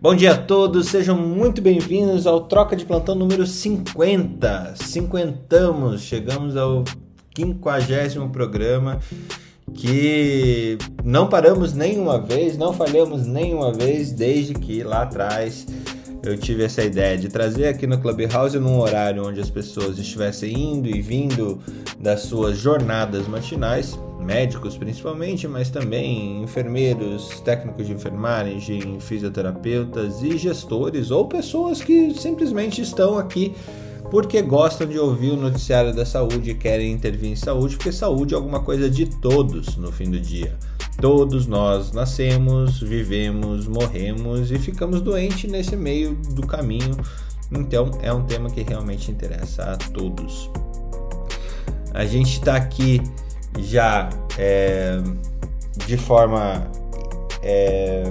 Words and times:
Bom 0.00 0.14
dia 0.14 0.30
a 0.30 0.38
todos, 0.38 0.86
sejam 0.86 1.18
muito 1.18 1.60
bem-vindos 1.60 2.24
ao 2.24 2.42
Troca 2.42 2.76
de 2.76 2.84
Plantão 2.84 3.16
número 3.16 3.44
50. 3.44 4.74
Cinquentamos, 4.76 6.02
chegamos 6.02 6.56
ao 6.56 6.84
quinquagésimo 7.34 8.30
programa 8.30 9.00
que 9.74 10.78
não 11.02 11.28
paramos 11.28 11.74
nenhuma 11.74 12.20
vez, 12.20 12.56
não 12.56 12.72
falhamos 12.72 13.26
nenhuma 13.26 13.72
vez 13.72 14.12
desde 14.12 14.54
que 14.54 14.84
lá 14.84 15.02
atrás 15.02 15.66
eu 16.22 16.38
tive 16.38 16.62
essa 16.62 16.84
ideia 16.84 17.18
de 17.18 17.26
trazer 17.26 17.66
aqui 17.66 17.84
no 17.84 17.98
Clubhouse 17.98 18.56
num 18.56 18.78
horário 18.78 19.26
onde 19.26 19.40
as 19.40 19.50
pessoas 19.50 19.98
estivessem 19.98 20.56
indo 20.56 20.88
e 20.88 21.02
vindo 21.02 21.60
das 21.98 22.20
suas 22.20 22.56
jornadas 22.56 23.26
matinais 23.26 23.98
médicos 24.28 24.76
principalmente, 24.76 25.48
mas 25.48 25.70
também 25.70 26.42
enfermeiros, 26.42 27.40
técnicos 27.40 27.86
de 27.86 27.94
enfermagem, 27.94 29.00
fisioterapeutas 29.00 30.22
e 30.22 30.36
gestores 30.36 31.10
ou 31.10 31.26
pessoas 31.26 31.80
que 31.80 32.12
simplesmente 32.12 32.82
estão 32.82 33.16
aqui 33.16 33.54
porque 34.10 34.42
gostam 34.42 34.86
de 34.86 34.98
ouvir 34.98 35.30
o 35.30 35.36
noticiário 35.36 35.94
da 35.94 36.04
saúde 36.04 36.50
e 36.50 36.54
querem 36.54 36.92
intervir 36.92 37.30
em 37.30 37.36
saúde, 37.36 37.76
porque 37.76 37.90
saúde 37.90 38.34
é 38.34 38.36
alguma 38.36 38.60
coisa 38.60 38.88
de 38.90 39.06
todos 39.06 39.76
no 39.76 39.90
fim 39.90 40.10
do 40.10 40.20
dia. 40.20 40.56
Todos 41.00 41.46
nós 41.46 41.92
nascemos, 41.92 42.80
vivemos, 42.80 43.66
morremos 43.66 44.50
e 44.50 44.58
ficamos 44.58 45.00
doentes 45.00 45.50
nesse 45.50 45.74
meio 45.74 46.14
do 46.34 46.46
caminho. 46.46 46.96
Então 47.50 47.90
é 48.02 48.12
um 48.12 48.24
tema 48.24 48.50
que 48.50 48.62
realmente 48.62 49.10
interessa 49.10 49.62
a 49.62 49.76
todos. 49.76 50.50
A 51.94 52.04
gente 52.04 52.34
está 52.34 52.56
aqui 52.56 53.02
já 53.58 54.08
é, 54.38 54.98
de 55.86 55.96
forma 55.96 56.70
é, 57.42 58.04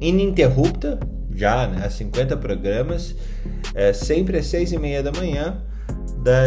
ininterrupta, 0.00 0.98
já 1.34 1.66
né, 1.66 1.88
50 1.88 2.36
programas, 2.36 3.14
é, 3.74 3.92
sempre 3.92 4.38
às 4.38 4.46
6 4.46 4.72
e 4.72 4.78
meia 4.78 5.02
da 5.02 5.12
manhã, 5.12 5.62
da, 6.18 6.42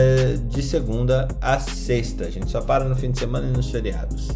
de 0.48 0.62
segunda 0.62 1.28
a 1.42 1.60
sexta. 1.60 2.26
A 2.26 2.30
gente 2.30 2.50
só 2.50 2.62
para 2.62 2.86
no 2.86 2.96
fim 2.96 3.12
de 3.12 3.20
semana 3.20 3.48
e 3.48 3.52
nos 3.52 3.70
feriados. 3.70 4.30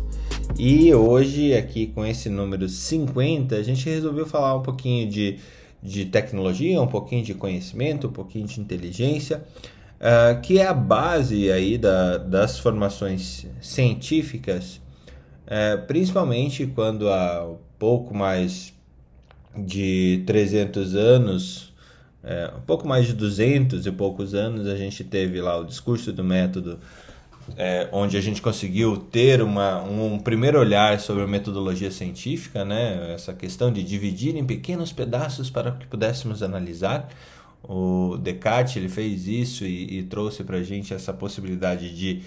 E 0.58 0.94
hoje, 0.94 1.54
aqui 1.54 1.88
com 1.88 2.06
esse 2.06 2.28
número 2.30 2.68
50, 2.68 3.56
a 3.56 3.64
gente 3.64 3.88
resolveu 3.88 4.26
falar 4.26 4.56
um 4.56 4.64
pouquinho 4.64 5.08
de, 5.08 5.38
de 5.82 6.06
tecnologia, 6.06 6.82
um 6.82 6.88
pouquinho 6.88 7.23
de 7.23 7.34
conhecimento, 7.34 8.08
um 8.08 8.12
pouquinho 8.12 8.46
de 8.46 8.60
inteligência 8.60 9.44
uh, 10.00 10.39
que 10.42 10.59
é 10.59 10.66
a 10.66 10.73
base 10.73 11.52
aí 11.52 11.78
da, 11.78 12.17
das 12.17 12.59
formações 12.59 13.45
científicas, 13.61 14.81
uh, 15.45 15.86
principalmente 15.88 16.66
quando 16.67 17.09
há 17.09 17.55
pouco 17.78 18.14
mais 18.14 18.73
de 19.55 20.23
300 20.25 20.95
anos, 20.95 21.73
um 22.55 22.61
pouco 22.61 22.88
mais 22.88 23.08
de 23.08 23.14
200 23.14 23.86
e 23.86 23.92
poucos 23.92 24.36
anos, 24.36 24.67
a 24.67 24.75
gente 24.75 25.03
teve 25.03 25.42
lá 25.42 25.58
o 25.58 25.64
discurso 25.64 26.11
do 26.14 26.23
método, 26.23 26.77
é, 27.58 27.88
onde 27.92 28.17
a 28.17 28.22
gente 28.22 28.42
conseguiu 28.42 28.97
ter 28.97 29.42
uma, 29.42 29.81
um 29.81 30.20
primeiro 30.20 30.59
olhar 30.59 31.00
sobre 31.00 31.23
a 31.23 31.27
metodologia 31.27 31.92
científica, 31.92 32.64
né? 32.66 33.14
essa 33.14 33.33
questão 33.33 33.72
de 33.72 33.83
dividir 33.83 34.36
em 34.36 34.45
pequenos 34.45 34.92
pedaços 34.92 35.50
para 35.50 35.72
que 35.72 35.88
pudéssemos 35.88 36.44
analisar. 36.44 37.09
O 37.64 38.18
Descartes 38.18 38.76
ele 38.78 38.90
fez 38.90 39.28
isso 39.28 39.66
e, 39.66 40.00
e 40.00 40.04
trouxe 40.04 40.44
para 40.44 40.58
a 40.58 40.64
gente 40.64 40.94
essa 40.94 41.14
possibilidade 41.14 41.96
de 41.96 42.24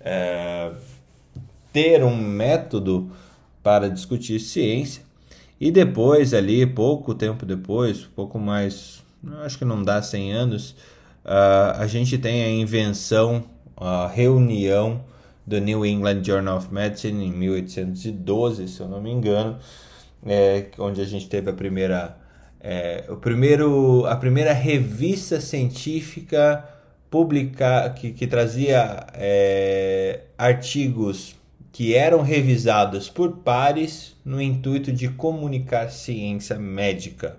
é, 0.00 0.72
ter 1.72 2.02
um 2.04 2.16
método 2.16 3.10
para 3.62 3.90
discutir 3.90 4.38
ciência. 4.38 5.02
E 5.60 5.70
depois, 5.70 6.32
ali, 6.32 6.66
pouco 6.66 7.14
tempo 7.14 7.44
depois, 7.44 8.02
pouco 8.14 8.38
mais, 8.38 9.02
acho 9.44 9.58
que 9.58 9.64
não 9.64 9.82
dá 9.82 10.00
100 10.00 10.32
anos, 10.32 10.70
uh, 11.24 11.76
a 11.78 11.86
gente 11.86 12.16
tem 12.18 12.44
a 12.44 12.50
invenção, 12.50 13.44
a 13.76 14.06
reunião 14.06 15.02
do 15.46 15.58
New 15.58 15.84
England 15.84 16.22
Journal 16.22 16.58
of 16.58 16.72
Medicine 16.72 17.24
em 17.24 17.32
1812, 17.32 18.68
se 18.68 18.80
eu 18.80 18.88
não 18.88 19.00
me 19.00 19.10
engano, 19.10 19.58
é, 20.24 20.66
onde 20.78 21.00
a 21.00 21.04
gente 21.04 21.28
teve 21.28 21.50
a 21.50 21.52
primeira 21.52 22.16
é, 22.68 23.04
o 23.08 23.14
primeiro, 23.14 24.04
a 24.06 24.16
primeira 24.16 24.52
revista 24.52 25.40
científica 25.40 26.68
publicar 27.08 27.94
que, 27.94 28.10
que 28.10 28.26
trazia 28.26 29.06
é, 29.14 30.22
artigos 30.36 31.36
que 31.70 31.94
eram 31.94 32.22
revisados 32.22 33.08
por 33.08 33.36
pares 33.36 34.16
no 34.24 34.42
intuito 34.42 34.90
de 34.90 35.06
comunicar 35.06 35.90
ciência 35.92 36.58
médica. 36.58 37.36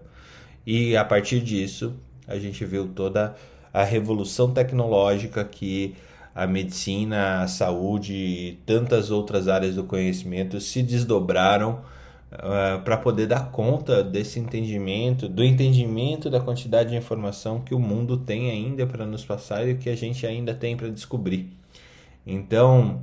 E 0.66 0.96
a 0.96 1.04
partir 1.04 1.42
disso, 1.42 1.94
a 2.26 2.40
gente 2.40 2.64
viu 2.64 2.88
toda 2.88 3.36
a 3.74 3.84
revolução 3.84 4.54
tecnológica 4.54 5.44
que 5.44 5.94
a 6.34 6.48
medicina, 6.48 7.42
a 7.42 7.48
saúde 7.50 8.14
e 8.14 8.60
tantas 8.66 9.12
outras 9.12 9.50
áreas 9.50 9.76
do 9.76 9.84
conhecimento 9.84 10.62
se 10.62 10.82
desdobraram 10.82 11.82
ah, 12.32 12.82
para 12.84 12.98
poder 12.98 13.28
dar 13.28 13.52
conta 13.52 14.04
desse 14.04 14.40
entendimento, 14.40 15.30
do 15.30 15.44
entendimento 15.44 16.30
da 16.30 16.40
quantidade 16.40 16.90
de 16.90 16.96
informação 16.96 17.62
que 17.62 17.74
o 17.74 17.80
mundo 17.80 18.18
tem 18.18 18.52
ainda 18.52 18.86
para 18.86 19.06
nos 19.06 19.26
passar 19.26 19.68
e 19.68 19.76
que 19.76 19.90
a 19.90 19.96
gente 19.96 20.26
ainda 20.26 20.54
tem 20.54 20.76
para 20.76 20.90
descobrir. 20.90 21.52
Então, 22.26 23.02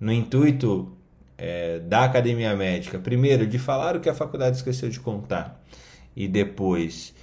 no 0.00 0.12
intuito 0.12 0.92
é, 1.38 1.78
da 1.78 2.04
academia 2.04 2.54
médica, 2.56 2.98
primeiro 2.98 3.46
de 3.46 3.58
falar 3.58 3.96
o 3.96 4.00
que 4.00 4.08
a 4.08 4.14
faculdade 4.14 4.56
esqueceu 4.56 4.88
de 4.88 4.98
contar 5.00 5.60
e 6.16 6.26
depois 6.26 7.14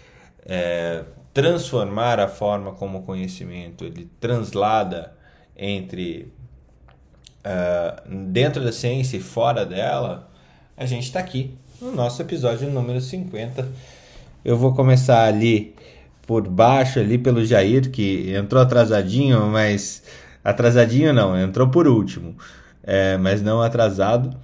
é, 0.45 1.03
transformar 1.33 2.19
a 2.19 2.28
forma 2.28 2.73
como 2.73 3.00
o 3.00 3.01
conhecimento 3.03 3.83
ele 3.85 4.09
translada 4.19 5.16
entre 5.56 6.33
uh, 7.45 8.09
dentro 8.28 8.63
da 8.63 8.72
ciência 8.72 9.18
e 9.18 9.22
fora 9.22 9.66
dela, 9.66 10.31
a 10.81 10.86
gente 10.88 11.03
está 11.03 11.19
aqui 11.19 11.53
no 11.80 11.92
nosso 11.92 12.19
episódio 12.24 12.68
número 12.68 13.00
50. 13.00 13.69
Eu 14.44 14.58
vou 14.58 14.74
começar 14.74 15.25
ali 15.25 15.75
por 16.25 16.47
baixo, 16.47 17.00
ali 17.00 17.19
pelo 17.19 17.46
Jair, 17.46 17.92
que 17.92 18.34
entrou 18.34 18.59
atrasadinho, 18.59 19.46
mas. 19.46 20.02
Atrasadinho 20.44 21.14
não, 21.14 21.40
entrou 21.40 21.69
por 21.69 21.88
último, 21.88 22.36
é, 22.81 23.16
mas 23.16 23.44
não 23.44 23.62
atrasado. 23.62 24.36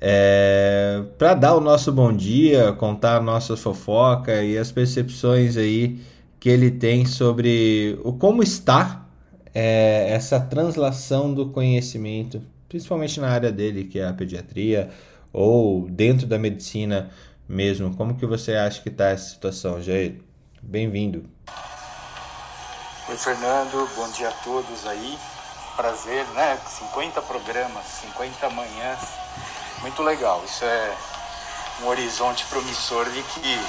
É, 0.00 1.04
para 1.16 1.34
dar 1.34 1.54
o 1.54 1.60
nosso 1.60 1.92
bom 1.92 2.12
dia, 2.12 2.72
contar 2.72 3.18
a 3.18 3.20
nossa 3.20 3.56
fofoca 3.56 4.42
e 4.42 4.58
as 4.58 4.72
percepções 4.72 5.56
aí 5.56 6.00
que 6.40 6.48
ele 6.48 6.72
tem 6.72 7.06
sobre 7.06 7.96
o 8.02 8.12
como 8.12 8.42
está 8.42 9.06
é, 9.54 10.08
essa 10.10 10.40
translação 10.40 11.32
do 11.32 11.50
conhecimento, 11.50 12.42
principalmente 12.68 13.20
na 13.20 13.28
área 13.28 13.52
dele, 13.52 13.84
que 13.84 14.00
é 14.00 14.08
a 14.08 14.12
pediatria, 14.12 14.90
ou 15.36 15.86
dentro 15.90 16.26
da 16.26 16.38
medicina 16.38 17.10
mesmo? 17.46 17.94
Como 17.94 18.16
que 18.16 18.24
você 18.24 18.54
acha 18.54 18.80
que 18.80 18.88
está 18.88 19.10
essa 19.10 19.28
situação, 19.28 19.82
Jair? 19.82 20.22
Bem-vindo. 20.62 21.28
Oi, 23.06 23.16
Fernando. 23.18 23.86
Bom 23.94 24.10
dia 24.12 24.30
a 24.30 24.32
todos 24.32 24.86
aí. 24.86 25.18
Prazer, 25.76 26.24
né? 26.28 26.58
50 26.66 27.20
programas, 27.20 27.84
50 27.84 28.48
manhãs. 28.48 29.00
Muito 29.82 30.02
legal. 30.02 30.42
Isso 30.46 30.64
é 30.64 30.96
um 31.82 31.88
horizonte 31.88 32.46
promissor 32.46 33.04
de 33.10 33.22
que 33.22 33.60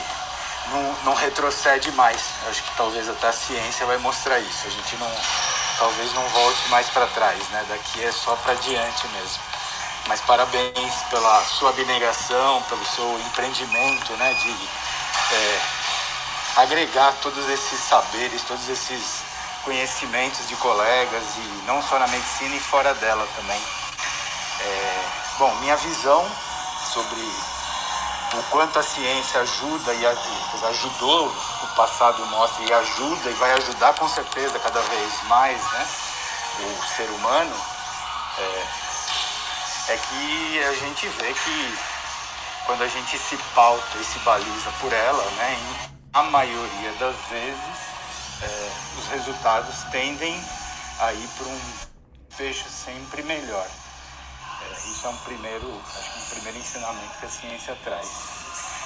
não, 0.71 1.03
não 1.03 1.13
retrocede 1.15 1.91
mais. 1.91 2.21
Eu 2.43 2.49
acho 2.49 2.63
que 2.63 2.77
talvez 2.77 3.09
até 3.09 3.27
a 3.27 3.33
ciência 3.33 3.85
vai 3.85 3.97
mostrar 3.97 4.39
isso. 4.39 4.67
A 4.67 4.69
gente 4.69 4.95
não, 4.95 5.11
talvez 5.77 6.13
não 6.13 6.23
volte 6.29 6.69
mais 6.69 6.89
para 6.91 7.07
trás, 7.07 7.45
né? 7.49 7.65
Daqui 7.67 8.05
é 8.05 8.11
só 8.13 8.37
para 8.37 8.53
diante 8.53 9.05
mesmo. 9.09 9.56
Mas 10.07 10.21
parabéns 10.21 10.93
pela 11.09 11.43
sua 11.43 11.69
abnegação, 11.69 12.61
pelo 12.63 12.85
seu 12.85 13.19
empreendimento, 13.27 14.13
né, 14.13 14.33
de 14.35 14.51
é, 15.33 15.61
agregar 16.57 17.13
todos 17.21 17.49
esses 17.49 17.79
saberes, 17.79 18.41
todos 18.43 18.69
esses 18.69 19.21
conhecimentos 19.63 20.47
de 20.47 20.55
colegas 20.55 21.23
e 21.35 21.63
não 21.65 21.83
só 21.83 21.99
na 21.99 22.07
medicina 22.07 22.55
e 22.55 22.59
fora 22.59 22.93
dela 22.95 23.27
também. 23.35 23.61
É, 24.61 25.05
bom, 25.37 25.53
minha 25.55 25.75
visão 25.75 26.25
sobre 26.93 27.21
o 28.33 28.43
quanto 28.49 28.79
a 28.79 28.83
ciência 28.83 29.41
ajuda 29.41 29.93
e 29.93 30.05
ajudou 30.67 31.27
o 31.27 31.67
passado 31.75 32.25
mostra 32.27 32.63
e 32.63 32.73
ajuda 32.73 33.29
e 33.29 33.33
vai 33.33 33.51
ajudar 33.53 33.93
com 33.95 34.07
certeza 34.07 34.57
cada 34.59 34.81
vez 34.81 35.23
mais, 35.23 35.61
né, 35.71 35.87
o 36.59 36.95
ser 36.95 37.09
humano. 37.09 37.55
É, 38.39 38.86
é 39.89 39.97
que 39.97 40.63
a 40.63 40.73
gente 40.73 41.07
vê 41.07 41.33
que 41.33 41.77
quando 42.65 42.83
a 42.83 42.87
gente 42.87 43.17
se 43.17 43.37
pauta 43.55 43.97
e 43.97 44.03
se 44.03 44.19
baliza 44.19 44.69
por 44.81 44.91
ela, 44.91 45.23
né, 45.31 45.57
a 46.13 46.23
maioria 46.23 46.91
das 46.99 47.15
vezes 47.29 47.87
é, 48.41 48.71
os 48.97 49.07
resultados 49.07 49.83
tendem 49.91 50.43
a 50.99 51.13
ir 51.13 51.27
para 51.37 51.47
um 51.47 51.61
fecho 52.29 52.67
sempre 52.69 53.23
melhor. 53.23 53.65
É, 54.61 54.73
isso 54.73 55.05
é 55.05 55.09
um 55.09 55.17
primeiro, 55.17 55.81
acho 55.95 56.11
que 56.11 56.19
um 56.19 56.29
primeiro 56.35 56.57
ensinamento 56.57 57.19
que 57.19 57.25
a 57.25 57.29
ciência 57.29 57.77
traz. 57.83 58.09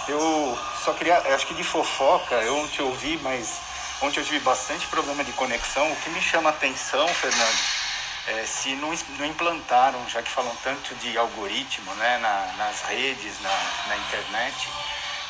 Eu 0.08 0.60
só 0.84 0.94
queria, 0.94 1.18
acho 1.34 1.48
que 1.48 1.54
de 1.54 1.64
fofoca, 1.64 2.36
eu 2.36 2.58
não 2.58 2.68
te 2.68 2.82
ouvi, 2.82 3.20
mas 3.24 3.58
ontem 4.02 4.20
eu 4.20 4.26
tive 4.26 4.40
bastante 4.40 4.86
problema 4.88 5.24
de 5.24 5.32
conexão. 5.34 5.92
O 5.92 5.96
que 5.98 6.10
me 6.12 6.22
chama 6.22 6.50
a 6.50 6.54
atenção, 6.54 7.08
Fernando, 7.08 7.81
é 8.28 8.46
se 8.46 8.76
não, 8.76 8.94
não 9.18 9.26
implantaram, 9.26 10.08
já 10.10 10.22
que 10.22 10.30
falam 10.30 10.56
tanto 10.64 10.94
de 10.96 11.18
algoritmo 11.18 11.94
né, 11.96 12.18
na, 12.20 12.54
nas 12.58 12.82
redes, 12.84 13.40
na, 13.42 13.60
na 13.88 13.98
internet, 13.98 14.70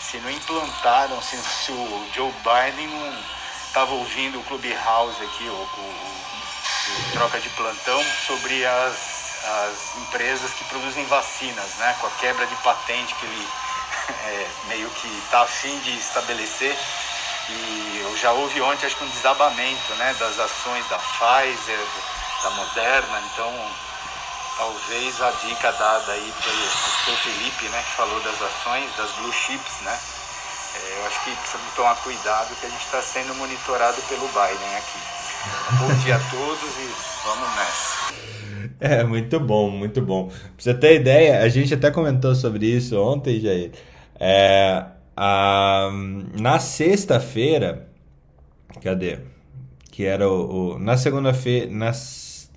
se 0.01 0.17
não 0.17 0.29
implantaram, 0.29 1.21
se, 1.21 1.37
se 1.37 1.71
o 1.71 2.09
Joe 2.13 2.33
Biden 2.43 2.87
não 2.87 3.23
estava 3.65 3.93
ouvindo 3.93 4.39
o 4.39 4.43
Clubhouse 4.43 5.23
aqui, 5.23 5.45
o, 5.45 5.53
o, 5.53 5.55
o, 5.55 7.11
troca 7.13 7.39
de 7.39 7.49
plantão, 7.51 8.03
sobre 8.27 8.65
as, 8.65 9.45
as 9.45 9.97
empresas 9.97 10.51
que 10.51 10.65
produzem 10.65 11.05
vacinas, 11.05 11.75
né, 11.75 11.95
com 12.01 12.07
a 12.07 12.11
quebra 12.19 12.45
de 12.45 12.55
patente 12.55 13.15
que 13.15 13.25
ele 13.25 13.47
é, 14.25 14.47
meio 14.67 14.89
que 14.89 15.07
está 15.19 15.43
afim 15.43 15.79
de 15.79 15.97
estabelecer. 15.97 16.77
E 17.49 18.01
eu 18.03 18.17
já 18.17 18.31
ouvi 18.33 18.61
ontem, 18.61 18.85
acho 18.85 18.95
que 18.95 19.03
um 19.03 19.09
desabamento 19.09 19.93
né, 19.95 20.13
das 20.19 20.39
ações 20.39 20.87
da 20.87 20.97
Pfizer, 20.97 21.79
da 22.43 22.49
Moderna, 22.51 23.21
então 23.31 23.53
talvez 24.57 25.21
a 25.21 25.31
dica 25.31 25.71
dada 25.71 26.11
aí 26.11 26.33
pelo 26.43 26.67
seu 27.05 27.15
Felipe, 27.17 27.65
né, 27.69 27.83
que 27.83 27.95
falou 27.95 28.19
das 28.21 28.41
ações, 28.41 28.89
das 28.97 29.11
blue 29.13 29.33
chips, 29.33 29.81
né? 29.81 29.97
É, 30.73 30.99
eu 30.99 31.07
acho 31.07 31.23
que 31.23 31.31
precisamos 31.35 31.73
tomar 31.75 31.95
cuidado 31.97 32.55
que 32.59 32.65
a 32.65 32.69
gente 32.69 32.85
está 32.85 33.01
sendo 33.01 33.35
monitorado 33.35 34.01
pelo 34.03 34.27
Biden 34.27 34.75
aqui. 34.77 34.99
Bom 35.79 35.93
dia 36.03 36.15
a 36.15 36.19
todos 36.19 36.69
e 36.77 36.89
vamos 37.25 37.55
nessa. 37.55 38.01
É, 38.79 39.03
muito 39.03 39.39
bom, 39.39 39.69
muito 39.69 40.01
bom. 40.01 40.27
Pra 40.27 40.37
você 40.57 40.73
ter 40.73 40.95
ideia, 40.95 41.41
a 41.41 41.49
gente 41.49 41.73
até 41.73 41.91
comentou 41.91 42.33
sobre 42.35 42.67
isso 42.67 42.99
ontem, 43.01 43.39
Jair. 43.39 43.71
É, 44.19 44.85
a, 45.17 45.89
na 46.39 46.59
sexta-feira, 46.59 47.87
cadê? 48.81 49.19
Que 49.91 50.05
era 50.05 50.29
o, 50.29 50.75
o 50.75 50.79
na 50.79 50.95
segunda-feira, 50.95 51.69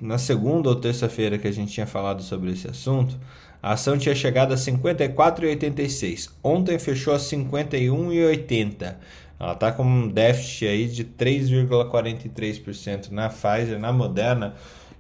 na, 0.00 0.19
segunda 0.19 0.69
ou 0.69 0.76
terça-feira 0.76 1.38
que 1.38 1.49
a 1.49 1.52
gente 1.52 1.73
tinha 1.73 1.87
falado 1.87 2.23
sobre 2.23 2.52
esse 2.52 2.69
assunto, 2.69 3.19
a 3.62 3.73
ação 3.73 3.96
tinha 3.96 4.14
chegado 4.14 4.52
a 4.52 4.56
54,86. 4.56 6.31
Ontem 6.43 6.79
fechou 6.79 7.14
a 7.14 7.19
51,80. 7.19 8.96
Ela 9.41 9.52
está 9.52 9.73
com 9.73 9.82
um 9.82 10.08
déficit 10.08 10.67
aí 10.67 10.87
de 10.87 11.05
3,43% 11.05 13.11
na 13.11 13.29
Pfizer, 13.29 13.79
na 13.79 13.93
Moderna. 13.93 14.55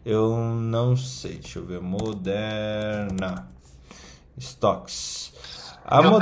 Eu 0.04 0.36
não 0.36 0.96
sei, 0.96 1.34
deixa 1.34 1.58
eu 1.58 1.66
ver. 1.66 1.80
Moderna. 1.80 3.48
Stocks. 4.38 5.32
A, 5.84 6.02
mo 6.02 6.18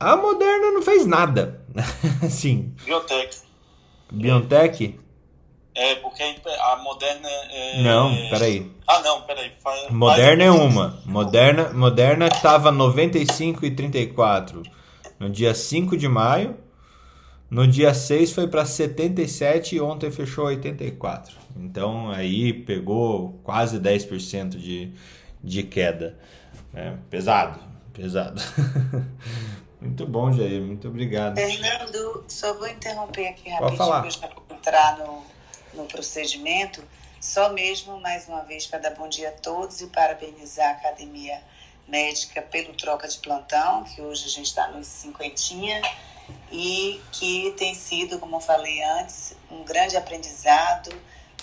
a 0.00 0.16
Moderna 0.16 0.72
não 0.72 0.82
fez 0.82 1.06
nada. 1.06 1.60
Sim. 2.28 2.74
Biotech. 2.84 3.38
Biotech? 4.10 4.98
É, 5.78 5.94
porque 5.94 6.22
a 6.22 6.76
Moderna 6.82 7.28
é... 7.28 7.80
Não, 7.82 8.12
peraí. 8.30 8.68
Ah, 8.84 9.00
não, 9.00 9.22
peraí. 9.22 9.52
Faz, 9.62 9.88
Moderna 9.90 10.44
faz... 10.44 10.60
é 10.60 10.64
uma. 10.64 11.00
Moderna, 11.06 11.72
Moderna 11.72 12.26
estava 12.26 12.72
95,34 12.72 14.68
no 15.20 15.30
dia 15.30 15.54
5 15.54 15.96
de 15.96 16.08
maio. 16.08 16.56
No 17.48 17.64
dia 17.64 17.94
6 17.94 18.32
foi 18.32 18.48
para 18.48 18.64
77 18.66 19.76
e 19.76 19.80
ontem 19.80 20.10
fechou 20.10 20.46
84. 20.46 21.36
Então 21.56 22.10
aí 22.10 22.52
pegou 22.52 23.40
quase 23.44 23.78
10% 23.78 24.56
de, 24.56 24.92
de 25.42 25.62
queda. 25.62 26.18
É, 26.74 26.94
pesado, 27.08 27.60
pesado. 27.92 28.42
muito 29.80 30.04
bom, 30.06 30.32
Jair. 30.32 30.60
Muito 30.60 30.88
obrigado. 30.88 31.36
Fernando, 31.36 32.24
só 32.26 32.52
vou 32.54 32.66
interromper 32.66 33.28
aqui 33.28 33.48
rapidinho 33.48 33.76
para 33.76 34.06
eu 34.06 34.10
já 34.10 34.28
entrar 34.50 34.98
no, 34.98 35.22
no 35.74 35.86
procedimento. 35.86 36.82
Só 37.20 37.52
mesmo, 37.52 38.00
mais 38.00 38.28
uma 38.28 38.42
vez, 38.42 38.66
para 38.66 38.78
dar 38.78 38.90
bom 38.90 39.08
dia 39.08 39.30
a 39.30 39.32
todos 39.32 39.80
e 39.80 39.86
parabenizar 39.88 40.68
a 40.68 40.72
Academia 40.72 41.42
Médica 41.86 42.42
pelo 42.42 42.74
troca 42.74 43.08
de 43.08 43.18
plantão, 43.18 43.82
que 43.84 44.00
hoje 44.00 44.26
a 44.26 44.28
gente 44.28 44.46
está 44.46 44.68
nos 44.68 44.86
cinquentinha 44.86 45.80
e 46.52 47.00
que 47.12 47.54
tem 47.56 47.74
sido, 47.74 48.18
como 48.18 48.36
eu 48.36 48.40
falei 48.40 48.82
antes, 48.82 49.34
um 49.50 49.64
grande 49.64 49.96
aprendizado, 49.96 50.90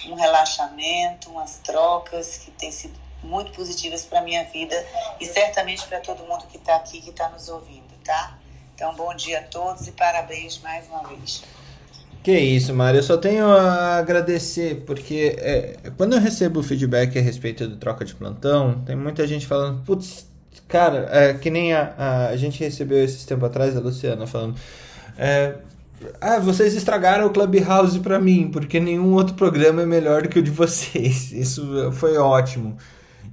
um 0.07 0.13
relaxamento, 0.13 1.29
umas 1.31 1.57
trocas 1.57 2.37
que 2.37 2.51
têm 2.51 2.71
sido 2.71 2.99
muito 3.23 3.51
positivas 3.53 4.05
para 4.05 4.21
minha 4.21 4.43
vida 4.45 4.75
e 5.19 5.25
certamente 5.25 5.85
para 5.87 5.99
todo 5.99 6.23
mundo 6.23 6.45
que 6.47 6.57
está 6.57 6.75
aqui, 6.75 7.01
que 7.01 7.09
está 7.09 7.29
nos 7.29 7.49
ouvindo, 7.49 7.93
tá? 8.03 8.37
Então, 8.75 8.93
bom 8.93 9.13
dia 9.15 9.39
a 9.39 9.43
todos 9.43 9.87
e 9.87 9.91
parabéns 9.91 10.59
mais 10.59 10.87
uma 10.87 11.03
vez. 11.07 11.43
Que 12.25 12.39
isso, 12.39 12.73
Mário. 12.73 12.97
Eu 12.97 13.03
só 13.03 13.17
tenho 13.17 13.45
a 13.45 13.97
agradecer, 13.97 14.81
porque 14.87 15.35
é, 15.37 15.77
quando 15.95 16.13
eu 16.13 16.19
recebo 16.19 16.63
feedback 16.63 17.19
a 17.19 17.21
respeito 17.21 17.67
do 17.67 17.75
troca 17.75 18.03
de 18.03 18.15
plantão, 18.15 18.81
tem 18.83 18.95
muita 18.95 19.27
gente 19.27 19.45
falando, 19.45 19.83
putz, 19.83 20.27
cara, 20.67 21.07
é, 21.11 21.35
que 21.35 21.51
nem 21.51 21.73
a, 21.73 22.29
a, 22.31 22.35
gente 22.35 22.63
recebeu 22.63 23.03
esses 23.03 23.23
tempo 23.25 23.45
atrás 23.45 23.77
a 23.77 23.79
Luciana 23.79 24.25
falando. 24.25 24.55
É, 25.19 25.57
ah, 26.19 26.39
vocês 26.39 26.73
estragaram 26.73 27.27
o 27.27 27.29
Clubhouse 27.29 27.99
para 27.99 28.17
mim, 28.17 28.49
porque 28.51 28.79
nenhum 28.79 29.13
outro 29.13 29.35
programa 29.35 29.83
é 29.83 29.85
melhor 29.85 30.23
do 30.23 30.29
que 30.29 30.39
o 30.39 30.41
de 30.41 30.49
vocês. 30.49 31.29
Isso 31.31 31.91
foi 31.91 32.17
ótimo. 32.17 32.75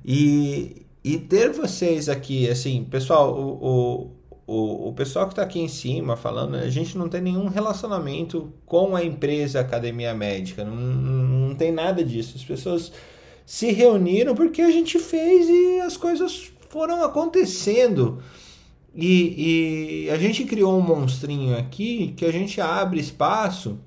E, 0.04 0.84
e 1.02 1.16
ter 1.16 1.50
vocês 1.50 2.10
aqui, 2.10 2.46
assim, 2.46 2.84
pessoal, 2.84 3.34
o, 3.34 3.52
o, 3.66 4.10
o, 4.46 4.88
o 4.88 4.92
pessoal 4.92 5.26
que 5.26 5.32
está 5.32 5.42
aqui 5.42 5.60
em 5.60 5.68
cima 5.68 6.16
falando, 6.16 6.56
a 6.56 6.68
gente 6.68 6.98
não 6.98 7.08
tem 7.08 7.20
nenhum 7.20 7.48
relacionamento 7.48 8.52
com 8.66 8.96
a 8.96 9.04
empresa 9.04 9.60
Academia 9.60 10.14
Médica, 10.14 10.64
não, 10.64 10.74
não 10.74 11.54
tem 11.54 11.70
nada 11.70 12.04
disso. 12.04 12.36
As 12.36 12.44
pessoas 12.44 12.92
se 13.46 13.70
reuniram 13.72 14.34
porque 14.34 14.62
a 14.62 14.70
gente 14.70 14.98
fez 14.98 15.48
e 15.48 15.80
as 15.80 15.96
coisas 15.96 16.50
foram 16.68 17.04
acontecendo. 17.04 18.22
E, 18.94 20.06
e, 20.06 20.10
a 20.10 20.18
gente 20.18 20.44
criou 20.44 20.76
um 20.78 20.82
monstrinho 20.82 21.56
aqui 21.56 22.12
que 22.16 22.24
a 22.24 22.32
gente 22.32 22.60
abre 22.60 23.00
espaço 23.00 23.78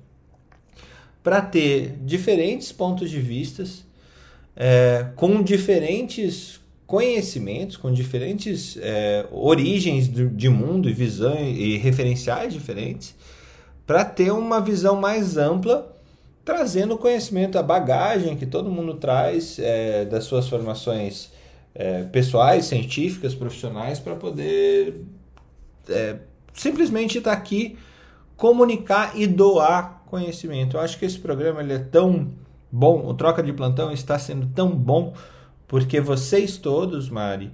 para 1.22 1.40
ter 1.40 1.96
diferentes 2.04 2.72
pontos 2.72 3.10
de 3.10 3.20
vistas, 3.20 3.84
é, 4.54 5.08
com 5.16 5.42
diferentes 5.42 6.60
conhecimentos, 6.86 7.76
com 7.76 7.92
diferentes 7.92 8.78
é, 8.80 9.26
origens 9.32 10.08
de 10.08 10.48
mundo 10.48 10.88
e 10.88 10.92
visão 10.92 11.36
e 11.38 11.76
referenciais 11.76 12.52
diferentes, 12.52 13.14
para 13.86 14.04
ter 14.04 14.32
uma 14.32 14.60
visão 14.60 14.96
mais 14.96 15.36
ampla, 15.36 15.96
trazendo 16.44 16.96
conhecimento, 16.96 17.58
a 17.58 17.62
bagagem 17.62 18.36
que 18.36 18.46
todo 18.46 18.70
mundo 18.70 18.94
traz 18.94 19.58
é, 19.58 20.04
das 20.04 20.24
suas 20.24 20.48
formações 20.48 21.30
é, 21.74 22.04
pessoais, 22.04 22.66
científicas, 22.66 23.34
profissionais, 23.34 23.98
para 23.98 24.14
poder 24.14 25.02
é, 25.88 26.16
simplesmente 26.54 27.18
estar 27.18 27.32
tá 27.32 27.36
aqui, 27.36 27.76
comunicar 28.36 29.12
e 29.18 29.26
doar 29.26 30.02
conhecimento. 30.06 30.76
Eu 30.76 30.80
acho 30.80 30.98
que 30.98 31.04
esse 31.04 31.18
programa 31.18 31.60
ele 31.60 31.72
é 31.72 31.78
tão 31.78 32.32
bom, 32.70 33.06
o 33.06 33.14
Troca 33.14 33.42
de 33.42 33.52
Plantão 33.52 33.90
está 33.90 34.18
sendo 34.18 34.46
tão 34.54 34.70
bom, 34.70 35.14
porque 35.66 36.00
vocês 36.00 36.56
todos, 36.56 37.08
Mari, 37.08 37.52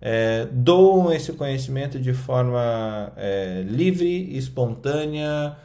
é, 0.00 0.48
doam 0.50 1.12
esse 1.12 1.32
conhecimento 1.32 1.98
de 1.98 2.14
forma 2.14 3.12
é, 3.16 3.62
livre, 3.66 4.36
espontânea, 4.36 5.56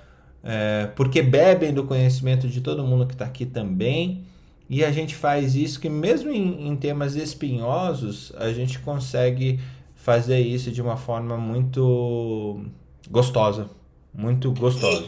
é, 0.43 0.87
porque 0.95 1.21
bebem 1.21 1.73
do 1.73 1.85
conhecimento 1.85 2.47
de 2.47 2.61
todo 2.61 2.83
mundo 2.83 3.07
que 3.07 3.13
está 3.13 3.25
aqui 3.25 3.45
também. 3.45 4.25
E 4.69 4.83
a 4.83 4.91
gente 4.91 5.15
faz 5.15 5.55
isso 5.55 5.79
que 5.79 5.89
mesmo 5.89 6.31
em, 6.31 6.67
em 6.67 6.75
temas 6.75 7.15
espinhosos, 7.15 8.33
a 8.37 8.51
gente 8.51 8.79
consegue 8.79 9.59
fazer 9.95 10.39
isso 10.39 10.71
de 10.71 10.81
uma 10.81 10.97
forma 10.97 11.37
muito 11.37 12.65
gostosa, 13.09 13.69
muito 14.13 14.51
gostosa. 14.51 15.05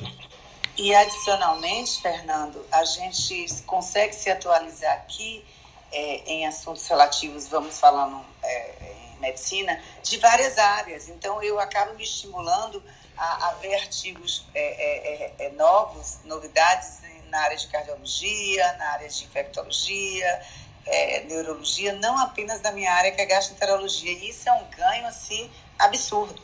E, 0.77 0.89
e 0.89 0.95
adicionalmente, 0.95 2.01
Fernando, 2.01 2.59
a 2.71 2.83
gente 2.83 3.47
consegue 3.65 4.13
se 4.13 4.29
atualizar 4.29 4.93
aqui 4.93 5.43
é, 5.91 6.23
em 6.25 6.47
assuntos 6.47 6.87
relativos, 6.87 7.47
vamos 7.47 7.79
falando 7.79 8.23
é, 8.43 8.73
em 9.15 9.19
medicina, 9.19 9.81
de 10.03 10.17
várias 10.17 10.57
áreas. 10.57 11.09
Então, 11.09 11.41
eu 11.41 11.59
acabo 11.59 11.93
me 11.95 12.03
estimulando 12.03 12.83
a, 13.17 13.47
a 13.47 13.51
ver 13.55 13.75
artigos 13.75 14.45
é, 14.53 14.61
é, 14.61 15.23
é, 15.41 15.45
é 15.47 15.49
novos, 15.51 16.19
novidades 16.25 16.99
na 17.29 17.39
área 17.41 17.57
de 17.57 17.67
cardiologia, 17.67 18.73
na 18.73 18.91
área 18.91 19.09
de 19.09 19.23
infectologia, 19.25 20.41
neurologia, 21.25 21.91
não 21.93 22.17
apenas 22.17 22.61
da 22.61 22.71
minha 22.71 22.89
área, 22.93 23.11
que 23.11 23.21
é 23.21 23.25
gastroenterologia. 23.25 24.11
E 24.11 24.29
isso 24.29 24.47
é 24.47 24.53
um 24.53 24.63
ganho, 24.69 25.05
assim, 25.07 25.51
absurdo. 25.77 26.41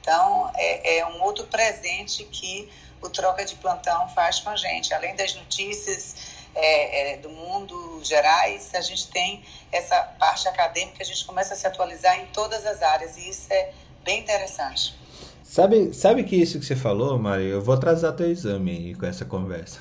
Então, 0.00 0.52
é, 0.54 0.98
é 0.98 1.06
um 1.06 1.22
outro 1.22 1.46
presente 1.46 2.22
que 2.24 2.70
o 3.00 3.08
Troca 3.08 3.44
de 3.44 3.54
Plantão 3.56 4.08
faz 4.10 4.40
com 4.40 4.50
a 4.50 4.56
gente. 4.56 4.92
Além 4.92 5.16
das 5.16 5.34
notícias 5.34 6.35
é, 6.56 7.12
é, 7.12 7.16
do 7.18 7.28
mundo 7.28 8.00
gerais, 8.02 8.70
a 8.74 8.80
gente 8.80 9.08
tem 9.08 9.42
essa 9.70 9.96
parte 10.18 10.48
acadêmica, 10.48 11.02
a 11.02 11.06
gente 11.06 11.24
começa 11.24 11.54
a 11.54 11.56
se 11.56 11.66
atualizar 11.66 12.18
em 12.18 12.26
todas 12.26 12.64
as 12.66 12.82
áreas. 12.82 13.16
E 13.16 13.28
isso 13.28 13.52
é 13.52 13.70
bem 14.04 14.20
interessante. 14.20 14.94
Sabe, 15.42 15.94
sabe 15.94 16.24
que 16.24 16.34
isso 16.34 16.58
que 16.58 16.66
você 16.66 16.74
falou, 16.74 17.18
Mário? 17.18 17.46
Eu 17.46 17.62
vou 17.62 17.74
atrasar 17.74 18.12
teu 18.14 18.30
exame 18.30 18.70
aí 18.70 18.94
com 18.94 19.06
essa 19.06 19.24
conversa. 19.24 19.78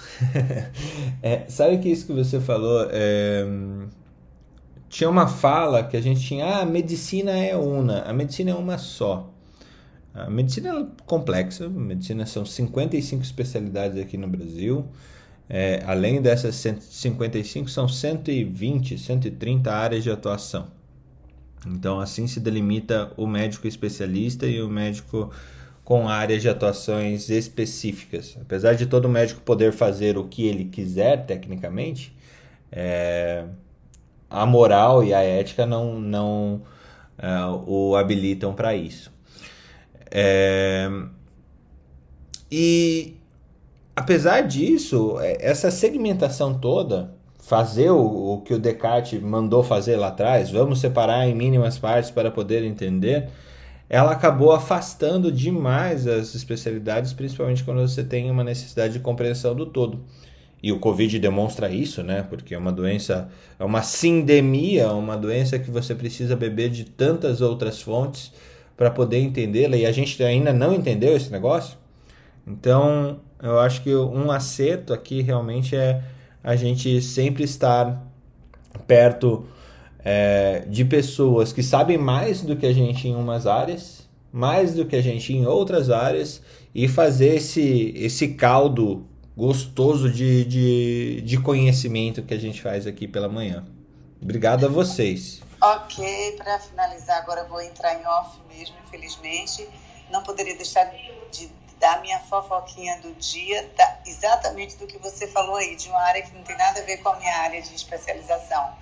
é, 1.24 1.46
sabe 1.50 1.80
que 1.80 1.90
isso 1.90 2.06
que 2.06 2.14
você 2.14 2.40
falou? 2.40 2.88
É, 2.92 3.44
tinha 4.90 5.10
uma 5.10 5.28
fala 5.28 5.84
que 5.84 5.98
a 5.98 6.02
gente 6.02 6.22
tinha, 6.22 6.46
ah, 6.46 6.62
a 6.62 6.66
medicina 6.66 7.32
é 7.32 7.56
una, 7.56 8.04
a 8.04 8.14
medicina 8.14 8.52
é 8.52 8.54
uma 8.54 8.78
só. 8.78 9.30
A 10.14 10.30
medicina 10.30 10.70
é 10.70 10.86
complexa, 11.06 11.66
a 11.66 11.70
medicina 11.70 12.26
são 12.26 12.46
55 12.46 13.22
especialidades 13.22 14.00
aqui 14.00 14.18
no 14.18 14.28
Brasil. 14.28 14.88
É, 15.50 15.84
além 15.86 16.22
dessas 16.22 16.56
155, 16.56 17.70
são 17.70 17.88
120, 17.88 18.98
130 18.98 19.72
áreas 19.72 20.04
de 20.04 20.10
atuação. 20.10 20.68
Então, 21.68 22.00
assim 22.00 22.28
se 22.28 22.40
delimita 22.40 23.12
o 23.18 23.26
médico 23.26 23.68
especialista 23.68 24.46
e 24.46 24.62
o 24.62 24.70
médico 24.70 25.32
com 25.84 26.10
áreas 26.10 26.42
de 26.42 26.50
atuações 26.50 27.30
específicas. 27.30 28.38
Apesar 28.42 28.74
de 28.74 28.88
todo 28.88 29.08
médico 29.08 29.42
poder 29.42 29.72
fazer 29.72 30.18
o 30.18 30.26
que 30.26 30.48
ele 30.48 30.66
quiser, 30.66 31.26
tecnicamente, 31.26 32.16
é, 32.72 33.46
a 34.30 34.46
moral 34.46 35.04
e 35.04 35.14
a 35.14 35.22
ética 35.22 35.66
não, 35.66 36.00
não 36.00 36.62
é, 37.18 37.28
o 37.68 37.96
habilitam 37.96 38.54
para 38.54 38.76
isso. 38.76 39.12
É, 40.10 40.90
e 42.52 43.16
apesar 43.96 44.42
disso, 44.42 45.18
é, 45.20 45.38
essa 45.40 45.72
segmentação 45.72 46.54
toda, 46.54 47.12
fazer 47.40 47.92
o, 47.92 48.34
o, 48.34 48.42
que 48.42 48.54
o 48.54 48.60
Descartes 48.60 49.22
mandou 49.22 49.64
fazer 49.64 49.96
lá 49.96 50.08
atrás, 50.08 50.50
vamos 50.50 50.80
separar 50.80 51.28
em 51.28 51.36
mínimas 51.36 51.78
partes 51.78 52.12
para 52.12 52.32
poder 52.32 52.64
entender, 52.64 53.30
ela 53.88 54.12
acabou 54.12 54.52
afastando 54.52 55.32
demais 55.32 56.08
as 56.08 56.34
especialidades, 56.34 57.14
principalmente 57.14 57.64
quando 57.64 57.82
você 57.82 58.04
tem 58.04 58.32
uma 58.32 58.44
necessidade 58.44 58.94
de 58.94 59.00
compreensão 59.00 59.54
do 59.56 59.66
todo. 59.68 60.00
E 60.62 60.72
o 60.72 60.80
Covid 60.80 61.20
demonstra 61.20 61.70
isso, 61.70 62.02
né? 62.02 62.26
Porque 62.28 62.56
é 62.56 62.58
uma 62.58 62.72
doença, 62.72 63.30
é 63.60 63.64
uma 63.64 63.84
sindemia, 63.84 64.92
uma 64.92 65.16
doença 65.16 65.60
que 65.60 65.70
você 65.70 65.94
precisa 65.94 66.36
beber 66.36 66.72
de 66.72 66.86
tantas 66.86 67.40
outras 67.40 67.80
fontes 67.80 68.34
para 68.76 68.90
poder 68.90 69.20
entendê-la 69.20 69.78
e 69.78 69.86
a 69.86 69.92
gente 69.92 70.22
ainda 70.24 70.52
não 70.52 70.74
entendeu 70.74 71.16
esse 71.16 71.32
negócio. 71.32 71.78
Então, 72.48 73.20
eu 73.42 73.60
acho 73.60 73.82
que 73.82 73.96
um 73.96 74.32
acerto 74.32 74.94
aqui 74.94 75.22
realmente 75.22 75.76
é 75.76 76.02
a 76.44 76.56
gente 76.56 77.02
sempre 77.02 77.44
estar 77.44 78.04
perto 78.88 79.48
é, 80.04 80.64
de 80.68 80.86
pessoas 80.86 81.52
que 81.52 81.64
sabem 81.64 81.98
mais 81.98 82.42
do 82.42 82.56
que 82.56 82.66
a 82.66 82.74
gente 82.74 83.08
em 83.08 83.16
umas 83.16 83.48
áreas, 83.48 84.08
mais 84.32 84.74
do 84.74 84.86
que 84.86 84.96
a 84.96 85.02
gente 85.02 85.34
em 85.34 85.46
outras 85.46 85.90
áreas 85.90 86.42
e 86.74 86.88
fazer 86.88 87.36
esse, 87.36 87.94
esse 87.96 88.30
caldo 88.36 89.08
gostoso 89.36 90.10
de, 90.10 90.46
de, 90.46 91.22
de 91.22 91.38
conhecimento 91.40 92.22
que 92.22 92.34
a 92.34 92.40
gente 92.40 92.62
faz 92.62 92.86
aqui 92.86 93.08
pela 93.08 93.28
manhã. 93.28 93.66
Obrigado 94.22 94.66
a 94.66 94.70
vocês. 94.70 95.42
Ok, 95.62 96.36
para 96.38 96.60
finalizar, 96.60 97.18
agora 97.18 97.44
vou 97.46 97.62
entrar 97.62 98.00
em 98.00 98.06
off 98.06 98.38
mesmo, 98.48 98.76
infelizmente. 98.86 99.68
Não 100.12 100.22
poderia 100.22 100.56
deixar 100.56 100.86
de 101.32 101.50
dar 101.80 102.02
minha 102.02 102.20
fofoquinha 102.22 103.00
do 103.00 103.14
dia, 103.14 103.70
da, 103.76 103.98
exatamente 104.06 104.76
do 104.78 104.88
que 104.88 104.98
você 104.98 105.28
falou 105.28 105.56
aí, 105.56 105.76
de 105.76 105.90
uma 105.90 106.02
área 106.02 106.22
que 106.22 106.34
não 106.36 106.44
tem 106.44 106.56
nada 106.58 106.80
a 106.80 106.84
ver 106.84 106.98
com 106.98 107.10
a 107.10 107.16
minha 107.18 107.38
área 107.40 107.62
de 107.62 107.76
especialização. 107.76 108.74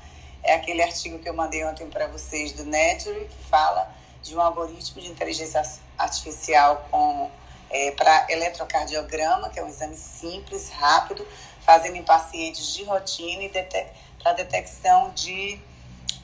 É 0.43 0.53
aquele 0.55 0.81
artigo 0.81 1.19
que 1.19 1.27
eu 1.27 1.33
mandei 1.33 1.65
ontem 1.65 1.89
para 1.89 2.07
vocês 2.07 2.51
do 2.53 2.65
Nature, 2.65 3.27
que 3.27 3.49
fala 3.49 3.93
de 4.21 4.35
um 4.35 4.41
algoritmo 4.41 5.01
de 5.01 5.09
inteligência 5.09 5.61
artificial 5.97 6.87
com 6.89 7.29
é, 7.69 7.91
para 7.91 8.27
eletrocardiograma, 8.29 9.49
que 9.49 9.59
é 9.59 9.63
um 9.63 9.67
exame 9.67 9.97
simples, 9.97 10.69
rápido, 10.69 11.27
fazendo 11.65 11.95
em 11.95 12.03
pacientes 12.03 12.73
de 12.73 12.83
rotina 12.83 13.43
e 13.43 13.49
para 14.21 14.33
detecção 14.33 15.11
de, 15.11 15.59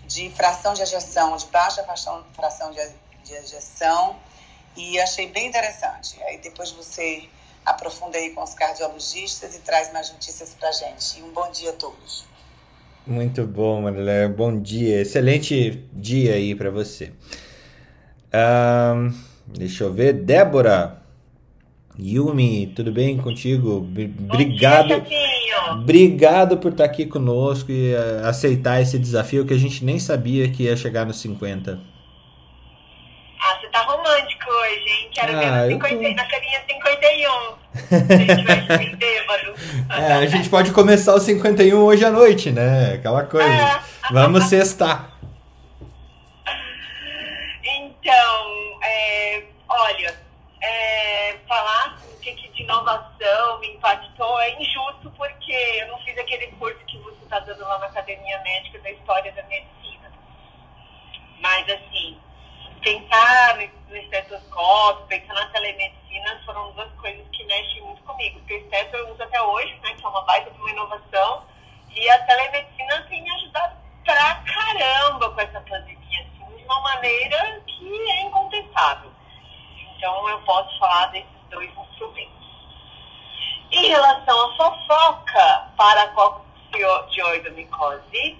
de 0.05 0.29
fração 0.31 0.73
de 0.73 0.81
ejeção, 0.81 1.35
de 1.35 1.47
baixa 1.47 1.83
fração, 1.83 2.23
fração 2.33 2.71
de, 2.71 2.79
de 3.23 3.33
ejeção. 3.33 4.15
E 4.79 4.98
achei 4.98 5.27
bem 5.27 5.48
interessante. 5.48 6.15
Aí 6.24 6.38
depois 6.38 6.71
você 6.71 7.24
aprofunda 7.65 8.17
aí 8.17 8.29
com 8.29 8.41
os 8.41 8.53
cardiologistas 8.53 9.53
e 9.57 9.59
traz 9.59 9.91
mais 9.91 10.09
notícias 10.09 10.55
para 10.57 10.71
gente. 10.71 11.19
E 11.19 11.24
um 11.24 11.33
bom 11.33 11.51
dia 11.51 11.71
a 11.71 11.74
todos. 11.74 12.25
Muito 13.05 13.45
bom, 13.45 13.81
Marilé. 13.81 14.29
Bom 14.29 14.57
dia. 14.62 15.01
Excelente 15.01 15.83
dia 15.91 16.36
aí 16.36 16.55
para 16.55 16.71
você. 16.71 17.12
Um, 18.33 19.13
deixa 19.48 19.83
eu 19.83 19.91
ver. 19.91 20.13
Débora, 20.13 21.03
Yumi, 22.00 22.67
tudo 22.74 22.93
bem 22.93 23.17
contigo? 23.17 23.86
Obrigado. 24.31 25.03
Obrigado 25.71 26.57
por 26.57 26.71
estar 26.71 26.86
aqui 26.86 27.05
conosco 27.05 27.69
e 27.69 27.93
uh, 27.93 28.27
aceitar 28.27 28.81
esse 28.81 28.98
desafio 28.98 29.45
que 29.45 29.53
a 29.53 29.57
gente 29.57 29.83
nem 29.83 30.00
sabia 30.00 30.50
que 30.50 30.63
ia 30.63 30.77
chegar 30.77 31.05
nos 31.05 31.19
50. 31.19 31.79
Ah, 33.41 33.59
você 33.59 33.67
tá 33.67 33.81
romântico 33.83 34.38
hoje, 34.69 34.89
hein? 34.89 35.09
Quero 35.13 35.38
ah, 35.38 35.39
ver 35.39 35.75
no 35.75 35.88
50, 35.88 36.09
tô... 36.09 36.15
na 36.15 36.25
carinha 36.27 36.61
51. 36.69 37.59
Se 37.88 37.95
a 37.95 38.77
gente 38.77 38.95
bêbado. 38.95 39.53
É, 39.89 40.13
a 40.13 40.25
gente 40.27 40.49
pode 40.49 40.71
começar 40.71 41.15
o 41.15 41.19
51 41.19 41.77
hoje 41.83 42.05
à 42.05 42.11
noite, 42.11 42.51
né? 42.51 42.93
Aquela 42.93 43.23
coisa. 43.23 43.49
É. 43.49 43.79
Vamos 44.11 44.45
sextar. 44.45 45.09
Então, 47.63 48.79
é, 48.83 49.43
olha, 49.67 50.15
é, 50.61 51.35
falar 51.47 51.97
o 52.07 52.19
que, 52.19 52.31
que 52.33 52.49
de 52.49 52.63
inovação 52.63 53.59
me 53.59 53.73
impactou 53.73 54.39
é 54.41 54.61
injusto 54.61 55.11
porque 55.17 55.51
eu 55.81 55.88
não 55.88 55.97
fiz 55.99 56.17
aquele 56.19 56.47
curso 56.59 56.79
que 56.85 56.97
você 56.99 57.23
está 57.23 57.39
dando 57.39 57.61
lá 57.61 57.79
na 57.79 57.88
Academia 57.88 58.39
Médica 58.43 58.79
da 58.79 58.91
História 58.91 59.31
da 59.31 59.43
Medicina. 59.43 60.11
Mas, 61.41 61.67
assim, 61.67 62.17
pensar 62.81 63.59
estetoscópio, 64.79 65.05
pensar 65.07 65.33
na 65.33 65.45
telemedicina 65.48 66.41
foram 66.45 66.71
duas 66.71 66.89
coisas 66.93 67.27
que 67.33 67.43
mexem 67.45 67.81
muito 67.81 68.01
comigo. 68.03 68.39
Porque 68.39 68.53
o 68.53 68.59
esteto 68.59 68.95
eu 68.95 69.12
uso 69.12 69.21
até 69.21 69.41
hoje, 69.41 69.77
né, 69.83 69.93
que 69.93 70.05
é 70.05 70.07
uma 70.07 70.21
baita 70.21 70.50
de 70.51 70.57
uma 70.57 70.71
inovação, 70.71 71.43
e 71.93 72.09
a 72.09 72.25
telemedicina 72.25 73.05
tem 73.09 73.21
me 73.21 73.29
ajudado 73.31 73.75
pra 74.05 74.36
caramba 74.36 75.29
com 75.31 75.41
essa 75.41 75.59
pandemia, 75.62 76.21
assim, 76.21 76.57
de 76.57 76.63
uma 76.63 76.79
maneira 76.81 77.62
que 77.67 78.12
é 78.12 78.21
incontestável. 78.21 79.12
Então, 79.98 80.29
eu 80.29 80.39
posso 80.41 80.79
falar 80.79 81.07
desses 81.07 81.27
dois 81.50 81.69
instrumentos. 81.77 82.39
Em 83.71 83.88
relação 83.88 84.50
à 84.50 84.55
fofoca 84.55 85.67
para 85.77 86.03
a 86.03 86.07
coccidioidomicose, 86.09 88.38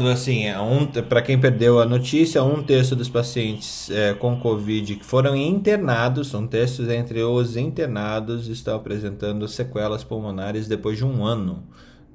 complicado, 0.00 0.08
assim, 0.08 0.46
é 0.46 0.58
um, 0.58 0.86
para 0.86 1.20
quem 1.20 1.38
perdeu 1.38 1.80
a 1.80 1.84
notícia, 1.84 2.42
um 2.42 2.62
terço 2.62 2.96
dos 2.96 3.08
pacientes 3.08 3.90
é, 3.90 4.14
com 4.14 4.38
Covid 4.40 4.96
que 4.96 5.04
foram 5.04 5.36
internados, 5.36 6.28
são 6.28 6.46
terços 6.46 6.88
entre 6.88 7.22
os 7.22 7.56
internados, 7.56 8.48
estão 8.48 8.76
apresentando 8.76 9.46
sequelas 9.46 10.02
pulmonares 10.02 10.66
depois 10.66 10.96
de 10.96 11.04
um 11.04 11.24
ano, 11.24 11.62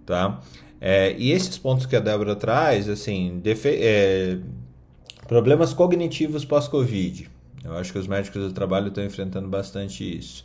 tá? 0.06 0.42
É, 0.82 1.16
e 1.18 1.32
esses 1.32 1.58
pontos 1.58 1.86
que 1.86 1.96
a 1.96 2.00
Débora 2.00 2.36
traz, 2.36 2.90
assim, 2.90 3.42
é, 3.66 4.38
problemas 5.28 5.74
cognitivos 5.74 6.44
pós-Covid, 6.44 7.30
eu 7.64 7.78
acho 7.78 7.92
que 7.92 8.00
os 8.00 8.08
médicos 8.08 8.42
do 8.42 8.54
trabalho 8.54 8.90
estão 8.90 9.04
enfrentando 9.04 9.48
bastante 9.48 10.18
isso. 10.18 10.44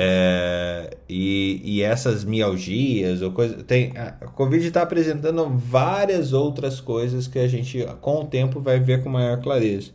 É, 0.00 0.96
e, 1.08 1.60
e, 1.64 1.82
essas 1.82 2.24
mialgias 2.24 3.20
ou 3.20 3.32
coisa 3.32 3.64
tem 3.64 3.92
a 3.96 4.12
Covid 4.28 4.64
está 4.64 4.82
apresentando 4.82 5.48
várias 5.48 6.32
outras 6.32 6.80
coisas 6.80 7.26
que 7.26 7.36
a 7.36 7.48
gente 7.48 7.84
com 8.00 8.20
o 8.20 8.24
tempo 8.24 8.60
vai 8.60 8.78
ver 8.78 9.02
com 9.02 9.08
maior 9.08 9.40
clareza. 9.40 9.90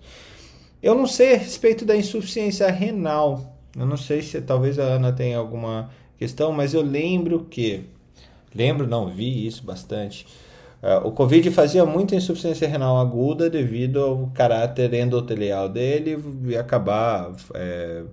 Eu 0.82 0.94
não 0.94 1.08
sei 1.08 1.36
a 1.36 1.38
respeito 1.38 1.86
da 1.86 1.96
insuficiência 1.96 2.70
renal. 2.70 3.58
Eu 3.80 3.86
não 3.86 3.96
sei 3.96 4.22
se 4.22 4.42
talvez 4.42 4.78
a 4.78 4.84
Ana 4.84 5.14
tenha 5.14 5.38
alguma 5.38 5.90
questão, 6.18 6.52
mas 6.52 6.74
eu 6.74 6.82
lembro 6.82 7.46
que 7.50 7.86
lembro 8.54 8.86
não 8.86 9.08
vi 9.08 9.48
isso 9.48 9.64
bastante. 9.64 10.28
Uh, 10.82 11.08
o 11.08 11.14
Covid 11.14 11.50
fazia 11.52 11.86
muita 11.86 12.14
insuficiência 12.14 12.68
renal 12.68 13.00
aguda 13.00 13.50
devido 13.50 14.02
ao 14.02 14.28
caráter 14.34 14.94
endotelial 14.94 15.70
dele 15.70 16.22
e 16.46 16.58
acabar 16.58 17.32
é, 17.54 18.04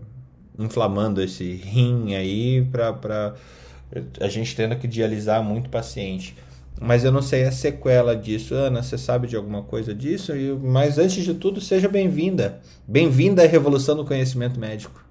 inflamando 0.60 1.22
esse 1.22 1.54
rim 1.54 2.14
aí 2.14 2.62
para 2.70 3.34
a 4.20 4.28
gente 4.28 4.54
tendo 4.54 4.76
que 4.76 4.86
dialisar 4.86 5.42
muito 5.42 5.70
paciente. 5.70 6.36
Mas 6.80 7.04
eu 7.04 7.10
não 7.10 7.20
sei 7.20 7.44
a 7.44 7.52
sequela 7.52 8.16
disso. 8.16 8.54
Ana, 8.54 8.82
você 8.82 8.96
sabe 8.96 9.26
de 9.26 9.36
alguma 9.36 9.62
coisa 9.62 9.94
disso? 9.94 10.32
Mas 10.62 10.98
antes 10.98 11.24
de 11.24 11.34
tudo, 11.34 11.60
seja 11.60 11.88
bem-vinda. 11.88 12.60
Bem-vinda 12.86 13.42
à 13.42 13.46
revolução 13.46 13.96
do 13.96 14.04
conhecimento 14.04 14.58
médico. 14.58 15.04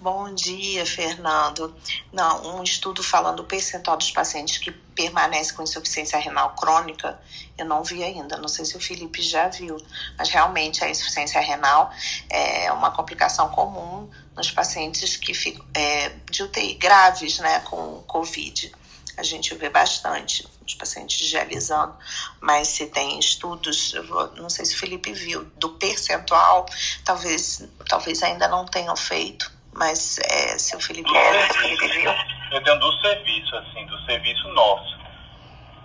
Bom 0.00 0.32
dia, 0.34 0.86
Fernando. 0.86 1.74
Não, 2.12 2.58
um 2.58 2.62
estudo 2.62 3.02
falando 3.02 3.40
o 3.40 3.44
percentual 3.44 3.96
dos 3.96 4.10
pacientes 4.10 4.58
que 4.58 4.72
permanecem 4.96 5.54
com 5.54 5.62
insuficiência 5.62 6.18
renal 6.18 6.56
crônica, 6.56 7.20
eu 7.56 7.66
não 7.66 7.84
vi 7.84 8.02
ainda. 8.02 8.36
Não 8.38 8.48
sei 8.48 8.64
se 8.64 8.76
o 8.76 8.80
Felipe 8.80 9.22
já 9.22 9.48
viu, 9.48 9.76
mas 10.18 10.30
realmente 10.30 10.82
a 10.82 10.88
insuficiência 10.88 11.40
renal 11.40 11.90
é 12.30 12.72
uma 12.72 12.90
complicação 12.90 13.50
comum 13.50 14.10
nos 14.34 14.50
pacientes 14.50 15.16
que 15.16 15.34
ficam 15.34 15.64
é, 15.74 16.08
de 16.30 16.42
UTI 16.42 16.74
graves, 16.74 17.38
né, 17.38 17.60
com 17.60 18.02
COVID. 18.06 18.72
A 19.16 19.22
gente 19.22 19.54
vê 19.54 19.70
bastante 19.70 20.46
os 20.66 20.74
pacientes 20.74 21.28
dialisando, 21.28 21.94
mas 22.40 22.68
se 22.68 22.86
tem 22.86 23.18
estudos, 23.18 23.94
vou, 24.08 24.32
não 24.34 24.50
sei 24.50 24.64
se 24.66 24.74
o 24.74 24.78
Felipe 24.78 25.12
viu, 25.12 25.44
do 25.56 25.70
percentual, 25.70 26.66
talvez, 27.04 27.62
talvez 27.88 28.22
ainda 28.22 28.48
não 28.48 28.66
tenham 28.66 28.96
feito 28.96 29.55
mas 29.76 30.18
é, 30.18 30.58
se 30.58 30.74
o 30.74 30.80
Felipe, 30.80 31.14
é, 31.14 31.46
se 31.46 31.50
o 31.50 31.60
Felipe 31.60 31.88
viu. 31.88 32.10
Eu 32.50 32.62
tenho 32.62 32.78
do 32.78 32.92
serviço, 33.00 33.56
assim, 33.56 33.86
do 33.86 33.98
serviço 34.06 34.48
nosso, 34.48 34.98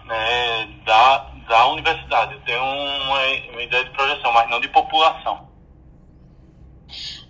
né, 0.06 0.66
da, 0.86 1.18
da 1.48 1.68
universidade. 1.68 2.34
Eu 2.34 2.42
tenho 2.42 2.64
uma, 2.64 3.20
uma 3.52 3.62
ideia 3.62 3.84
de 3.84 3.90
projeção, 3.92 4.32
mas 4.32 4.50
não 4.50 4.60
de 4.60 4.70
população. 4.70 5.50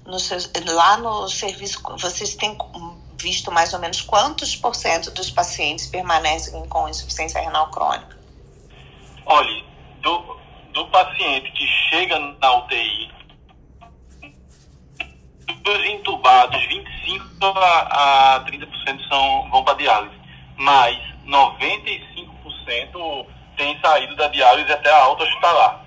No 0.05 0.19
seu, 0.19 0.37
lá 0.73 0.97
no 0.97 1.27
serviço, 1.29 1.81
vocês 1.97 2.35
têm 2.35 2.57
visto 3.17 3.51
mais 3.51 3.73
ou 3.73 3.79
menos 3.79 4.01
quantos 4.01 4.55
por 4.55 4.75
cento 4.75 5.11
dos 5.11 5.29
pacientes 5.29 5.87
permanecem 5.87 6.67
com 6.67 6.89
insuficiência 6.89 7.39
renal 7.39 7.69
crônica? 7.69 8.19
Olha, 9.25 9.63
do, 10.01 10.37
do 10.73 10.87
paciente 10.87 11.51
que 11.51 11.65
chega 11.89 12.19
na 12.19 12.55
UTI 12.57 13.20
dos 15.57 15.85
entubados, 15.85 16.65
25 16.67 17.45
a, 17.45 18.35
a 18.35 18.45
30% 18.45 19.07
são, 19.07 19.49
vão 19.49 19.63
para 19.63 19.75
diálise, 19.75 20.15
mas 20.57 20.97
95% 21.25 23.25
têm 23.57 23.79
saído 23.79 24.15
da 24.15 24.27
diálise 24.27 24.71
até 24.71 24.91
a 24.91 25.03
alta 25.03 25.23
hospitalar. 25.23 25.81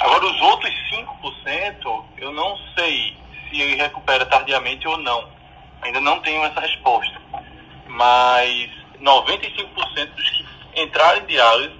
Agora, 0.00 0.26
os 0.26 0.40
outros 0.40 0.72
5%, 0.90 2.04
eu 2.18 2.32
não 2.32 2.58
sei 2.76 3.16
se 3.48 3.60
ele 3.60 3.76
recupera 3.76 4.26
tardiamente 4.26 4.88
ou 4.88 4.96
não. 4.98 5.28
Ainda 5.82 6.00
não 6.00 6.18
tenho 6.20 6.42
essa 6.44 6.60
resposta. 6.60 7.20
Mas 7.86 8.70
95% 9.00 10.14
dos 10.14 10.30
que 10.30 10.44
entraram 10.76 11.20
em 11.20 11.26
diálise, 11.26 11.74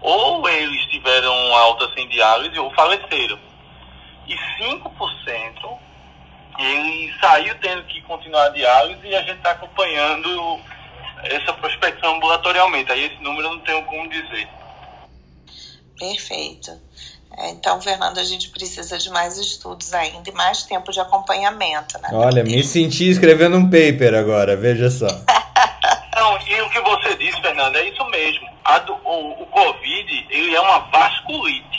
ou 0.00 0.48
eles 0.48 0.86
tiveram 0.86 1.34
alta 1.56 1.92
sem 1.94 2.08
diálise 2.08 2.58
ou 2.58 2.70
faleceram. 2.72 3.38
E 4.26 4.34
5% 4.62 5.78
ele 6.58 7.12
saiu 7.20 7.54
tendo 7.60 7.84
que 7.84 8.00
continuar 8.02 8.46
a 8.46 8.48
diálise 8.50 9.06
e 9.06 9.14
a 9.14 9.22
gente 9.22 9.38
está 9.38 9.52
acompanhando 9.52 10.60
essa 11.24 11.52
prospecção 11.54 12.16
ambulatorialmente. 12.16 12.90
Aí 12.92 13.04
esse 13.04 13.22
número 13.22 13.48
eu 13.48 13.52
não 13.54 13.60
tenho 13.60 13.82
como 13.84 14.08
dizer. 14.08 14.48
Perfeito. 15.98 16.70
É, 17.38 17.50
então, 17.50 17.80
Fernando, 17.80 18.18
a 18.18 18.24
gente 18.24 18.48
precisa 18.48 18.96
de 18.98 19.10
mais 19.10 19.36
estudos 19.36 19.92
ainda 19.92 20.28
e 20.28 20.32
mais 20.32 20.62
tempo 20.62 20.90
de 20.90 21.00
acompanhamento, 21.00 21.98
né? 22.00 22.08
Olha, 22.12 22.42
me 22.42 22.62
senti 22.64 23.10
escrevendo 23.10 23.56
um 23.56 23.64
paper 23.64 24.14
agora, 24.14 24.56
veja 24.56 24.90
só. 24.90 25.06
Não, 26.16 26.38
e 26.46 26.60
o 26.62 26.70
que 26.70 26.80
você 26.80 27.14
disse, 27.16 27.38
Fernando, 27.42 27.76
é 27.76 27.88
isso 27.88 28.04
mesmo. 28.06 28.46
Do, 28.86 28.94
o, 29.04 29.42
o 29.42 29.46
Covid, 29.46 30.26
ele 30.30 30.54
é 30.54 30.60
uma 30.60 30.78
vasculite. 30.90 31.75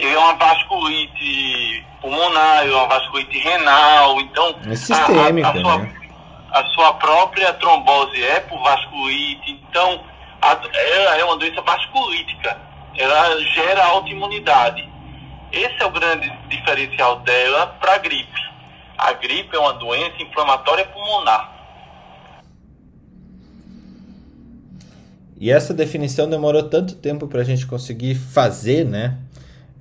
Ele 0.00 0.14
é 0.14 0.18
uma 0.18 0.32
vasculite 0.32 1.84
pulmonar, 2.00 2.66
é 2.66 2.70
uma 2.70 2.86
vasculite 2.86 3.38
renal, 3.38 4.18
então 4.22 4.56
é 4.66 4.74
sistêmica, 4.74 5.48
a, 5.48 5.50
a, 5.50 5.60
sua, 5.60 5.78
né? 5.78 5.94
a 6.52 6.64
sua 6.68 6.94
própria 6.94 7.52
trombose 7.52 8.24
é 8.24 8.40
por 8.40 8.62
vasculite, 8.62 9.50
então 9.50 10.02
a, 10.40 10.58
ela 10.74 11.18
é 11.18 11.24
uma 11.24 11.36
doença 11.36 11.60
vasculítica, 11.60 12.56
ela 12.96 13.40
gera 13.42 13.84
autoimunidade. 13.84 14.88
Esse 15.52 15.82
é 15.82 15.84
o 15.84 15.90
grande 15.90 16.32
diferencial 16.48 17.20
dela 17.20 17.66
para 17.78 17.96
a 17.96 17.98
gripe. 17.98 18.40
A 18.96 19.12
gripe 19.12 19.54
é 19.54 19.58
uma 19.58 19.74
doença 19.74 20.22
inflamatória 20.22 20.86
pulmonar. 20.86 21.60
E 25.38 25.50
essa 25.50 25.74
definição 25.74 26.28
demorou 26.28 26.62
tanto 26.62 26.94
tempo 26.94 27.26
para 27.26 27.40
a 27.40 27.44
gente 27.44 27.66
conseguir 27.66 28.14
fazer, 28.14 28.84
né? 28.84 29.18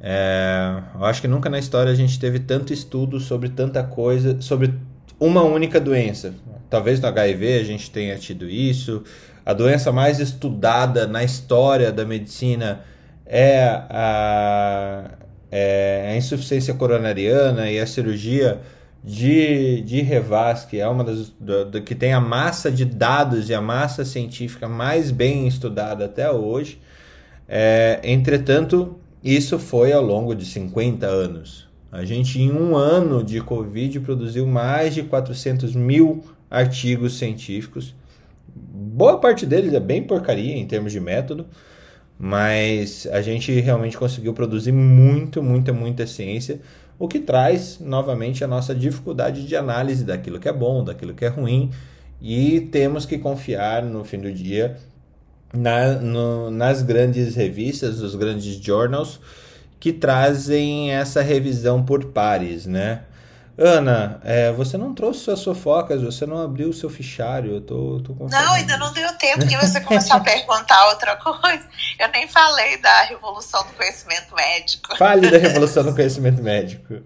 É, 0.01 0.81
eu 0.95 1.05
acho 1.05 1.21
que 1.21 1.27
nunca 1.27 1.49
na 1.49 1.59
história 1.59 1.91
a 1.91 1.95
gente 1.95 2.19
teve 2.19 2.39
tanto 2.39 2.71
estudo 2.71 3.19
sobre 3.19 3.49
tanta 3.49 3.83
coisa, 3.83 4.39
sobre 4.39 4.73
uma 5.19 5.43
única 5.43 5.79
doença. 5.79 6.33
Talvez 6.69 6.99
no 6.99 7.07
HIV 7.07 7.59
a 7.59 7.63
gente 7.63 7.91
tenha 7.91 8.17
tido 8.17 8.47
isso. 8.49 9.03
A 9.45 9.53
doença 9.53 9.91
mais 9.91 10.19
estudada 10.19 11.07
na 11.07 11.23
história 11.23 11.91
da 11.91 12.05
medicina 12.05 12.81
é 13.25 13.63
a, 13.89 15.11
é 15.51 16.11
a 16.13 16.15
insuficiência 16.15 16.73
coronariana 16.73 17.69
e 17.69 17.79
a 17.79 17.87
cirurgia 17.87 18.59
de, 19.03 19.81
de 19.81 20.01
Revas, 20.01 20.65
que 20.65 20.79
é 20.79 20.87
uma 20.87 21.03
das 21.03 21.29
do, 21.29 21.65
do, 21.65 21.81
que 21.81 21.95
tem 21.95 22.13
a 22.13 22.19
massa 22.19 22.69
de 22.71 22.85
dados 22.85 23.49
e 23.49 23.53
a 23.53 23.61
massa 23.61 24.05
científica 24.05 24.67
mais 24.67 25.09
bem 25.09 25.47
estudada 25.47 26.05
até 26.05 26.29
hoje. 26.29 26.79
É, 27.47 27.99
entretanto, 28.03 28.98
isso 29.23 29.59
foi 29.59 29.91
ao 29.91 30.03
longo 30.03 30.33
de 30.33 30.45
50 30.45 31.05
anos. 31.05 31.67
A 31.91 32.05
gente, 32.05 32.39
em 32.39 32.51
um 32.51 32.75
ano 32.75 33.23
de 33.23 33.41
Covid, 33.41 33.99
produziu 34.01 34.45
mais 34.45 34.93
de 34.93 35.03
400 35.03 35.75
mil 35.75 36.23
artigos 36.49 37.17
científicos. 37.17 37.95
Boa 38.55 39.19
parte 39.19 39.45
deles 39.45 39.73
é 39.73 39.79
bem 39.79 40.03
porcaria 40.03 40.55
em 40.55 40.65
termos 40.65 40.91
de 40.91 40.99
método, 40.99 41.47
mas 42.17 43.07
a 43.11 43.21
gente 43.21 43.51
realmente 43.59 43.97
conseguiu 43.97 44.33
produzir 44.33 44.71
muito, 44.71 45.41
muita, 45.41 45.73
muita 45.73 46.05
ciência, 46.05 46.61
o 46.97 47.07
que 47.07 47.19
traz 47.19 47.79
novamente 47.79 48.43
a 48.43 48.47
nossa 48.47 48.75
dificuldade 48.75 49.47
de 49.47 49.55
análise 49.55 50.03
daquilo 50.03 50.39
que 50.39 50.49
é 50.49 50.53
bom, 50.53 50.83
daquilo 50.83 51.13
que 51.13 51.23
é 51.23 51.29
ruim 51.29 51.71
E 52.21 52.59
temos 52.71 53.05
que 53.05 53.17
confiar 53.17 53.83
no 53.83 54.03
fim 54.03 54.19
do 54.19 54.31
dia 54.31 54.77
na, 55.53 55.93
no, 55.93 56.51
nas 56.51 56.81
grandes 56.81 57.35
revistas, 57.35 57.99
os 58.01 58.15
grandes 58.15 58.55
journals 58.55 59.19
que 59.79 59.93
trazem 59.93 60.91
essa 60.91 61.21
revisão 61.21 61.83
por 61.83 62.05
pares, 62.05 62.65
né? 62.65 63.03
Ana, 63.61 64.21
é, 64.23 64.53
você 64.53 64.77
não 64.77 64.93
trouxe 64.93 65.19
suas 65.19 65.43
fofocas, 65.43 66.01
você 66.01 66.25
não 66.25 66.41
abriu 66.41 66.69
o 66.69 66.73
seu 66.73 66.89
fichário, 66.89 67.55
eu 67.55 67.61
tô, 67.61 67.99
tô 67.99 68.13
Não, 68.13 68.53
ainda 68.53 68.77
não 68.77 68.93
deu 68.93 69.11
tempo 69.17 69.45
de 69.45 69.57
você 69.57 69.81
começar 69.81 70.15
a 70.15 70.19
perguntar 70.23 70.87
outra 70.87 71.17
coisa. 71.17 71.67
Eu 71.99 72.07
nem 72.07 72.25
falei 72.25 72.77
da 72.77 73.03
revolução 73.03 73.61
do 73.67 73.73
conhecimento 73.73 74.33
médico. 74.33 74.97
Fale 74.97 75.29
da 75.29 75.37
revolução 75.39 75.83
do 75.83 75.93
conhecimento 75.93 76.41
médico. 76.41 77.01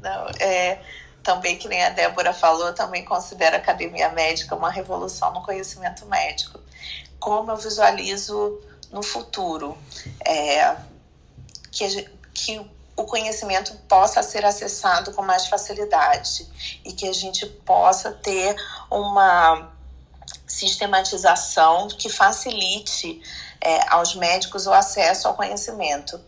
Não, 0.00 0.28
é, 0.40 0.78
também 1.22 1.56
que 1.56 1.68
nem 1.68 1.84
a 1.84 1.90
Débora 1.90 2.32
falou, 2.32 2.72
também 2.72 3.04
considero 3.04 3.56
a 3.56 3.58
academia 3.58 4.08
médica 4.08 4.54
uma 4.54 4.70
revolução 4.70 5.30
no 5.34 5.42
conhecimento 5.42 6.06
médico. 6.06 6.58
Como 7.18 7.50
eu 7.50 7.56
visualizo 7.56 8.60
no 8.90 9.02
futuro 9.02 9.76
é, 10.24 10.76
que, 11.70 12.10
que 12.32 12.70
o 12.96 13.04
conhecimento 13.04 13.74
possa 13.88 14.22
ser 14.22 14.44
acessado 14.44 15.12
com 15.12 15.22
mais 15.22 15.46
facilidade 15.46 16.46
e 16.84 16.92
que 16.92 17.08
a 17.08 17.12
gente 17.12 17.46
possa 17.46 18.12
ter 18.12 18.56
uma 18.90 19.70
sistematização 20.46 21.88
que 21.88 22.08
facilite 22.08 23.22
é, 23.60 23.88
aos 23.88 24.14
médicos 24.14 24.66
o 24.66 24.72
acesso 24.72 25.28
ao 25.28 25.34
conhecimento. 25.34 26.20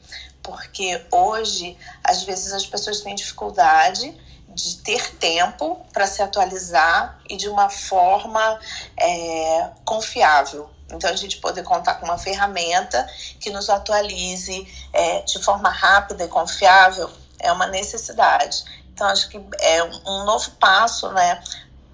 Porque 0.42 1.04
hoje, 1.10 1.76
às 2.04 2.22
vezes, 2.22 2.52
as 2.52 2.66
pessoas 2.66 3.00
têm 3.00 3.14
dificuldade 3.14 4.14
de 4.48 4.76
ter 4.78 5.14
tempo 5.16 5.84
para 5.92 6.06
se 6.06 6.22
atualizar 6.22 7.20
e 7.28 7.36
de 7.36 7.48
uma 7.48 7.68
forma 7.68 8.58
é, 8.96 9.70
confiável. 9.84 10.68
Então, 10.92 11.10
a 11.10 11.16
gente 11.16 11.38
poder 11.38 11.62
contar 11.62 11.94
com 11.94 12.06
uma 12.06 12.18
ferramenta 12.18 13.06
que 13.38 13.50
nos 13.50 13.68
atualize 13.70 14.66
é, 14.92 15.22
de 15.22 15.42
forma 15.42 15.70
rápida 15.70 16.24
e 16.24 16.28
confiável 16.28 17.10
é 17.38 17.50
uma 17.52 17.66
necessidade. 17.66 18.64
Então, 18.92 19.06
acho 19.06 19.28
que 19.28 19.40
é 19.60 19.82
um 19.82 20.24
novo 20.24 20.50
passo 20.52 21.10
né, 21.12 21.42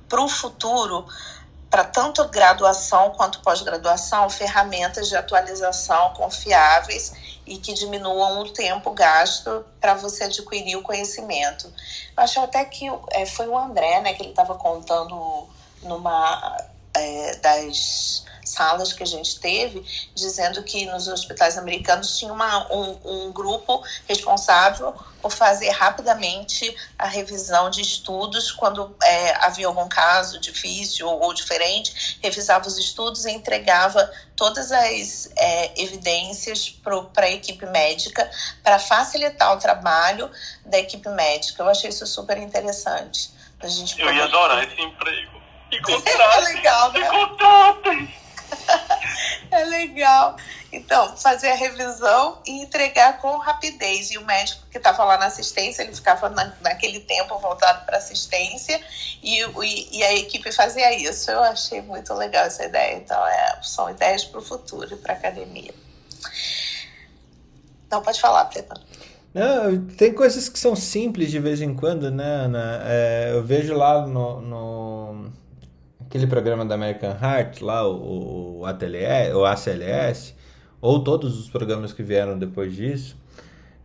para 0.09 0.21
o 0.21 0.29
futuro, 0.29 1.07
para 1.71 1.85
tanto 1.85 2.27
graduação 2.29 3.11
quanto 3.11 3.41
pós-graduação, 3.41 4.29
ferramentas 4.31 5.09
de 5.09 5.17
atualização 5.17 6.15
confiáveis 6.15 7.13
e 7.47 7.59
que 7.59 7.75
diminuam 7.75 8.41
o 8.41 8.53
tempo 8.53 8.91
gasto 8.91 9.65
para 9.81 9.95
você 9.95 10.25
adquirir 10.25 10.77
o 10.77 10.83
conhecimento. 10.83 11.73
Eu 12.17 12.23
acho 12.23 12.41
até 12.41 12.65
que 12.65 12.87
é, 13.11 13.27
foi 13.27 13.47
o 13.47 13.57
André 13.57 14.01
né, 14.01 14.15
que 14.15 14.23
ele 14.23 14.31
estava 14.31 14.55
contando 14.55 15.47
numa 15.83 16.57
é, 16.97 17.37
das 17.37 18.25
salas 18.47 18.93
que 18.93 19.03
a 19.03 19.07
gente 19.07 19.41
teve, 19.41 19.85
dizendo 20.15 20.63
que 20.63 20.87
nos 20.87 21.09
hospitais 21.09 21.59
americanos 21.59 22.17
tinha 22.17 22.33
uma, 22.33 22.73
um, 22.73 22.99
um 23.05 23.33
grupo 23.33 23.83
responsável 24.09 24.95
por 25.21 25.33
fazer 25.33 25.71
rapidamente 25.71 26.75
a 26.97 27.07
revisão 27.07 27.69
de 27.69 27.81
estudos 27.81 28.53
quando 28.53 28.97
é, 29.03 29.45
havia 29.45 29.67
algum 29.67 29.89
caso 29.89 30.39
difícil 30.39 31.09
ou, 31.09 31.21
ou 31.21 31.35
diferente, 31.35 32.19
revisava 32.23 32.69
os 32.69 32.79
estudos 32.79 33.25
e 33.25 33.33
entregava 33.33 34.09
todas 34.37 34.71
as 34.71 35.31
é, 35.37 35.83
evidências 35.83 36.71
para 36.71 37.27
a 37.27 37.31
equipe 37.31 37.67
médica 37.67 38.31
para 38.63 38.79
facilitar 38.79 39.55
o 39.55 39.59
trabalho 39.59 40.31
da 40.65 40.79
equipe 40.79 41.09
médica. 41.09 41.63
Eu 41.63 41.69
achei 41.69 41.91
isso 41.91 42.07
super 42.07 42.39
interessante. 42.39 43.35
A 43.59 43.67
gente 43.67 43.99
Eu 44.01 44.13
ia 44.13 44.25
adorar 44.25 44.63
esse 44.63 44.81
emprego. 44.81 45.36
E 45.71 45.81
contratem. 45.81 46.17
é 46.21 46.55
legal, 46.55 46.93
né? 46.93 47.01
E 47.01 47.05
contratem. 47.05 48.15
é 49.51 49.65
legal. 49.65 50.37
Então, 50.73 51.17
fazer 51.17 51.49
a 51.49 51.55
revisão 51.55 52.39
e 52.47 52.63
entregar 52.63 53.19
com 53.19 53.39
rapidez. 53.39 54.11
E 54.11 54.19
o 54.19 54.25
médico 54.25 54.63
que 54.71 54.79
estava 54.79 55.05
lá 55.05 55.17
na 55.17 55.27
assistência, 55.27 55.83
ele 55.83 55.95
ficava 55.95 56.29
na, 56.29 56.53
naquele 56.61 57.01
tempo 57.01 57.39
voltado 57.39 57.85
para 57.87 57.97
assistência 57.97 58.81
e, 59.23 59.41
e, 59.43 59.99
e, 59.99 60.05
a 60.05 60.15
equipe 60.15 60.53
fazia 60.53 60.95
isso. 60.95 61.31
Eu 61.31 61.43
achei 61.43 61.81
muito 61.81 62.13
legal 62.15 62.45
essa 62.45 62.65
ideia. 62.65 62.97
Então, 62.97 63.27
é, 63.27 63.59
são 63.63 63.89
ideias 63.89 64.25
para 64.25 64.39
o 64.39 64.43
futuro 64.43 64.93
e 64.93 64.97
para 64.97 65.15
a 65.15 65.17
academia. 65.17 65.75
Não, 67.91 68.03
pode 68.03 68.21
falar, 68.21 68.45
Preta. 68.47 68.75
Não, 69.33 69.87
tem 69.97 70.13
coisas 70.13 70.49
que 70.49 70.59
são 70.59 70.75
simples 70.75 71.31
de 71.31 71.39
vez 71.39 71.61
em 71.61 71.75
quando, 71.75 72.11
né, 72.11 72.25
Ana? 72.25 72.83
É, 72.87 73.31
eu 73.33 73.45
vejo 73.45 73.75
lá 73.75 74.07
no, 74.07 74.41
no 74.41 75.33
aquele 76.17 76.27
programa 76.27 76.65
da 76.65 76.75
American 76.75 77.11
Heart, 77.11 77.61
lá, 77.61 77.87
o, 77.87 78.61
o, 78.61 78.67
ATLS, 78.67 79.35
o 79.35 79.45
ACLS, 79.45 80.35
ou 80.81 81.05
todos 81.05 81.39
os 81.39 81.51
programas 81.51 81.93
que 81.93 82.03
vieram 82.03 82.39
depois 82.39 82.75
disso, 82.75 83.17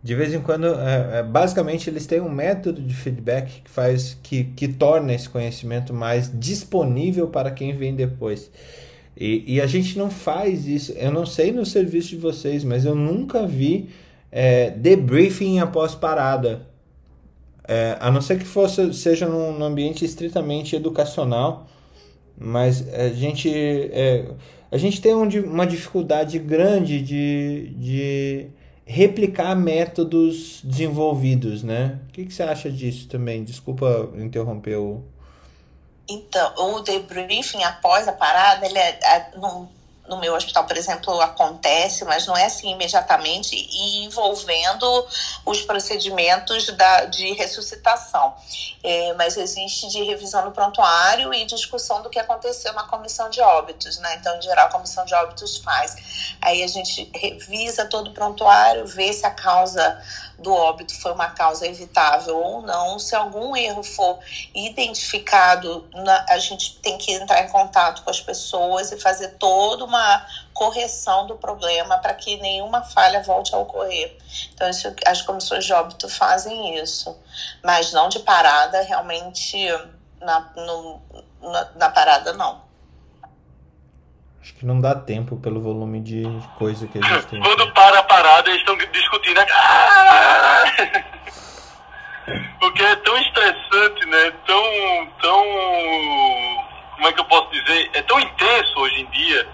de 0.02 0.16
vez 0.16 0.34
em 0.34 0.42
quando, 0.42 0.66
é, 0.66 1.20
é, 1.20 1.24
basicamente, 1.24 1.90
eles 1.90 2.08
têm 2.08 2.22
um 2.22 2.30
método 2.30 2.82
de 2.82 2.94
feedback 2.96 3.62
que 3.62 3.70
faz 3.70 4.18
que, 4.24 4.46
que 4.46 4.68
torna 4.68 5.14
esse 5.14 5.30
conhecimento 5.30 5.94
mais 5.94 6.32
disponível 6.34 7.28
para 7.28 7.52
quem 7.52 7.76
vem 7.76 7.94
depois. 7.94 8.50
E, 9.16 9.44
e 9.56 9.62
a 9.62 9.68
gente 9.68 9.98
não 10.00 10.10
faz 10.10 10.68
isso. 10.68 10.94
Eu 10.94 11.12
não 11.12 11.26
sei 11.26 11.52
no 11.52 11.66
serviço 11.66 12.10
de 12.10 12.18
vocês, 12.18 12.64
mas 12.64 12.84
eu 12.84 12.96
nunca 12.96 13.46
vi 13.46 13.90
é, 14.32 14.72
debriefing 14.72 15.60
após 15.60 15.94
parada. 15.94 16.62
É, 17.68 17.96
a 18.00 18.10
não 18.10 18.22
ser 18.22 18.40
que 18.40 18.46
fosse, 18.46 18.92
seja 18.96 19.28
num, 19.28 19.56
num 19.56 19.66
ambiente 19.66 20.04
estritamente 20.04 20.76
educacional 20.76 21.68
mas 22.42 22.88
a 22.94 23.10
gente, 23.10 23.50
é, 23.54 24.26
a 24.72 24.78
gente 24.78 25.00
tem 25.00 25.14
um, 25.14 25.28
uma 25.46 25.68
dificuldade 25.68 26.40
grande 26.40 27.02
de, 27.02 27.74
de 27.78 28.48
replicar 28.84 29.56
métodos 29.56 30.60
desenvolvidos, 30.64 31.62
né? 31.62 32.00
O 32.10 32.12
que, 32.12 32.26
que 32.26 32.34
você 32.34 32.44
acha 32.44 32.70
disso 32.70 33.08
também? 33.08 33.44
Desculpa 33.44 34.10
interromper 34.16 34.78
o... 34.78 35.04
Então, 36.10 36.54
o 36.58 36.80
debriefing 36.82 37.64
após 37.64 38.08
a 38.08 38.12
parada, 38.12 38.66
ele 38.66 38.78
é, 38.78 39.00
é 39.04 39.32
não 39.38 39.70
no 40.12 40.20
meu 40.20 40.36
hospital, 40.36 40.66
por 40.66 40.76
exemplo, 40.76 41.22
acontece, 41.22 42.04
mas 42.04 42.28
não 42.28 42.36
é 42.36 42.44
assim 42.44 42.72
imediatamente, 42.72 43.56
e 43.56 44.04
envolvendo 44.04 45.08
os 45.46 45.62
procedimentos 45.62 46.68
da, 46.68 47.06
de 47.06 47.32
ressuscitação. 47.32 48.36
É, 48.84 49.14
mas 49.14 49.38
existe 49.38 49.88
de 49.88 50.04
revisão 50.04 50.44
no 50.44 50.52
prontuário 50.52 51.34
e 51.34 51.46
discussão 51.46 52.02
do 52.02 52.10
que 52.10 52.20
aconteceu 52.20 52.74
na 52.74 52.84
comissão 52.84 53.30
de 53.30 53.40
óbitos, 53.40 54.00
né? 54.00 54.18
Então, 54.20 54.38
em 54.38 54.42
geral, 54.42 54.68
a 54.68 54.72
comissão 54.72 55.06
de 55.06 55.14
óbitos 55.16 55.58
faz. 55.58 56.36
Aí 56.42 56.62
a 56.62 56.68
gente 56.68 57.10
revisa 57.16 57.86
todo 57.86 58.10
o 58.10 58.14
prontuário, 58.14 58.86
vê 58.86 59.14
se 59.14 59.26
a 59.26 59.32
causa 59.32 59.98
do 60.42 60.54
óbito 60.54 61.00
foi 61.00 61.12
uma 61.12 61.30
causa 61.30 61.68
evitável 61.68 62.38
ou 62.38 62.62
não. 62.62 63.00
Se 63.00 63.16
algum 63.16 63.56
erro 63.56 63.84
for 63.84 64.20
identificado, 64.54 65.88
a 66.28 66.38
gente 66.38 66.80
tem 66.80 66.98
que 66.98 67.14
entrar 67.14 67.44
em 67.44 67.50
contato 67.50 68.04
com 68.04 68.10
as 68.10 68.20
pessoas 68.20 68.92
e 68.92 69.00
fazer 69.00 69.30
toda 69.40 69.86
uma 69.86 70.26
correção 70.54 71.28
do 71.28 71.36
problema 71.36 71.98
para 72.00 72.14
que 72.14 72.38
nenhuma 72.38 72.84
falha 72.84 73.24
volte 73.24 73.54
a 73.56 73.58
ocorrer. 73.58 74.18
Então, 74.54 74.70
isso, 74.70 74.94
as 75.06 75.22
comissões 75.22 75.66
de 75.66 75.74
óbito 75.74 76.10
fazem 76.10 76.78
isso, 76.78 77.18
mas 77.64 77.94
não 77.94 78.10
de 78.10 78.20
parada, 78.20 78.82
realmente 78.82 79.68
na, 80.20 80.52
no, 80.56 81.02
na, 81.42 81.72
na 81.76 81.90
parada 81.90 82.34
não. 82.34 82.71
Acho 84.42 84.56
que 84.56 84.66
não 84.66 84.82
dá 84.82 84.96
tempo 84.96 85.38
pelo 85.38 85.62
volume 85.62 86.00
de 86.00 86.24
coisa 86.58 86.88
que 86.88 86.98
a 86.98 87.02
gente 87.02 87.28
tem. 87.28 87.40
Quando 87.40 87.72
para 87.74 88.00
a 88.00 88.04
parada, 88.04 88.50
eles 88.50 88.62
estão 88.62 88.76
discutindo. 88.76 89.38
Né? 89.38 89.46
Porque 92.60 92.84
é 92.84 92.96
tão 92.98 93.18
estressante, 93.18 94.06
né? 94.08 94.32
Tão, 94.48 94.64
tão. 95.22 95.44
Como 96.96 97.08
é 97.08 97.14
que 97.14 97.20
eu 97.20 97.26
posso 97.26 97.52
dizer? 97.52 97.92
É 97.94 98.02
tão 98.02 98.20
intenso 98.20 98.80
hoje 98.80 99.02
em 99.02 99.06
dia. 99.12 99.48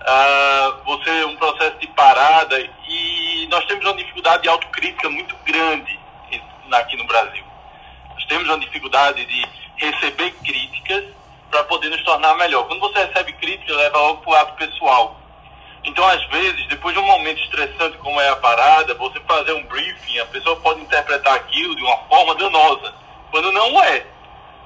Uh, 0.00 0.84
você 0.84 1.24
um 1.24 1.36
processo 1.36 1.78
de 1.78 1.86
parada 1.88 2.58
e 2.88 3.46
nós 3.50 3.64
temos 3.66 3.84
uma 3.84 3.94
dificuldade 3.94 4.42
de 4.42 4.48
autocrítica 4.48 5.10
muito 5.10 5.36
grande 5.44 6.00
aqui 6.72 6.96
no 6.96 7.06
Brasil. 7.06 7.44
Nós 8.14 8.24
temos 8.26 8.48
uma 8.48 8.58
dificuldade 8.58 9.24
de 9.24 9.46
receber 9.76 10.32
críticas 10.44 11.04
para 11.50 11.64
poder 11.64 11.88
nos 11.88 12.02
tornar 12.04 12.34
melhor. 12.36 12.66
Quando 12.66 12.80
você 12.80 13.04
recebe 13.04 13.32
crítica, 13.34 13.74
leva 13.74 13.98
logo 13.98 14.22
para 14.22 14.30
o 14.30 14.32
lado 14.32 14.56
pessoal. 14.56 15.20
Então, 15.84 16.06
às 16.06 16.22
vezes, 16.26 16.66
depois 16.68 16.94
de 16.94 17.00
um 17.00 17.06
momento 17.06 17.40
estressante 17.42 17.96
como 17.98 18.20
é 18.20 18.28
a 18.28 18.36
parada, 18.36 18.94
você 18.94 19.18
fazer 19.20 19.52
um 19.52 19.64
briefing, 19.64 20.18
a 20.18 20.26
pessoa 20.26 20.56
pode 20.56 20.80
interpretar 20.80 21.34
aquilo 21.34 21.74
de 21.74 21.82
uma 21.82 21.96
forma 22.08 22.34
danosa, 22.34 22.94
quando 23.30 23.50
não 23.50 23.82
é. 23.82 24.06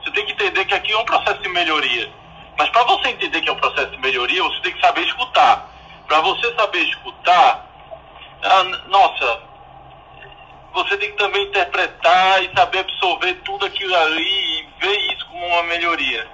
Você 0.03 0.11
tem 0.11 0.27
que 0.27 0.33
entender 0.33 0.65
que 0.65 0.75
aqui 0.75 0.93
é 0.93 0.99
um 0.99 1.05
processo 1.05 1.41
de 1.41 1.49
melhoria. 1.49 2.13
Mas 2.59 2.69
para 2.71 2.85
você 2.85 3.09
entender 3.09 3.41
que 3.41 3.49
é 3.49 3.53
um 3.53 3.57
processo 3.57 3.91
de 3.91 3.99
melhoria, 3.99 4.43
você 4.43 4.61
tem 4.61 4.73
que 4.73 4.81
saber 4.81 5.03
escutar. 5.03 5.71
Para 6.07 6.21
você 6.21 6.55
saber 6.55 6.81
escutar, 6.81 7.67
ah, 8.43 8.65
nossa, 8.89 9.43
você 10.75 10.97
tem 10.99 11.11
que 11.13 11.17
também 11.17 11.45
interpretar 11.45 12.43
e 12.43 12.51
saber 12.55 12.81
absorver 12.81 13.35
tudo 13.45 13.65
aquilo 13.65 13.95
ali 13.95 14.61
e 14.61 14.69
ver 14.81 15.13
isso 15.13 15.27
como 15.27 15.47
uma 15.47 15.63
melhoria. 15.63 16.27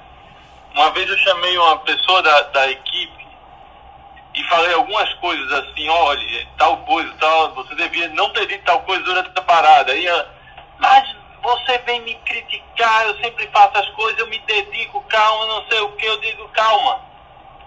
Uma 0.74 0.90
vez 0.92 1.08
eu 1.08 1.18
chamei 1.18 1.58
uma 1.58 1.78
pessoa 1.78 2.22
da, 2.22 2.40
da 2.42 2.70
equipe 2.70 3.26
e 4.34 4.44
falei 4.44 4.72
algumas 4.74 5.12
coisas 5.14 5.52
assim, 5.52 5.88
olha, 5.88 6.48
tal 6.56 6.76
coisa, 6.78 7.12
tal, 7.18 7.52
você 7.54 7.74
devia 7.74 8.08
não 8.10 8.30
ter 8.30 8.46
dito 8.46 8.64
tal 8.64 8.80
coisa 8.82 9.02
durante 9.02 9.30
a 9.36 9.42
parada. 9.42 9.92
Aí, 9.92 10.06
mas 10.78 11.16
você 11.42 11.78
vem 11.78 12.00
me 12.02 12.14
criticar, 12.14 13.06
eu 13.06 13.18
sempre 13.18 13.48
faço 13.48 13.78
as 13.78 13.88
coisas, 13.90 14.18
eu 14.20 14.28
me 14.28 14.38
dedico, 14.40 15.00
calma, 15.08 15.46
não 15.46 15.66
sei 15.68 15.80
o 15.80 15.92
que, 15.92 16.06
eu 16.06 16.20
digo, 16.20 16.48
calma. 16.48 17.00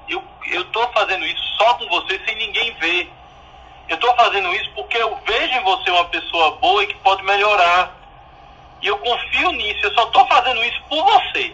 Eu, 0.08 0.24
eu 0.52 0.64
tô 0.66 0.88
fazendo 0.90 1.26
isso 1.26 1.44
só 1.58 1.74
com 1.76 1.88
você, 1.88 2.20
sem 2.26 2.36
ninguém 2.36 2.74
ver. 2.76 3.12
Eu 3.90 3.98
tô 3.98 4.14
fazendo 4.16 4.54
isso 4.56 4.72
porque 4.72 4.98
eu 4.98 5.18
vejo 5.26 5.54
em 5.54 5.64
você 5.64 5.92
uma 5.92 6.06
pessoa 6.06 6.52
boa 6.52 6.84
e 6.84 6.88
que 6.88 6.96
pode 6.96 7.24
melhorar. 7.24 7.92
E 8.82 8.88
eu 8.88 8.98
confio 8.98 9.52
nisso, 9.52 9.86
eu 9.86 9.94
só 9.94 10.06
tô 10.08 10.26
fazendo 10.28 10.64
isso 10.64 10.82
por 10.90 11.04
você. 11.04 11.54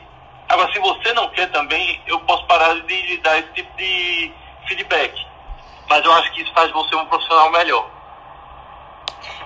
Agora, 0.49 0.71
se 0.73 0.79
você 0.79 1.13
não 1.13 1.29
quer 1.29 1.51
também, 1.51 2.01
eu 2.07 2.19
posso 2.21 2.45
parar 2.47 2.73
de 2.81 3.01
lhe 3.03 3.17
dar 3.19 3.37
esse 3.37 3.49
tipo 3.53 3.77
de 3.77 4.33
feedback. 4.67 5.13
Mas 5.87 6.03
eu 6.03 6.11
acho 6.11 6.31
que 6.33 6.41
isso 6.41 6.53
faz 6.53 6.71
você 6.71 6.95
um 6.95 7.05
profissional 7.05 7.51
melhor. 7.51 7.89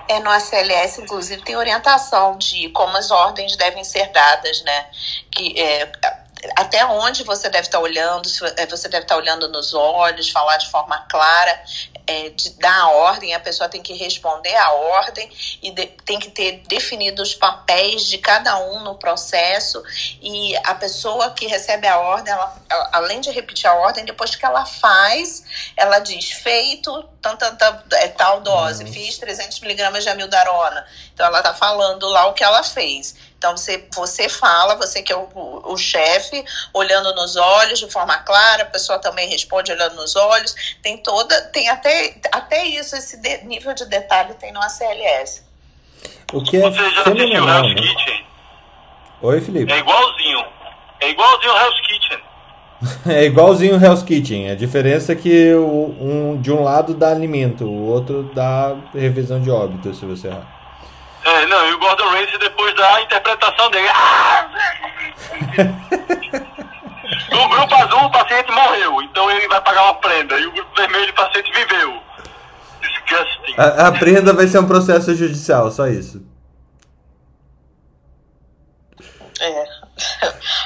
É, 0.08 0.20
no 0.20 0.30
ACLS, 0.30 1.00
inclusive, 1.00 1.42
tem 1.42 1.56
orientação 1.56 2.36
de 2.36 2.68
como 2.70 2.96
as 2.96 3.10
ordens 3.10 3.56
devem 3.56 3.84
ser 3.84 4.10
dadas, 4.12 4.62
né? 4.62 4.86
Que 5.30 5.58
é, 5.58 5.92
até 6.56 6.84
onde 6.86 7.24
você 7.24 7.48
deve 7.48 7.66
estar 7.66 7.80
olhando, 7.80 8.28
se 8.28 8.44
é, 8.56 8.66
você 8.66 8.88
deve 8.88 9.04
estar 9.04 9.16
olhando 9.16 9.48
nos 9.48 9.74
olhos, 9.74 10.30
falar 10.30 10.56
de 10.56 10.70
forma 10.70 10.98
clara, 11.08 11.62
é, 12.06 12.28
de 12.30 12.50
dar 12.58 12.76
a 12.76 12.88
ordem, 12.90 13.34
a 13.34 13.40
pessoa 13.40 13.68
tem 13.68 13.82
que 13.82 13.94
responder 13.94 14.54
a 14.56 14.72
ordem 14.72 15.30
e 15.62 15.70
de, 15.70 15.86
tem 16.04 16.18
que 16.18 16.30
ter 16.30 16.62
definido 16.68 17.22
os 17.22 17.34
papéis 17.34 18.06
de 18.06 18.18
cada 18.18 18.58
um 18.58 18.80
no 18.80 18.96
processo 18.96 19.82
e 20.20 20.54
a 20.58 20.74
pessoa 20.74 21.30
que 21.30 21.46
recebe 21.46 21.86
a 21.86 21.98
ordem, 21.98 22.32
ela, 22.32 22.56
ela, 22.68 22.90
além 22.92 23.20
de 23.20 23.30
repetir 23.30 23.66
a 23.66 23.74
ordem, 23.74 24.04
depois 24.04 24.36
que 24.36 24.44
ela 24.44 24.66
faz, 24.66 25.44
ela 25.76 25.98
diz 25.98 26.30
feito 26.30 27.08
tanta, 27.22 27.52
tanta, 27.52 27.96
é, 27.96 28.08
tal 28.08 28.40
dose, 28.42 28.84
fiz 28.92 29.16
300 29.16 29.60
miligramas 29.60 30.02
de 30.02 30.10
amildarona. 30.10 30.86
Então 31.14 31.26
ela 31.26 31.38
está 31.38 31.54
falando 31.54 32.06
lá 32.08 32.26
o 32.26 32.34
que 32.34 32.44
ela 32.44 32.62
fez. 32.62 33.14
Então 33.44 33.58
você, 33.58 33.86
você 33.94 34.26
fala, 34.26 34.74
você 34.74 35.02
que 35.02 35.12
é 35.12 35.16
o, 35.16 35.28
o 35.34 35.76
chefe, 35.76 36.42
olhando 36.72 37.14
nos 37.14 37.36
olhos 37.36 37.78
de 37.78 37.90
forma 37.90 38.16
clara, 38.20 38.62
a 38.62 38.66
pessoa 38.66 38.98
também 38.98 39.28
responde 39.28 39.70
olhando 39.70 39.96
nos 39.96 40.16
olhos. 40.16 40.54
Tem 40.82 40.96
toda, 40.96 41.42
tem 41.48 41.68
até, 41.68 42.16
até 42.32 42.64
isso, 42.64 42.96
esse 42.96 43.18
de, 43.18 43.44
nível 43.44 43.74
de 43.74 43.84
detalhe 43.84 44.32
tem 44.32 44.50
no 44.50 44.60
ACLS. 44.62 45.44
O 46.32 46.42
que 46.42 46.56
é 46.56 46.70
Você 46.70 46.90
já 46.90 47.02
Hell's 47.04 47.74
né? 47.74 47.74
Kitchen? 47.74 48.26
Oi, 49.20 49.40
Felipe. 49.42 49.70
É 49.70 49.78
igualzinho. 49.78 50.46
É 51.00 51.10
igualzinho 51.10 51.52
Hell's 51.54 51.80
Kitchen. 51.86 52.18
é 53.12 53.24
igualzinho 53.24 53.84
Hell's 53.84 54.02
Kitchen. 54.02 54.50
A 54.52 54.54
diferença 54.54 55.12
é 55.12 55.16
que 55.16 55.52
o, 55.52 55.94
um, 56.00 56.40
de 56.40 56.50
um 56.50 56.62
lado 56.62 56.94
dá 56.94 57.10
alimento, 57.10 57.66
o 57.66 57.90
outro 57.90 58.22
dá 58.34 58.74
revisão 58.94 59.38
de 59.38 59.50
óbito, 59.50 59.92
se 59.92 60.06
você 60.06 60.28
errar. 60.28 60.53
É, 61.24 61.46
não, 61.46 61.66
e 61.68 61.72
o 61.72 61.78
Gordon 61.78 62.08
Ramsay 62.10 62.38
depois 62.38 62.74
da 62.76 63.00
interpretação 63.00 63.70
dele. 63.70 63.88
Ah! 63.88 64.50
no 67.30 67.48
grupo 67.48 67.74
azul 67.74 68.04
o 68.04 68.10
paciente 68.10 68.52
morreu, 68.52 69.02
então 69.02 69.30
ele 69.30 69.48
vai 69.48 69.60
pagar 69.62 69.84
uma 69.84 69.94
prenda. 69.94 70.38
E 70.38 70.46
o 70.46 70.52
grupo 70.52 70.76
vermelho 70.76 71.10
o 71.10 71.14
paciente 71.14 71.50
viveu. 71.52 72.02
Disgusting. 72.80 73.54
A, 73.56 73.88
a 73.88 73.92
prenda 73.92 74.34
vai 74.34 74.46
ser 74.46 74.58
um 74.58 74.66
processo 74.66 75.14
judicial, 75.14 75.70
só 75.70 75.86
isso. 75.86 76.22
É. 79.40 79.64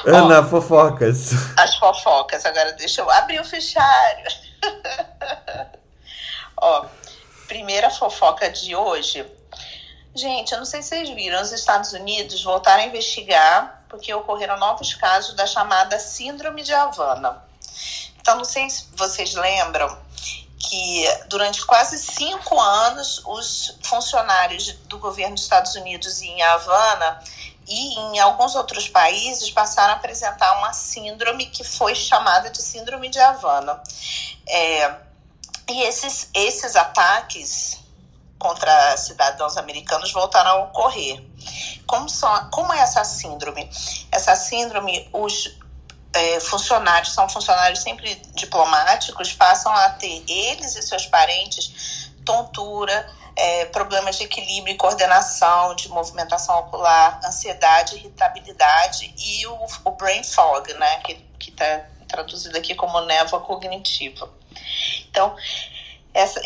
Ana, 0.11 0.41
Ó, 0.41 0.45
fofocas. 0.45 1.57
As 1.57 1.77
fofocas. 1.77 2.45
Agora 2.45 2.73
deixa 2.73 3.01
eu 3.01 3.11
abrir 3.11 3.41
o 3.41 3.45
fichário. 3.45 4.27
Ó, 6.61 6.87
primeira 7.47 7.91
fofoca 7.91 8.51
de 8.51 8.75
hoje 8.75 9.25
Gente, 10.15 10.53
eu 10.53 10.59
não 10.59 10.65
sei 10.65 10.83
se 10.83 10.89
vocês 10.89 11.09
viram, 11.11 11.41
os 11.41 11.53
Estados 11.53 11.93
Unidos 11.93 12.43
voltaram 12.43 12.83
a 12.83 12.87
investigar 12.87 13.85
porque 13.89 14.13
ocorreram 14.13 14.59
novos 14.59 14.95
casos 14.95 15.35
da 15.35 15.47
chamada 15.47 15.99
Síndrome 15.99 16.63
de 16.63 16.73
Havana. 16.73 17.43
Então, 18.21 18.37
não 18.37 18.45
sei 18.45 18.69
se 18.69 18.87
vocês 18.95 19.35
lembram 19.35 19.99
que 20.59 21.05
durante 21.29 21.65
quase 21.65 21.99
cinco 21.99 22.61
anos 22.61 23.23
os 23.25 23.79
funcionários 23.83 24.73
do 24.87 24.99
governo 24.99 25.35
dos 25.35 25.45
Estados 25.45 25.75
Unidos 25.77 26.21
em 26.21 26.43
Havana 26.43 27.23
e 27.67 27.99
em 27.99 28.19
alguns 28.19 28.55
outros 28.55 28.89
países 28.89 29.51
passaram 29.51 29.95
a 29.95 29.97
apresentar 29.97 30.59
uma 30.59 30.73
síndrome 30.73 31.47
que 31.47 31.63
foi 31.63 31.95
chamada 31.95 32.51
de 32.51 32.61
Síndrome 32.61 33.09
de 33.09 33.19
Havana. 33.19 33.81
É, 34.47 34.95
e 35.71 35.83
esses, 35.83 36.29
esses 36.35 36.77
ataques 36.77 37.79
contra 38.39 38.97
cidadãos 38.97 39.57
americanos 39.57 40.13
voltaram 40.13 40.51
a 40.51 40.65
ocorrer. 40.65 41.23
Como, 41.87 42.09
são, 42.09 42.51
como 42.51 42.73
é 42.73 42.81
essa 42.81 43.05
síndrome? 43.05 43.69
Essa 44.13 44.37
síndrome, 44.37 45.09
os 45.13 45.59
é, 46.13 46.41
funcionários, 46.41 47.13
são 47.13 47.29
funcionários 47.29 47.81
sempre 47.81 48.15
diplomáticos, 48.35 49.33
passam 49.33 49.73
a 49.73 49.91
ter, 49.91 50.25
eles 50.29 50.77
e 50.77 50.83
seus 50.83 51.07
parentes, 51.07 52.11
tontura, 52.25 53.09
é, 53.37 53.67
problemas 53.67 54.17
de 54.17 54.25
equilíbrio 54.25 54.75
e 54.75 54.77
coordenação, 54.77 55.75
de 55.75 55.89
movimentação 55.89 56.59
ocular, 56.59 57.21
ansiedade, 57.25 57.97
irritabilidade 57.97 59.15
e 59.17 59.47
o, 59.47 59.67
o 59.85 59.91
brain 59.93 60.25
fog, 60.25 60.73
né, 60.75 61.01
que 61.39 61.51
está 61.51 61.85
traduzido 62.09 62.57
aqui 62.57 62.75
como 62.75 63.01
névoa 63.03 63.41
cognitiva. 63.41 64.29
Então, 65.09 65.37
essa, 66.15 66.41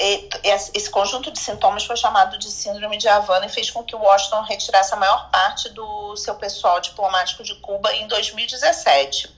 esse 0.74 0.90
conjunto 0.90 1.30
de 1.30 1.38
sintomas 1.38 1.84
foi 1.84 1.96
chamado 1.96 2.38
de 2.38 2.50
síndrome 2.50 2.98
de 2.98 3.08
Havana 3.08 3.46
e 3.46 3.48
fez 3.48 3.70
com 3.70 3.82
que 3.82 3.94
Washington 3.94 4.42
retirasse 4.42 4.92
a 4.92 4.96
maior 4.96 5.30
parte 5.30 5.68
do 5.70 6.16
seu 6.16 6.34
pessoal 6.34 6.80
diplomático 6.80 7.42
de 7.42 7.54
Cuba 7.56 7.94
em 7.94 8.06
2017. 8.08 9.34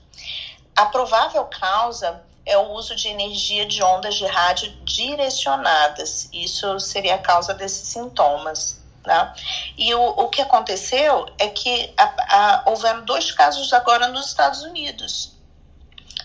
A 0.75 0.87
provável 0.87 1.45
causa 1.45 2.21
é 2.45 2.57
o 2.57 2.71
uso 2.71 2.95
de 2.95 3.07
energia 3.07 3.65
de 3.65 3.81
ondas 3.81 4.15
de 4.15 4.25
rádio 4.25 4.71
direcionadas. 4.83 6.29
Isso 6.33 6.79
seria 6.79 7.15
a 7.15 7.19
causa 7.19 7.53
desses 7.53 7.87
sintomas. 7.87 8.83
Né? 9.05 9.33
E 9.77 9.93
o, 9.93 10.01
o 10.01 10.29
que 10.29 10.41
aconteceu 10.41 11.27
é 11.37 11.47
que 11.47 11.93
a, 11.95 12.03
a, 12.03 12.63
houveram 12.65 13.05
dois 13.05 13.31
casos 13.31 13.71
agora 13.71 14.07
nos 14.07 14.27
Estados 14.27 14.63
Unidos. 14.63 15.31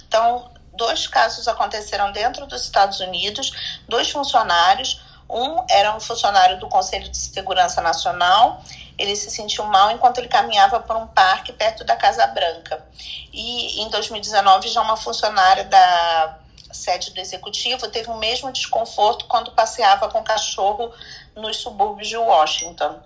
Então, 0.09 0.50
dois 0.81 1.07
casos 1.07 1.47
aconteceram 1.47 2.11
dentro 2.11 2.47
dos 2.47 2.63
Estados 2.63 3.01
Unidos, 3.01 3.79
dois 3.87 4.11
funcionários. 4.11 4.99
Um 5.29 5.63
era 5.69 5.95
um 5.95 6.01
funcionário 6.01 6.59
do 6.59 6.69
Conselho 6.69 7.09
de 7.11 7.19
Segurança 7.19 7.83
Nacional. 7.83 8.65
Ele 8.99 9.15
se 9.15 9.31
sentiu 9.31 9.65
mal 9.65 9.91
enquanto 9.91 10.19
ele 10.19 10.29
caminhava 10.29 10.81
por 10.81 10.97
um 10.97 11.07
parque 11.07 11.53
perto 11.53 11.85
da 11.85 11.97
Casa 11.97 12.27
Branca. 12.29 12.83
E 13.31 13.83
em 13.83 13.91
2019, 13.91 14.69
já 14.69 14.81
uma 14.81 14.97
funcionária 14.97 15.65
da 15.65 16.39
sede 16.73 17.11
do 17.11 17.21
executivo 17.21 17.89
teve 17.89 18.09
o 18.09 18.17
mesmo 18.17 18.51
desconforto 18.51 19.27
quando 19.27 19.51
passeava 19.53 20.09
com 20.09 20.21
o 20.21 20.25
cachorro 20.25 20.93
nos 21.37 21.59
subúrbios 21.59 22.09
de 22.09 22.17
Washington. 22.17 22.99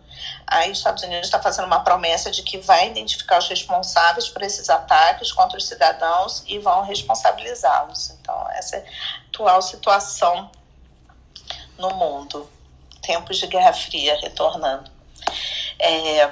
Aí 0.46 0.70
os 0.70 0.78
Estados 0.78 1.02
Unidos 1.02 1.26
está 1.26 1.40
fazendo 1.40 1.66
uma 1.66 1.80
promessa 1.80 2.30
de 2.30 2.42
que 2.42 2.58
vai 2.58 2.88
identificar 2.88 3.38
os 3.38 3.48
responsáveis 3.48 4.28
por 4.28 4.42
esses 4.42 4.68
ataques 4.68 5.32
contra 5.32 5.56
os 5.56 5.66
cidadãos 5.66 6.44
e 6.46 6.58
vão 6.58 6.84
responsabilizá-los. 6.84 8.10
Então, 8.10 8.48
essa 8.50 8.76
é 8.76 8.80
a 8.80 9.28
atual 9.28 9.62
situação 9.62 10.50
no 11.78 11.90
mundo. 11.94 12.50
Tempos 13.02 13.38
de 13.38 13.46
Guerra 13.46 13.72
Fria 13.72 14.18
retornando. 14.20 14.90
É... 15.78 16.30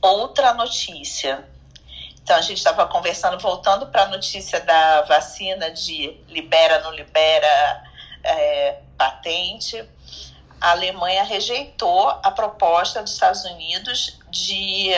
Outra 0.00 0.54
notícia. 0.54 1.44
Então, 2.22 2.36
a 2.36 2.40
gente 2.40 2.58
estava 2.58 2.86
conversando, 2.86 3.38
voltando 3.38 3.86
para 3.86 4.04
a 4.04 4.08
notícia 4.08 4.60
da 4.60 5.02
vacina 5.02 5.70
de 5.70 6.16
libera, 6.28 6.80
não 6.80 6.92
libera 6.92 7.82
é, 8.22 8.80
patente 8.96 9.84
a 10.60 10.72
Alemanha 10.72 11.24
rejeitou 11.24 12.08
a 12.08 12.30
proposta 12.30 13.02
dos 13.02 13.12
Estados 13.12 13.44
Unidos 13.44 14.18
de 14.30 14.92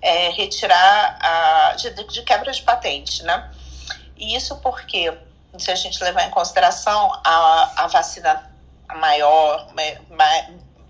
é, 0.00 0.30
retirar 0.30 1.18
a 1.20 1.74
de, 1.76 1.90
de, 1.90 2.22
quebra 2.22 2.50
de 2.50 2.62
patente, 2.62 3.22
né? 3.22 3.50
E 4.16 4.34
isso 4.34 4.56
porque, 4.56 5.12
se 5.58 5.70
a 5.70 5.74
gente 5.74 6.02
levar 6.02 6.24
em 6.24 6.30
consideração 6.30 7.12
a, 7.24 7.84
a 7.84 7.86
vacina 7.88 8.50
maior 8.94 9.66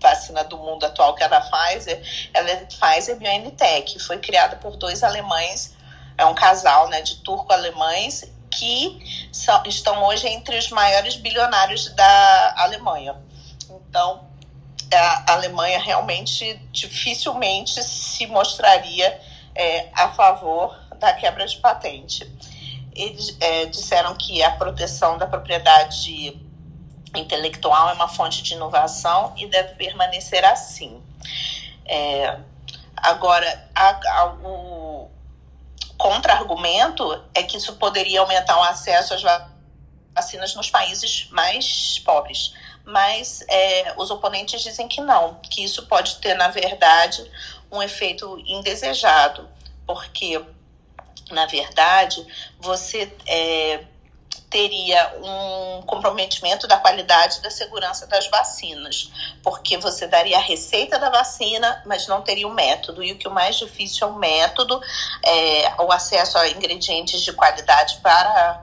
vacina 0.01 0.43
do 0.43 0.57
mundo 0.57 0.85
atual, 0.85 1.15
que 1.15 1.23
é 1.23 1.25
a 1.25 1.29
da 1.29 1.41
Pfizer, 1.41 2.01
ela 2.33 2.49
é 2.49 2.65
Pfizer 2.65 3.17
BioNTech, 3.17 3.97
foi 3.99 4.19
criada 4.19 4.57
por 4.57 4.75
dois 4.75 5.01
alemães, 5.01 5.75
é 6.17 6.25
um 6.25 6.35
casal, 6.35 6.89
né, 6.89 7.01
de 7.01 7.15
turco-alemães 7.23 8.25
que 8.51 9.29
são, 9.31 9.63
estão 9.65 10.03
hoje 10.03 10.27
entre 10.27 10.57
os 10.57 10.69
maiores 10.69 11.15
bilionários 11.15 11.89
da 11.95 12.53
Alemanha. 12.57 13.15
Então, 13.93 14.27
a 14.91 15.33
Alemanha 15.33 15.79
realmente 15.79 16.55
dificilmente 16.71 17.83
se 17.83 18.25
mostraria 18.25 19.21
é, 19.53 19.87
a 19.93 20.09
favor 20.09 20.75
da 20.97 21.13
quebra 21.13 21.45
de 21.45 21.57
patente. 21.57 22.27
Eles 22.95 23.37
é, 23.39 23.67
disseram 23.67 24.15
que 24.15 24.41
a 24.41 24.49
proteção 24.49 25.19
da 25.19 25.27
propriedade 25.27 26.41
intelectual 27.13 27.89
é 27.89 27.93
uma 27.93 28.07
fonte 28.07 28.41
de 28.41 28.55
inovação 28.55 29.31
e 29.37 29.45
deve 29.45 29.75
permanecer 29.75 30.43
assim. 30.43 30.99
É, 31.85 32.39
agora, 32.97 33.69
a, 33.75 34.21
a, 34.21 34.25
o 34.43 35.11
contra-argumento 35.99 37.23
é 37.35 37.43
que 37.43 37.57
isso 37.57 37.75
poderia 37.75 38.21
aumentar 38.21 38.57
o 38.57 38.63
acesso 38.63 39.13
às 39.13 39.21
vacinas 40.15 40.55
nos 40.55 40.71
países 40.71 41.27
mais 41.29 41.99
pobres. 41.99 42.55
Mas 42.85 43.43
é, 43.47 43.93
os 43.97 44.11
oponentes 44.11 44.61
dizem 44.61 44.87
que 44.87 45.01
não, 45.01 45.35
que 45.35 45.63
isso 45.63 45.85
pode 45.87 46.17
ter, 46.17 46.35
na 46.35 46.49
verdade, 46.49 47.23
um 47.71 47.81
efeito 47.81 48.37
indesejado, 48.45 49.49
porque, 49.87 50.43
na 51.31 51.45
verdade, 51.45 52.25
você 52.59 53.11
é, 53.25 53.85
teria 54.53 55.15
um 55.17 55.81
comprometimento 55.81 56.67
da 56.67 56.77
qualidade 56.77 57.41
da 57.41 57.49
segurança 57.49 58.05
das 58.05 58.27
vacinas, 58.27 59.11
porque 59.41 59.77
você 59.77 60.05
daria 60.05 60.37
a 60.37 60.41
receita 60.41 60.99
da 60.99 61.09
vacina, 61.09 61.81
mas 61.87 62.07
não 62.07 62.21
teria 62.21 62.47
o 62.47 62.53
método. 62.53 63.03
E 63.03 63.13
o 63.13 63.17
que 63.17 63.27
o 63.27 63.31
mais 63.31 63.55
difícil 63.55 64.07
é 64.07 64.11
o 64.11 64.15
método, 64.15 64.79
é, 65.25 65.73
o 65.81 65.91
acesso 65.91 66.37
a 66.37 66.47
ingredientes 66.49 67.21
de 67.21 67.33
qualidade 67.33 67.97
para 68.03 68.61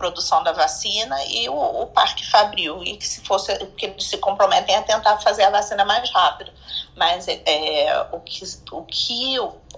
produção 0.00 0.42
da 0.42 0.52
vacina 0.52 1.22
e 1.26 1.46
o, 1.50 1.82
o 1.82 1.86
Parque 1.88 2.26
Fabril, 2.26 2.82
e 2.82 2.96
que 2.96 3.06
se 3.06 3.20
fosse, 3.20 3.54
que 3.76 3.84
eles 3.84 4.04
se 4.04 4.16
comprometem 4.16 4.74
a 4.74 4.80
tentar 4.80 5.18
fazer 5.18 5.42
a 5.42 5.50
vacina 5.50 5.84
mais 5.84 6.10
rápido. 6.10 6.50
Mas 6.96 7.28
é, 7.28 7.42
é, 7.44 8.08
o, 8.10 8.18
que, 8.20 8.42
o 8.72 8.82
que 8.84 9.36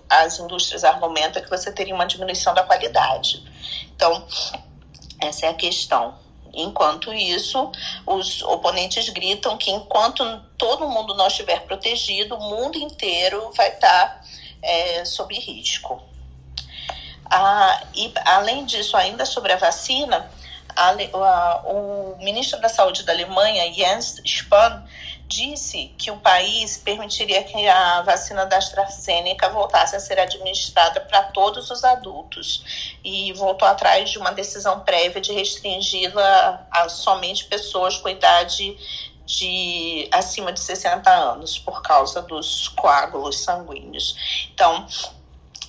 as 0.08 0.38
indústrias 0.38 0.84
argumentam 0.84 1.42
é 1.42 1.44
que 1.44 1.50
você 1.50 1.72
teria 1.72 1.92
uma 1.92 2.06
diminuição 2.06 2.54
da 2.54 2.62
qualidade. 2.62 3.42
Então, 3.96 4.24
essa 5.20 5.46
é 5.46 5.48
a 5.48 5.54
questão. 5.54 6.14
Enquanto 6.54 7.12
isso, 7.12 7.72
os 8.06 8.42
oponentes 8.42 9.08
gritam 9.08 9.56
que 9.56 9.72
enquanto 9.72 10.22
todo 10.56 10.88
mundo 10.88 11.14
não 11.14 11.26
estiver 11.26 11.62
protegido, 11.62 12.36
o 12.36 12.40
mundo 12.40 12.78
inteiro 12.78 13.50
vai 13.56 13.70
estar 13.70 14.22
é, 14.62 15.04
sob 15.04 15.34
risco. 15.34 16.11
Ah, 17.34 17.84
e 17.94 18.12
além 18.26 18.66
disso, 18.66 18.94
ainda 18.94 19.24
sobre 19.24 19.54
a 19.54 19.56
vacina, 19.56 20.30
a, 20.76 20.90
a, 20.90 21.62
o 21.64 22.16
ministro 22.18 22.60
da 22.60 22.68
Saúde 22.68 23.04
da 23.04 23.12
Alemanha, 23.14 23.72
Jens 23.72 24.20
Spahn, 24.22 24.84
disse 25.26 25.94
que 25.96 26.10
o 26.10 26.18
país 26.18 26.76
permitiria 26.76 27.42
que 27.42 27.66
a 27.66 28.02
vacina 28.02 28.44
da 28.44 28.58
AstraZeneca 28.58 29.48
voltasse 29.48 29.96
a 29.96 30.00
ser 30.00 30.20
administrada 30.20 31.00
para 31.00 31.22
todos 31.22 31.70
os 31.70 31.82
adultos 31.84 32.92
e 33.02 33.32
voltou 33.32 33.66
atrás 33.66 34.10
de 34.10 34.18
uma 34.18 34.32
decisão 34.32 34.80
prévia 34.80 35.22
de 35.22 35.32
restringi-la 35.32 36.66
a 36.70 36.86
somente 36.90 37.46
pessoas 37.46 37.96
com 37.96 38.10
idade 38.10 38.76
de 39.24 40.06
acima 40.12 40.52
de 40.52 40.60
60 40.60 41.10
anos 41.10 41.58
por 41.58 41.80
causa 41.80 42.20
dos 42.20 42.68
coágulos 42.68 43.38
sanguíneos. 43.38 44.48
Então, 44.52 44.86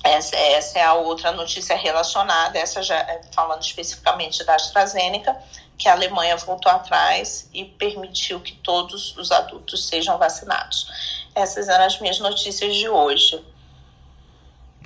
essa, 0.03 0.35
essa, 0.35 0.79
é 0.79 0.83
a 0.83 0.93
outra 0.95 1.31
notícia 1.31 1.77
relacionada, 1.77 2.59
essa 2.59 2.83
já 2.83 2.97
é 2.97 3.21
falando 3.31 3.61
especificamente 3.61 4.43
da 4.43 4.55
AstraZeneca, 4.55 5.35
que 5.77 5.87
a 5.87 5.93
Alemanha 5.93 6.35
voltou 6.37 6.71
atrás 6.71 7.49
e 7.53 7.63
permitiu 7.63 8.39
que 8.41 8.53
todos 8.55 9.15
os 9.17 9.31
adultos 9.31 9.87
sejam 9.87 10.17
vacinados. 10.17 10.87
Essas 11.33 11.69
eram 11.69 11.85
as 11.85 11.99
minhas 11.99 12.19
notícias 12.19 12.75
de 12.75 12.87
hoje. 12.89 13.41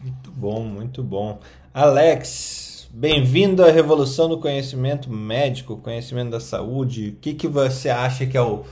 Muito 0.02 0.32
bom, 0.32 0.62
muito 0.62 1.04
bom. 1.04 1.40
Alex, 1.74 2.88
bem-vindo 2.92 3.66
à 3.66 3.72
revolução 3.72 4.30
do 4.30 4.40
conhecimento 4.40 5.10
médico, 5.10 5.78
conhecimento 5.78 6.30
da 6.30 6.40
saúde. 6.40 7.10
O 7.10 7.16
que, 7.16 7.34
que 7.34 7.48
você 7.48 7.90
acha 7.90 8.26
que 8.26 8.38
é 8.38 8.42
o 8.42 8.64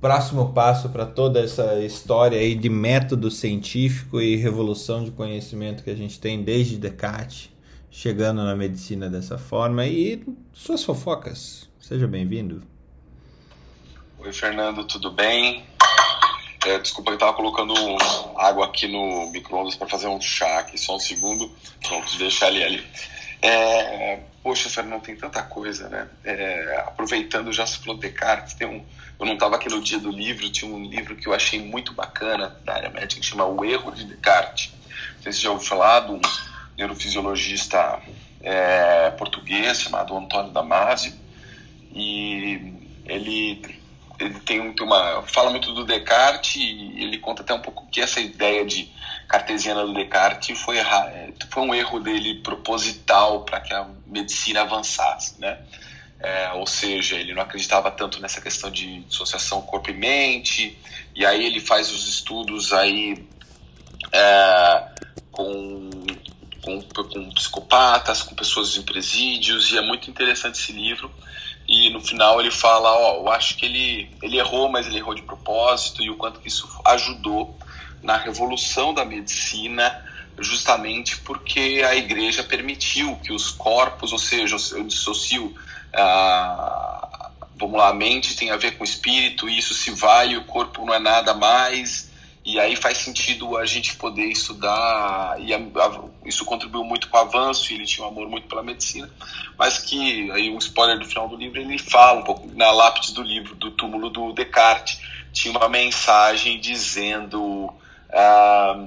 próximo 0.00 0.52
passo 0.52 0.88
para 0.88 1.04
toda 1.04 1.40
essa 1.40 1.80
história 1.80 2.38
aí 2.38 2.54
de 2.54 2.68
método 2.68 3.30
científico 3.30 4.20
e 4.20 4.36
revolução 4.36 5.04
de 5.04 5.10
conhecimento 5.10 5.82
que 5.82 5.90
a 5.90 5.96
gente 5.96 6.20
tem 6.20 6.42
desde 6.42 6.78
Descartes, 6.78 7.50
chegando 7.90 8.44
na 8.44 8.54
medicina 8.54 9.08
dessa 9.08 9.38
forma 9.38 9.86
e 9.86 10.24
suas 10.52 10.84
fofocas. 10.84 11.68
Seja 11.80 12.06
bem-vindo. 12.06 12.62
Oi, 14.18 14.32
Fernando, 14.32 14.84
tudo 14.84 15.10
bem? 15.10 15.64
É, 16.66 16.78
desculpa, 16.78 17.12
eu 17.12 17.14
estava 17.14 17.32
colocando 17.34 17.72
água 18.36 18.66
aqui 18.66 18.86
no 18.88 19.30
micro-ondas 19.30 19.74
para 19.74 19.88
fazer 19.88 20.08
um 20.08 20.20
chá 20.20 20.58
aqui, 20.58 20.76
só 20.76 20.96
um 20.96 21.00
segundo. 21.00 21.50
Pronto, 21.82 22.18
deixar 22.18 22.48
ele 22.48 22.64
ali. 22.64 22.86
É, 23.40 24.20
poxa, 24.42 24.68
Fernando, 24.68 25.02
tem 25.02 25.16
tanta 25.16 25.42
coisa, 25.42 25.88
né? 25.88 26.08
É, 26.24 26.84
aproveitando, 26.86 27.52
já 27.52 27.66
se 27.66 27.78
falou 27.78 27.98
Descartes, 27.98 28.54
tem 28.54 28.66
um, 28.66 28.84
eu 29.18 29.26
não 29.26 29.34
estava 29.34 29.56
aqui 29.56 29.68
no 29.68 29.80
dia 29.80 29.98
do 29.98 30.10
livro, 30.10 30.50
tinha 30.50 30.72
um 30.72 30.84
livro 30.84 31.16
que 31.16 31.26
eu 31.26 31.34
achei 31.34 31.60
muito 31.60 31.92
bacana 31.92 32.56
da 32.64 32.74
área 32.74 32.90
médica 32.90 33.20
que 33.20 33.26
chama 33.26 33.46
O 33.46 33.64
Erro 33.64 33.90
de 33.92 34.04
Descartes. 34.04 34.72
Não 35.16 35.22
sei 35.22 35.32
se 35.32 35.40
já 35.40 35.50
ouviu 35.50 35.66
falar 35.66 36.00
de 36.00 36.12
um 36.12 36.20
neurofisiologista 36.76 38.00
é, 38.40 39.10
português 39.10 39.80
chamado 39.80 40.16
Antônio 40.16 40.52
Damasio. 40.52 41.12
E 41.92 42.72
ele, 43.06 43.60
ele 44.18 44.40
tem, 44.40 44.72
tem 44.72 44.86
uma. 44.86 45.22
fala 45.22 45.50
muito 45.50 45.72
do 45.72 45.84
Descartes 45.84 46.56
e 46.56 47.02
ele 47.02 47.18
conta 47.18 47.42
até 47.42 47.52
um 47.54 47.60
pouco 47.60 47.86
que 47.90 48.00
essa 48.00 48.20
ideia 48.20 48.64
de 48.64 48.88
cartesiana 49.28 49.84
do 49.84 49.92
Descartes 49.92 50.58
foi, 50.58 50.78
é, 50.78 51.32
foi 51.50 51.62
um 51.62 51.74
erro 51.74 52.00
dele 52.00 52.36
proposital 52.36 53.44
para 53.44 53.60
que 53.60 53.74
a 53.74 53.86
medicina 54.06 54.62
avançasse, 54.62 55.38
né? 55.38 55.58
É, 56.18 56.50
ou 56.54 56.66
seja, 56.66 57.14
ele 57.14 57.32
não 57.32 57.42
acreditava 57.42 57.92
tanto 57.92 58.20
nessa 58.20 58.40
questão 58.40 58.70
de 58.70 59.04
associação 59.08 59.62
corpo 59.62 59.90
e 59.90 59.94
mente, 59.94 60.76
e 61.14 61.24
aí 61.24 61.44
ele 61.44 61.60
faz 61.60 61.92
os 61.92 62.08
estudos 62.08 62.72
aí 62.72 63.24
é, 64.10 64.88
com, 65.30 65.90
com, 66.60 66.82
com, 66.82 67.30
psicopatas, 67.30 68.22
com 68.22 68.34
pessoas 68.34 68.76
em 68.76 68.82
presídios, 68.82 69.70
e 69.70 69.78
é 69.78 69.80
muito 69.80 70.10
interessante 70.10 70.58
esse 70.58 70.72
livro. 70.72 71.08
E 71.68 71.90
no 71.90 72.00
final 72.00 72.40
ele 72.40 72.50
fala, 72.50 72.90
ó, 72.90 73.16
eu 73.18 73.28
acho 73.30 73.56
que 73.56 73.66
ele, 73.66 74.10
ele 74.20 74.38
errou, 74.38 74.68
mas 74.68 74.86
ele 74.86 74.96
errou 74.96 75.14
de 75.14 75.22
propósito, 75.22 76.02
e 76.02 76.10
o 76.10 76.16
quanto 76.16 76.40
que 76.40 76.48
isso 76.48 76.66
ajudou 76.86 77.56
na 78.02 78.16
revolução 78.16 78.94
da 78.94 79.04
medicina, 79.04 80.04
justamente 80.38 81.18
porque 81.18 81.84
a 81.86 81.94
igreja 81.96 82.42
permitiu 82.42 83.16
que 83.16 83.32
os 83.32 83.50
corpos, 83.50 84.12
ou 84.12 84.18
seja, 84.18 84.56
eu 84.72 84.84
dissocio 84.84 85.54
ah, 85.94 87.30
vamos 87.58 87.76
lá, 87.76 87.88
a 87.88 87.94
mente 87.94 88.36
tem 88.36 88.50
a 88.50 88.56
ver 88.56 88.76
com 88.76 88.82
o 88.82 88.86
espírito, 88.86 89.48
e 89.48 89.58
isso 89.58 89.74
se 89.74 89.90
vai, 89.90 90.36
o 90.36 90.44
corpo 90.44 90.84
não 90.84 90.94
é 90.94 90.98
nada 90.98 91.34
mais, 91.34 92.08
e 92.44 92.58
aí 92.58 92.76
faz 92.76 92.98
sentido 92.98 93.56
a 93.56 93.66
gente 93.66 93.96
poder 93.96 94.26
estudar, 94.26 95.36
e 95.40 95.52
a, 95.52 95.58
a, 95.58 96.00
isso 96.24 96.44
contribuiu 96.44 96.84
muito 96.84 97.08
com 97.08 97.16
o 97.16 97.20
avanço, 97.20 97.72
e 97.72 97.76
ele 97.76 97.84
tinha 97.84 98.06
um 98.06 98.10
amor 98.10 98.28
muito 98.28 98.46
pela 98.46 98.62
medicina, 98.62 99.10
mas 99.58 99.78
que, 99.78 100.30
aí 100.30 100.50
um 100.50 100.58
spoiler 100.58 100.98
do 100.98 101.04
final 101.04 101.28
do 101.28 101.36
livro, 101.36 101.60
ele 101.60 101.78
fala 101.78 102.20
um 102.20 102.24
pouco, 102.24 102.48
na 102.54 102.70
lápide 102.70 103.12
do 103.12 103.22
livro, 103.22 103.56
do 103.56 103.72
túmulo 103.72 104.08
do 104.08 104.32
Descartes, 104.32 105.00
tinha 105.32 105.56
uma 105.56 105.68
mensagem 105.68 106.60
dizendo... 106.60 107.72
Ah, 108.12 108.86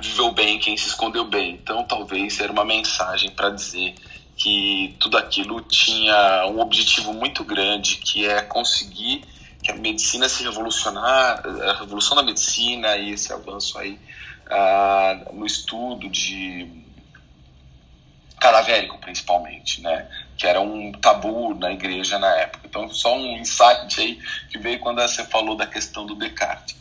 viveu 0.00 0.32
bem 0.32 0.58
quem 0.58 0.76
se 0.76 0.88
escondeu 0.88 1.24
bem. 1.24 1.54
Então, 1.54 1.84
talvez 1.84 2.40
era 2.40 2.52
uma 2.52 2.64
mensagem 2.64 3.30
para 3.30 3.50
dizer 3.50 3.94
que 4.36 4.96
tudo 4.98 5.18
aquilo 5.18 5.60
tinha 5.60 6.46
um 6.46 6.60
objetivo 6.60 7.12
muito 7.12 7.44
grande, 7.44 7.96
que 7.96 8.26
é 8.26 8.40
conseguir 8.40 9.22
que 9.62 9.70
a 9.70 9.76
medicina 9.76 10.28
se 10.28 10.42
revolucionar, 10.42 11.42
a 11.44 11.78
revolução 11.78 12.16
da 12.16 12.22
medicina 12.22 12.96
e 12.96 13.10
esse 13.10 13.30
avanço 13.30 13.78
aí 13.78 13.98
uh, 14.46 15.34
no 15.34 15.44
estudo 15.44 16.08
de 16.08 16.66
cadavérico 18.40 18.96
principalmente, 18.98 19.82
né? 19.82 20.08
Que 20.38 20.46
era 20.46 20.62
um 20.62 20.92
tabu 20.92 21.54
na 21.54 21.70
igreja 21.72 22.18
na 22.18 22.34
época. 22.36 22.66
Então, 22.66 22.88
só 22.88 23.14
um 23.14 23.36
insight 23.36 24.00
aí 24.00 24.18
que 24.48 24.56
veio 24.56 24.80
quando 24.80 25.02
você 25.02 25.22
falou 25.24 25.54
da 25.54 25.66
questão 25.66 26.06
do 26.06 26.14
Descartes. 26.14 26.74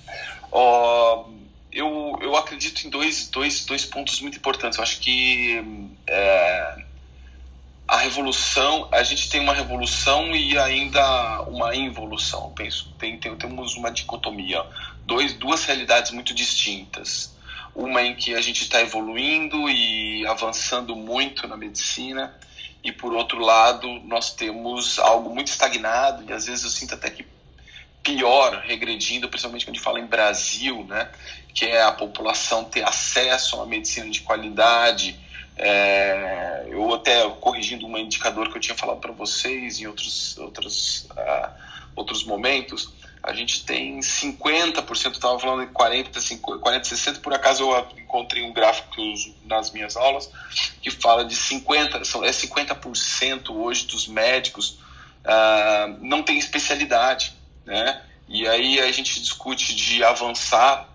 Uh, 0.53 1.38
eu, 1.71 2.17
eu 2.21 2.35
acredito 2.35 2.85
em 2.85 2.89
dois, 2.89 3.27
dois, 3.27 3.65
dois 3.65 3.85
pontos 3.85 4.19
muito 4.21 4.37
importantes. 4.37 4.77
Eu 4.77 4.83
acho 4.83 4.99
que 4.99 5.63
é, 6.07 6.83
a 7.87 7.97
revolução, 7.97 8.87
a 8.91 9.03
gente 9.03 9.29
tem 9.29 9.39
uma 9.39 9.53
revolução 9.53 10.35
e 10.35 10.57
ainda 10.57 11.41
uma 11.43 11.75
involução, 11.75 12.51
penso. 12.55 12.93
Tem, 12.97 13.17
tem, 13.17 13.35
temos 13.35 13.75
uma 13.75 13.91
dicotomia, 13.91 14.63
dois, 15.05 15.33
duas 15.33 15.65
realidades 15.65 16.11
muito 16.11 16.33
distintas. 16.33 17.35
Uma 17.75 18.01
em 18.01 18.15
que 18.15 18.33
a 18.33 18.41
gente 18.41 18.63
está 18.63 18.81
evoluindo 18.81 19.69
e 19.69 20.25
avançando 20.27 20.95
muito 20.95 21.47
na 21.47 21.55
medicina, 21.55 22.35
e 22.83 22.91
por 22.91 23.13
outro 23.13 23.39
lado, 23.39 23.87
nós 24.05 24.33
temos 24.33 24.99
algo 24.99 25.33
muito 25.33 25.47
estagnado, 25.47 26.23
e 26.27 26.33
às 26.33 26.45
vezes 26.45 26.63
eu 26.63 26.69
sinto 26.69 26.95
até 26.95 27.09
que 27.09 27.25
pior, 28.03 28.61
regredindo, 28.65 29.29
principalmente 29.29 29.65
quando 29.65 29.75
a 29.75 29.77
gente 29.77 29.83
fala 29.83 29.99
em 29.99 30.05
Brasil, 30.05 30.83
né, 30.85 31.09
que 31.53 31.65
é 31.65 31.81
a 31.83 31.91
população 31.91 32.63
ter 32.63 32.83
acesso 32.83 33.55
a 33.55 33.59
uma 33.59 33.65
medicina 33.65 34.09
de 34.09 34.21
qualidade. 34.21 35.19
É, 35.57 36.67
eu 36.69 36.93
até 36.93 37.27
corrigindo 37.41 37.85
um 37.85 37.97
indicador 37.97 38.49
que 38.49 38.57
eu 38.57 38.61
tinha 38.61 38.75
falado 38.75 38.99
para 38.99 39.11
vocês 39.11 39.79
em 39.79 39.87
outros, 39.87 40.37
outros, 40.37 41.07
uh, 41.11 41.51
outros 41.95 42.23
momentos, 42.23 42.93
a 43.21 43.33
gente 43.33 43.65
tem 43.65 43.99
50%, 43.99 45.11
estava 45.11 45.37
falando 45.37 45.67
de 45.67 45.73
40, 45.73 46.21
50, 46.21 46.59
40, 46.59 46.85
60, 46.85 47.19
por 47.19 47.33
acaso 47.33 47.69
eu 47.69 47.87
encontrei 47.97 48.43
um 48.43 48.53
gráfico 48.53 48.95
que 48.95 49.01
eu 49.01 49.05
uso 49.11 49.35
nas 49.43 49.71
minhas 49.71 49.97
aulas 49.97 50.31
que 50.81 50.89
fala 50.89 51.25
de 51.25 51.35
50, 51.35 52.05
são, 52.05 52.23
é 52.23 52.29
50% 52.29 53.49
hoje 53.49 53.85
dos 53.85 54.07
médicos 54.07 54.79
uh, 55.25 55.97
não 56.01 56.23
tem 56.23 56.37
especialidade, 56.37 57.33
né? 57.69 58.01
E 58.27 58.47
aí 58.47 58.79
a 58.79 58.91
gente 58.91 59.19
discute 59.21 59.75
de 59.75 60.03
avançar 60.03 60.89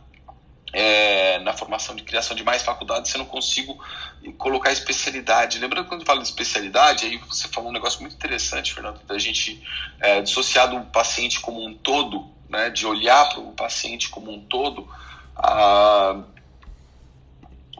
é, 0.72 1.39
na 1.39 1.53
formação 1.53 1.95
de 1.95 2.03
criação 2.03 2.37
de 2.37 2.43
mais 2.43 2.62
faculdades, 2.62 3.11
se 3.11 3.16
eu 3.16 3.20
não 3.20 3.27
consigo 3.27 3.79
colocar 4.37 4.72
especialidade. 4.72 5.59
Lembrando 5.59 5.85
que 5.85 5.91
quando 5.91 6.01
eu 6.01 6.07
falo 6.07 6.20
de 6.20 6.27
especialidade, 6.27 7.07
aí 7.07 7.16
você 7.18 7.47
falou 7.47 7.70
um 7.70 7.72
negócio 7.72 8.01
muito 8.01 8.16
interessante, 8.16 8.75
Fernando, 8.75 9.01
da 9.05 9.18
gente 9.18 9.62
é, 10.01 10.20
dissociar 10.20 10.68
do 10.68 10.81
paciente 10.91 11.41
como 11.41 11.64
um 11.64 11.75
todo, 11.75 12.29
né, 12.49 12.70
de 12.70 12.87
olhar 12.87 13.29
para 13.29 13.41
o 13.41 13.53
paciente 13.53 14.09
como 14.09 14.33
um 14.33 14.41
todo. 14.41 14.89
A, 15.37 16.22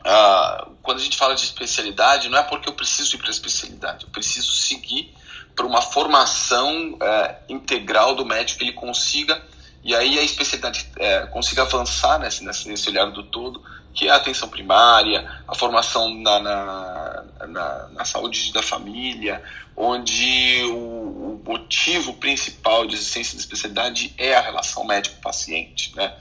a, 0.05 0.69
quando 0.83 0.99
a 0.99 1.03
gente 1.03 1.17
fala 1.17 1.35
de 1.35 1.43
especialidade, 1.43 2.29
não 2.29 2.39
é 2.39 2.45
porque 2.45 2.69
eu 2.69 2.75
preciso 2.75 3.17
ir 3.17 3.19
para 3.19 3.29
a 3.29 3.31
especialidade, 3.31 4.05
eu 4.05 4.11
preciso 4.11 4.53
seguir 4.53 5.13
para 5.55 5.67
uma 5.67 5.81
formação 5.81 6.97
é, 7.01 7.37
integral 7.49 8.15
do 8.15 8.25
médico 8.25 8.59
que 8.59 8.65
ele 8.65 8.73
consiga 8.73 9.41
e 9.85 9.95
aí 9.95 10.19
a 10.19 10.23
especialidade 10.23 10.89
é, 10.97 11.27
consiga 11.27 11.63
avançar 11.63 12.19
nesse, 12.19 12.43
nesse 12.43 12.89
olhar 12.89 13.11
do 13.11 13.23
todo, 13.23 13.63
que 13.93 14.09
é 14.09 14.11
a 14.11 14.17
atenção 14.17 14.49
primária, 14.49 15.31
a 15.47 15.55
formação 15.55 16.13
na, 16.15 16.41
na, 16.41 17.25
na, 17.47 17.89
na 17.89 18.05
saúde 18.07 18.51
da 18.51 18.63
família, 18.63 19.43
onde 19.77 20.65
o, 20.71 20.75
o, 20.75 21.43
motivo 21.45 22.15
principal 22.15 22.87
de 22.87 22.95
existência 22.95 23.35
da 23.35 23.41
especialidade 23.41 24.15
é 24.17 24.35
a 24.35 24.41
relação 24.41 24.87
médico-paciente. 24.87 25.95
Né? 25.95 26.15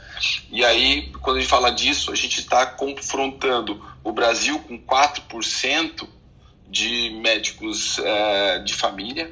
E 0.52 0.66
aí, 0.66 1.10
quando 1.22 1.38
a 1.38 1.40
gente 1.40 1.50
fala 1.50 1.72
disso, 1.72 2.12
a 2.12 2.16
gente 2.16 2.42
está 2.42 2.66
confrontando 2.66 3.82
o 4.04 4.12
Brasil 4.12 4.60
com 4.60 4.78
4% 4.78 6.06
de 6.74 7.12
médicos 7.12 8.00
é, 8.00 8.58
de 8.58 8.74
família, 8.74 9.32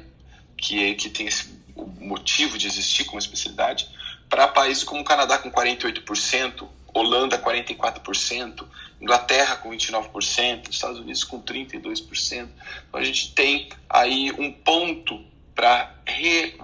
que, 0.56 0.94
que 0.94 1.10
tem 1.10 1.26
esse 1.26 1.52
motivo 1.98 2.56
de 2.56 2.68
existir 2.68 3.04
como 3.04 3.18
especialidade, 3.18 3.88
para 4.30 4.46
países 4.46 4.84
como 4.84 5.00
o 5.00 5.04
Canadá 5.04 5.38
com 5.38 5.50
48%, 5.50 6.68
Holanda 6.94 7.36
44%, 7.36 8.64
Inglaterra 9.00 9.56
com 9.56 9.70
29%, 9.70 10.70
Estados 10.70 11.00
Unidos 11.00 11.24
com 11.24 11.42
32%. 11.42 12.48
Então 12.88 13.00
a 13.00 13.02
gente 13.02 13.34
tem 13.34 13.68
aí 13.90 14.30
um 14.38 14.52
ponto 14.52 15.20
para 15.52 15.92
re, 16.06 16.56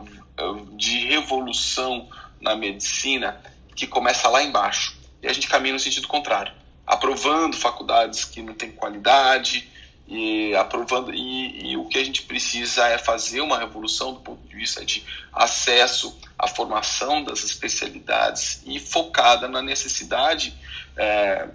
de 0.76 0.98
revolução 1.08 2.08
na 2.40 2.54
medicina 2.54 3.42
que 3.74 3.88
começa 3.88 4.28
lá 4.28 4.44
embaixo. 4.44 4.96
E 5.20 5.26
a 5.26 5.32
gente 5.32 5.48
caminha 5.48 5.74
no 5.74 5.80
sentido 5.80 6.06
contrário, 6.06 6.52
aprovando 6.86 7.56
faculdades 7.56 8.24
que 8.24 8.40
não 8.40 8.54
têm 8.54 8.70
qualidade, 8.70 9.68
e 10.08 10.54
aprovando 10.56 11.12
e, 11.12 11.72
e, 11.72 11.76
o 11.76 11.84
que 11.84 11.98
a 11.98 12.04
gente 12.04 12.22
precisa 12.22 12.88
é 12.88 12.96
fazer 12.96 13.42
uma 13.42 13.58
revolução 13.58 14.14
do 14.14 14.20
ponto 14.20 14.48
de 14.48 14.56
vista 14.56 14.82
de 14.82 15.04
acesso 15.30 16.18
à 16.38 16.48
formação 16.48 17.22
das 17.22 17.44
especialidades 17.44 18.62
e 18.64 18.80
focada 18.80 19.46
na 19.46 19.60
necessidade 19.60 20.54
é, 20.96 21.48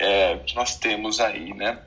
é, 0.00 0.36
que 0.38 0.56
nós 0.56 0.76
temos 0.76 1.20
aí, 1.20 1.54
né? 1.54 1.78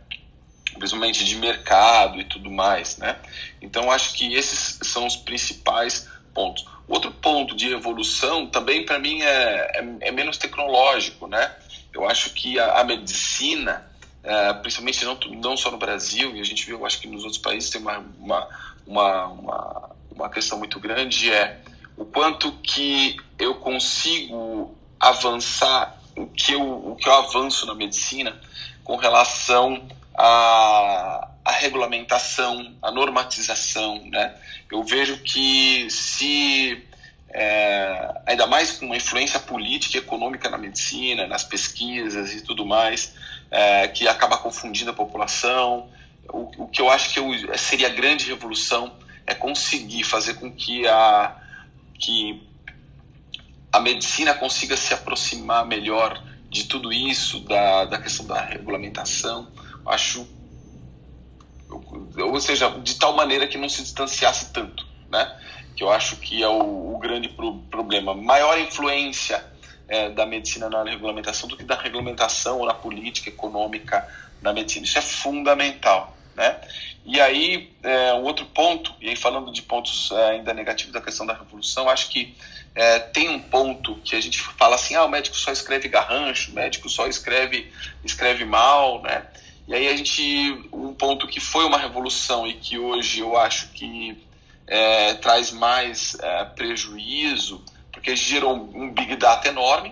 Principalmente 0.78 1.26
de 1.26 1.36
mercado 1.36 2.20
e 2.20 2.24
tudo 2.24 2.50
mais, 2.50 2.96
né? 2.98 3.18
Então 3.62 3.92
acho 3.92 4.14
que 4.14 4.34
esses 4.34 4.80
são 4.88 5.06
os 5.06 5.18
principais 5.18 6.08
pontos. 6.34 6.66
Outro 6.88 7.12
ponto 7.12 7.56
de 7.56 7.74
evolução 7.74 8.48
também 8.48 8.86
para 8.86 9.00
mim 9.00 9.22
é, 9.22 9.28
é, 9.28 10.08
é, 10.08 10.12
menos 10.12 10.38
tecnológico, 10.38 11.28
né? 11.28 11.54
Eu 11.94 12.08
acho 12.08 12.30
que 12.32 12.58
a, 12.58 12.80
a 12.80 12.84
medicina 12.86 13.90
é, 14.26 14.54
principalmente 14.54 15.06
não, 15.06 15.18
não 15.40 15.56
só 15.56 15.70
no 15.70 15.78
Brasil, 15.78 16.36
e 16.36 16.42
a 16.42 16.44
gente 16.44 16.66
viu, 16.66 16.86
acho 16.86 17.00
que 17.00 17.08
nos 17.08 17.24
outros 17.24 17.42
países 17.42 17.70
tem 17.70 17.80
uma, 17.80 18.04
uma, 18.20 18.48
uma, 18.88 19.26
uma, 19.28 19.92
uma 20.12 20.30
questão 20.30 20.58
muito 20.58 20.80
grande, 20.80 21.32
é 21.32 21.62
o 21.96 22.04
quanto 22.06 22.52
que 22.54 23.18
eu 23.38 23.56
consigo 23.56 24.76
avançar, 25.00 26.02
o 26.16 26.26
que 26.26 26.54
eu, 26.54 26.62
o 26.62 26.96
que 26.96 27.08
eu 27.08 27.14
avanço 27.14 27.66
na 27.68 27.76
medicina 27.76 28.36
com 28.84 28.96
relação 28.96 29.88
à, 30.18 31.30
à 31.44 31.52
regulamentação, 31.52 32.76
à 32.82 32.92
normatização, 32.92 34.02
né? 34.06 34.36
Eu 34.72 34.84
vejo 34.84 35.18
que 35.20 35.88
se 35.90 36.84
é, 37.30 38.22
ainda 38.26 38.48
mais 38.48 38.74
com 38.74 38.86
uma 38.86 38.96
influência 38.96 39.40
política 39.40 39.98
e 39.98 40.00
econômica 40.00 40.50
na 40.50 40.58
medicina, 40.58 41.28
nas 41.28 41.44
pesquisas 41.44 42.34
e 42.34 42.42
tudo 42.42 42.66
mais, 42.66 43.14
é, 43.52 43.88
que 43.88 44.08
acaba 44.08 44.38
confundindo 44.38 44.92
a 44.92 44.94
população. 44.94 45.90
O, 46.30 46.64
o 46.64 46.68
que 46.68 46.82
eu 46.82 46.90
acho 46.90 47.14
que 47.14 47.20
eu, 47.20 47.58
seria 47.58 47.88
a 47.88 47.92
grande 47.92 48.26
revolução 48.26 48.92
é 49.26 49.34
conseguir 49.34 50.04
fazer 50.04 50.36
com 50.36 50.52
que 50.52 50.88
a, 50.88 51.36
que 52.00 52.42
a 53.72 53.80
medicina 53.80 54.34
consiga 54.34 54.78
se 54.78 54.94
aproximar 54.94 55.66
melhor 55.66 56.22
de 56.50 56.66
tudo 56.66 56.94
isso, 56.94 57.40
da, 57.42 57.86
da 57.86 57.98
questão 57.98 58.26
da 58.26 58.42
regulamentação. 58.42 59.48
Acho, 59.86 60.28
ou 61.70 62.40
seja, 62.40 62.70
de 62.70 62.96
tal 62.96 63.14
maneira 63.14 63.48
que 63.48 63.58
não 63.58 63.68
se 63.68 63.82
distanciasse 63.82 64.54
tanto, 64.54 64.86
né? 65.10 65.40
Que 65.76 65.84
eu 65.84 65.92
acho 65.92 66.16
que 66.18 66.42
é 66.42 66.48
o, 66.48 66.96
o 66.96 67.00
grande 67.00 67.28
pro, 67.30 67.58
problema. 67.70 68.14
Maior 68.14 68.58
influência 68.60 69.44
é, 69.88 70.10
da 70.10 70.26
medicina 70.26 70.70
na 70.70 70.84
regulamentação 70.84 71.48
do 71.48 71.56
que 71.56 71.64
da 71.64 71.76
regulamentação 71.76 72.60
ou 72.60 72.66
na 72.66 72.74
política 72.74 73.30
econômica 73.30 74.08
na 74.42 74.54
medicina. 74.54 74.86
Isso 74.86 74.98
é 74.98 75.02
fundamental. 75.02 76.16
Né? 76.36 76.60
E 77.06 77.22
aí, 77.22 77.72
é, 77.84 78.14
um 78.14 78.24
outro 78.24 78.46
ponto, 78.48 78.94
e 79.00 79.10
aí 79.10 79.16
falando 79.16 79.52
de 79.52 79.62
pontos 79.62 80.12
é, 80.12 80.32
ainda 80.32 80.54
negativos 80.54 80.92
da 80.92 81.00
questão 81.00 81.26
da 81.26 81.34
revolução, 81.34 81.90
acho 81.90 82.10
que 82.10 82.36
é, 82.74 83.00
tem 83.00 83.30
um 83.30 83.40
ponto 83.40 83.96
que 84.04 84.16
a 84.16 84.22
gente 84.22 84.42
fala 84.42 84.76
assim, 84.76 84.96
ah, 84.96 85.06
o 85.06 85.10
médico 85.10 85.36
só 85.38 85.52
escreve 85.52 85.88
garrancho, 85.88 86.52
o 86.52 86.56
médico 86.56 86.90
só 86.90 87.08
escreve, 87.08 87.72
escreve 88.04 88.44
mal, 88.44 89.02
né? 89.02 89.26
E 89.68 89.74
aí 89.74 89.88
a 89.88 89.96
gente, 89.96 90.68
um 90.72 90.94
ponto 90.94 91.26
que 91.26 91.40
foi 91.40 91.66
uma 91.66 91.78
revolução 91.78 92.46
e 92.46 92.54
que 92.54 92.78
hoje 92.78 93.22
eu 93.22 93.38
acho 93.38 93.70
que 93.70 94.18
é, 94.68 95.14
traz 95.16 95.52
mais 95.52 96.16
é, 96.20 96.46
prejuízo 96.46 97.64
porque 98.06 98.16
gerou 98.16 98.54
um 98.54 98.94
big 98.94 99.16
data 99.16 99.48
enorme, 99.48 99.90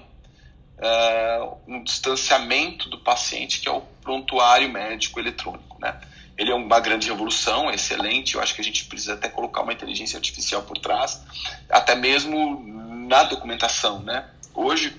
uh, 0.77 1.57
um 1.67 1.83
distanciamento 1.83 2.87
do 2.87 2.99
paciente, 2.99 3.59
que 3.59 3.67
é 3.67 3.71
o 3.71 3.81
prontuário 4.03 4.69
médico 4.69 5.19
eletrônico. 5.19 5.79
Né? 5.81 5.99
Ele 6.37 6.51
é 6.51 6.53
uma 6.53 6.79
grande 6.79 7.09
revolução, 7.09 7.71
é 7.71 7.73
excelente. 7.73 8.35
Eu 8.35 8.41
acho 8.41 8.53
que 8.53 8.61
a 8.61 8.63
gente 8.63 8.85
precisa 8.85 9.15
até 9.15 9.29
colocar 9.29 9.63
uma 9.63 9.73
inteligência 9.73 10.15
artificial 10.15 10.61
por 10.61 10.77
trás, 10.77 11.23
até 11.67 11.95
mesmo 11.95 12.63
na 13.07 13.23
documentação. 13.23 14.03
Né? 14.03 14.29
Hoje, 14.53 14.95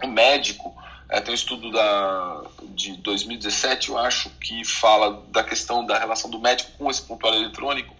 o 0.00 0.06
médico 0.06 0.72
é, 1.08 1.20
tem 1.20 1.32
um 1.32 1.34
estudo 1.34 1.72
da, 1.72 2.44
de 2.68 2.92
2017, 2.98 3.88
eu 3.88 3.98
acho, 3.98 4.30
que 4.38 4.64
fala 4.64 5.24
da 5.32 5.42
questão 5.42 5.84
da 5.84 5.98
relação 5.98 6.30
do 6.30 6.38
médico 6.38 6.70
com 6.78 6.88
esse 6.88 7.02
prontuário 7.02 7.40
eletrônico, 7.40 7.96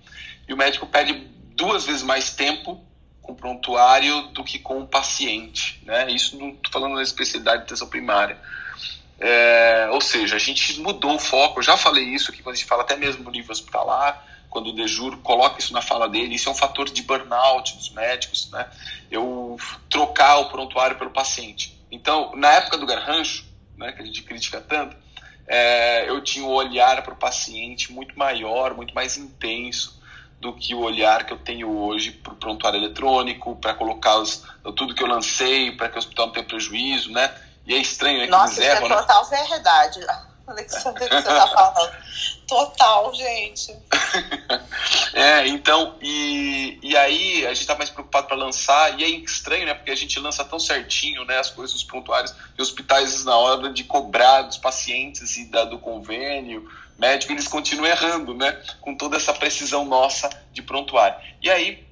e 0.47 0.55
o 0.55 0.57
médico 0.57 0.86
pede 0.86 1.26
duas 1.57 1.86
vezes 1.86 2.05
mais 2.05 2.30
tempo 2.36 2.86
com 3.29 3.33
o 3.33 3.37
prontuário 3.37 4.22
do 4.29 4.43
que 4.43 4.59
com 4.59 4.81
o 4.81 4.87
paciente. 4.87 5.83
Né? 5.85 6.11
Isso 6.11 6.39
não 6.39 6.51
estou 6.51 6.72
falando 6.72 6.97
da 6.97 7.03
especialidade 7.03 7.59
de 7.59 7.64
atenção 7.64 7.89
primária. 7.89 8.39
É, 9.20 9.89
ou 9.93 10.01
seja, 10.01 10.37
a 10.37 10.39
gente 10.39 10.81
mudou 10.81 11.14
o 11.14 11.18
foco. 11.18 11.59
Eu 11.59 11.62
já 11.62 11.76
falei 11.76 12.05
isso 12.05 12.31
aqui 12.31 12.43
quando 12.43 12.55
a 12.55 12.57
gente 12.57 12.66
fala 12.66 12.83
até 12.83 12.97
mesmo 12.97 13.22
no 13.24 13.31
nível 13.31 13.53
hospitalar, 13.53 14.24
quando 14.49 14.70
o 14.70 14.72
Dejur 14.72 15.18
coloca 15.18 15.61
isso 15.61 15.74
na 15.74 15.83
fala 15.83 16.09
dele. 16.09 16.35
Isso 16.35 16.49
é 16.49 16.53
um 16.53 16.55
fator 16.55 16.89
de 16.89 17.03
burnout 17.03 17.76
dos 17.76 17.91
médicos, 17.91 18.51
né? 18.51 18.66
Eu 19.11 19.59
trocar 19.91 20.39
o 20.39 20.49
prontuário 20.49 20.97
pelo 20.97 21.11
paciente. 21.11 21.79
Então, 21.91 22.33
na 22.35 22.53
época 22.53 22.79
do 22.79 22.87
garrancho, 22.87 23.45
né, 23.76 23.93
que 23.93 24.01
a 24.01 24.05
gente 24.05 24.22
critica 24.22 24.61
tanto, 24.61 24.97
é, 25.47 26.09
eu 26.09 26.22
tinha 26.22 26.45
um 26.45 26.51
olhar 26.51 27.03
para 27.03 27.12
o 27.12 27.16
paciente 27.16 27.93
muito 27.93 28.18
maior, 28.18 28.74
muito 28.74 28.95
mais 28.95 29.18
intenso 29.18 29.97
do 30.41 30.53
que 30.53 30.74
o 30.74 30.80
olhar 30.80 31.26
que 31.26 31.32
eu 31.32 31.39
tenho 31.39 31.68
hoje 31.68 32.12
para 32.12 32.32
o 32.32 32.36
prontuário 32.36 32.78
eletrônico, 32.78 33.57
para 33.57 33.74
colocar 33.74 34.18
os, 34.18 34.45
tudo 34.76 34.95
que 34.95 35.03
eu 35.03 35.09
lancei, 35.09 35.72
para 35.72 35.89
que 35.89 35.97
o 35.97 35.99
hospital 35.99 36.26
não 36.26 36.32
tenha 36.32 36.47
prejuízo, 36.47 37.11
né? 37.11 37.34
E 37.66 37.74
é 37.74 37.78
estranho, 37.78 38.18
né? 38.18 38.26
Nossa, 38.26 38.53
isso 38.53 38.62
é 38.62 38.80
né? 38.80 38.89
total 38.89 39.24
verdade. 39.24 40.01
Alexandre, 40.49 41.05
que 41.05 41.11
você 41.11 41.18
está 41.18 41.47
falando. 41.47 41.93
Total, 42.47 43.14
gente. 43.14 43.76
é, 45.12 45.47
então, 45.47 45.97
e, 46.01 46.78
e 46.82 46.97
aí 46.97 47.45
a 47.45 47.51
gente 47.51 47.61
está 47.61 47.74
mais 47.74 47.91
preocupado 47.91 48.28
para 48.28 48.36
lançar, 48.36 48.99
e 48.99 49.05
é 49.05 49.09
estranho, 49.09 49.66
né? 49.66 49.74
Porque 49.74 49.91
a 49.91 49.97
gente 49.97 50.18
lança 50.18 50.43
tão 50.45 50.59
certinho, 50.59 51.24
né? 51.26 51.39
As 51.39 51.51
coisas, 51.51 51.76
os 51.76 51.84
prontuários, 51.84 52.34
e 52.57 52.62
hospitais 52.62 53.24
na 53.26 53.36
hora 53.36 53.70
de 53.70 53.84
cobrar 53.84 54.43
dos 54.43 54.57
pacientes 54.57 55.36
e 55.36 55.45
da, 55.51 55.64
do 55.64 55.78
convênio, 55.78 56.66
médico, 56.99 57.32
eles 57.32 57.46
continuam 57.46 57.86
errando, 57.86 58.34
né? 58.34 58.61
Com 58.80 58.96
toda 58.96 59.16
essa 59.16 59.32
precisão 59.32 59.84
nossa 59.84 60.28
de 60.53 60.61
prontuário. 60.62 61.16
E 61.40 61.49
aí, 61.49 61.86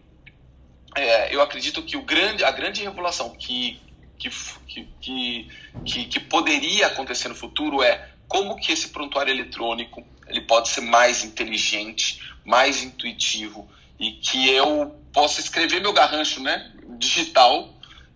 é, 0.96 1.34
eu 1.34 1.40
acredito 1.40 1.82
que 1.82 1.96
o 1.96 2.02
grande, 2.02 2.42
a 2.42 2.50
grande 2.50 2.82
revelação 2.82 3.30
que, 3.30 3.80
que, 4.18 4.30
que, 4.66 5.48
que, 5.84 6.04
que 6.06 6.20
poderia 6.20 6.88
acontecer 6.88 7.28
no 7.28 7.34
futuro 7.34 7.82
é 7.82 8.08
como 8.26 8.56
que 8.56 8.72
esse 8.72 8.88
prontuário 8.88 9.32
eletrônico 9.32 10.04
ele 10.26 10.40
pode 10.40 10.68
ser 10.68 10.80
mais 10.80 11.22
inteligente, 11.24 12.20
mais 12.44 12.82
intuitivo 12.82 13.68
e 13.98 14.12
que 14.12 14.50
eu 14.50 14.94
possa 15.12 15.40
escrever 15.40 15.80
meu 15.80 15.92
garrancho 15.92 16.42
né, 16.42 16.72
digital 16.98 17.72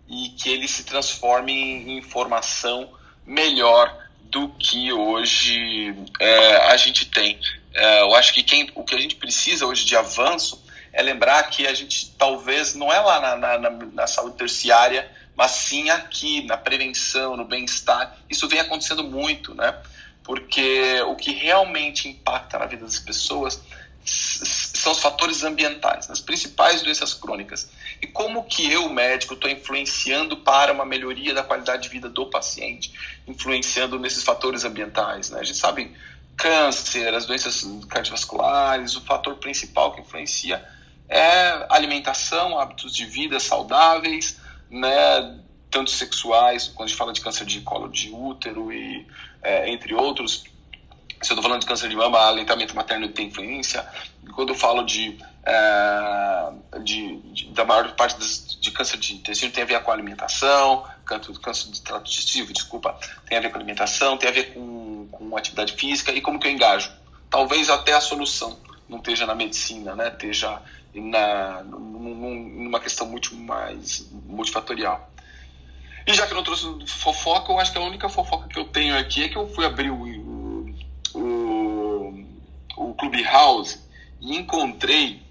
e 0.08 0.30
que 0.30 0.48
ele 0.48 0.66
se 0.66 0.84
transforme 0.84 1.52
em 1.52 1.98
informação 1.98 2.92
melhor 3.24 4.09
do 4.30 4.48
que 4.50 4.92
hoje 4.92 5.94
é, 6.18 6.56
a 6.70 6.76
gente 6.76 7.06
tem. 7.06 7.38
É, 7.74 8.02
eu 8.02 8.14
acho 8.14 8.32
que 8.32 8.42
quem, 8.42 8.70
o 8.74 8.84
que 8.84 8.94
a 8.94 8.98
gente 8.98 9.16
precisa 9.16 9.66
hoje 9.66 9.84
de 9.84 9.96
avanço 9.96 10.62
é 10.92 11.02
lembrar 11.02 11.42
que 11.44 11.66
a 11.66 11.74
gente 11.74 12.10
talvez 12.18 12.74
não 12.74 12.92
é 12.92 13.00
lá 13.00 13.36
na, 13.36 13.58
na, 13.58 13.70
na 13.70 14.06
saúde 14.06 14.36
terciária, 14.36 15.10
mas 15.36 15.52
sim 15.52 15.90
aqui 15.90 16.42
na 16.42 16.56
prevenção, 16.56 17.36
no 17.36 17.44
bem-estar. 17.44 18.16
Isso 18.28 18.48
vem 18.48 18.60
acontecendo 18.60 19.04
muito, 19.04 19.54
né? 19.54 19.74
Porque 20.22 21.00
o 21.06 21.16
que 21.16 21.32
realmente 21.32 22.08
impacta 22.08 22.58
na 22.58 22.66
vida 22.66 22.84
das 22.84 22.98
pessoas 22.98 23.60
são 24.80 24.92
os 24.92 25.00
fatores 25.00 25.44
ambientais, 25.44 26.08
as 26.10 26.20
principais 26.20 26.82
doenças 26.82 27.12
crônicas. 27.12 27.70
E 28.00 28.06
como 28.06 28.44
que 28.44 28.70
eu, 28.70 28.88
médico, 28.88 29.34
estou 29.34 29.50
influenciando 29.50 30.38
para 30.38 30.72
uma 30.72 30.84
melhoria 30.84 31.34
da 31.34 31.42
qualidade 31.42 31.82
de 31.82 31.88
vida 31.88 32.08
do 32.08 32.26
paciente, 32.26 32.92
influenciando 33.26 33.98
nesses 33.98 34.24
fatores 34.24 34.64
ambientais, 34.64 35.30
né? 35.30 35.40
A 35.40 35.44
gente 35.44 35.58
sabe 35.58 35.94
câncer, 36.36 37.14
as 37.14 37.26
doenças 37.26 37.62
cardiovasculares, 37.88 38.96
o 38.96 39.02
fator 39.02 39.36
principal 39.36 39.92
que 39.92 40.00
influencia 40.00 40.64
é 41.08 41.66
alimentação, 41.68 42.58
hábitos 42.58 42.94
de 42.94 43.04
vida 43.04 43.38
saudáveis, 43.38 44.40
né? 44.70 45.40
Tanto 45.70 45.90
sexuais, 45.90 46.68
quando 46.68 46.86
a 46.86 46.88
gente 46.88 46.98
fala 46.98 47.12
de 47.12 47.20
câncer 47.20 47.44
de 47.44 47.60
colo 47.60 47.88
de 47.88 48.10
útero 48.10 48.72
e 48.72 49.06
é, 49.42 49.70
entre 49.70 49.94
outros, 49.94 50.44
se 51.22 51.32
eu 51.32 51.34
estou 51.34 51.42
falando 51.42 51.60
de 51.60 51.66
câncer 51.66 51.88
de 51.88 51.96
mama, 51.96 52.18
aleitamento 52.18 52.74
materno 52.74 53.08
tem 53.08 53.26
influência. 53.26 53.86
Quando 54.32 54.50
eu 54.50 54.54
falo 54.54 54.82
de, 54.82 55.18
é, 55.44 56.78
de, 56.82 57.16
de, 57.32 57.44
da 57.52 57.64
maior 57.64 57.94
parte 57.94 58.16
de 58.60 58.70
câncer 58.70 58.98
de 58.98 59.14
intestino 59.14 59.52
tem 59.52 59.62
a 59.62 59.66
ver 59.66 59.82
com 59.82 59.90
alimentação, 59.90 60.84
câncer, 61.04 61.38
câncer 61.38 61.70
de 61.70 61.80
trato 61.82 62.04
digestivo, 62.04 62.52
desculpa, 62.52 62.98
tem 63.26 63.38
a 63.38 63.40
ver 63.40 63.50
com 63.50 63.56
alimentação, 63.56 64.16
tem 64.16 64.28
a 64.28 64.32
ver 64.32 64.54
com, 64.54 65.08
com 65.10 65.36
atividade 65.36 65.72
física 65.74 66.12
e 66.12 66.20
como 66.20 66.38
que 66.38 66.46
eu 66.46 66.52
engajo. 66.52 66.90
Talvez 67.28 67.70
até 67.70 67.92
a 67.92 68.00
solução 68.00 68.58
não 68.88 68.98
esteja 68.98 69.26
na 69.26 69.34
medicina, 69.34 69.94
né? 69.94 70.08
Esteja 70.08 70.60
na, 70.94 71.62
numa 71.62 72.80
questão 72.80 73.06
muito 73.06 73.34
mais 73.34 74.08
multifatorial. 74.10 75.08
E 76.06 76.14
já 76.14 76.26
que 76.26 76.32
eu 76.32 76.36
não 76.36 76.42
trouxe 76.42 76.66
fofoca, 76.86 77.52
eu 77.52 77.58
acho 77.60 77.70
que 77.70 77.78
a 77.78 77.82
única 77.82 78.08
fofoca 78.08 78.48
que 78.48 78.58
eu 78.58 78.64
tenho 78.64 78.98
aqui 78.98 79.24
é 79.24 79.28
que 79.28 79.36
eu 79.36 79.46
fui 79.46 79.64
abrir 79.64 79.90
o 79.90 80.30
o, 81.14 82.24
o 82.76 82.94
Clubhouse 82.94 83.78
e 84.20 84.36
encontrei, 84.36 85.22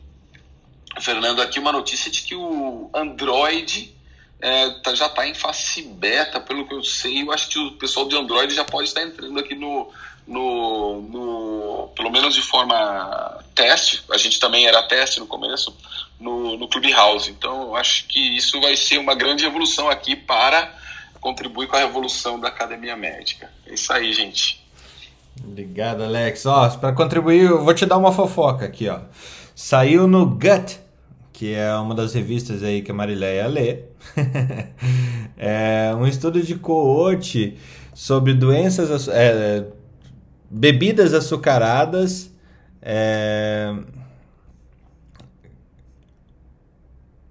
Fernando, 1.00 1.42
aqui 1.42 1.60
uma 1.60 1.72
notícia 1.72 2.10
de 2.10 2.22
que 2.22 2.36
o 2.36 2.90
Android 2.94 3.96
é, 4.42 4.70
tá, 4.82 4.96
já 4.96 5.08
está 5.08 5.28
em 5.28 5.34
face 5.34 5.82
beta, 5.82 6.40
pelo 6.40 6.68
que 6.68 6.74
eu 6.74 6.84
sei. 6.84 7.22
Eu 7.22 7.32
acho 7.32 7.50
que 7.50 7.60
o 7.60 7.72
pessoal 7.74 8.08
de 8.08 8.16
Android 8.16 8.54
já 8.54 8.64
pode 8.64 8.88
estar 8.88 9.04
entrando 9.04 9.38
aqui 9.40 9.54
no, 9.54 9.92
no, 10.26 11.02
no 11.02 11.92
pelo 11.96 12.10
menos 12.10 12.34
de 12.34 12.42
forma 12.42 13.44
teste. 13.54 14.04
A 14.12 14.18
gente 14.18 14.40
também 14.40 14.66
era 14.66 14.84
teste 14.84 15.20
no 15.20 15.28
começo 15.28 15.76
no, 16.20 16.58
no 16.58 16.68
Clubhouse. 16.68 17.30
Então, 17.30 17.64
eu 17.64 17.76
acho 17.76 18.06
que 18.08 18.20
isso 18.38 18.60
vai 18.60 18.76
ser 18.76 18.98
uma 18.98 19.16
grande 19.16 19.46
evolução 19.46 19.90
aqui 19.90 20.16
para 20.16 20.74
contribuir 21.20 21.68
com 21.68 21.76
a 21.76 21.80
revolução 21.80 22.40
da 22.40 22.48
academia 22.48 22.96
médica. 22.96 23.52
É 23.66 23.74
isso 23.74 23.92
aí, 23.92 24.12
gente. 24.14 24.59
Obrigado, 25.44 26.04
Alex. 26.04 26.46
Ó, 26.46 26.70
para 26.78 26.94
contribuir, 26.94 27.44
eu 27.44 27.64
vou 27.64 27.74
te 27.74 27.86
dar 27.86 27.98
uma 27.98 28.12
fofoca 28.12 28.66
aqui, 28.66 28.88
ó. 28.90 29.00
Saiu 29.56 30.08
no 30.08 30.26
Gut, 30.26 30.80
que 31.34 31.54
é 31.54 31.74
uma 31.76 31.96
das 31.96 32.14
revistas 32.14 32.64
aí 32.64 32.82
que 32.82 32.92
a 32.92 32.94
Marileia 32.94 33.48
lê. 33.48 33.84
é 35.38 35.94
um 35.96 36.06
estudo 36.06 36.42
de 36.42 36.56
coorte 36.56 37.58
sobre 37.94 38.34
doenças, 38.34 39.08
é, 39.08 39.66
bebidas 40.50 41.14
açucaradas. 41.14 42.32
É, 42.82 43.74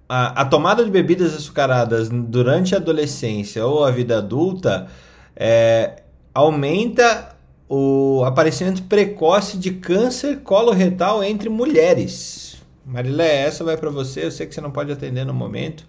a, 0.07 0.41
a, 0.41 0.45
tomada 0.45 0.83
de 0.83 0.89
bebidas 0.89 1.35
açucaradas 1.35 2.09
durante 2.09 2.73
a 2.73 2.77
adolescência 2.77 3.65
ou 3.65 3.83
a 3.83 3.91
vida 3.91 4.17
adulta 4.17 4.87
é, 5.35 6.03
aumenta 6.33 7.38
o 7.69 8.23
aparecimento 8.25 8.81
precoce 8.83 9.55
de 9.55 9.71
câncer 9.71 10.39
coloretal 10.39 11.23
entre 11.23 11.49
mulheres. 11.49 12.57
Marilé, 12.83 13.43
essa 13.43 13.63
vai 13.63 13.77
para 13.77 13.91
você. 13.91 14.25
Eu 14.25 14.31
sei 14.31 14.47
que 14.47 14.55
você 14.55 14.59
não 14.59 14.71
pode 14.71 14.91
atender 14.91 15.23
no 15.23 15.33
momento, 15.35 15.85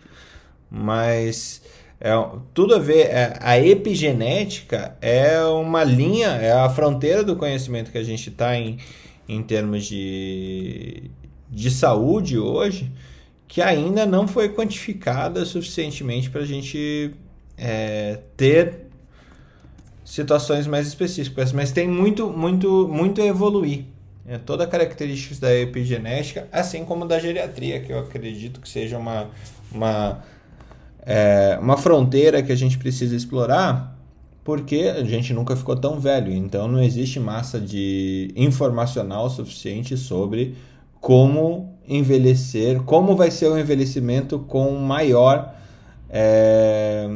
mas 0.70 1.62
é 1.98 2.10
tudo 2.52 2.74
a 2.74 2.78
ver. 2.78 3.06
É, 3.06 3.38
a 3.40 3.58
epigenética 3.58 4.94
é 5.00 5.42
uma 5.44 5.82
linha, 5.82 6.28
é 6.28 6.52
a 6.52 6.68
fronteira 6.68 7.24
do 7.24 7.34
conhecimento 7.34 7.90
que 7.90 7.96
a 7.98 8.04
gente 8.04 8.28
está 8.28 8.54
em, 8.54 8.78
em 9.26 9.42
termos 9.42 9.86
de, 9.86 11.10
de 11.48 11.70
saúde 11.70 12.36
hoje, 12.38 12.92
que 13.48 13.62
ainda 13.62 14.04
não 14.04 14.28
foi 14.28 14.50
quantificada 14.50 15.46
suficientemente 15.46 16.28
para 16.28 16.42
a 16.42 16.46
gente 16.46 17.14
é, 17.56 18.18
ter 18.36 18.89
situações 20.10 20.66
mais 20.66 20.88
específicas, 20.88 21.52
mas 21.52 21.70
tem 21.70 21.86
muito, 21.86 22.28
muito, 22.28 22.88
muito 22.88 23.22
a 23.22 23.24
evoluir. 23.24 23.84
É, 24.26 24.38
toda 24.38 24.64
a 24.64 24.66
característica 24.66 25.40
da 25.40 25.54
epigenética, 25.54 26.48
assim 26.50 26.84
como 26.84 27.06
da 27.06 27.20
geriatria, 27.20 27.80
que 27.80 27.92
eu 27.92 28.00
acredito 28.00 28.60
que 28.60 28.68
seja 28.68 28.98
uma, 28.98 29.28
uma, 29.72 30.20
é, 31.06 31.56
uma 31.62 31.76
fronteira 31.76 32.42
que 32.42 32.50
a 32.50 32.56
gente 32.56 32.76
precisa 32.76 33.14
explorar, 33.14 33.96
porque 34.42 34.92
a 34.96 35.04
gente 35.04 35.32
nunca 35.32 35.54
ficou 35.54 35.76
tão 35.76 36.00
velho, 36.00 36.32
então 36.32 36.66
não 36.66 36.82
existe 36.82 37.20
massa 37.20 37.60
de 37.60 38.32
informacional 38.34 39.30
suficiente 39.30 39.96
sobre 39.96 40.56
como 41.00 41.78
envelhecer, 41.86 42.82
como 42.82 43.14
vai 43.14 43.30
ser 43.30 43.46
o 43.46 43.56
envelhecimento 43.56 44.40
com 44.40 44.72
maior 44.74 45.54
é, 46.08 47.08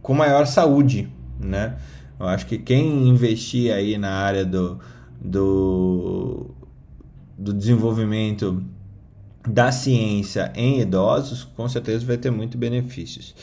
com 0.00 0.14
maior 0.14 0.46
saúde, 0.46 1.08
né? 1.40 1.76
Eu 2.18 2.26
acho 2.26 2.46
que 2.46 2.58
quem 2.58 3.08
investir 3.08 3.72
aí 3.72 3.96
na 3.96 4.10
área 4.10 4.44
do, 4.44 4.78
do, 5.20 6.50
do 7.36 7.52
desenvolvimento 7.54 8.62
da 9.48 9.72
ciência 9.72 10.52
em 10.54 10.80
idosos, 10.80 11.44
com 11.56 11.66
certeza 11.66 12.04
vai 12.04 12.18
ter 12.18 12.30
muito 12.30 12.58
benefícios. 12.58 13.34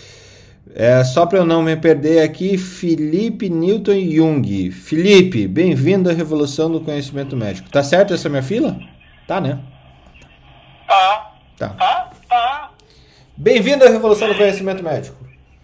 É, 0.76 1.04
só 1.04 1.26
para 1.26 1.40
eu 1.40 1.46
não 1.46 1.64
me 1.64 1.76
perder 1.76 2.22
aqui, 2.22 2.58
Felipe 2.58 3.50
Newton 3.50 4.00
Jung. 4.12 4.70
Felipe, 4.70 5.48
bem-vindo 5.48 6.10
à 6.10 6.14
Revolução 6.14 6.72
do 6.72 6.82
Conhecimento 6.82 7.36
Médico. 7.36 7.70
Tá 7.70 7.82
certo 7.82 8.14
essa 8.14 8.30
minha 8.30 8.44
fila? 8.44 8.78
Tá, 9.26 9.42
né? 9.42 9.60
Tá. 10.88 11.34
Tá. 11.58 11.70
Tá, 11.70 12.10
tá. 12.30 12.72
Bem-vindo 13.36 13.86
à 13.86 13.90
Revolução 13.90 14.28
do 14.28 14.36
Conhecimento 14.36 14.84
Médico. 14.84 15.18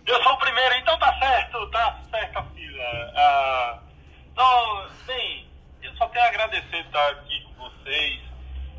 Eu 0.07 0.21
sou 0.23 0.33
o 0.33 0.37
primeiro, 0.37 0.75
então 0.81 0.97
tá 0.97 1.13
certo, 1.19 1.69
tá 1.71 2.02
certo 2.13 2.37
a 2.37 2.43
fila. 2.43 3.13
Ah, 3.15 3.79
não, 4.35 4.87
bem, 5.07 5.47
eu 5.81 5.91
só 5.95 6.07
quero 6.09 6.25
agradecer 6.25 6.77
estar 6.77 7.09
aqui 7.09 7.41
com 7.41 7.63
vocês. 7.63 8.19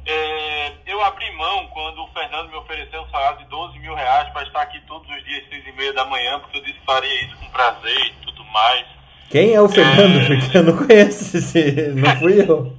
É, 0.06 0.72
eu 0.86 1.02
abri 1.02 1.30
mão 1.32 1.66
quando 1.68 2.04
o 2.04 2.08
Fernando 2.08 2.50
me 2.50 2.56
ofereceu 2.56 3.02
um 3.02 3.10
salário 3.10 3.38
de 3.38 3.46
12 3.46 3.78
mil 3.78 3.94
reais 3.94 4.28
para 4.30 4.46
estar 4.46 4.62
aqui 4.62 4.80
todos 4.82 5.08
os 5.10 5.24
dias, 5.24 5.48
seis 5.48 5.66
e 5.66 5.72
meia 5.72 5.92
da 5.94 6.04
manhã, 6.04 6.38
porque 6.40 6.58
eu 6.58 6.62
disse 6.62 6.78
que 6.78 6.84
faria 6.84 7.24
isso 7.24 7.36
com 7.36 7.50
prazer 7.50 8.06
e 8.06 8.12
tudo 8.24 8.44
mais. 8.44 8.86
Quem 9.30 9.54
é 9.54 9.60
o 9.60 9.68
Fernando? 9.68 10.20
É... 10.20 10.26
Porque 10.26 10.58
eu 10.58 10.62
não 10.62 10.76
conheço 10.86 11.36
esse. 11.36 11.88
Não 11.94 12.16
fui 12.18 12.40
eu. 12.40 12.76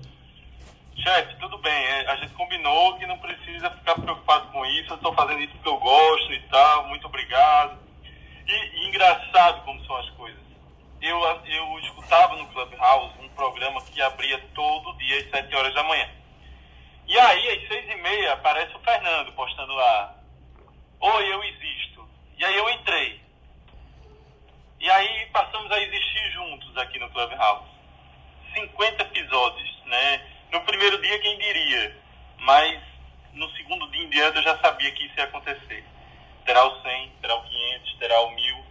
Chefe, 0.95 1.35
tudo 1.39 1.57
bem. 1.57 1.73
É, 1.73 2.11
a 2.11 2.15
gente 2.17 2.33
combinou 2.33 2.95
que 2.97 3.05
não 3.05 3.17
precisa 3.17 3.69
ficar 3.71 3.95
preocupado 3.95 4.47
com 4.51 4.65
isso. 4.67 4.91
Eu 4.91 4.95
estou 4.95 5.13
fazendo 5.13 5.41
isso 5.41 5.53
porque 5.53 5.69
eu 5.69 5.77
gosto 5.77 6.31
e 6.31 6.39
tal. 6.43 6.87
Muito 6.87 7.07
obrigado. 7.07 7.77
E, 8.47 8.51
e, 8.51 8.87
engraçado 8.87 9.63
como 9.65 9.83
são 9.85 9.95
as 9.97 10.09
coisas. 10.11 10.44
Eu, 11.05 11.21
eu 11.21 11.79
escutava 11.81 12.35
no 12.35 12.47
Clubhouse 12.47 13.13
um 13.19 13.29
programa 13.29 13.79
que 13.79 14.01
abria 14.01 14.39
todo 14.55 14.97
dia 14.97 15.19
às 15.19 15.29
7 15.29 15.55
horas 15.55 15.71
da 15.75 15.83
manhã. 15.83 16.09
E 17.05 17.19
aí, 17.19 17.49
às 17.49 17.67
6 17.67 17.91
e 17.91 17.95
meia, 18.01 18.33
aparece 18.33 18.75
o 18.75 18.79
Fernando 18.79 19.31
postando 19.33 19.71
lá. 19.71 20.15
Oi, 20.99 21.31
eu 21.31 21.43
existo. 21.43 22.09
E 22.39 22.43
aí 22.43 22.55
eu 22.55 22.67
entrei. 22.71 23.21
E 24.79 24.89
aí 24.89 25.27
passamos 25.27 25.71
a 25.71 25.79
existir 25.79 26.31
juntos 26.31 26.75
aqui 26.77 26.97
no 26.97 27.11
Clubhouse. 27.11 27.69
50 28.55 29.03
episódios, 29.03 29.83
né? 29.85 30.27
No 30.51 30.61
primeiro 30.61 30.99
dia, 31.03 31.19
quem 31.19 31.37
diria? 31.37 32.01
Mas 32.39 32.81
no 33.31 33.47
segundo 33.51 33.91
dia 33.91 34.03
em 34.03 34.09
diante 34.09 34.37
eu 34.37 34.43
já 34.43 34.57
sabia 34.57 34.91
que 34.91 35.05
isso 35.05 35.19
ia 35.19 35.25
acontecer. 35.25 35.85
Terá 36.45 36.65
o 36.65 36.81
100, 36.81 37.11
terá 37.21 37.35
o 37.35 37.43
500, 37.43 37.95
terá 37.99 38.21
o 38.21 38.31
1000, 38.31 38.65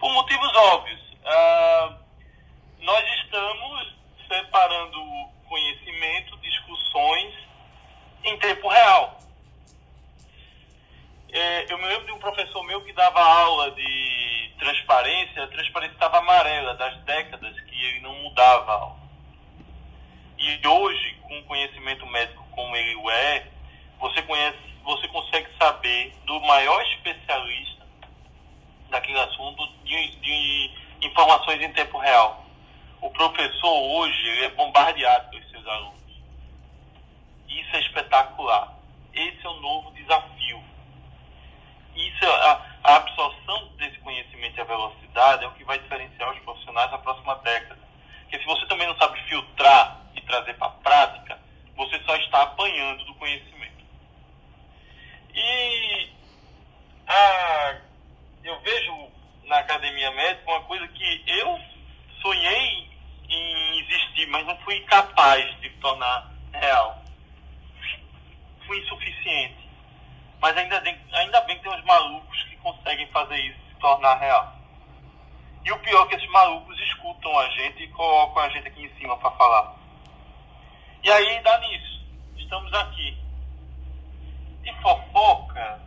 por 0.00 0.10
motivos 0.14 0.56
óbvios. 0.56 1.03
Ah, 1.24 1.96
nós 2.80 3.04
estamos 3.22 3.94
separando 4.28 5.00
conhecimento, 5.48 6.36
discussões 6.38 7.34
em 8.24 8.38
tempo 8.38 8.68
real. 8.68 9.18
É, 11.32 11.72
eu 11.72 11.78
me 11.78 11.86
lembro 11.86 12.06
de 12.06 12.12
um 12.12 12.18
professor 12.18 12.62
meu 12.64 12.82
que 12.82 12.92
dava 12.92 13.20
aula 13.20 13.70
de 13.70 14.52
transparência, 14.58 15.44
a 15.44 15.48
transparência 15.48 15.94
estava 15.94 16.18
amarela, 16.18 16.74
das 16.74 16.96
décadas 17.04 17.58
que 17.60 17.84
ele 17.86 18.00
não 18.00 18.14
mudava 18.22 18.70
a 18.70 18.74
aula. 18.74 19.04
E 20.38 20.66
hoje, 20.66 21.14
com 21.22 21.38
o 21.38 21.44
conhecimento 21.44 22.06
médico 22.06 22.46
como 22.50 22.76
ele 22.76 23.10
é, 23.10 23.46
você, 23.98 24.20
conhece, 24.22 24.58
você 24.84 25.08
consegue 25.08 25.48
saber 25.58 26.14
do 26.26 26.38
maior 26.42 26.82
especialista 26.92 27.82
daquele 28.90 29.18
assunto 29.18 29.66
de, 29.84 30.16
de 30.16 30.83
informações 31.04 31.60
em 31.60 31.72
tempo 31.72 31.98
real. 31.98 32.44
O 33.00 33.10
professor 33.10 33.72
hoje 33.72 34.44
é 34.44 34.48
bombardeado 34.50 35.30
pelos 35.30 35.50
seus 35.50 35.66
alunos. 35.66 36.00
Isso 37.48 37.76
é 37.76 37.80
espetacular. 37.80 38.72
Esse 39.12 39.46
é 39.46 39.48
o 39.48 39.60
novo 39.60 39.90
desafio. 39.92 40.62
Isso, 41.94 42.26
a, 42.26 42.66
a 42.82 42.96
absorção 42.96 43.68
desse 43.76 43.98
conhecimento 43.98 44.56
e 44.56 44.60
a 44.60 44.64
velocidade 44.64 45.44
é 45.44 45.46
o 45.46 45.52
que 45.52 45.64
vai 45.64 45.78
diferenciar 45.78 46.32
os 46.32 46.38
profissionais 46.40 46.90
na 46.90 46.98
próxima 46.98 47.36
década. 47.36 47.80
Porque 48.22 48.38
se 48.38 48.44
você 48.46 48.66
também 48.66 48.86
não 48.88 48.96
sabe 48.96 49.20
filtrar 49.28 50.00
e 50.16 50.20
trazer 50.22 50.54
para 50.54 50.68
a 50.68 50.70
prática, 50.70 51.38
você 51.76 52.00
só 52.04 52.16
está 52.16 52.42
apanhando 52.42 53.04
do 53.04 53.14
conhecimento. 53.14 53.84
E 55.34 56.08
a, 57.06 57.76
eu 58.42 58.58
vejo 58.60 59.08
na 59.46 59.58
academia 59.58 60.10
médica 60.12 60.50
uma 60.50 60.62
coisa 60.62 60.86
que 60.88 61.24
eu 61.26 61.60
sonhei 62.20 62.88
em 63.28 63.80
existir, 63.80 64.26
mas 64.28 64.46
não 64.46 64.56
fui 64.58 64.80
capaz 64.80 65.60
de 65.60 65.70
tornar 65.80 66.30
real. 66.52 67.02
Fui 68.66 68.78
insuficiente. 68.80 69.68
Mas 70.40 70.56
ainda 70.56 70.80
bem, 70.80 70.98
ainda 71.12 71.40
bem 71.42 71.56
que 71.56 71.62
tem 71.62 71.72
uns 71.72 71.84
malucos 71.84 72.42
que 72.44 72.56
conseguem 72.56 73.06
fazer 73.08 73.38
isso 73.38 73.58
se 73.68 73.74
tornar 73.80 74.16
real. 74.16 74.54
E 75.64 75.72
o 75.72 75.78
pior 75.78 76.04
é 76.04 76.08
que 76.08 76.14
esses 76.16 76.30
malucos 76.30 76.78
escutam 76.80 77.38
a 77.38 77.48
gente 77.50 77.82
e 77.82 77.88
colocam 77.88 78.42
a 78.42 78.48
gente 78.50 78.68
aqui 78.68 78.84
em 78.84 78.94
cima 78.98 79.16
para 79.16 79.30
falar. 79.32 79.76
E 81.02 81.10
aí 81.10 81.42
dá 81.42 81.58
nisso. 81.58 82.04
Estamos 82.36 82.72
aqui. 82.74 83.16
E 84.64 84.72
fofoca. 84.82 85.80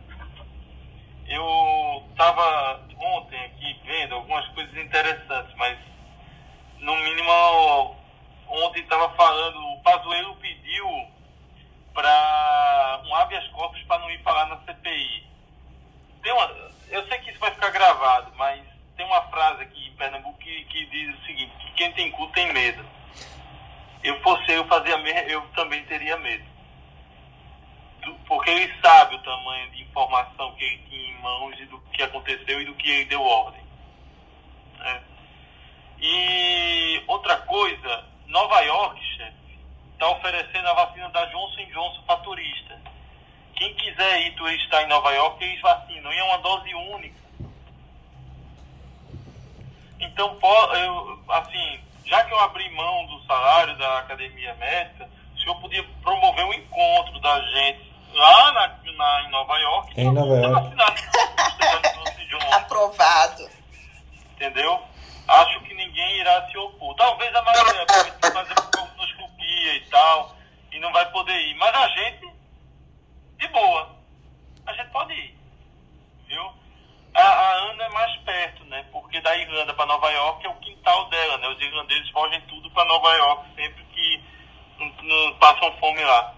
Eu 1.26 2.04
estava 2.10 2.87
ontem 3.00 3.44
aqui 3.44 3.80
vendo 3.84 4.14
algumas 4.14 4.46
coisas 4.48 4.76
interessantes, 4.76 5.54
mas 5.56 5.78
no 6.80 6.96
mínimo 6.96 7.96
ontem 8.48 8.80
estava 8.80 9.10
falando, 9.10 9.58
o 9.58 9.82
Pazuello 9.82 10.36
pediu 10.36 10.86
para 11.94 13.02
um 13.04 13.14
habeas 13.14 13.46
corpus 13.48 13.82
para 13.82 14.00
não 14.00 14.10
ir 14.10 14.22
falar 14.22 14.46
na 14.46 14.58
CPI. 14.58 15.26
Tem 16.22 16.32
uma, 16.32 16.44
eu 16.88 17.06
sei 17.08 17.18
que 17.18 17.30
isso 17.30 17.40
vai 17.40 17.50
ficar 17.50 17.70
gravado, 17.70 18.32
mas 18.36 18.62
tem 18.96 19.06
uma 19.06 19.22
frase 19.22 19.62
aqui 19.62 19.88
em 19.88 19.96
Pernambuco 19.96 20.38
que, 20.38 20.64
que 20.64 20.86
diz 20.86 21.14
o 21.14 21.26
seguinte, 21.26 21.52
que 21.58 21.72
quem 21.72 21.92
tem 21.92 22.10
cu 22.10 22.26
tem 22.28 22.52
medo. 22.52 22.84
Eu 24.02 24.20
fosse 24.22 24.52
eu 24.52 24.64
fazia 24.66 24.96
eu 25.28 25.42
também 25.54 25.84
teria 25.84 26.16
medo. 26.18 26.44
Porque 28.26 28.50
ele 28.50 28.74
sabe 28.80 29.16
o 29.16 29.22
tamanho 29.22 29.70
de 29.70 29.82
informação 29.82 30.54
que 30.54 30.64
ele 30.64 30.78
tinha 30.88 31.10
em 31.10 31.20
mãos 31.20 31.58
e 31.58 31.64
do 31.66 31.80
que 31.92 32.02
aconteceu 32.02 32.60
e 32.60 32.64
do 32.64 32.74
que 32.74 32.90
ele 32.90 33.04
deu 33.06 33.22
ordem. 33.22 33.62
Né? 34.78 35.02
E 36.00 37.02
outra 37.06 37.36
coisa, 37.38 38.04
Nova 38.26 38.60
York, 38.60 39.00
chefe, 39.16 39.58
está 39.92 40.08
oferecendo 40.10 40.68
a 40.68 40.74
vacina 40.74 41.08
da 41.10 41.24
Johnson 41.26 41.64
Johnson 41.72 42.02
faturista. 42.06 42.80
Quem 43.56 43.74
quiser 43.74 44.26
ir 44.26 44.34
turistar 44.36 44.84
em 44.84 44.88
Nova 44.88 45.12
York, 45.12 45.42
eles 45.42 45.60
vacinam. 45.60 46.12
E 46.12 46.18
é 46.18 46.24
uma 46.24 46.38
dose 46.38 46.72
única. 46.74 47.18
Então, 49.98 50.38
eu, 50.74 51.24
assim, 51.28 51.80
já 52.04 52.22
que 52.24 52.32
eu 52.32 52.38
abri 52.38 52.70
mão 52.70 53.06
do 53.06 53.20
salário 53.24 53.76
da 53.76 53.98
academia 53.98 54.54
médica, 54.54 55.10
o 55.34 55.40
senhor 55.40 55.60
podia 55.60 55.84
promover 56.02 56.44
um 56.44 56.54
encontro 56.54 57.20
da 57.20 57.40
gente 57.40 57.87
lá 58.12 58.52
na, 58.52 58.68
na 58.92 59.22
em 59.22 59.30
Nova 59.30 59.58
York. 59.58 60.00
Em 60.00 60.12
Nova 60.12 60.36
York. 60.36 60.76
Aprovado. 62.52 63.48
Entendeu? 64.32 64.80
Acho 65.26 65.60
que 65.60 65.74
ninguém 65.74 66.20
irá 66.20 66.48
se 66.48 66.56
opor. 66.56 66.94
Talvez 66.96 67.34
a 67.34 67.42
maioria 67.42 67.84
vai 67.86 68.32
fazer 68.32 68.54
colonoscopia 68.54 69.74
e 69.74 69.80
tal, 69.90 70.36
e 70.72 70.80
não 70.80 70.92
vai 70.92 71.10
poder 71.10 71.38
ir. 71.48 71.54
Mas 71.56 71.74
a 71.74 71.88
gente, 71.88 72.32
de 73.36 73.48
boa, 73.48 73.96
a 74.66 74.72
gente 74.72 74.90
pode 74.90 75.12
ir. 75.12 75.36
Viu? 76.28 76.52
A, 77.14 77.20
a 77.20 77.52
Ana 77.70 77.84
é 77.84 77.88
mais 77.90 78.16
perto, 78.18 78.64
né? 78.64 78.84
Porque 78.92 79.20
da 79.20 79.36
Irlanda 79.36 79.74
para 79.74 79.86
Nova 79.86 80.10
York 80.10 80.46
é 80.46 80.48
o 80.48 80.54
quintal 80.56 81.08
dela, 81.08 81.38
né? 81.38 81.48
Os 81.48 81.60
irlandeses 81.60 82.10
fogem 82.10 82.40
tudo 82.42 82.70
para 82.70 82.84
Nova 82.84 83.12
York 83.14 83.54
sempre 83.54 83.84
que 83.84 84.24
não, 84.78 84.86
não 85.02 85.34
passam 85.38 85.72
fome 85.78 86.02
lá. 86.04 86.37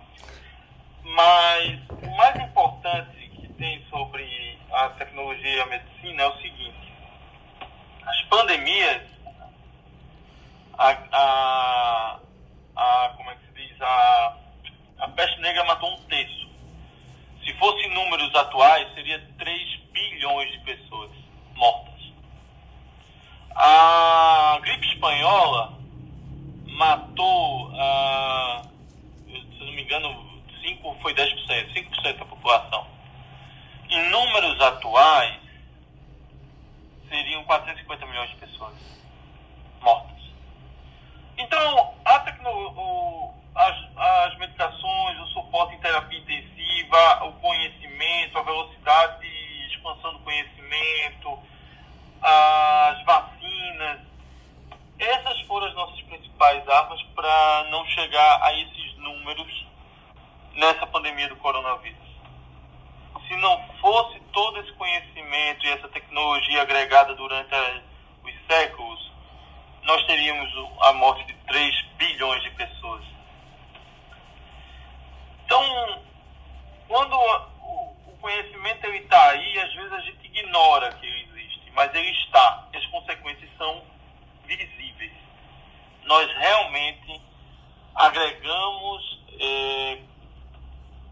Mas 1.14 1.80
o 2.02 2.16
mais 2.16 2.38
importante 2.38 3.28
que 3.40 3.48
tem 3.58 3.84
sobre 3.90 4.58
a 4.72 4.90
tecnologia 4.90 5.56
e 5.56 5.60
a 5.60 5.66
medicina 5.66 6.22
é 6.22 6.26
o 6.28 6.36
seguinte: 6.36 6.92
as 8.06 8.22
pandemias, 8.22 9.02
a, 10.78 10.96
a, 11.12 12.20
a 12.76 13.08
como 13.16 13.30
é 13.30 13.34
que 13.34 13.46
se 13.46 13.66
diz, 13.66 13.82
a, 13.82 14.36
a 15.00 15.08
peste 15.08 15.40
negra 15.40 15.64
matou 15.64 15.92
um 15.92 16.02
terço. 16.04 16.48
Se 17.44 17.52
fosse 17.54 17.88
números 17.88 18.32
atuais, 18.34 18.94
seria 18.94 19.18
3 19.38 19.76
bilhões 19.92 20.52
de 20.52 20.58
pessoas 20.60 21.10
mortas. 21.56 22.00
A 23.56 24.58
gripe 24.62 24.86
espanhola 24.86 25.72
matou, 26.66 27.72
ah, 27.74 28.62
se 29.26 29.64
não 29.64 29.72
me 29.72 29.82
engano, 29.82 30.29
5 30.60 30.96
foi 31.00 31.14
10%, 31.14 31.72
5% 31.72 32.18
da 32.18 32.24
população. 32.24 32.86
Em 33.88 34.10
números 34.10 34.60
atuais, 34.60 35.40
seriam 37.08 37.42
450 37.44 38.06
milhões 38.06 38.30
de 38.30 38.36
pessoas 38.36 38.74
mortas. 39.80 40.22
Então, 41.36 41.94
a 42.04 42.18
tecno, 42.20 43.34
as, 43.54 43.76
as 43.96 44.38
medicações, 44.38 45.18
o 45.20 45.26
suporte 45.28 45.74
em 45.74 45.80
terapia 45.80 46.18
intensiva, 46.18 47.24
o 47.24 47.32
conhecimento, 47.34 48.38
a 48.38 48.42
velocidade 48.42 49.20
de 49.20 49.74
expansão 49.74 50.12
do 50.12 50.18
conhecimento, 50.20 51.38
as 52.22 53.02
vacinas, 53.04 54.00
essas 54.98 55.40
foram 55.46 55.66
as 55.66 55.74
nossas 55.74 56.00
principais 56.02 56.68
armas 56.68 57.02
para 57.14 57.66
não 57.70 57.84
chegar 57.86 58.42
a 58.42 58.52
esses 58.52 58.96
números 58.98 59.66
nessa 60.60 60.86
pandemia 60.86 61.26
do 61.28 61.36
coronavírus. 61.36 61.98
Se 63.26 63.34
não 63.36 63.58
fosse 63.80 64.20
todo 64.32 64.60
esse 64.60 64.72
conhecimento 64.74 65.64
e 65.64 65.70
essa 65.70 65.88
tecnologia 65.88 66.62
agregada 66.62 67.14
durante 67.14 67.54
os 68.22 68.34
séculos, 68.46 69.10
nós 69.84 70.04
teríamos 70.04 70.52
a 70.82 70.92
morte 70.92 71.24
de 71.24 71.34
3 71.46 71.82
bilhões 71.96 72.42
de 72.42 72.50
pessoas. 72.50 73.02
Então, 75.46 76.02
quando 76.86 77.14
o 77.14 78.16
conhecimento 78.20 78.86
está 78.86 79.30
aí, 79.30 79.58
às 79.60 79.72
vezes 79.72 79.92
a 79.92 80.00
gente 80.00 80.26
ignora 80.26 80.92
que 80.92 81.06
ele 81.06 81.28
existe, 81.30 81.72
mas 81.72 81.94
ele 81.94 82.10
está. 82.10 82.68
E 82.74 82.76
as 82.76 82.86
consequências 82.86 83.50
são 83.56 83.82
visíveis. 84.44 85.12
Nós 86.04 86.30
realmente 86.36 87.20
agregamos 87.94 89.20
eh, 89.40 89.98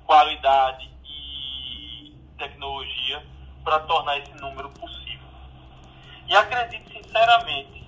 qualidade 0.09 0.91
e 1.05 2.15
tecnologia 2.39 3.23
para 3.63 3.79
tornar 3.81 4.17
esse 4.17 4.33
número 4.41 4.71
possível. 4.71 5.29
E 6.27 6.35
acredito 6.35 6.91
sinceramente 6.91 7.85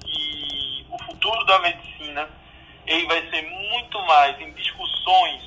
que 0.00 0.86
o 0.88 0.96
futuro 1.02 1.44
da 1.44 1.58
medicina 1.58 2.30
ele 2.86 3.04
vai 3.06 3.28
ser 3.30 3.42
muito 3.42 4.00
mais 4.02 4.40
em 4.40 4.52
discussões 4.52 5.42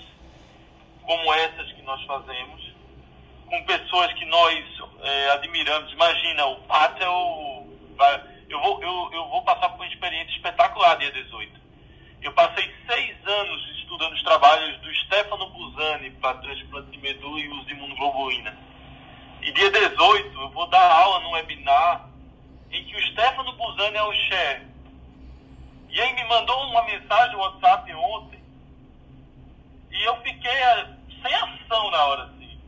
como 1.03 1.33
essas 1.35 1.71
que 1.71 1.81
nós 1.83 2.03
fazemos, 2.03 2.73
com 3.45 3.63
pessoas 3.63 4.11
que 4.13 4.25
nós 4.25 4.65
é, 5.01 5.31
admiramos. 5.31 5.89
Imagina, 5.93 6.45
o 6.47 6.57
Patel. 6.63 7.65
Eu 8.49 8.59
vou, 8.59 8.83
eu, 8.83 9.09
eu 9.13 9.27
vou 9.29 9.41
passar 9.43 9.69
por 9.69 9.75
uma 9.75 9.87
experiência 9.87 10.35
espetacular 10.35 10.97
dia 10.97 11.13
18. 11.13 11.68
Eu 12.21 12.33
passei 12.33 12.69
seis 12.85 13.15
anos 13.25 13.69
estudando 13.77 14.13
os 14.13 14.23
trabalhos 14.23 14.77
do 14.81 14.93
Stefano 14.93 15.49
Busani 15.51 16.11
para 16.11 16.37
transplante 16.39 16.91
de 16.91 16.97
medula 16.97 17.39
e 17.39 17.47
uso 17.47 17.65
de 17.65 17.73
imunoglobulina. 17.73 18.57
E 19.41 19.51
dia 19.53 19.71
18 19.71 20.41
eu 20.41 20.49
vou 20.49 20.67
dar 20.67 20.91
aula 20.91 21.21
num 21.21 21.31
webinar 21.31 22.09
em 22.71 22.83
que 22.85 22.95
o 22.95 23.07
Stefano 23.07 23.53
Busani 23.53 23.95
é 23.95 24.03
o 24.03 24.13
chefe. 24.13 24.67
E 25.89 26.01
aí 26.01 26.13
me 26.13 26.23
mandou 26.25 26.61
uma 26.69 26.83
mensagem 26.83 27.31
no 27.31 27.39
WhatsApp 27.39 27.93
ontem 27.93 28.43
e 29.91 30.03
eu 30.03 30.15
fiquei 30.17 30.51
é, 30.51 30.85
sem 31.21 31.33
ação 31.33 31.89
na 31.89 32.05
hora, 32.05 32.23
assim. 32.23 32.59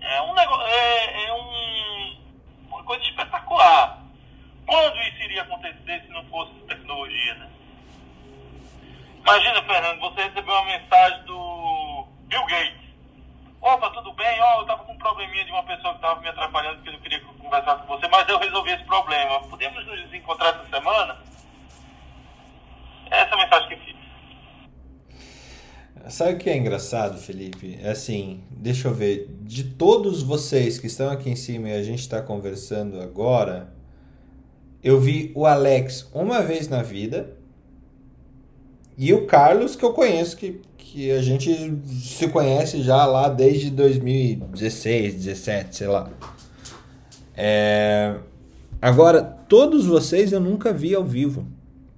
É 0.00 0.22
um 0.22 0.34
negócio, 0.34 0.66
é, 0.66 1.24
é 1.24 1.32
um, 1.32 2.16
uma 2.68 2.82
coisa 2.82 3.02
espetacular. 3.04 4.02
Quando 4.66 4.96
isso 5.02 5.22
iria 5.22 5.42
acontecer 5.42 6.02
se 6.02 6.08
não 6.08 6.24
fosse 6.26 6.52
tecnologia, 6.66 7.34
né? 7.34 7.50
Imagina, 9.22 9.62
Fernando, 9.62 10.00
você 10.00 10.22
recebeu 10.22 10.54
uma 10.54 10.64
mensagem 10.64 11.22
do 11.24 12.06
Bill 12.26 12.46
Gates. 12.46 12.80
Opa, 13.60 13.90
tudo 13.90 14.12
bem? 14.14 14.40
Ó, 14.40 14.56
oh, 14.56 14.60
eu 14.62 14.66
tava 14.66 14.84
com 14.84 14.92
um 14.92 14.98
probleminha 14.98 15.44
de 15.44 15.50
uma 15.50 15.62
pessoa 15.64 15.94
que 15.94 16.00
tava 16.00 16.20
me 16.20 16.28
atrapalhando 16.28 16.76
porque 16.76 16.90
eu 16.90 17.00
queria 17.00 17.20
conversar 17.20 17.76
com 17.76 17.86
você, 17.86 18.08
mas 18.08 18.28
eu 18.28 18.38
resolvi 18.38 18.70
esse 18.70 18.84
problema. 18.84 19.40
Podemos 19.40 19.86
nos 19.86 20.14
encontrar 20.14 20.48
essa 20.48 20.66
semana? 20.70 21.18
Essa 23.10 23.30
é 23.30 23.34
a 23.34 23.36
mensagem 23.36 23.68
que 23.68 23.76
fiz. 23.84 24.00
Sabe 26.08 26.32
o 26.32 26.38
que 26.38 26.48
é 26.48 26.56
engraçado, 26.56 27.18
Felipe? 27.18 27.78
É 27.82 27.90
assim, 27.90 28.42
deixa 28.50 28.88
eu 28.88 28.94
ver. 28.94 29.26
De 29.42 29.64
todos 29.64 30.22
vocês 30.22 30.78
que 30.78 30.86
estão 30.86 31.10
aqui 31.10 31.28
em 31.28 31.36
cima 31.36 31.68
e 31.68 31.74
a 31.74 31.82
gente 31.82 32.00
está 32.00 32.22
conversando 32.22 33.00
agora, 33.02 33.72
eu 34.82 34.98
vi 34.98 35.30
o 35.34 35.44
Alex 35.44 36.10
uma 36.14 36.40
vez 36.40 36.68
na 36.68 36.82
vida 36.82 37.36
e 39.02 39.14
o 39.14 39.24
Carlos, 39.24 39.76
que 39.76 39.82
eu 39.82 39.94
conheço, 39.94 40.36
que, 40.36 40.60
que 40.76 41.10
a 41.10 41.22
gente 41.22 41.80
se 41.88 42.28
conhece 42.28 42.82
já 42.82 43.06
lá 43.06 43.30
desde 43.30 43.70
2016, 43.70 45.14
17, 45.14 45.74
sei 45.74 45.86
lá. 45.86 46.10
É... 47.34 48.16
Agora, 48.82 49.22
todos 49.48 49.86
vocês 49.86 50.32
eu 50.32 50.40
nunca 50.40 50.70
vi 50.70 50.94
ao 50.94 51.02
vivo. 51.02 51.46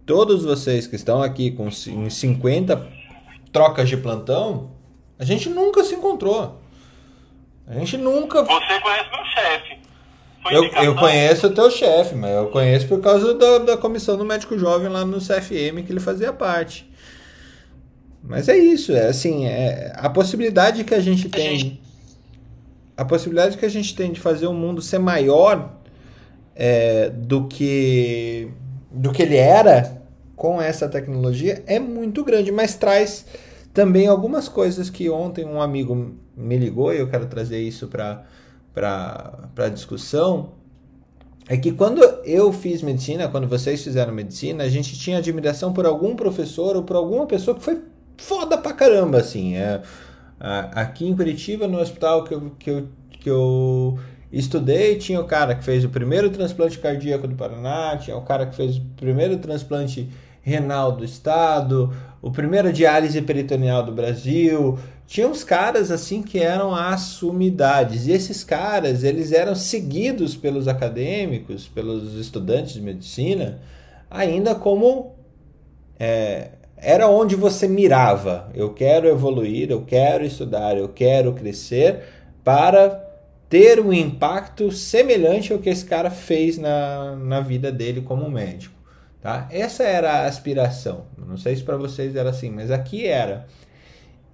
Todos 0.06 0.44
vocês 0.44 0.86
que 0.86 0.94
estão 0.94 1.20
aqui 1.20 1.50
com 1.50 1.68
50 1.72 2.88
trocas 3.50 3.88
de 3.88 3.96
plantão, 3.96 4.70
a 5.18 5.24
gente 5.24 5.48
nunca 5.48 5.82
se 5.82 5.96
encontrou. 5.96 6.60
A 7.66 7.74
gente 7.74 7.96
nunca. 7.96 8.44
Você 8.44 8.80
conhece 8.80 9.10
meu 9.10 9.24
chefe. 9.24 9.82
Eu, 10.52 10.64
eu 10.84 10.94
conheço 10.94 11.48
o 11.48 11.50
teu 11.52 11.68
chefe, 11.68 12.14
mas 12.14 12.30
eu 12.30 12.46
conheço 12.46 12.86
por 12.86 13.00
causa 13.00 13.34
da, 13.34 13.58
da 13.58 13.76
comissão 13.76 14.16
do 14.16 14.24
médico 14.24 14.56
jovem 14.56 14.88
lá 14.88 15.04
no 15.04 15.18
CFM 15.18 15.84
que 15.84 15.90
ele 15.90 15.98
fazia 15.98 16.32
parte. 16.32 16.91
Mas 18.22 18.48
é 18.48 18.56
isso, 18.56 18.92
é 18.92 19.08
assim, 19.08 19.46
é, 19.46 19.92
a 19.96 20.08
possibilidade 20.08 20.84
que 20.84 20.94
a 20.94 21.00
gente 21.00 21.28
tem. 21.28 21.80
A 22.96 23.04
possibilidade 23.04 23.56
que 23.58 23.66
a 23.66 23.68
gente 23.68 23.94
tem 23.96 24.12
de 24.12 24.20
fazer 24.20 24.46
o 24.46 24.52
mundo 24.52 24.80
ser 24.80 24.98
maior 24.98 25.76
é, 26.54 27.10
do 27.10 27.48
que 27.48 28.48
do 28.90 29.10
que 29.10 29.22
ele 29.22 29.36
era 29.36 30.02
com 30.36 30.60
essa 30.60 30.88
tecnologia 30.88 31.64
é 31.66 31.80
muito 31.80 32.22
grande, 32.22 32.52
mas 32.52 32.74
traz 32.74 33.24
também 33.72 34.06
algumas 34.06 34.48
coisas 34.48 34.90
que 34.90 35.08
ontem 35.08 35.44
um 35.44 35.60
amigo 35.60 36.14
me 36.36 36.56
ligou 36.58 36.92
e 36.92 36.98
eu 36.98 37.08
quero 37.08 37.26
trazer 37.26 37.60
isso 37.60 37.88
para 37.88 38.24
para 38.74 39.68
discussão 39.68 40.52
é 41.48 41.56
que 41.56 41.72
quando 41.72 42.02
eu 42.24 42.52
fiz 42.52 42.82
medicina, 42.82 43.28
quando 43.28 43.48
vocês 43.48 43.82
fizeram 43.82 44.12
medicina, 44.14 44.64
a 44.64 44.68
gente 44.68 44.96
tinha 44.98 45.18
admiração 45.18 45.72
por 45.72 45.84
algum 45.84 46.14
professor 46.14 46.76
ou 46.76 46.82
por 46.82 46.96
alguma 46.96 47.26
pessoa 47.26 47.56
que 47.56 47.62
foi 47.62 47.82
foda 48.22 48.56
pra 48.56 48.72
caramba, 48.72 49.18
assim. 49.18 49.56
É, 49.56 49.82
aqui 50.72 51.06
em 51.06 51.14
Curitiba, 51.14 51.68
no 51.68 51.78
hospital 51.78 52.24
que 52.24 52.34
eu, 52.34 52.52
que 52.58 52.70
eu, 52.70 52.88
que 53.10 53.30
eu 53.30 53.98
estudei, 54.32 54.96
tinha 54.96 55.20
o 55.20 55.24
cara 55.24 55.54
que 55.54 55.64
fez 55.64 55.84
o 55.84 55.88
primeiro 55.88 56.30
transplante 56.30 56.78
cardíaco 56.78 57.28
do 57.28 57.34
Paraná, 57.34 57.96
tinha 57.96 58.16
o 58.16 58.22
cara 58.22 58.46
que 58.46 58.56
fez 58.56 58.78
o 58.78 58.82
primeiro 58.96 59.36
transplante 59.36 60.08
renal 60.40 60.92
do 60.92 61.04
estado, 61.04 61.94
o 62.20 62.30
primeiro 62.30 62.72
diálise 62.72 63.20
peritoneal 63.22 63.84
do 63.84 63.92
Brasil. 63.92 64.78
Tinha 65.06 65.28
uns 65.28 65.44
caras 65.44 65.90
assim 65.90 66.22
que 66.22 66.38
eram 66.38 66.74
as 66.74 67.02
sumidades. 67.02 68.06
E 68.06 68.12
esses 68.12 68.42
caras, 68.42 69.04
eles 69.04 69.30
eram 69.30 69.54
seguidos 69.54 70.34
pelos 70.36 70.66
acadêmicos, 70.66 71.68
pelos 71.68 72.14
estudantes 72.14 72.72
de 72.74 72.80
medicina, 72.80 73.60
ainda 74.10 74.54
como 74.54 75.14
é, 76.00 76.52
era 76.82 77.08
onde 77.08 77.36
você 77.36 77.68
mirava. 77.68 78.50
Eu 78.54 78.74
quero 78.74 79.06
evoluir, 79.06 79.70
eu 79.70 79.82
quero 79.82 80.24
estudar, 80.24 80.76
eu 80.76 80.88
quero 80.88 81.32
crescer 81.32 82.02
para 82.42 82.90
ter 83.48 83.78
um 83.78 83.92
impacto 83.92 84.72
semelhante 84.72 85.52
ao 85.52 85.58
que 85.58 85.70
esse 85.70 85.84
cara 85.84 86.10
fez 86.10 86.58
na, 86.58 87.14
na 87.16 87.40
vida 87.40 87.70
dele 87.70 88.00
como 88.00 88.28
médico. 88.28 88.74
Tá? 89.20 89.46
Essa 89.52 89.84
era 89.84 90.10
a 90.10 90.26
aspiração. 90.26 91.04
Não 91.16 91.36
sei 91.36 91.54
se 91.54 91.62
para 91.62 91.76
vocês 91.76 92.16
era 92.16 92.30
assim, 92.30 92.50
mas 92.50 92.70
aqui 92.70 93.06
era. 93.06 93.46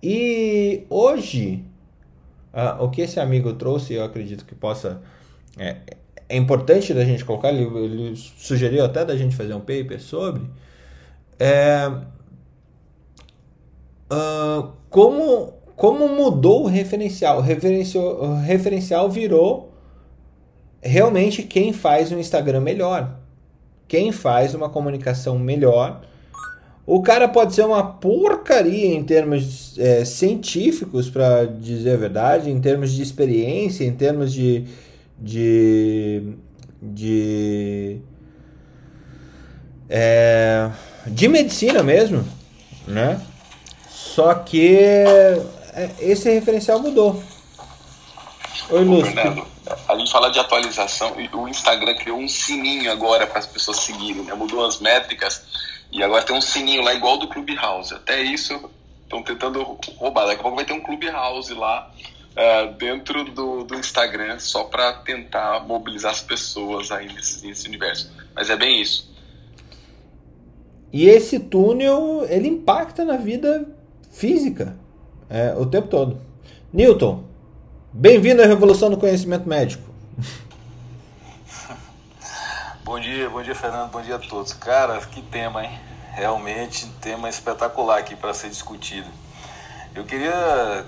E 0.02 0.86
hoje, 0.88 1.62
uh, 2.54 2.82
o 2.82 2.88
que 2.88 3.02
esse 3.02 3.20
amigo 3.20 3.52
trouxe, 3.52 3.92
eu 3.92 4.04
acredito 4.04 4.46
que 4.46 4.54
possa. 4.54 5.02
É, 5.58 5.76
é 6.28 6.36
importante 6.36 6.94
da 6.94 7.04
gente 7.04 7.24
colocar, 7.24 7.50
ele, 7.50 7.64
ele, 7.64 8.16
sugeriu 8.16 8.84
até 8.84 9.04
da 9.04 9.16
gente 9.16 9.36
fazer 9.36 9.52
um 9.52 9.60
paper 9.60 10.00
sobre. 10.00 10.42
É, 11.38 11.90
uh, 14.10 14.72
como, 14.90 15.54
como 15.76 16.08
mudou 16.08 16.64
o 16.64 16.66
referencial. 16.66 17.38
O 17.38 17.40
referencial, 17.40 18.22
o 18.22 18.34
referencial 18.36 19.10
virou 19.10 19.72
realmente 20.80 21.42
quem 21.42 21.72
faz 21.72 22.12
um 22.12 22.18
Instagram 22.18 22.60
melhor 22.60 23.18
quem 23.88 24.12
faz 24.12 24.54
uma 24.54 24.68
comunicação 24.68 25.38
melhor. 25.38 26.02
O 26.86 27.02
cara 27.02 27.26
pode 27.26 27.54
ser 27.54 27.64
uma 27.64 27.82
porcaria 27.82 28.94
em 28.94 29.02
termos 29.02 29.76
é, 29.78 30.04
científicos, 30.04 31.10
para 31.10 31.46
dizer 31.46 31.94
a 31.94 31.96
verdade, 31.96 32.50
em 32.50 32.60
termos 32.60 32.92
de 32.92 33.02
experiência, 33.02 33.84
em 33.84 33.92
termos 33.92 34.32
de. 34.32 34.64
de. 35.18 36.34
de. 36.80 37.98
É, 39.90 40.70
de 41.06 41.28
medicina 41.28 41.82
mesmo, 41.82 42.22
né? 42.86 43.18
Só 43.98 44.32
que 44.32 44.76
é, 44.76 45.90
esse 45.98 46.30
referencial 46.30 46.78
mudou. 46.78 47.20
Oi, 48.70 48.84
Lúcio. 48.84 49.12
A 49.88 49.98
gente 49.98 50.12
fala 50.12 50.30
de 50.30 50.38
atualização 50.38 51.20
e 51.20 51.28
o 51.34 51.48
Instagram 51.48 51.96
criou 51.96 52.18
um 52.18 52.28
sininho 52.28 52.92
agora 52.92 53.26
para 53.26 53.40
as 53.40 53.46
pessoas 53.46 53.78
seguirem, 53.78 54.22
né? 54.22 54.34
Mudou 54.34 54.64
as 54.64 54.78
métricas 54.78 55.42
e 55.90 56.00
agora 56.00 56.22
tem 56.22 56.36
um 56.36 56.40
sininho 56.40 56.82
lá 56.82 56.94
igual 56.94 57.18
do 57.18 57.26
Clubhouse. 57.26 57.92
Até 57.92 58.22
isso 58.22 58.70
estão 59.02 59.20
tentando 59.20 59.76
roubar. 59.96 60.26
Daqui 60.26 60.40
a 60.40 60.42
pouco 60.42 60.56
vai 60.56 60.64
ter 60.64 60.74
um 60.74 60.80
Clubhouse 60.80 61.52
lá 61.52 61.90
uh, 62.36 62.72
dentro 62.74 63.24
do, 63.24 63.64
do 63.64 63.74
Instagram 63.74 64.38
só 64.38 64.64
para 64.64 64.92
tentar 64.92 65.66
mobilizar 65.66 66.12
as 66.12 66.22
pessoas 66.22 66.92
aí 66.92 67.12
nesse, 67.12 67.44
nesse 67.44 67.66
universo. 67.66 68.12
Mas 68.32 68.48
é 68.48 68.56
bem 68.56 68.80
isso. 68.80 69.12
E 70.92 71.08
esse 71.08 71.40
túnel 71.40 72.24
ele 72.30 72.48
impacta 72.48 73.04
na 73.04 73.16
vida 73.16 73.66
física 74.18 74.76
é, 75.30 75.54
o 75.56 75.64
tempo 75.64 75.86
todo. 75.86 76.20
Newton, 76.72 77.28
Bem-vindo 77.90 78.42
à 78.42 78.46
Revolução 78.46 78.90
do 78.90 78.98
Conhecimento 78.98 79.48
Médico. 79.48 79.82
bom 82.84 83.00
dia, 83.00 83.30
bom 83.30 83.42
dia, 83.42 83.54
Fernando, 83.54 83.90
bom 83.90 84.02
dia 84.02 84.16
a 84.16 84.18
todos. 84.18 84.52
Cara, 84.52 84.98
que 84.98 85.22
tema, 85.22 85.64
hein? 85.64 85.78
Realmente, 86.12 86.86
tema 87.00 87.28
espetacular 87.28 87.98
aqui 87.98 88.14
para 88.14 88.34
ser 88.34 88.50
discutido. 88.50 89.08
Eu 89.94 90.04
queria 90.04 90.34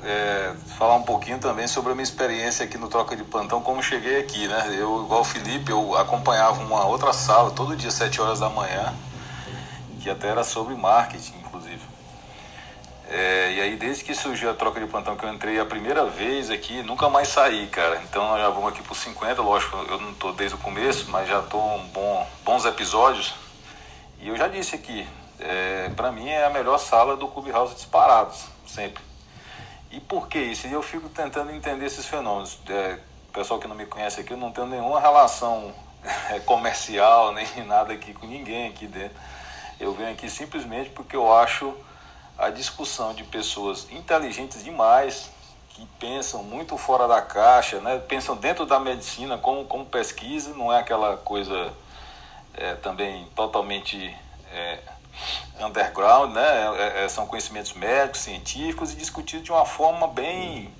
é, 0.05 0.53
falar 0.77 0.97
um 0.97 1.03
pouquinho 1.03 1.39
também 1.39 1.67
sobre 1.67 1.93
a 1.93 1.95
minha 1.95 2.05
experiência 2.05 2.65
aqui 2.65 2.77
no 2.77 2.89
Troca 2.89 3.17
de 3.17 3.25
Plantão, 3.25 3.63
como 3.63 3.83
cheguei 3.83 4.21
aqui, 4.21 4.47
né? 4.47 4.77
Eu, 4.79 5.05
igual 5.05 5.23
o 5.23 5.25
Felipe, 5.25 5.71
eu 5.71 5.97
acompanhava 5.97 6.63
uma 6.63 6.85
outra 6.85 7.13
sala 7.13 7.51
todo 7.53 7.77
dia, 7.77 7.91
7 7.91 8.21
horas 8.21 8.41
da 8.41 8.51
manhã, 8.51 8.93
que 10.01 10.11
até 10.11 10.29
era 10.29 10.45
sobre 10.45 10.75
marketing. 10.75 11.40
É, 13.13 13.53
e 13.55 13.61
aí, 13.61 13.77
desde 13.77 14.05
que 14.05 14.15
surgiu 14.15 14.49
a 14.51 14.55
troca 14.55 14.79
de 14.79 14.87
plantão, 14.87 15.17
que 15.17 15.25
eu 15.25 15.35
entrei 15.35 15.59
a 15.59 15.65
primeira 15.65 16.07
vez 16.07 16.49
aqui, 16.49 16.81
nunca 16.85 17.09
mais 17.09 17.27
saí, 17.27 17.67
cara. 17.67 18.01
Então, 18.05 18.29
nós 18.29 18.41
já 18.41 18.49
vamos 18.49 18.69
aqui 18.69 18.83
por 18.85 18.97
50, 18.97 19.43
lógico, 19.43 19.77
eu 19.77 20.01
não 20.01 20.15
tô 20.15 20.31
desde 20.31 20.55
o 20.55 20.59
começo, 20.59 21.11
mas 21.11 21.29
já 21.29 21.43
tô 21.43 21.59
um 21.59 21.89
bom, 21.89 22.25
bons 22.45 22.65
episódios. 22.65 23.35
E 24.21 24.29
eu 24.29 24.37
já 24.37 24.47
disse 24.47 24.77
aqui, 24.77 25.09
é, 25.41 25.91
para 25.97 26.13
mim 26.13 26.29
é 26.29 26.45
a 26.45 26.51
melhor 26.51 26.79
sala 26.79 27.17
do 27.17 27.27
Clubhouse 27.27 27.75
disparados, 27.75 28.45
sempre. 28.65 29.03
E 29.91 29.99
por 29.99 30.29
que 30.29 30.39
isso? 30.39 30.69
E 30.69 30.73
eu 30.73 30.83
fico 30.83 31.09
tentando 31.09 31.51
entender 31.51 31.87
esses 31.87 32.07
fenômenos. 32.07 32.61
É, 32.69 32.97
pessoal 33.33 33.59
que 33.59 33.67
não 33.67 33.75
me 33.75 33.87
conhece 33.87 34.21
aqui, 34.21 34.35
eu 34.35 34.37
não 34.37 34.53
tenho 34.53 34.69
nenhuma 34.69 35.01
relação 35.01 35.75
é, 36.31 36.39
comercial, 36.39 37.33
nem 37.33 37.45
nada 37.67 37.93
aqui 37.93 38.13
com 38.13 38.29
ninguém 38.29 38.69
aqui 38.69 38.87
dentro. 38.87 39.19
Eu 39.81 39.93
venho 39.95 40.13
aqui 40.13 40.31
simplesmente 40.31 40.91
porque 40.91 41.17
eu 41.17 41.35
acho 41.35 41.75
a 42.41 42.49
discussão 42.51 43.13
de 43.13 43.23
pessoas 43.23 43.87
inteligentes 43.91 44.65
demais, 44.65 45.31
que 45.69 45.87
pensam 45.99 46.43
muito 46.43 46.77
fora 46.79 47.07
da 47.07 47.21
caixa, 47.21 47.81
né? 47.81 47.99
pensam 47.99 48.35
dentro 48.35 48.65
da 48.65 48.81
medicina 48.81 49.37
como, 49.37 49.65
como 49.67 49.85
pesquisa, 49.85 50.55
não 50.55 50.73
é 50.73 50.79
aquela 50.79 51.19
coisa 51.19 51.73
é, 52.55 52.75
também 52.77 53.27
totalmente 53.37 54.17
é, 54.53 54.79
underground, 55.61 56.33
né? 56.33 56.77
É, 56.79 57.05
é 57.05 57.09
são 57.09 57.27
conhecimentos 57.27 57.75
médicos, 57.75 58.21
científicos 58.21 58.93
e 58.93 58.97
discutidos 58.97 59.45
de 59.45 59.53
uma 59.53 59.67
forma 59.67 60.09
bem 60.09 60.73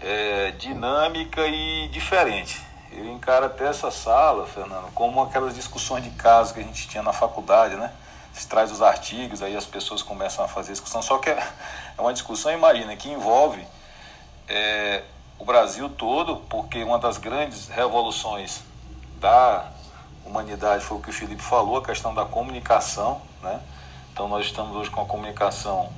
é, 0.00 0.52
dinâmica 0.52 1.46
e 1.46 1.88
diferente. 1.88 2.64
Eu 2.92 3.06
encaro 3.06 3.46
até 3.46 3.66
essa 3.66 3.90
sala, 3.90 4.46
Fernando, 4.46 4.90
como 4.94 5.20
aquelas 5.22 5.54
discussões 5.54 6.04
de 6.04 6.10
caso 6.10 6.54
que 6.54 6.60
a 6.60 6.62
gente 6.62 6.88
tinha 6.88 7.02
na 7.02 7.12
faculdade, 7.12 7.74
né? 7.74 7.92
Se 8.36 8.46
traz 8.46 8.70
os 8.70 8.82
artigos, 8.82 9.42
aí 9.42 9.56
as 9.56 9.64
pessoas 9.64 10.02
começam 10.02 10.44
a 10.44 10.48
fazer 10.48 10.72
discussão, 10.72 11.00
só 11.00 11.16
que 11.16 11.30
é 11.30 11.42
uma 11.98 12.12
discussão, 12.12 12.52
imagina, 12.52 12.94
que 12.94 13.08
envolve 13.08 13.66
é, 14.46 15.02
o 15.38 15.44
Brasil 15.44 15.88
todo, 15.88 16.36
porque 16.48 16.82
uma 16.82 16.98
das 16.98 17.16
grandes 17.16 17.68
revoluções 17.68 18.62
da 19.18 19.66
humanidade 20.24 20.84
foi 20.84 20.98
o 20.98 21.00
que 21.00 21.08
o 21.08 21.12
Felipe 21.12 21.42
falou, 21.42 21.78
a 21.78 21.82
questão 21.82 22.14
da 22.14 22.26
comunicação, 22.26 23.22
né? 23.42 23.58
Então 24.12 24.28
nós 24.28 24.44
estamos 24.44 24.76
hoje 24.76 24.90
com 24.90 25.00
a 25.00 25.06
comunicação 25.06 25.90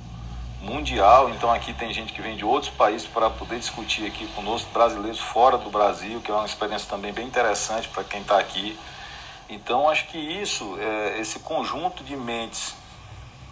mundial, 0.61 1.29
então 1.29 1.51
aqui 1.51 1.73
tem 1.73 1.93
gente 1.93 2.13
que 2.13 2.21
vem 2.21 2.37
de 2.37 2.45
outros 2.45 2.71
países 2.71 3.05
para 3.05 3.29
poder 3.29 3.59
discutir 3.59 4.05
aqui 4.05 4.27
conosco, 4.27 4.69
brasileiros 4.71 5.19
fora 5.19 5.57
do 5.57 5.69
Brasil, 5.69 6.21
que 6.21 6.31
é 6.31 6.33
uma 6.33 6.45
experiência 6.45 6.89
também 6.89 7.11
bem 7.11 7.27
interessante 7.27 7.87
para 7.89 8.03
quem 8.03 8.21
está 8.21 8.39
aqui. 8.39 8.77
Então 9.49 9.89
acho 9.89 10.07
que 10.07 10.17
isso, 10.17 10.77
é, 10.79 11.19
esse 11.19 11.39
conjunto 11.39 12.03
de 12.03 12.15
mentes 12.15 12.75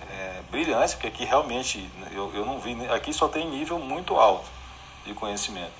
é, 0.10 0.41
brilhantes, 0.52 0.93
porque 0.93 1.08
aqui 1.08 1.26
realmente 1.26 1.89
eu, 2.12 2.32
eu 2.36 2.45
não 2.45 2.60
vi, 2.60 2.76
aqui 2.89 3.12
só 3.12 3.28
tem 3.28 3.50
nível 3.50 3.80
muito 3.80 4.16
alto 4.16 4.48
de 5.06 5.14
conhecimento. 5.14 5.74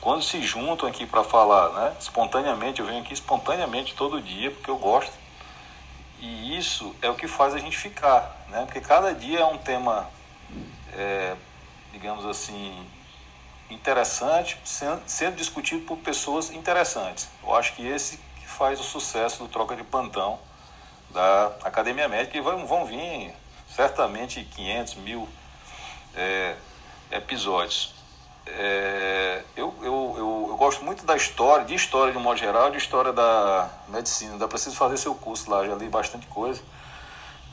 Quando 0.00 0.22
se 0.22 0.42
juntam 0.42 0.88
aqui 0.88 1.06
para 1.06 1.22
falar, 1.22 1.70
né, 1.70 1.96
espontaneamente, 2.00 2.80
eu 2.80 2.86
venho 2.86 3.02
aqui 3.02 3.14
espontaneamente 3.14 3.94
todo 3.94 4.20
dia, 4.20 4.50
porque 4.50 4.68
eu 4.68 4.76
gosto. 4.76 5.12
E 6.18 6.58
isso 6.58 6.94
é 7.00 7.08
o 7.08 7.14
que 7.14 7.28
faz 7.28 7.54
a 7.54 7.58
gente 7.58 7.76
ficar, 7.76 8.44
né? 8.48 8.64
Porque 8.64 8.80
cada 8.80 9.12
dia 9.14 9.40
é 9.40 9.44
um 9.44 9.58
tema 9.58 10.08
é, 10.92 11.36
digamos 11.92 12.24
assim, 12.26 12.86
interessante, 13.70 14.58
sendo, 14.64 15.02
sendo 15.06 15.36
discutido 15.36 15.84
por 15.84 15.98
pessoas 15.98 16.50
interessantes. 16.50 17.28
Eu 17.42 17.54
acho 17.54 17.74
que 17.74 17.86
esse 17.86 18.18
faz 18.52 18.78
o 18.80 18.84
sucesso 18.84 19.42
do 19.42 19.48
Troca 19.48 19.74
de 19.74 19.82
Plantão 19.82 20.38
da 21.10 21.52
Academia 21.62 22.08
Médica, 22.08 22.38
e 22.38 22.40
vão, 22.40 22.66
vão 22.66 22.86
vir 22.86 23.34
certamente 23.68 24.44
500 24.44 24.94
mil 24.96 25.28
é, 26.14 26.54
episódios. 27.10 27.94
É, 28.46 29.42
eu, 29.56 29.72
eu, 29.82 30.14
eu, 30.16 30.46
eu, 30.50 30.56
gosto 30.56 30.84
muito 30.84 31.04
da 31.04 31.16
história, 31.16 31.64
de 31.64 31.74
história 31.74 32.12
de 32.12 32.18
um 32.18 32.20
modo 32.20 32.38
geral, 32.38 32.70
de 32.70 32.78
história 32.78 33.12
da 33.12 33.70
medicina. 33.88 34.36
Dá 34.36 34.48
preciso 34.48 34.76
fazer 34.76 34.96
seu 34.96 35.14
curso 35.14 35.50
lá, 35.50 35.64
já 35.64 35.74
li 35.74 35.88
bastante 35.88 36.26
coisa. 36.26 36.60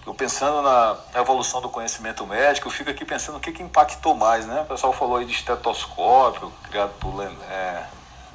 Eu 0.06 0.14
pensando 0.14 0.62
na 0.62 0.98
evolução 1.16 1.62
do 1.62 1.70
conhecimento 1.70 2.26
médico, 2.26 2.68
eu 2.68 2.72
fico 2.72 2.90
aqui 2.90 3.06
pensando 3.06 3.38
o 3.38 3.40
que, 3.40 3.52
que 3.52 3.62
impactou 3.62 4.16
mais, 4.16 4.46
né? 4.48 4.62
O 4.62 4.66
pessoal 4.66 4.94
falou 4.94 5.18
aí 5.18 5.26
de 5.26 5.34
estetoscópio, 5.34 6.52
criado 6.64 6.98
por 7.00 7.16
Len, 7.16 7.38
é, 7.50 7.86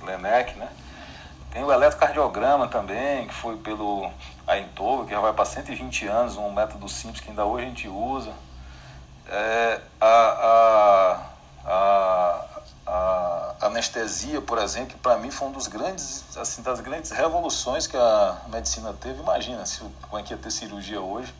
Lenec, 0.05 0.57
né? 0.57 0.69
Tem 1.55 1.63
o 1.63 1.73
eletrocardiograma 1.73 2.67
também, 2.67 3.29
que 3.29 3.33
foi 3.33 3.57
pelo 3.57 4.11
Eindhoven, 4.49 5.07
que 5.07 5.13
já 5.13 5.21
vai 5.21 5.33
para 5.33 5.45
120 5.45 6.09
anos, 6.09 6.37
um 6.37 6.51
método 6.51 6.89
simples 6.89 7.21
que 7.21 7.31
ainda 7.31 7.45
hoje 7.45 7.65
a 7.65 7.69
gente 7.69 7.87
usa. 7.87 8.33
É, 9.29 9.81
a, 10.01 11.27
a, 11.65 11.71
a, 11.71 12.45
a, 12.89 13.67
anestesia, 13.67 14.41
por 14.43 14.59
exemplo, 14.59 14.95
que 14.95 14.99
para 14.99 15.17
mim 15.17 15.31
foi 15.31 15.47
um 15.47 15.53
dos 15.53 15.69
grandes, 15.69 16.37
assim, 16.37 16.61
das 16.61 16.81
grandes 16.81 17.13
revoluções 17.13 17.87
que 17.87 17.97
a 17.97 18.37
medicina 18.49 18.93
teve. 18.93 19.23
Imagina 19.23 19.65
se, 19.65 19.79
como 19.79 20.19
é 20.19 20.25
que 20.25 20.35
ia 20.35 20.39
ter 20.39 20.51
cirurgia 20.51 21.01
hoje 21.01 21.33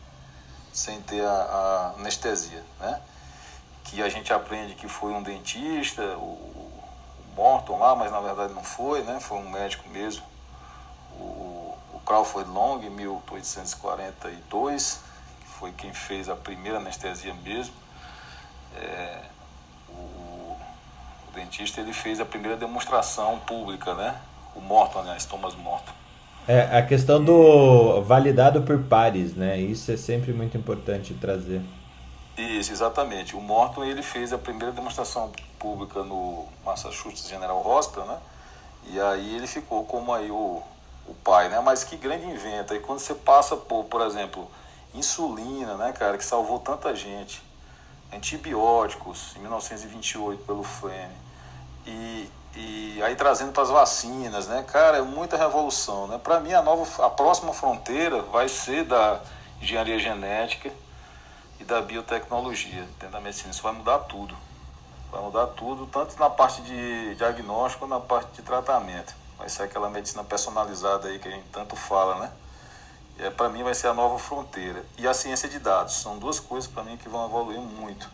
sem 0.71 1.01
ter 1.01 1.25
a, 1.25 1.29
a, 1.29 1.93
anestesia, 1.99 2.63
né? 2.79 3.01
Que 3.83 4.01
a 4.01 4.07
gente 4.07 4.31
aprende 4.31 4.75
que 4.75 4.87
foi 4.87 5.11
um 5.11 5.21
dentista, 5.21 6.01
o, 6.17 6.54
Morton 7.35 7.77
lá, 7.77 7.95
mas 7.95 8.11
na 8.11 8.19
verdade 8.19 8.53
não 8.53 8.63
foi, 8.63 9.03
né? 9.03 9.19
Foi 9.19 9.37
um 9.37 9.47
médico 9.49 9.87
mesmo, 9.89 10.23
o, 11.19 11.75
o 11.93 11.99
Crawford 12.05 12.49
Long, 12.49 12.81
em 12.81 12.89
1842, 12.89 15.01
que 15.41 15.47
foi 15.47 15.71
quem 15.73 15.93
fez 15.93 16.29
a 16.29 16.35
primeira 16.35 16.77
anestesia 16.77 17.33
mesmo. 17.43 17.73
É, 18.77 19.19
o, 19.89 19.93
o, 19.93 20.57
dentista 21.33 21.81
ele 21.81 21.93
fez 21.93 22.19
a 22.19 22.25
primeira 22.25 22.57
demonstração 22.57 23.39
pública, 23.39 23.93
né? 23.93 24.19
O 24.55 24.61
Morton, 24.61 24.99
aliás, 24.99 25.25
Thomas 25.25 25.55
Morton. 25.55 25.91
É, 26.47 26.77
a 26.77 26.85
questão 26.85 27.23
do 27.23 28.03
validado 28.03 28.61
por 28.61 28.83
pares, 28.83 29.35
né? 29.35 29.59
Isso 29.59 29.91
é 29.91 29.97
sempre 29.97 30.31
muito 30.31 30.55
importante 30.55 31.15
trazer. 31.15 31.59
Isso, 32.37 32.71
exatamente. 32.71 33.35
O 33.35 33.41
Morton 33.41 33.83
ele 33.83 34.03
fez 34.03 34.31
a 34.31 34.37
primeira 34.37 34.71
demonstração 34.71 35.31
pública 35.65 36.03
no 36.03 36.45
Massachusetts 36.63 37.27
General 37.27 37.65
Hospital, 37.65 38.05
né? 38.05 38.19
E 38.85 39.01
aí 39.01 39.35
ele 39.35 39.47
ficou 39.47 39.83
como 39.83 40.13
aí 40.13 40.29
o, 40.29 40.61
o 41.07 41.13
pai, 41.23 41.49
né? 41.49 41.59
Mas 41.59 41.83
que 41.83 41.97
grande 41.97 42.27
invento. 42.27 42.75
E 42.75 42.79
quando 42.79 42.99
você 42.99 43.15
passa 43.15 43.57
por, 43.57 43.85
por 43.85 44.01
exemplo, 44.01 44.47
insulina, 44.93 45.75
né, 45.75 45.91
cara, 45.91 46.19
que 46.19 46.23
salvou 46.23 46.59
tanta 46.59 46.95
gente, 46.95 47.41
antibióticos, 48.13 49.35
em 49.35 49.39
1928 49.39 50.43
pelo 50.43 50.63
Flemme, 50.63 51.15
e 51.87 52.29
e 52.57 53.03
aí 53.03 53.15
trazendo 53.17 53.51
para 53.51 53.63
as 53.63 53.69
vacinas, 53.69 54.47
né? 54.47 54.63
Cara, 54.65 54.99
é 54.99 55.01
muita 55.01 55.35
revolução, 55.35 56.07
né? 56.07 56.17
Para 56.17 56.39
mim 56.39 56.53
a 56.53 56.61
nova 56.61 57.05
a 57.05 57.09
próxima 57.09 57.53
fronteira 57.53 58.21
vai 58.21 58.47
ser 58.47 58.85
da 58.85 59.19
engenharia 59.61 59.99
genética 59.99 60.71
e 61.59 61.65
da 61.65 61.81
biotecnologia 61.81 62.87
dentro 62.97 63.09
da 63.09 63.19
medicina. 63.19 63.51
Isso 63.51 63.61
vai 63.61 63.73
mudar 63.73 63.99
tudo. 63.99 64.33
Vai 65.15 65.23
mudar 65.23 65.47
tudo, 65.47 65.87
tanto 65.87 66.19
na 66.19 66.29
parte 66.29 66.61
de 66.61 67.15
diagnóstico 67.15 67.87
quanto 67.87 67.89
na 67.89 68.01
parte 68.01 68.33
de 68.33 68.41
tratamento. 68.41 69.15
Vai 69.37 69.47
ser 69.47 69.63
aquela 69.63 69.89
medicina 69.89 70.25
personalizada 70.25 71.07
aí 71.07 71.19
que 71.19 71.29
a 71.29 71.31
gente 71.31 71.47
tanto 71.53 71.73
fala, 71.77 72.19
né? 72.19 72.31
É, 73.19 73.29
para 73.29 73.47
mim 73.47 73.63
vai 73.63 73.73
ser 73.73 73.87
a 73.87 73.93
nova 73.93 74.19
fronteira. 74.19 74.85
E 74.97 75.07
a 75.07 75.13
ciência 75.13 75.47
de 75.47 75.57
dados. 75.57 75.93
São 75.93 76.19
duas 76.19 76.37
coisas 76.37 76.69
para 76.69 76.83
mim 76.83 76.97
que 76.97 77.07
vão 77.07 77.25
evoluir 77.27 77.61
muito. 77.61 78.09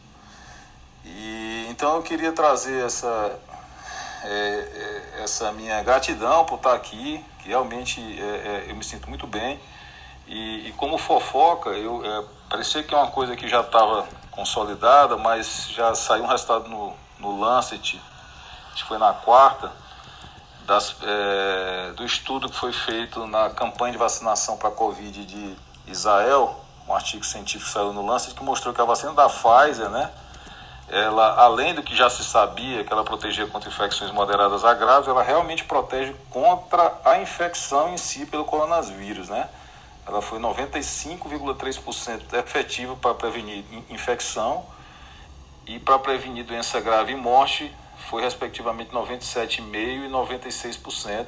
E 1.04 1.66
então 1.72 1.96
eu 1.96 2.04
queria 2.04 2.32
trazer 2.34 2.86
essa 2.86 3.40
é, 4.24 4.30
é, 4.30 5.24
essa 5.24 5.52
minha 5.54 5.82
gratidão 5.82 6.46
por 6.46 6.58
estar 6.58 6.76
aqui, 6.76 7.26
que 7.40 7.48
realmente 7.48 8.00
é, 8.00 8.24
é, 8.24 8.66
eu 8.70 8.76
me 8.76 8.84
sinto 8.84 9.10
muito 9.10 9.26
bem. 9.26 9.60
E, 10.28 10.68
e 10.70 10.74
como 10.74 11.00
fofoca, 11.00 11.72
eu 11.72 12.06
é, 12.06 12.26
parecia 12.48 12.84
que 12.84 12.94
é 12.94 12.98
uma 12.98 13.10
coisa 13.10 13.36
que 13.36 13.48
já 13.48 13.62
estava 13.62 14.08
consolidada, 14.32 15.18
mas 15.18 15.68
já 15.70 15.94
saiu 15.94 16.24
um 16.24 16.28
resultado 16.28 16.68
no, 16.68 16.94
no 17.20 17.40
Lancet, 17.40 18.02
acho 18.74 18.84
que 18.84 18.88
foi 18.88 18.98
na 18.98 19.14
quarta, 19.14 19.72
das, 20.66 20.96
é, 21.02 21.92
do 21.96 22.06
estudo 22.06 22.50
que 22.50 22.56
foi 22.56 22.72
feito 22.72 23.28
na 23.28 23.50
campanha 23.50 23.92
de 23.92 23.98
vacinação 23.98 24.58
para 24.58 24.70
a 24.70 24.72
Covid 24.72 25.26
de 25.26 25.56
Israel, 25.88 26.64
um 26.88 26.94
artigo 26.94 27.24
científico 27.24 27.70
saiu 27.70 27.94
no 27.94 28.06
Lancet 28.06 28.34
que 28.34 28.44
mostrou 28.44 28.74
que 28.74 28.82
a 28.82 28.86
vacina 28.86 29.14
da 29.14 29.28
Pfizer, 29.30 29.90
né, 29.90 30.12
ela, 30.92 31.36
além 31.36 31.74
do 31.74 31.82
que 31.82 31.96
já 31.96 32.10
se 32.10 32.24
sabia, 32.24 32.84
que 32.84 32.92
ela 32.92 33.04
protegia 33.04 33.48
contra 33.48 33.70
infecções 33.70 34.12
moderadas 34.12 34.66
a 34.66 34.74
graves, 34.74 35.08
ela 35.08 35.24
realmente 35.24 35.64
protege 35.64 36.14
contra 36.30 36.94
a 37.06 37.20
infecção 37.20 37.94
em 37.94 37.98
si 37.98 38.26
pelo 38.26 38.44
coronavírus, 38.44 39.30
né? 39.30 39.48
Ela 40.12 40.22
foi 40.22 40.40
95,3% 40.40 42.34
efetiva 42.34 42.98
para 42.98 43.14
prevenir 43.14 43.64
infecção 43.90 44.66
e 45.66 45.80
para 45.80 45.98
prevenir 45.98 46.44
doença 46.44 46.82
grave 46.82 47.14
e 47.14 47.16
morte 47.16 47.74
foi 48.10 48.22
respectivamente 48.22 48.92
97,5% 48.92 49.64
e 49.74 50.10
96%, 50.10 51.28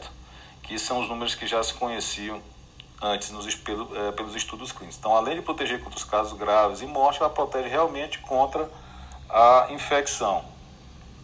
que 0.63 0.77
são 0.77 0.99
os 0.99 1.07
números 1.07 1.33
que 1.33 1.47
já 1.47 1.63
se 1.63 1.73
conheciam 1.75 2.41
antes 3.01 3.31
nos, 3.31 3.55
pelo, 3.55 3.97
é, 3.97 4.11
pelos 4.11 4.35
estudos 4.35 4.73
clínicos. 4.73 4.99
Então, 4.99 5.15
além 5.15 5.35
de 5.35 5.41
proteger 5.41 5.81
contra 5.81 5.97
os 5.97 6.03
casos 6.03 6.37
graves 6.37 6.81
e 6.81 6.85
morte, 6.85 7.21
ela 7.21 7.29
protege 7.29 7.69
realmente 7.69 8.19
contra 8.19 8.69
a 9.29 9.67
infecção. 9.69 10.43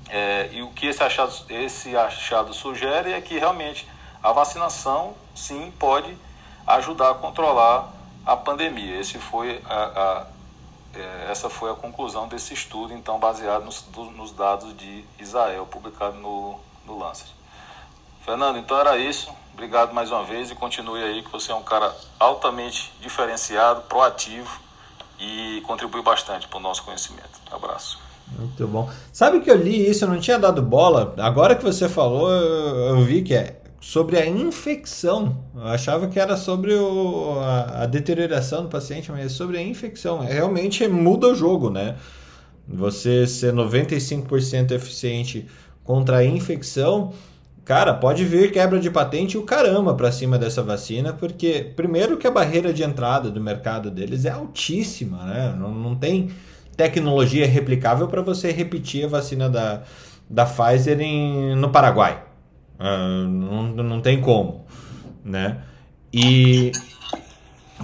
É, 0.07 0.47
e 0.53 0.62
o 0.62 0.70
que 0.70 0.88
esse 0.88 1.03
achado, 1.03 1.34
esse 1.49 1.93
achado 1.97 2.53
sugere 2.53 3.12
é 3.12 3.20
que 3.20 3.38
realmente 3.38 3.86
a 4.24 4.32
vacinação 4.32 5.14
sim 5.36 5.74
pode 5.78 6.18
ajudar 6.76 7.12
a 7.12 7.14
controlar 7.16 7.94
a 8.26 8.36
pandemia. 8.36 9.00
Esse 9.00 9.18
foi 9.18 9.62
a, 9.66 9.84
a, 9.84 10.26
é, 10.96 11.32
essa 11.32 11.50
foi 11.50 11.72
a 11.72 11.76
conclusão 11.76 12.28
desse 12.28 12.54
estudo, 12.54 12.94
então 12.94 13.20
baseado 13.20 13.66
nos, 13.66 13.86
nos 14.16 14.32
dados 14.32 14.76
de 14.76 15.04
Israel, 15.20 15.66
publicado 15.66 16.18
no, 16.18 16.60
no 16.86 16.98
Lancet. 16.98 17.34
Fernando, 18.26 18.58
então 18.58 18.80
era 18.80 18.98
isso. 18.98 19.32
Obrigado 19.54 19.94
mais 19.94 20.12
uma 20.12 20.24
vez 20.24 20.52
e 20.52 20.56
continue 20.56 21.04
aí, 21.04 21.22
que 21.22 21.32
você 21.32 21.52
é 21.52 21.56
um 21.56 21.64
cara 21.64 21.94
altamente 22.20 22.94
diferenciado, 23.02 23.82
proativo 23.82 24.60
e 25.20 25.62
contribui 25.68 26.02
bastante 26.02 26.48
para 26.48 26.58
o 26.58 26.62
nosso 26.62 26.84
conhecimento. 26.84 27.40
Abraço. 27.52 28.00
Muito 28.38 28.68
bom. 28.68 28.90
Sabe 29.12 29.42
que 29.42 29.50
eu 29.50 29.58
li 29.58 29.90
isso, 29.90 30.06
eu 30.06 30.10
não 30.10 30.20
tinha 30.20 30.38
dado 30.38 30.62
bola. 30.62 31.14
Agora 31.18 31.56
que 31.56 31.64
você 31.64 31.90
falou, 31.90 32.32
eu 32.32 33.02
vi 33.04 33.24
que 33.24 33.34
é 33.34 33.59
sobre 33.80 34.18
a 34.18 34.28
infecção. 34.28 35.44
Eu 35.56 35.68
achava 35.68 36.08
que 36.08 36.20
era 36.20 36.36
sobre 36.36 36.74
o, 36.74 37.40
a, 37.40 37.84
a, 37.84 37.86
deterioração 37.86 38.64
do 38.64 38.70
paciente, 38.70 39.12
mas 39.12 39.26
é 39.26 39.30
sobre 39.30 39.58
a 39.58 39.62
infecção. 39.62 40.24
É, 40.24 40.34
realmente 40.34 40.88
muda 40.88 41.28
o 41.28 41.36
jogo, 41.36 41.70
né? 41.70 41.96
Você 42.68 43.26
ser 43.26 43.54
95% 43.54 44.72
eficiente 44.72 45.48
contra 45.84 46.18
a 46.18 46.26
infecção, 46.26 47.14
cara, 47.66 47.94
pode 47.94 48.24
vir 48.26 48.52
quebra 48.52 48.80
de 48.80 48.92
patente 48.92 49.38
o 49.38 49.44
caramba 49.44 49.96
para 49.96 50.12
cima 50.12 50.38
dessa 50.38 50.62
vacina, 50.62 51.14
porque 51.14 51.72
primeiro 51.76 52.18
que 52.18 52.28
a 52.28 52.32
barreira 52.32 52.72
de 52.72 52.84
entrada 52.84 53.32
do 53.32 53.42
mercado 53.42 53.90
deles 53.90 54.26
é 54.26 54.30
altíssima, 54.30 55.26
né? 55.26 55.56
Não, 55.58 55.74
não 55.74 55.96
tem 55.96 56.30
tecnologia 56.78 57.48
replicável 57.48 58.08
para 58.08 58.22
você 58.22 58.52
repetir 58.52 59.06
a 59.06 59.08
vacina 59.08 59.50
da, 59.50 59.82
da 60.30 60.46
Pfizer 60.46 61.02
em, 61.02 61.56
no 61.56 61.72
Paraguai. 61.72 62.29
Uh, 62.80 63.28
não, 63.28 63.64
não 63.84 64.02
tem 64.02 64.22
como, 64.22 64.66
né? 65.24 65.62
E, 66.14 66.72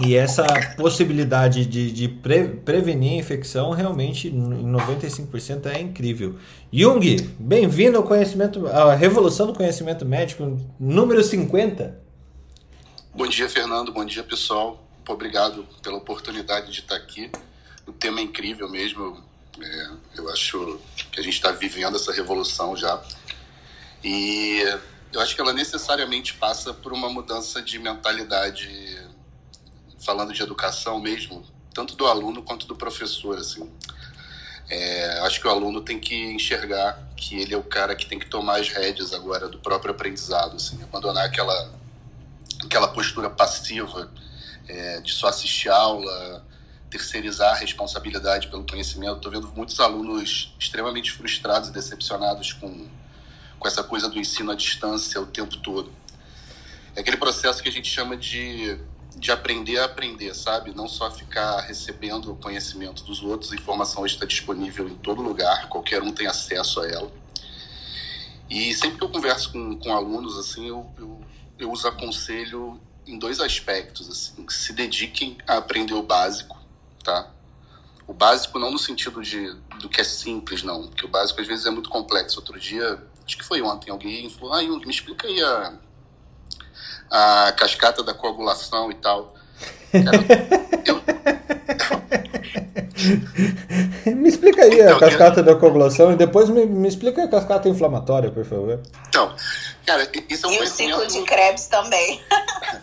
e 0.00 0.14
essa 0.14 0.44
possibilidade 0.76 1.66
de, 1.66 1.92
de 1.92 2.08
pre, 2.08 2.48
prevenir 2.48 3.12
a 3.12 3.16
infecção 3.16 3.70
realmente 3.70 4.28
em 4.28 4.72
95% 4.72 5.66
é 5.66 5.80
incrível. 5.80 6.36
Jung, 6.72 7.16
bem-vindo 7.38 7.98
ao 7.98 8.04
conhecimento, 8.04 8.66
à 8.68 8.94
revolução 8.94 9.46
do 9.46 9.52
conhecimento 9.52 10.04
médico 10.04 10.58
número 10.80 11.22
50. 11.22 12.00
Bom 13.14 13.26
dia, 13.26 13.48
Fernando. 13.48 13.92
Bom 13.92 14.04
dia, 14.04 14.22
pessoal. 14.22 14.82
Obrigado 15.08 15.66
pela 15.82 15.96
oportunidade 15.98 16.72
de 16.72 16.80
estar 16.80 16.96
aqui. 16.96 17.30
O 17.86 17.92
tema 17.92 18.20
é 18.20 18.22
incrível 18.22 18.68
mesmo. 18.68 19.22
É, 19.60 19.88
eu 20.16 20.28
acho 20.30 20.78
que 21.12 21.20
a 21.20 21.22
gente 21.22 21.34
está 21.34 21.52
vivendo 21.52 21.96
essa 21.96 22.12
revolução 22.12 22.76
já. 22.76 23.02
E 24.08 24.62
eu 25.12 25.20
acho 25.20 25.34
que 25.34 25.40
ela 25.40 25.52
necessariamente 25.52 26.34
passa 26.34 26.72
por 26.72 26.92
uma 26.92 27.08
mudança 27.08 27.60
de 27.60 27.76
mentalidade, 27.76 29.04
falando 29.98 30.32
de 30.32 30.40
educação 30.40 31.00
mesmo, 31.00 31.44
tanto 31.74 31.96
do 31.96 32.06
aluno 32.06 32.40
quanto 32.40 32.68
do 32.68 32.76
professor, 32.76 33.36
assim. 33.36 33.68
É, 34.70 35.18
acho 35.24 35.40
que 35.40 35.48
o 35.48 35.50
aluno 35.50 35.80
tem 35.80 35.98
que 35.98 36.14
enxergar 36.14 36.96
que 37.16 37.34
ele 37.34 37.52
é 37.52 37.56
o 37.56 37.64
cara 37.64 37.96
que 37.96 38.06
tem 38.06 38.16
que 38.16 38.26
tomar 38.26 38.60
as 38.60 38.68
rédeas 38.68 39.12
agora 39.12 39.48
do 39.48 39.58
próprio 39.58 39.90
aprendizado, 39.90 40.54
assim, 40.54 40.80
abandonar 40.84 41.24
aquela 41.24 41.74
aquela 42.64 42.86
postura 42.86 43.28
passiva 43.28 44.08
é, 44.68 45.00
de 45.00 45.12
só 45.12 45.26
assistir 45.26 45.68
aula, 45.68 46.44
terceirizar 46.88 47.54
a 47.54 47.56
responsabilidade 47.56 48.46
pelo 48.46 48.64
conhecimento. 48.64 49.16
Estou 49.16 49.32
vendo 49.32 49.48
muitos 49.48 49.80
alunos 49.80 50.54
extremamente 50.60 51.10
frustrados 51.10 51.70
e 51.70 51.72
decepcionados 51.72 52.52
com 52.52 52.88
com 53.58 53.68
essa 53.68 53.82
coisa 53.82 54.08
do 54.08 54.18
ensino 54.18 54.50
à 54.50 54.54
distância 54.54 55.20
o 55.20 55.26
tempo 55.26 55.56
todo. 55.58 55.92
É 56.94 57.00
aquele 57.00 57.16
processo 57.16 57.62
que 57.62 57.68
a 57.68 57.72
gente 57.72 57.88
chama 57.88 58.16
de, 58.16 58.78
de 59.16 59.30
aprender 59.30 59.78
a 59.78 59.84
aprender, 59.84 60.34
sabe? 60.34 60.74
Não 60.74 60.88
só 60.88 61.10
ficar 61.10 61.60
recebendo 61.60 62.32
o 62.32 62.36
conhecimento 62.36 63.04
dos 63.04 63.22
outros, 63.22 63.52
a 63.52 63.54
informação 63.54 64.06
está 64.06 64.24
disponível 64.24 64.88
em 64.88 64.94
todo 64.96 65.20
lugar, 65.20 65.68
qualquer 65.68 66.02
um 66.02 66.12
tem 66.12 66.26
acesso 66.26 66.80
a 66.80 66.88
ela. 66.88 67.12
E 68.48 68.72
sempre 68.74 68.98
que 68.98 69.04
eu 69.04 69.08
converso 69.08 69.52
com, 69.52 69.76
com 69.78 69.94
alunos, 69.94 70.38
assim, 70.38 70.68
eu, 70.68 70.90
eu, 70.96 71.20
eu 71.58 71.72
os 71.72 71.84
aconselho 71.84 72.80
em 73.06 73.18
dois 73.18 73.40
aspectos, 73.40 74.08
assim, 74.08 74.46
se 74.48 74.72
dediquem 74.72 75.36
a 75.46 75.58
aprender 75.58 75.94
o 75.94 76.02
básico, 76.02 76.58
tá? 77.04 77.30
O 78.06 78.14
básico 78.14 78.58
não 78.58 78.70
no 78.70 78.78
sentido 78.78 79.20
de 79.20 79.52
do 79.80 79.88
que 79.88 80.00
é 80.00 80.04
simples, 80.04 80.62
não, 80.62 80.86
porque 80.86 81.04
o 81.04 81.08
básico 81.08 81.40
às 81.40 81.46
vezes 81.46 81.66
é 81.66 81.70
muito 81.70 81.90
complexo. 81.90 82.38
Outro 82.38 82.58
dia 82.58 82.98
acho 83.26 83.36
que 83.36 83.44
foi 83.44 83.60
ontem, 83.60 83.90
alguém 83.90 84.30
falou, 84.30 84.54
ah, 84.54 84.62
Jung, 84.62 84.84
me 84.84 84.92
explica 84.92 85.26
aí 85.26 85.42
a, 85.42 85.72
a 87.10 87.52
cascata 87.52 88.02
da 88.02 88.14
coagulação 88.14 88.90
e 88.90 88.94
tal. 88.94 89.34
Cara, 89.90 90.18
eu... 90.86 91.02
me 94.14 94.28
explica 94.28 94.62
aí 94.62 94.80
então, 94.80 94.96
a 94.96 95.00
cascata 95.00 95.40
eu... 95.40 95.44
da 95.44 95.56
coagulação 95.56 96.12
e 96.12 96.16
depois 96.16 96.48
me, 96.48 96.64
me 96.64 96.88
explica 96.88 97.24
a 97.24 97.28
cascata 97.28 97.68
inflamatória, 97.68 98.30
por 98.30 98.44
favor. 98.44 98.80
Então, 99.08 99.34
cara, 99.84 100.08
isso 100.28 100.46
é 100.46 100.48
um 100.48 100.52
e 100.52 100.56
conhecimento... 100.58 100.98
o 100.98 101.10
ciclo 101.10 101.20
de 101.20 101.26
Krebs 101.26 101.66
também. 101.66 102.22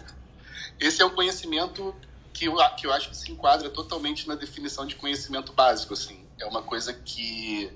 Esse 0.79 1.01
é 1.01 1.05
um 1.05 1.11
conhecimento 1.11 1.95
que 2.33 2.45
eu, 2.45 2.55
que 2.75 2.87
eu 2.87 2.91
acho 2.91 3.09
que 3.09 3.15
se 3.15 3.31
enquadra 3.31 3.69
totalmente 3.69 4.27
na 4.27 4.35
definição 4.35 4.85
de 4.85 4.95
conhecimento 4.95 5.53
básico, 5.53 5.93
assim. 5.93 6.25
É 6.39 6.45
uma 6.45 6.63
coisa 6.63 6.91
que 6.91 7.71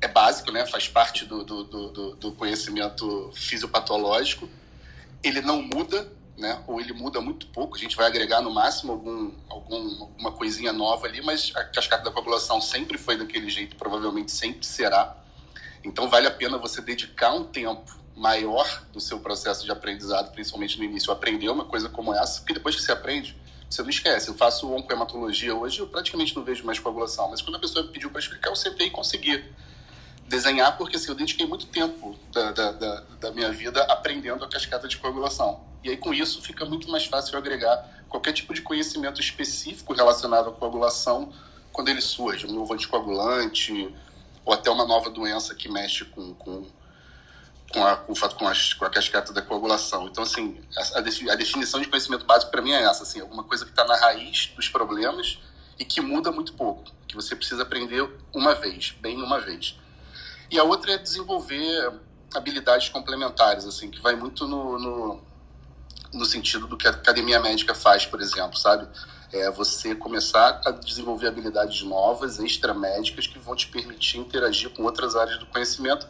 é 0.00 0.08
básico, 0.08 0.50
né? 0.50 0.66
faz 0.66 0.88
parte 0.88 1.24
do, 1.24 1.44
do, 1.44 1.64
do, 1.64 2.16
do 2.16 2.32
conhecimento 2.32 3.30
fisiopatológico. 3.32 4.48
Ele 5.22 5.40
não 5.40 5.62
muda, 5.62 6.12
né? 6.36 6.62
ou 6.66 6.80
ele 6.80 6.92
muda 6.92 7.20
muito 7.20 7.46
pouco. 7.48 7.76
A 7.76 7.78
gente 7.78 7.96
vai 7.96 8.06
agregar 8.06 8.42
no 8.42 8.50
máximo 8.50 8.92
algum, 8.92 9.32
algum, 9.48 10.02
alguma 10.02 10.32
coisinha 10.32 10.72
nova 10.72 11.06
ali, 11.06 11.22
mas 11.22 11.52
a 11.54 11.64
cascata 11.64 12.04
da 12.04 12.10
coagulação 12.10 12.60
sempre 12.60 12.98
foi 12.98 13.16
daquele 13.16 13.48
jeito, 13.48 13.76
provavelmente 13.76 14.32
sempre 14.32 14.66
será. 14.66 15.16
Então 15.82 16.08
vale 16.08 16.26
a 16.26 16.30
pena 16.30 16.58
você 16.58 16.82
dedicar 16.82 17.32
um 17.32 17.44
tempo 17.44 18.05
maior 18.16 18.82
do 18.92 19.00
seu 19.00 19.20
processo 19.20 19.64
de 19.64 19.70
aprendizado, 19.70 20.32
principalmente 20.32 20.78
no 20.78 20.84
início, 20.84 21.12
aprender 21.12 21.50
uma 21.50 21.66
coisa 21.66 21.88
como 21.88 22.14
essa, 22.14 22.40
porque 22.40 22.54
depois 22.54 22.74
que 22.74 22.82
você 22.82 22.90
aprende, 22.90 23.36
você 23.68 23.82
não 23.82 23.90
esquece. 23.90 24.28
Eu 24.28 24.34
faço 24.34 24.72
oncohematologia 24.72 25.54
hoje, 25.54 25.80
eu 25.80 25.86
praticamente 25.86 26.34
não 26.34 26.42
vejo 26.42 26.64
mais 26.64 26.78
coagulação, 26.78 27.30
mas 27.30 27.42
quando 27.42 27.56
a 27.56 27.58
pessoa 27.58 27.86
pediu 27.88 28.10
para 28.10 28.20
explicar, 28.20 28.48
eu 28.48 28.56
sentei 28.56 28.86
e 28.86 28.90
consegui 28.90 29.44
desenhar, 30.26 30.76
porque 30.76 30.96
assim, 30.96 31.08
eu 31.08 31.14
dediquei 31.14 31.46
muito 31.46 31.66
tempo 31.66 32.18
da, 32.32 32.52
da, 32.52 32.72
da, 32.72 33.00
da, 33.20 33.30
minha 33.32 33.52
vida 33.52 33.82
aprendendo 33.84 34.44
a 34.44 34.48
cascata 34.48 34.88
de 34.88 34.96
coagulação. 34.96 35.60
E 35.84 35.90
aí, 35.90 35.96
com 35.96 36.12
isso, 36.12 36.42
fica 36.42 36.64
muito 36.64 36.90
mais 36.90 37.04
fácil 37.04 37.36
agregar 37.36 38.04
qualquer 38.08 38.32
tipo 38.32 38.54
de 38.54 38.62
conhecimento 38.62 39.20
específico 39.20 39.92
relacionado 39.92 40.48
à 40.48 40.52
coagulação 40.52 41.32
quando 41.72 41.90
ele 41.90 42.00
surge, 42.00 42.46
um 42.46 42.52
novo 42.52 42.72
anticoagulante, 42.72 43.94
ou 44.44 44.54
até 44.54 44.70
uma 44.70 44.86
nova 44.86 45.10
doença 45.10 45.54
que 45.54 45.68
mexe 45.68 46.04
com, 46.06 46.34
com, 46.34 46.64
com, 47.72 47.84
a, 47.84 47.96
com, 47.96 48.14
com, 48.14 48.52
com 48.78 48.84
a 48.84 48.90
cascata 48.90 49.32
da 49.32 49.42
coagulação. 49.42 50.06
Então, 50.06 50.22
assim, 50.22 50.60
a, 50.76 50.98
a 50.98 51.36
definição 51.36 51.80
de 51.80 51.88
conhecimento 51.88 52.24
básico 52.24 52.50
para 52.50 52.62
mim 52.62 52.72
é 52.72 52.82
essa, 52.82 53.02
assim, 53.02 53.20
alguma 53.20 53.44
coisa 53.44 53.64
que 53.64 53.70
está 53.70 53.84
na 53.84 53.96
raiz 53.96 54.52
dos 54.54 54.68
problemas 54.68 55.38
e 55.78 55.84
que 55.84 56.00
muda 56.00 56.30
muito 56.32 56.54
pouco, 56.54 56.84
que 57.06 57.14
você 57.14 57.36
precisa 57.36 57.62
aprender 57.62 58.08
uma 58.34 58.54
vez, 58.54 58.94
bem 59.00 59.22
uma 59.22 59.40
vez. 59.40 59.78
E 60.50 60.58
a 60.58 60.64
outra 60.64 60.92
é 60.92 60.98
desenvolver 60.98 61.92
habilidades 62.34 62.88
complementares, 62.88 63.64
assim, 63.64 63.90
que 63.90 64.00
vai 64.00 64.14
muito 64.14 64.46
no, 64.46 64.78
no, 64.78 65.22
no 66.12 66.24
sentido 66.24 66.66
do 66.66 66.76
que 66.76 66.86
a 66.86 66.90
academia 66.90 67.40
médica 67.40 67.74
faz, 67.74 68.06
por 68.06 68.20
exemplo, 68.20 68.56
sabe? 68.56 68.88
É 69.32 69.50
você 69.50 69.94
começar 69.94 70.60
a 70.64 70.70
desenvolver 70.70 71.26
habilidades 71.26 71.82
novas, 71.82 72.38
extramédicas, 72.38 73.26
que 73.26 73.38
vão 73.38 73.56
te 73.56 73.66
permitir 73.68 74.18
interagir 74.18 74.70
com 74.70 74.84
outras 74.84 75.16
áreas 75.16 75.38
do 75.38 75.46
conhecimento, 75.46 76.06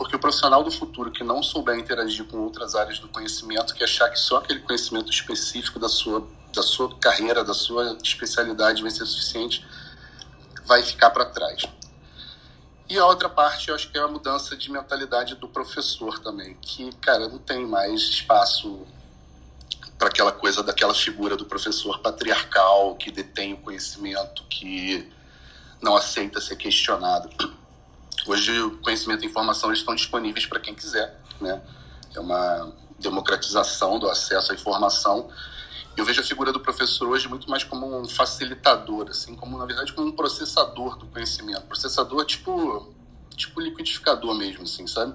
porque 0.00 0.16
o 0.16 0.18
profissional 0.18 0.64
do 0.64 0.70
futuro 0.70 1.10
que 1.10 1.22
não 1.22 1.42
souber 1.42 1.78
interagir 1.78 2.24
com 2.24 2.38
outras 2.38 2.74
áreas 2.74 2.98
do 2.98 3.06
conhecimento, 3.08 3.74
que 3.74 3.84
achar 3.84 4.08
que 4.08 4.18
só 4.18 4.38
aquele 4.38 4.60
conhecimento 4.60 5.10
específico 5.10 5.78
da 5.78 5.90
sua, 5.90 6.26
da 6.54 6.62
sua 6.62 6.96
carreira, 6.96 7.44
da 7.44 7.52
sua 7.52 7.98
especialidade 8.02 8.80
vai 8.80 8.90
ser 8.90 9.04
suficiente, 9.04 9.62
vai 10.64 10.82
ficar 10.82 11.10
para 11.10 11.26
trás. 11.26 11.64
E 12.88 12.96
a 12.96 13.04
outra 13.04 13.28
parte, 13.28 13.68
eu 13.68 13.74
acho 13.74 13.92
que 13.92 13.98
é 13.98 14.00
a 14.00 14.08
mudança 14.08 14.56
de 14.56 14.72
mentalidade 14.72 15.34
do 15.34 15.46
professor 15.46 16.18
também, 16.20 16.56
que, 16.62 16.90
cara, 16.96 17.28
não 17.28 17.38
tem 17.38 17.66
mais 17.66 18.00
espaço 18.00 18.86
para 19.98 20.08
aquela 20.08 20.32
coisa 20.32 20.62
daquela 20.62 20.94
figura 20.94 21.36
do 21.36 21.44
professor 21.44 21.98
patriarcal 21.98 22.96
que 22.96 23.10
detém 23.10 23.52
o 23.52 23.58
conhecimento, 23.58 24.44
que 24.44 25.12
não 25.78 25.94
aceita 25.94 26.40
ser 26.40 26.56
questionado. 26.56 27.59
Hoje 28.26 28.60
o 28.60 28.78
conhecimento 28.78 29.24
e 29.24 29.26
informação 29.26 29.72
estão 29.72 29.94
disponíveis 29.94 30.46
para 30.46 30.60
quem 30.60 30.74
quiser, 30.74 31.18
né? 31.40 31.60
É 32.14 32.20
uma 32.20 32.72
democratização 32.98 33.98
do 33.98 34.08
acesso 34.08 34.52
à 34.52 34.54
informação. 34.54 35.28
Eu 35.96 36.04
vejo 36.04 36.20
a 36.20 36.24
figura 36.24 36.52
do 36.52 36.60
professor 36.60 37.08
hoje 37.08 37.28
muito 37.28 37.48
mais 37.48 37.64
como 37.64 38.00
um 38.00 38.08
facilitador, 38.08 39.08
assim, 39.08 39.34
como 39.34 39.56
na 39.58 39.64
verdade 39.64 39.92
como 39.92 40.08
um 40.08 40.12
processador 40.12 40.96
do 40.96 41.06
conhecimento. 41.06 41.62
Processador 41.62 42.24
tipo 42.24 42.92
tipo 43.36 43.60
liquidificador 43.60 44.34
mesmo, 44.34 44.64
assim, 44.64 44.86
sabe? 44.86 45.14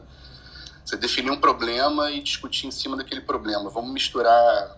Você 0.83 0.97
definir 0.97 1.31
um 1.31 1.39
problema 1.39 2.11
e 2.11 2.21
discutir 2.21 2.67
em 2.67 2.71
cima 2.71 2.97
daquele 2.97 3.21
problema. 3.21 3.69
Vamos 3.69 3.91
misturar 3.91 4.77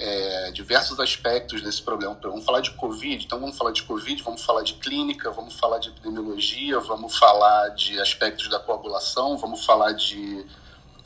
é, 0.00 0.50
diversos 0.50 0.98
aspectos 0.98 1.60
desse 1.60 1.82
problema. 1.82 2.18
Vamos 2.22 2.44
falar 2.44 2.60
de 2.60 2.70
Covid, 2.70 3.22
então 3.22 3.38
vamos 3.38 3.56
falar 3.56 3.70
de 3.70 3.82
Covid, 3.82 4.22
vamos 4.22 4.42
falar 4.42 4.62
de 4.62 4.74
clínica, 4.74 5.30
vamos 5.30 5.54
falar 5.54 5.78
de 5.78 5.90
epidemiologia, 5.90 6.80
vamos 6.80 7.18
falar 7.18 7.68
de 7.68 8.00
aspectos 8.00 8.48
da 8.48 8.58
coagulação, 8.58 9.36
vamos 9.36 9.64
falar 9.64 9.92
de 9.92 10.46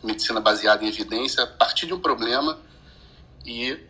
medicina 0.00 0.40
baseada 0.40 0.84
em 0.84 0.88
evidência, 0.88 1.44
partir 1.44 1.86
de 1.86 1.92
um 1.92 1.98
problema 1.98 2.56
e 3.44 3.84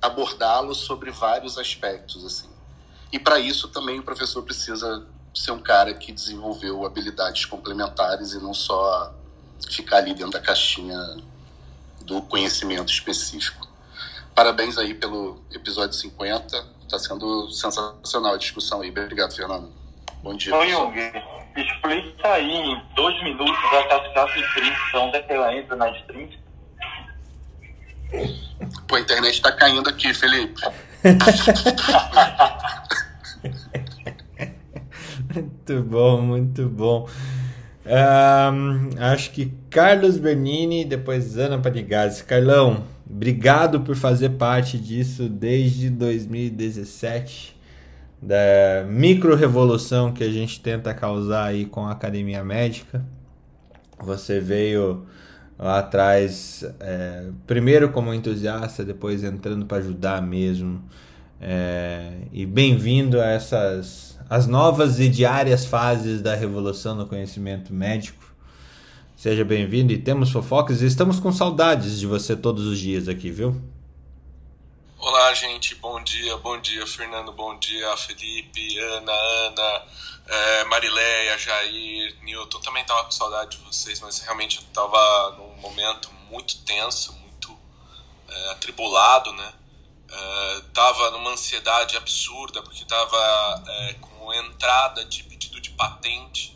abordá-lo 0.00 0.72
sobre 0.72 1.10
vários 1.10 1.58
aspectos, 1.58 2.24
assim. 2.24 2.48
E 3.12 3.18
para 3.18 3.40
isso 3.40 3.68
também 3.68 3.98
o 3.98 4.04
professor 4.04 4.42
precisa 4.44 5.04
ser 5.34 5.50
um 5.50 5.60
cara 5.60 5.94
que 5.94 6.12
desenvolveu 6.12 6.86
habilidades 6.86 7.44
complementares 7.44 8.34
e 8.34 8.38
não 8.38 8.54
só 8.54 9.12
ficar 9.68 9.96
ali 9.96 10.14
dentro 10.14 10.30
da 10.30 10.40
caixinha 10.40 10.98
do 12.02 12.22
conhecimento 12.22 12.92
específico. 12.92 13.63
Parabéns 14.34 14.76
aí 14.78 14.94
pelo 14.94 15.40
episódio 15.52 15.94
50. 15.94 16.74
Está 16.82 16.98
sendo 16.98 17.48
sensacional 17.50 18.34
a 18.34 18.36
discussão 18.36 18.80
aí. 18.80 18.90
Obrigado, 18.90 19.32
Fernando. 19.34 19.70
Bom 20.22 20.36
dia. 20.36 20.54
Oi, 20.56 20.70
Jung, 20.70 20.94
explica 21.56 22.32
aí 22.32 22.50
em 22.50 22.82
dois 22.96 23.22
minutos 23.22 23.56
a 23.72 23.84
cascata 23.84 24.32
de 24.32 24.42
trinta, 24.54 24.98
onde 24.98 25.16
é 25.16 25.22
que 25.22 25.32
ela 25.32 25.56
entra 25.56 25.76
nas 25.76 26.02
30? 26.06 26.36
Pô, 28.88 28.96
a 28.96 29.00
internet 29.00 29.34
está 29.34 29.52
caindo 29.52 29.88
aqui, 29.88 30.12
Felipe. 30.12 30.60
muito 35.34 35.82
bom, 35.82 36.20
muito 36.22 36.68
bom. 36.68 37.08
Um, 37.86 38.90
acho 38.98 39.30
que 39.30 39.52
Carlos 39.70 40.18
Bernini, 40.18 40.84
depois 40.84 41.36
Ana 41.36 41.58
Panigazzi. 41.58 42.24
Carlão, 42.24 42.84
obrigado 43.14 43.80
por 43.80 43.94
fazer 43.94 44.30
parte 44.30 44.76
disso 44.76 45.28
desde 45.28 45.88
2017, 45.88 47.56
da 48.20 48.84
micro-revolução 48.88 50.12
que 50.12 50.24
a 50.24 50.30
gente 50.30 50.60
tenta 50.60 50.92
causar 50.92 51.44
aí 51.44 51.64
com 51.64 51.86
a 51.86 51.92
Academia 51.92 52.42
Médica. 52.42 53.04
Você 54.00 54.40
veio 54.40 55.06
lá 55.56 55.78
atrás, 55.78 56.64
é, 56.80 57.28
primeiro 57.46 57.90
como 57.90 58.12
entusiasta, 58.12 58.84
depois 58.84 59.22
entrando 59.22 59.64
para 59.64 59.78
ajudar 59.78 60.20
mesmo. 60.20 60.82
É, 61.40 62.14
e 62.32 62.44
bem-vindo 62.44 63.20
a 63.20 63.26
essas 63.26 64.18
as 64.28 64.46
novas 64.46 64.98
e 64.98 65.08
diárias 65.08 65.66
fases 65.66 66.22
da 66.22 66.34
revolução 66.34 66.96
do 66.96 67.06
conhecimento 67.06 67.72
médico. 67.72 68.23
Seja 69.24 69.42
bem-vindo 69.42 69.90
e 69.90 69.96
temos 69.96 70.30
fofocas 70.30 70.82
estamos 70.82 71.18
com 71.18 71.32
saudades 71.32 71.98
de 71.98 72.06
você 72.06 72.36
todos 72.36 72.66
os 72.66 72.78
dias 72.78 73.08
aqui, 73.08 73.30
viu? 73.30 73.58
Olá, 74.98 75.32
gente, 75.32 75.74
bom 75.76 75.98
dia, 76.04 76.36
bom 76.36 76.60
dia, 76.60 76.86
Fernando, 76.86 77.32
bom 77.32 77.58
dia, 77.58 77.96
Felipe, 77.96 78.78
Ana, 78.78 79.12
Ana, 79.12 79.82
é, 80.26 80.64
Marileia, 80.64 81.38
Jair, 81.38 82.14
Newton. 82.22 82.60
Também 82.60 82.82
estava 82.82 83.02
com 83.04 83.12
saudade 83.12 83.56
de 83.56 83.64
vocês, 83.64 83.98
mas 84.00 84.18
realmente 84.18 84.58
estava 84.58 85.36
num 85.38 85.56
momento 85.56 86.12
muito 86.30 86.58
tenso, 86.58 87.14
muito 87.14 87.58
é, 88.28 88.50
atribulado, 88.50 89.32
né? 89.32 89.54
É, 90.10 91.10
numa 91.12 91.30
ansiedade 91.30 91.96
absurda, 91.96 92.60
porque 92.60 92.82
estava 92.82 93.64
é, 93.66 93.94
com 93.94 94.34
entrada 94.34 95.02
de 95.06 95.22
pedido 95.22 95.62
de 95.62 95.70
patente 95.70 96.54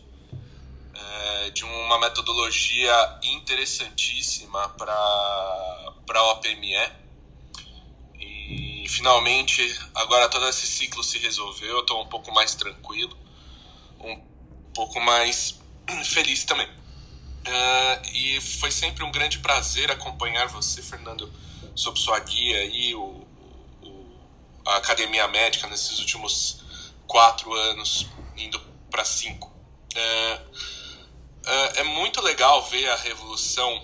é, 0.99 1.49
de 1.51 1.63
uma 1.63 1.99
metodologia 1.99 3.19
interessantíssima 3.23 4.69
para 4.69 4.93
a 4.93 6.31
OPME. 6.31 6.75
E 8.19 8.85
finalmente, 8.89 9.61
agora 9.95 10.27
todo 10.29 10.47
esse 10.47 10.67
ciclo 10.67 11.03
se 11.03 11.17
resolveu, 11.19 11.69
eu 11.69 11.81
estou 11.81 12.01
um 12.01 12.07
pouco 12.07 12.31
mais 12.31 12.55
tranquilo, 12.55 13.17
um 13.99 14.21
pouco 14.73 14.99
mais 14.99 15.59
feliz 16.05 16.43
também. 16.43 16.67
Uh, 16.67 18.07
e 18.13 18.41
foi 18.41 18.71
sempre 18.71 19.03
um 19.03 19.11
grande 19.11 19.39
prazer 19.39 19.89
acompanhar 19.91 20.47
você, 20.47 20.81
Fernando, 20.81 21.31
sob 21.73 21.97
sua 21.97 22.19
guia 22.19 22.57
aí, 22.57 22.93
o, 22.93 23.25
o, 23.81 24.19
a 24.65 24.75
Academia 24.75 25.27
Médica 25.27 25.67
nesses 25.67 25.99
últimos 25.99 26.61
quatro 27.07 27.53
anos, 27.53 28.07
indo 28.35 28.59
para 28.91 29.05
cinco. 29.05 29.51
É, 29.95 30.41
é, 31.49 31.79
é, 31.79 31.83
muito 31.83 32.21
legal 32.21 32.63
ver 32.63 32.87
a 32.89 32.95
revolução 32.95 33.83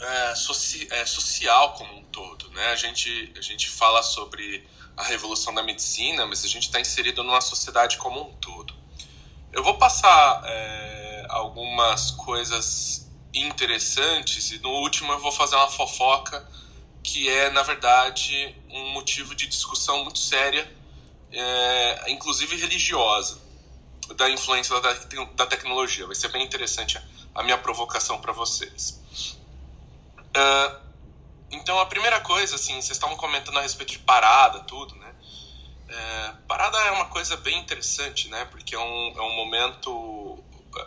é, 0.00 0.34
soci, 0.34 0.88
é, 0.90 1.06
social 1.06 1.74
como 1.74 1.98
um 1.98 2.04
todo. 2.04 2.48
Né? 2.50 2.66
A, 2.66 2.76
gente, 2.76 3.32
a 3.36 3.40
gente 3.40 3.68
fala 3.68 4.02
sobre 4.02 4.66
a 4.96 5.02
revolução 5.02 5.52
da 5.54 5.62
medicina, 5.62 6.26
mas 6.26 6.44
a 6.44 6.48
gente 6.48 6.64
está 6.64 6.80
inserido 6.80 7.22
numa 7.22 7.40
sociedade 7.40 7.96
como 7.98 8.20
um 8.20 8.34
todo. 8.36 8.74
Eu 9.52 9.62
vou 9.62 9.78
passar 9.78 10.42
é, 10.44 11.26
algumas 11.28 12.10
coisas 12.12 13.10
interessantes 13.32 14.52
e 14.52 14.58
no 14.58 14.70
último 14.70 15.12
eu 15.12 15.20
vou 15.20 15.32
fazer 15.32 15.56
uma 15.56 15.70
fofoca 15.70 16.48
que 17.02 17.28
é, 17.28 17.50
na 17.50 17.62
verdade, 17.62 18.56
um 18.70 18.90
motivo 18.92 19.34
de 19.34 19.46
discussão 19.46 20.02
muito 20.02 20.18
séria 20.18 20.66
é, 21.34 22.12
inclusive 22.12 22.56
religiosa, 22.56 23.38
da 24.16 24.30
influência 24.30 24.78
da, 24.80 24.92
da, 25.34 25.46
tecnologia. 25.46 26.06
Vai 26.06 26.14
ser 26.14 26.28
bem 26.28 26.44
interessante 26.44 27.00
a, 27.34 27.42
minha 27.42 27.58
provocação 27.58 28.20
para 28.20 28.32
vocês. 28.32 29.00
Uh, 30.18 30.84
então, 31.50 31.78
a 31.78 31.86
primeira 31.86 32.20
coisa, 32.20 32.56
assim, 32.56 32.74
vocês 32.74 32.90
estavam 32.90 33.16
comentando 33.16 33.58
a 33.58 33.62
respeito 33.62 33.92
de 33.92 33.98
parada, 34.00 34.60
tudo, 34.60 34.94
né? 34.96 35.14
É, 35.88 36.32
parada 36.48 36.76
é 36.78 36.90
uma 36.90 37.06
coisa 37.06 37.36
bem 37.36 37.58
interessante, 37.58 38.28
né? 38.28 38.44
Porque 38.46 38.74
é 38.74 38.78
um, 38.78 39.14
é 39.16 39.22
um 39.22 39.34
momento 39.36 40.42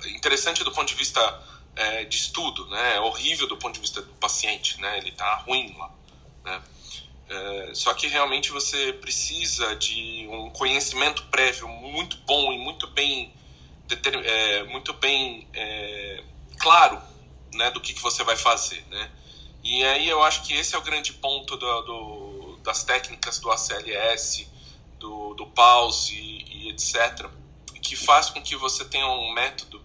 interessante 0.07 0.63
do 0.63 0.71
ponto 0.71 0.87
de 0.87 0.95
vista 0.95 1.21
é, 1.75 2.03
de 2.03 2.17
estudo, 2.17 2.67
né? 2.67 2.95
É 2.95 2.99
horrível 2.99 3.47
do 3.47 3.57
ponto 3.57 3.75
de 3.75 3.79
vista 3.79 4.01
do 4.01 4.13
paciente, 4.15 4.81
né? 4.81 4.97
Ele 4.97 5.11
tá 5.11 5.35
ruim 5.35 5.73
lá, 5.77 5.89
né? 6.43 6.61
É, 7.29 7.71
só 7.73 7.93
que 7.93 8.07
realmente 8.07 8.51
você 8.51 8.93
precisa 8.93 9.75
de 9.75 10.27
um 10.31 10.49
conhecimento 10.49 11.23
prévio 11.23 11.67
muito 11.67 12.17
bom 12.25 12.53
e 12.53 12.57
muito 12.57 12.87
bem, 12.87 13.33
é, 14.23 14.63
muito 14.63 14.93
bem 14.93 15.47
é, 15.53 16.23
claro 16.57 17.01
né, 17.53 17.69
do 17.71 17.81
que, 17.81 17.93
que 17.93 18.01
você 18.01 18.23
vai 18.23 18.37
fazer. 18.37 18.83
Né? 18.89 19.11
E 19.63 19.83
aí 19.83 20.07
eu 20.07 20.23
acho 20.23 20.43
que 20.43 20.53
esse 20.53 20.75
é 20.75 20.77
o 20.77 20.81
grande 20.81 21.13
ponto 21.13 21.57
do, 21.57 21.81
do, 21.81 22.59
das 22.63 22.83
técnicas 22.83 23.39
do 23.39 23.51
ACLS, 23.51 24.47
do, 24.97 25.33
do 25.33 25.47
pause 25.47 26.15
e, 26.15 26.69
etc., 26.69 27.29
que 27.81 27.95
faz 27.95 28.29
com 28.29 28.41
que 28.41 28.55
você 28.55 28.83
tenha 28.85 29.07
um 29.07 29.33
método 29.33 29.81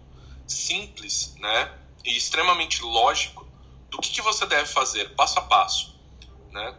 simples 0.47 1.35
né, 1.39 1.73
e 2.03 2.15
extremamente 2.15 2.81
lógico 2.81 3.47
do 3.89 3.97
que, 3.99 4.09
que 4.09 4.21
você 4.21 4.45
deve 4.45 4.65
fazer 4.65 5.13
passo 5.15 5.39
a 5.39 5.41
passo. 5.43 5.95
Né? 6.51 6.75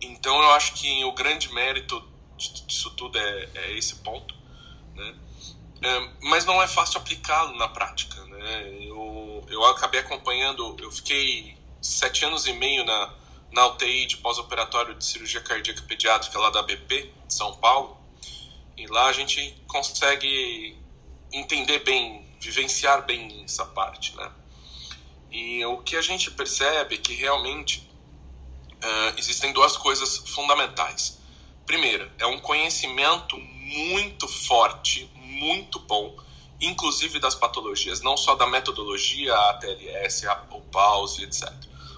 Então 0.00 0.40
eu 0.42 0.50
acho 0.52 0.74
que 0.74 1.04
o 1.04 1.12
grande 1.12 1.52
mérito 1.52 2.02
disso 2.36 2.90
tudo 2.90 3.18
é, 3.18 3.48
é 3.54 3.78
esse 3.78 3.96
ponto, 3.96 4.34
né? 4.94 5.14
É, 5.80 6.10
mas 6.22 6.44
não 6.44 6.60
é 6.62 6.66
fácil 6.66 6.98
aplicá-lo 7.00 7.56
na 7.56 7.68
prática, 7.68 8.24
né? 8.26 8.78
Eu, 8.80 9.44
eu 9.48 9.64
acabei 9.66 10.00
acompanhando, 10.00 10.76
eu 10.80 10.90
fiquei 10.90 11.56
sete 11.80 12.24
anos 12.24 12.46
e 12.46 12.52
meio 12.52 12.84
na, 12.84 13.14
na 13.52 13.66
UTI 13.68 14.06
de 14.06 14.16
pós-operatório 14.18 14.94
de 14.94 15.04
cirurgia 15.04 15.40
cardíaca 15.40 15.82
pediátrica 15.82 16.38
lá 16.38 16.50
da 16.50 16.62
BP, 16.62 17.12
de 17.26 17.34
São 17.34 17.54
Paulo, 17.56 17.96
e 18.76 18.86
lá 18.86 19.06
a 19.06 19.12
gente 19.12 19.56
consegue 19.66 20.76
entender 21.32 21.80
bem, 21.80 22.26
vivenciar 22.40 23.04
bem 23.04 23.44
essa 23.44 23.64
parte, 23.64 24.16
né? 24.16 24.30
E 25.30 25.64
o 25.64 25.78
que 25.78 25.96
a 25.96 26.02
gente 26.02 26.30
percebe 26.30 26.94
é 26.94 26.98
que 26.98 27.14
realmente 27.14 27.87
uh, 28.82 29.18
existem 29.18 29.52
duas 29.52 29.76
coisas 29.76 30.18
fundamentais. 30.18 31.18
Primeira, 31.66 32.10
é 32.18 32.26
um 32.26 32.38
conhecimento 32.38 33.36
muito 33.38 34.26
forte, 34.26 35.10
muito 35.14 35.78
bom, 35.80 36.16
inclusive 36.60 37.20
das 37.20 37.34
patologias, 37.34 38.00
não 38.00 38.16
só 38.16 38.34
da 38.34 38.46
metodologia, 38.46 39.34
a 39.34 39.50
ATLS, 39.50 40.26
a, 40.26 40.46
o 40.50 40.60
pause, 40.62 41.24
etc. 41.24 41.52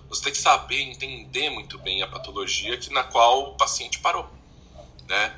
Você 0.09 0.25
tem 0.25 0.33
que 0.33 0.39
saber 0.39 0.81
entender 0.81 1.51
muito 1.51 1.79
bem 1.79 2.03
a 2.03 2.09
patologia 2.09 2.77
que 2.77 2.93
na 2.93 3.05
qual 3.05 3.51
o 3.51 3.57
paciente 3.57 4.01
parou, 4.01 4.29
né? 5.09 5.37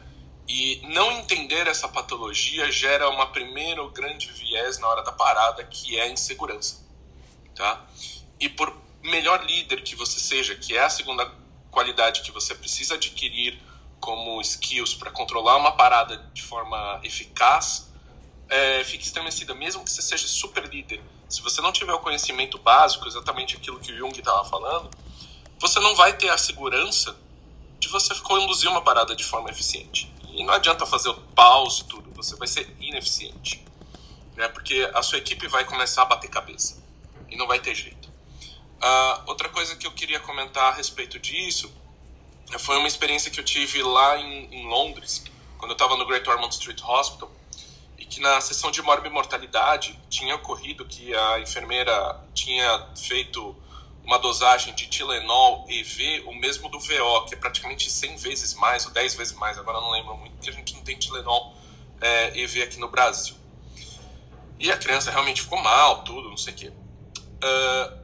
E 0.48 0.80
não 0.88 1.12
entender 1.12 1.66
essa 1.66 1.88
patologia 1.88 2.70
gera 2.72 3.08
uma 3.10 3.26
primeiro 3.26 3.88
grande 3.90 4.32
viés 4.32 4.78
na 4.78 4.88
hora 4.88 5.02
da 5.02 5.12
parada, 5.12 5.62
que 5.64 5.96
é 5.98 6.02
a 6.02 6.08
insegurança, 6.08 6.84
tá? 7.54 7.86
E 8.40 8.48
por 8.48 8.81
melhor 9.02 9.44
líder 9.44 9.82
que 9.82 9.96
você 9.96 10.20
seja, 10.20 10.54
que 10.54 10.76
é 10.76 10.84
a 10.84 10.90
segunda 10.90 11.30
qualidade 11.70 12.22
que 12.22 12.30
você 12.30 12.54
precisa 12.54 12.94
adquirir 12.94 13.60
como 13.98 14.40
skills 14.40 14.94
para 14.94 15.10
controlar 15.10 15.56
uma 15.56 15.72
parada 15.72 16.16
de 16.34 16.42
forma 16.42 17.00
eficaz, 17.02 17.90
é, 18.48 18.84
fica 18.84 19.04
estremecida, 19.04 19.54
mesmo 19.54 19.84
que 19.84 19.90
você 19.90 20.02
seja 20.02 20.26
super 20.26 20.68
líder. 20.68 21.00
Se 21.28 21.40
você 21.40 21.60
não 21.62 21.72
tiver 21.72 21.94
o 21.94 22.00
conhecimento 22.00 22.58
básico, 22.58 23.08
exatamente 23.08 23.56
aquilo 23.56 23.80
que 23.80 23.92
o 23.92 23.96
Jung 23.96 24.18
estava 24.18 24.44
falando, 24.44 24.90
você 25.58 25.80
não 25.80 25.94
vai 25.94 26.16
ter 26.16 26.28
a 26.28 26.36
segurança 26.36 27.16
de 27.78 27.88
você 27.88 28.14
conduzir 28.16 28.68
uma 28.68 28.82
parada 28.82 29.16
de 29.16 29.24
forma 29.24 29.50
eficiente. 29.50 30.12
E 30.30 30.44
não 30.44 30.52
adianta 30.52 30.84
fazer 30.84 31.08
o 31.08 31.14
pause 31.14 31.84
tudo, 31.84 32.10
você 32.14 32.36
vai 32.36 32.46
ser 32.46 32.74
ineficiente. 32.80 33.64
Né? 34.36 34.48
Porque 34.48 34.90
a 34.92 35.02
sua 35.02 35.18
equipe 35.18 35.48
vai 35.48 35.64
começar 35.64 36.02
a 36.02 36.04
bater 36.06 36.28
cabeça. 36.28 36.82
E 37.30 37.36
não 37.36 37.46
vai 37.46 37.60
ter 37.60 37.74
jeito. 37.74 38.11
Uh, 38.82 39.22
outra 39.26 39.48
coisa 39.48 39.76
que 39.76 39.86
eu 39.86 39.92
queria 39.92 40.18
comentar 40.18 40.72
a 40.72 40.74
respeito 40.74 41.16
disso 41.20 41.72
foi 42.58 42.76
uma 42.78 42.88
experiência 42.88 43.30
que 43.30 43.38
eu 43.38 43.44
tive 43.44 43.80
lá 43.80 44.18
em, 44.18 44.52
em 44.52 44.66
Londres, 44.66 45.22
quando 45.56 45.70
eu 45.70 45.74
estava 45.74 45.96
no 45.96 46.04
Great 46.04 46.28
Ormond 46.28 46.52
Street 46.52 46.82
Hospital, 46.82 47.30
e 47.96 48.04
que 48.04 48.20
na 48.20 48.40
sessão 48.40 48.72
de 48.72 48.82
mortalidade 48.82 49.96
tinha 50.10 50.34
ocorrido 50.34 50.84
que 50.84 51.14
a 51.14 51.38
enfermeira 51.38 52.20
tinha 52.34 52.88
feito 52.96 53.54
uma 54.04 54.18
dosagem 54.18 54.74
de 54.74 54.88
Tilenol 54.88 55.64
EV, 55.68 56.24
o 56.26 56.34
mesmo 56.34 56.68
do 56.68 56.80
VO, 56.80 57.24
que 57.26 57.34
é 57.34 57.36
praticamente 57.36 57.88
100 57.88 58.16
vezes 58.16 58.54
mais, 58.54 58.84
ou 58.84 58.90
10 58.90 59.14
vezes 59.14 59.34
mais, 59.34 59.56
agora 59.58 59.80
não 59.80 59.92
lembro 59.92 60.16
muito, 60.16 60.32
porque 60.32 60.50
a 60.50 60.52
gente 60.52 60.74
não 60.74 60.82
tem 60.82 60.98
Tilenol 60.98 61.54
é, 62.00 62.36
EV 62.36 62.62
aqui 62.64 62.80
no 62.80 62.88
Brasil. 62.88 63.36
E 64.58 64.72
a 64.72 64.76
criança 64.76 65.10
realmente 65.10 65.42
ficou 65.42 65.58
mal, 65.58 66.02
tudo, 66.02 66.28
não 66.28 66.36
sei 66.36 66.52
o 66.52 66.56
quê. 66.56 66.68
Uh, 66.68 68.01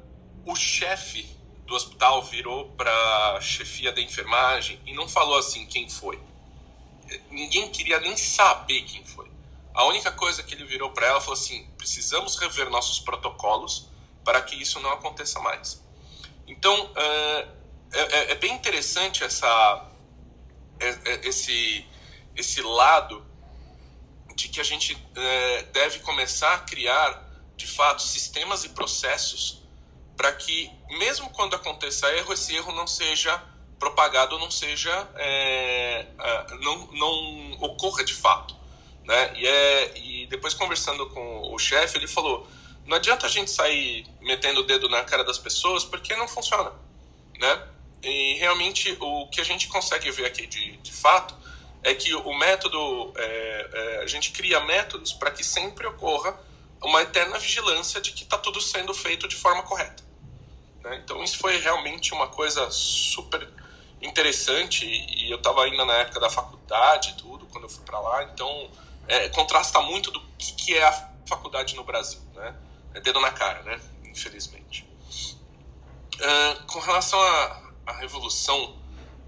o 0.49 0.57
chefe 0.57 1.29
do 1.66 1.75
hospital 1.75 2.23
virou 2.23 2.70
para 2.70 3.39
chefia 3.43 3.93
da 3.93 4.01
enfermagem 4.01 4.81
e 4.87 4.95
não 4.95 5.07
falou 5.07 5.37
assim 5.37 5.66
quem 5.66 5.89
foi. 5.91 6.19
Ninguém 7.31 7.70
queria 7.70 8.01
nem 8.01 8.16
saber 8.16 8.81
quem 8.83 9.05
foi. 9.05 9.31
A 9.75 9.85
única 9.85 10.11
coisa 10.11 10.43
que 10.43 10.55
ele 10.55 10.65
virou 10.65 10.91
para 10.91 11.07
ela 11.07 11.20
falou 11.20 11.35
assim: 11.35 11.69
precisamos 11.77 12.39
rever 12.39 12.70
nossos 12.70 12.99
protocolos 12.99 13.89
para 14.25 14.41
que 14.41 14.57
isso 14.57 14.81
não 14.81 14.91
aconteça 14.91 15.39
mais. 15.41 15.85
Então, 16.47 16.87
uh, 16.87 17.49
é, 17.93 18.33
é, 18.33 18.35
bem 18.37 18.55
interessante 18.55 19.23
essa, 19.23 19.87
é, 20.81 20.89
é, 20.89 21.29
esse, 21.29 21.85
esse 22.35 22.62
lado 22.62 23.25
de 24.35 24.49
que 24.49 24.61
a 24.61 24.65
gente 24.65 24.95
uh, 24.95 25.73
deve 25.73 25.99
começar 26.01 26.55
a 26.55 26.59
criar, 26.61 27.23
de 27.55 27.66
fato, 27.66 28.01
sistemas 28.01 28.65
e 28.65 28.70
processos 28.70 29.68
para 30.19 30.32
que, 30.32 30.69
mesmo 30.99 31.31
quando 31.31 31.55
aconteça 31.55 32.12
erro, 32.16 32.32
esse 32.32 32.55
erro 32.55 32.73
não 32.73 32.89
seja 32.89 33.40
propagado, 33.78 34.36
não 34.36 34.51
seja, 34.51 35.09
é, 35.15 36.07
não, 36.61 36.89
não 36.90 37.53
ocorra 37.61 38.05
de 38.05 38.12
fato. 38.12 38.57
Né? 39.05 39.32
E, 39.36 39.47
é, 39.47 39.97
e 39.97 40.27
depois 40.27 40.55
conversando 40.55 41.09
com 41.11 41.55
o 41.55 41.59
chefe, 41.59 41.97
ele 41.97 42.09
falou, 42.09 42.49
não 42.85 42.97
adianta 42.97 43.27
a 43.27 43.28
gente 43.28 43.49
sair 43.49 44.05
metendo 44.20 44.61
o 44.61 44.65
dedo 44.65 44.89
na 44.89 45.05
cara 45.05 45.23
das 45.23 45.39
pessoas 45.39 45.85
porque 45.85 46.16
não 46.16 46.27
funciona, 46.27 46.73
né? 47.39 47.69
E 48.03 48.35
realmente 48.35 48.97
o 49.01 49.28
que 49.28 49.40
a 49.40 49.45
gente 49.45 49.69
consegue 49.69 50.11
ver 50.11 50.27
aqui 50.27 50.47
de, 50.47 50.77
de 50.78 50.93
fato 50.93 51.35
é 51.82 51.95
que 51.95 52.15
o 52.15 52.35
método, 52.35 53.12
é, 53.16 53.70
é, 53.73 54.03
a 54.03 54.07
gente 54.07 54.32
cria 54.32 54.61
métodos 54.61 55.12
para 55.12 55.31
que 55.31 55.45
sempre 55.45 55.86
ocorra 55.86 56.39
uma 56.82 57.03
eterna 57.03 57.39
vigilância 57.39 58.01
de 58.01 58.12
que 58.12 58.24
está 58.24 58.39
tudo 58.39 58.61
sendo 58.61 58.95
feito 58.95 59.28
de 59.28 59.36
forma 59.36 59.62
correta. 59.62 60.07
Né? 60.83 61.01
Então 61.05 61.23
isso 61.23 61.39
foi 61.39 61.59
realmente 61.59 62.13
uma 62.13 62.29
coisa 62.29 62.71
super 62.71 63.49
interessante 64.01 64.87
e 64.87 65.31
eu 65.31 65.39
estava 65.39 65.65
ainda 65.65 65.85
na 65.85 65.95
época 65.95 66.21
da 66.21 66.31
faculdade 66.31 67.17
tudo 67.19 67.47
quando 67.47 67.65
eu 67.65 67.71
fui 67.71 67.85
para 67.85 67.99
lá, 67.99 68.25
então 68.25 68.71
é, 69.09 69.29
contrasta 69.31 69.81
muito 69.81 70.11
do 70.11 70.21
que, 70.39 70.53
que 70.53 70.75
é 70.75 70.85
a 70.85 71.11
faculdade 71.27 71.75
no 71.75 71.83
Brasil, 71.83 72.21
né? 72.35 72.55
é 72.95 73.01
dedo 73.01 73.21
na 73.21 73.31
cara, 73.31 73.63
né? 73.63 73.81
Infelizmente. 74.05 74.87
Uh, 76.15 76.67
com 76.67 76.81
relação 76.81 77.21
à, 77.21 77.93
revolução 77.93 78.77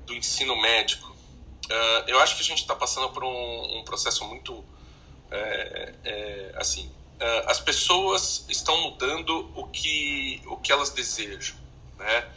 do 0.05 0.15
ensino 0.15 0.61
médico, 0.61 1.09
uh, 1.09 2.05
eu 2.07 2.19
acho 2.21 2.37
que 2.37 2.43
a 2.43 2.45
gente 2.45 2.61
está 2.61 2.75
passando 2.75 3.11
por 3.11 3.25
um, 3.25 3.79
um 3.79 3.85
processo 3.85 4.25
muito 4.25 4.65
é, 5.31 5.95
é, 6.05 6.53
assim. 6.57 6.91
Uh, 7.21 7.51
as 7.51 7.61
pessoas 7.61 8.47
estão 8.49 8.81
mudando 8.81 9.51
o 9.55 9.67
que 9.67 10.43
o 10.47 10.57
que 10.57 10.73
elas 10.73 10.89
desejam, 10.91 11.55
né? 11.99 12.29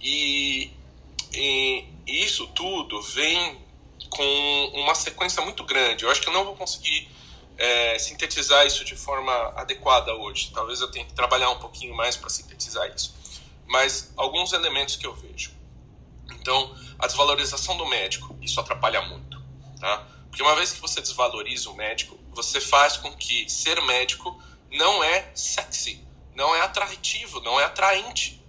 E, 0.00 0.72
e 1.32 1.86
isso 2.06 2.46
tudo 2.48 3.00
vem 3.00 3.64
com 4.10 4.70
uma 4.74 4.94
sequência 4.94 5.42
muito 5.42 5.64
grande. 5.64 6.04
Eu 6.04 6.10
acho 6.10 6.20
que 6.20 6.28
eu 6.28 6.32
não 6.32 6.44
vou 6.44 6.56
conseguir 6.56 7.08
é, 7.56 7.98
sintetizar 7.98 8.66
isso 8.66 8.84
de 8.84 8.96
forma 8.96 9.32
adequada 9.56 10.14
hoje. 10.14 10.50
Talvez 10.52 10.80
eu 10.80 10.90
tenha 10.90 11.04
que 11.04 11.12
trabalhar 11.12 11.50
um 11.50 11.58
pouquinho 11.58 11.94
mais 11.94 12.16
para 12.16 12.28
sintetizar 12.28 12.88
isso. 12.94 13.14
Mas 13.66 14.12
alguns 14.16 14.52
elementos 14.52 14.96
que 14.96 15.06
eu 15.06 15.14
vejo. 15.14 15.52
Então, 16.32 16.74
a 16.98 17.06
desvalorização 17.06 17.76
do 17.76 17.86
médico, 17.86 18.36
isso 18.42 18.60
atrapalha 18.60 19.00
muito. 19.02 19.42
Tá? 19.80 20.06
Porque 20.28 20.42
uma 20.42 20.54
vez 20.54 20.72
que 20.72 20.80
você 20.80 21.00
desvaloriza 21.00 21.70
o 21.70 21.74
médico, 21.74 22.18
você 22.34 22.60
faz 22.60 22.96
com 22.96 23.14
que 23.16 23.48
ser 23.48 23.80
médico 23.82 24.40
não 24.70 25.02
é 25.04 25.30
sexy, 25.34 26.04
não 26.34 26.54
é 26.54 26.60
atrativo, 26.62 27.40
não 27.40 27.60
é 27.60 27.64
atraente, 27.64 28.42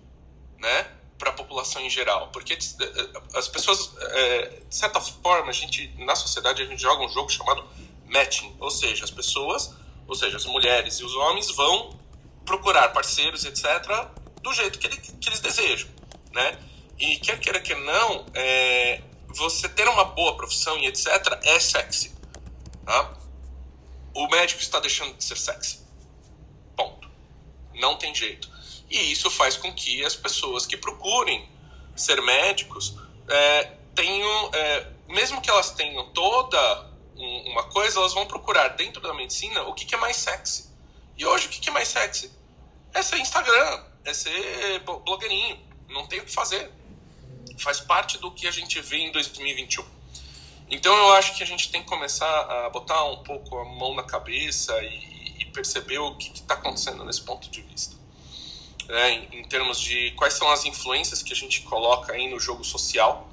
né? 0.57 0.95
para 1.17 1.29
a 1.29 1.33
população 1.33 1.81
em 1.81 1.89
geral, 1.89 2.29
porque 2.29 2.57
as 3.33 3.47
pessoas, 3.47 3.91
é, 3.99 4.59
de 4.67 4.75
certa 4.75 4.99
forma, 4.99 5.49
a 5.49 5.53
gente 5.53 5.93
na 5.97 6.15
sociedade 6.15 6.61
a 6.61 6.65
gente 6.65 6.81
joga 6.81 7.03
um 7.03 7.09
jogo 7.09 7.29
chamado 7.29 7.63
matching, 8.05 8.55
ou 8.59 8.69
seja, 8.69 9.05
as 9.05 9.11
pessoas, 9.11 9.73
ou 10.07 10.15
seja, 10.15 10.37
as 10.37 10.45
mulheres 10.45 10.99
e 10.99 11.03
os 11.03 11.15
homens 11.15 11.49
vão 11.51 11.97
procurar 12.45 12.89
parceiros, 12.89 13.45
etc., 13.45 13.65
do 14.41 14.53
jeito 14.53 14.77
que, 14.77 14.87
ele, 14.87 14.97
que 14.97 15.29
eles 15.29 15.39
desejam, 15.39 15.89
né? 16.31 16.59
E 16.99 17.17
quer 17.17 17.39
queira 17.39 17.59
que 17.59 17.73
não, 17.73 18.25
é, 18.33 19.01
você 19.29 19.67
ter 19.67 19.87
uma 19.87 20.03
boa 20.03 20.35
profissão 20.35 20.77
e 20.77 20.87
etc. 20.87 21.07
é 21.43 21.59
sexy, 21.59 22.13
tá? 22.85 23.13
O 24.15 24.27
médico 24.29 24.61
está 24.61 24.79
deixando 24.79 25.13
de 25.15 25.23
ser 25.23 25.37
sexy, 25.37 25.79
ponto. 26.75 27.07
Não 27.73 27.97
tem 27.97 28.15
jeito. 28.15 28.49
E 28.89 29.11
isso 29.11 29.29
faz 29.29 29.57
com 29.57 29.73
que 29.73 30.05
as 30.05 30.15
pessoas 30.15 30.65
que 30.65 30.77
procurem 30.77 31.47
ser 31.95 32.21
médicos 32.21 32.95
é, 33.27 33.63
tenham, 33.93 34.51
é, 34.53 34.87
mesmo 35.09 35.41
que 35.41 35.49
elas 35.49 35.71
tenham 35.71 36.11
toda 36.13 36.95
uma 37.15 37.63
coisa, 37.63 37.99
elas 37.99 38.13
vão 38.13 38.25
procurar 38.25 38.69
dentro 38.69 39.01
da 39.01 39.13
medicina 39.13 39.63
o 39.63 39.73
que, 39.73 39.85
que 39.85 39.95
é 39.95 39.97
mais 39.97 40.17
sexy. 40.17 40.69
E 41.17 41.25
hoje, 41.25 41.47
o 41.47 41.49
que, 41.49 41.59
que 41.59 41.69
é 41.69 41.71
mais 41.71 41.87
sexy? 41.87 42.31
É 42.93 43.01
ser 43.01 43.17
Instagram, 43.17 43.83
é 44.03 44.13
ser 44.13 44.79
blogueirinho. 44.79 45.59
Não 45.89 46.07
tem 46.07 46.19
o 46.19 46.25
que 46.25 46.31
fazer. 46.31 46.71
Faz 47.57 47.79
parte 47.79 48.17
do 48.17 48.31
que 48.31 48.47
a 48.47 48.51
gente 48.51 48.79
vê 48.81 48.97
em 48.97 49.11
2021. 49.11 49.85
Então 50.69 50.95
eu 50.95 51.13
acho 51.13 51.35
que 51.35 51.43
a 51.43 51.45
gente 51.45 51.71
tem 51.71 51.81
que 51.81 51.87
começar 51.87 52.27
a 52.27 52.69
botar 52.69 53.03
um 53.05 53.23
pouco 53.23 53.57
a 53.57 53.65
mão 53.65 53.93
na 53.93 54.03
cabeça 54.03 54.73
e, 54.81 55.35
e 55.39 55.45
perceber 55.45 55.99
o 55.99 56.15
que 56.15 56.31
está 56.33 56.55
acontecendo 56.55 57.03
nesse 57.05 57.21
ponto 57.21 57.49
de 57.49 57.61
vista. 57.61 57.95
É, 58.87 59.09
em, 59.11 59.39
em 59.39 59.43
termos 59.43 59.79
de 59.79 60.11
quais 60.11 60.33
são 60.33 60.49
as 60.49 60.65
influências 60.65 61.23
que 61.23 61.33
a 61.33 61.35
gente 61.35 61.61
coloca 61.61 62.13
aí 62.13 62.29
no 62.29 62.39
jogo 62.39 62.63
social 62.63 63.27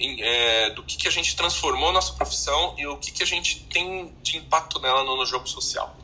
em, 0.00 0.22
é, 0.22 0.70
do 0.70 0.82
que, 0.82 0.96
que 0.96 1.06
a 1.06 1.10
gente 1.10 1.36
transformou 1.36 1.92
nossa 1.92 2.14
profissão 2.14 2.74
e 2.78 2.86
o 2.86 2.96
que, 2.96 3.12
que 3.12 3.22
a 3.22 3.26
gente 3.26 3.64
tem 3.64 4.14
de 4.22 4.38
impacto 4.38 4.80
nela 4.80 5.04
no, 5.04 5.16
no 5.16 5.26
jogo 5.26 5.46
social. 5.46 5.94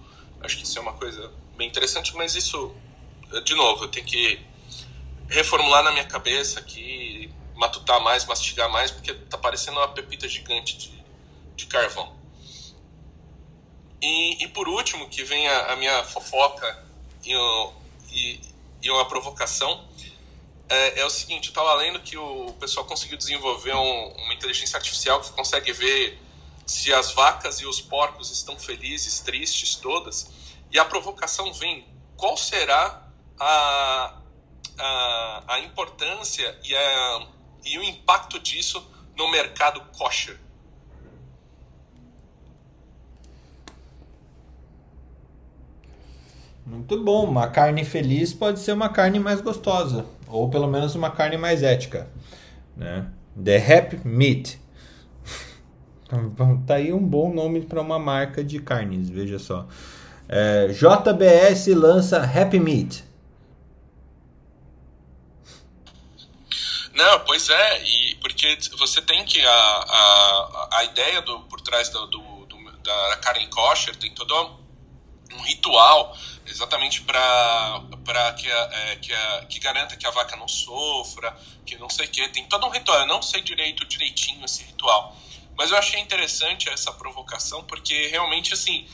Acho 0.40 0.58
que 0.58 0.64
isso 0.64 0.78
é 0.78 0.82
uma 0.82 0.92
coisa 0.92 1.32
bem 1.56 1.66
interessante, 1.66 2.14
mas 2.14 2.34
isso, 2.34 2.74
de 3.44 3.54
novo, 3.54 3.84
eu 3.84 3.88
tenho 3.88 4.04
que 4.04 4.38
reformular 5.28 5.82
na 5.82 5.90
minha 5.90 6.04
cabeça 6.04 6.60
aqui, 6.60 7.05
matutar 7.56 8.00
mais, 8.00 8.24
mastigar 8.24 8.70
mais, 8.70 8.90
porque 8.90 9.12
tá 9.14 9.38
parecendo 9.38 9.78
uma 9.78 9.88
pepita 9.88 10.28
gigante 10.28 10.76
de, 10.76 11.04
de 11.56 11.66
carvão. 11.66 12.14
E, 14.00 14.44
e 14.44 14.48
por 14.48 14.68
último, 14.68 15.08
que 15.08 15.24
vem 15.24 15.48
a, 15.48 15.72
a 15.72 15.76
minha 15.76 16.04
fofoca 16.04 16.84
e, 17.24 17.32
e, 18.12 18.40
e 18.82 18.90
uma 18.90 19.06
provocação, 19.08 19.88
é, 20.68 21.00
é 21.00 21.04
o 21.04 21.10
seguinte, 21.10 21.46
eu 21.46 21.50
estava 21.50 21.74
lendo 21.74 22.00
que 22.00 22.16
o 22.16 22.52
pessoal 22.60 22.84
conseguiu 22.86 23.16
desenvolver 23.16 23.74
um, 23.74 24.08
uma 24.08 24.34
inteligência 24.34 24.76
artificial 24.76 25.20
que 25.20 25.30
consegue 25.30 25.72
ver 25.72 26.20
se 26.66 26.92
as 26.92 27.12
vacas 27.12 27.60
e 27.60 27.66
os 27.66 27.80
porcos 27.80 28.30
estão 28.30 28.58
felizes, 28.58 29.20
tristes, 29.20 29.76
todas. 29.76 30.28
E 30.70 30.78
a 30.78 30.84
provocação 30.84 31.52
vem, 31.52 31.86
qual 32.16 32.36
será 32.36 33.08
a, 33.38 34.18
a, 34.78 35.44
a 35.46 35.60
importância 35.60 36.58
e, 36.64 36.74
a, 36.74 37.26
e 37.66 37.78
o 37.78 37.82
impacto 37.82 38.38
disso 38.38 38.86
no 39.16 39.30
mercado 39.30 39.80
kosher? 39.92 40.36
Muito 46.66 47.02
bom. 47.02 47.24
Uma 47.24 47.48
carne 47.48 47.84
feliz 47.84 48.34
pode 48.34 48.58
ser 48.58 48.72
uma 48.72 48.88
carne 48.88 49.20
mais 49.20 49.40
gostosa, 49.40 50.04
ou 50.26 50.50
pelo 50.50 50.66
menos 50.66 50.94
uma 50.96 51.10
carne 51.10 51.36
mais 51.36 51.62
ética, 51.62 52.08
né? 52.76 53.06
The 53.42 53.56
Happy 53.56 54.00
Meat. 54.04 54.58
tá 56.66 56.74
aí 56.74 56.92
um 56.92 57.04
bom 57.04 57.32
nome 57.32 57.60
para 57.60 57.80
uma 57.80 57.98
marca 57.98 58.42
de 58.42 58.58
carnes, 58.58 59.08
veja 59.08 59.38
só. 59.38 59.68
É, 60.28 60.68
JBS 60.68 61.68
lança 61.68 62.18
Happy 62.20 62.58
Meat. 62.58 63.04
Não, 66.96 67.20
pois 67.26 67.50
é, 67.50 67.84
e 67.84 68.14
porque 68.14 68.58
você 68.78 69.02
tem 69.02 69.22
que 69.26 69.44
a, 69.44 69.52
a, 69.52 70.68
a 70.78 70.84
ideia 70.84 71.20
do, 71.20 71.40
por 71.40 71.60
trás 71.60 71.90
do, 71.90 72.06
do, 72.06 72.46
do 72.46 72.72
da 72.80 73.16
carne 73.18 73.46
kosher 73.48 73.94
tem 73.96 74.14
todo 74.14 74.58
um 75.34 75.42
ritual 75.42 76.16
exatamente 76.46 77.02
para 77.02 78.32
que, 78.38 78.50
é, 78.50 78.96
que, 78.96 79.12
que 79.50 79.58
garanta 79.58 79.94
que 79.94 80.06
a 80.06 80.10
vaca 80.10 80.36
não 80.36 80.48
sofra, 80.48 81.36
que 81.66 81.76
não 81.76 81.90
sei 81.90 82.06
o 82.06 82.08
que. 82.08 82.28
Tem 82.30 82.46
todo 82.46 82.66
um 82.66 82.70
ritual. 82.70 83.00
Eu 83.00 83.06
não 83.06 83.20
sei 83.20 83.42
direito, 83.42 83.84
direitinho 83.84 84.42
esse 84.46 84.64
ritual. 84.64 85.14
Mas 85.54 85.72
eu 85.72 85.76
achei 85.76 86.00
interessante 86.00 86.70
essa 86.70 86.92
provocação, 86.92 87.62
porque 87.64 88.06
realmente, 88.06 88.54
assim, 88.54 88.88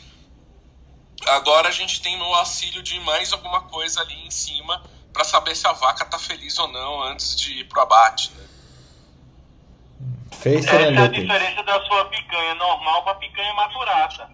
agora 1.27 1.69
a 1.69 1.73
gente 1.73 2.03
tem 2.03 2.16
no 2.16 2.35
auxílio 2.35 2.83
de 2.83 2.99
mais 3.01 3.33
alguma 3.33 3.61
coisa 3.62 4.01
ali 4.01 4.27
em 4.27 4.31
cima 4.31 4.83
para 5.12 5.24
saber 5.24 5.55
se 5.55 5.66
a 5.66 5.72
vaca 5.72 6.05
tá 6.05 6.18
feliz 6.18 6.59
ou 6.59 6.68
não 6.68 7.02
antes 7.02 7.36
de 7.36 7.60
ir 7.60 7.64
pro 7.64 7.82
abate, 7.82 8.32
né? 8.32 8.43
Fez 10.32 10.66
Essa 10.66 10.76
é 10.76 10.98
a 10.98 11.06
diferença 11.06 11.62
da 11.62 11.80
sua 11.84 12.05
picanha 12.06 12.55
normal 12.55 13.05
para 13.05 13.14
picanha 13.16 13.55
maturada. 13.55 14.28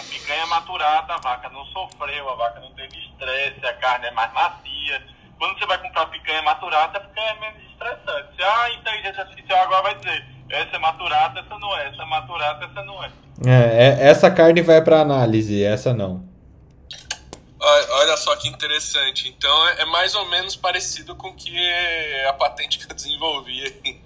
A 0.00 0.04
picanha 0.10 0.46
maturada, 0.46 1.14
a 1.14 1.18
vaca 1.18 1.48
não 1.50 1.64
sofreu, 1.66 2.30
a 2.30 2.34
vaca 2.34 2.60
não 2.60 2.72
teve 2.72 2.98
estresse, 2.98 3.64
a 3.64 3.74
carne 3.74 4.06
é 4.06 4.10
mais 4.10 4.32
macia. 4.32 5.02
Quando 5.38 5.58
você 5.58 5.66
vai 5.66 5.78
comprar 5.78 6.06
picanha 6.06 6.42
maturada, 6.42 6.98
a 6.98 7.00
picanha 7.00 7.30
é 7.30 7.40
menos 7.40 7.62
estressante. 7.70 8.36
Se 8.36 8.42
a 8.42 8.72
inteligência 8.72 9.22
artificial 9.22 9.62
agora 9.62 9.82
vai 9.82 9.94
dizer, 9.96 10.24
essa 10.48 10.76
é 10.76 10.78
maturada, 10.78 11.40
essa 11.40 11.58
não 11.58 11.76
é, 11.76 11.88
essa 11.88 12.02
é 12.02 12.06
maturada, 12.06 12.64
essa 12.64 12.82
não 12.82 13.04
é. 13.04 13.10
É, 13.46 14.04
é 14.04 14.08
essa 14.08 14.30
carne 14.30 14.62
vai 14.62 14.82
para 14.82 15.00
análise, 15.00 15.62
essa 15.62 15.92
não. 15.92 16.31
Olha 17.64 18.16
só 18.16 18.34
que 18.36 18.48
interessante. 18.48 19.28
Então 19.28 19.68
é 19.68 19.84
mais 19.84 20.14
ou 20.14 20.28
menos 20.28 20.56
parecido 20.56 21.14
com 21.14 21.32
que 21.34 21.56
a 22.28 22.32
patente 22.32 22.78
que 22.78 22.90
eu 22.90 22.96
desenvolvi. 22.96 24.00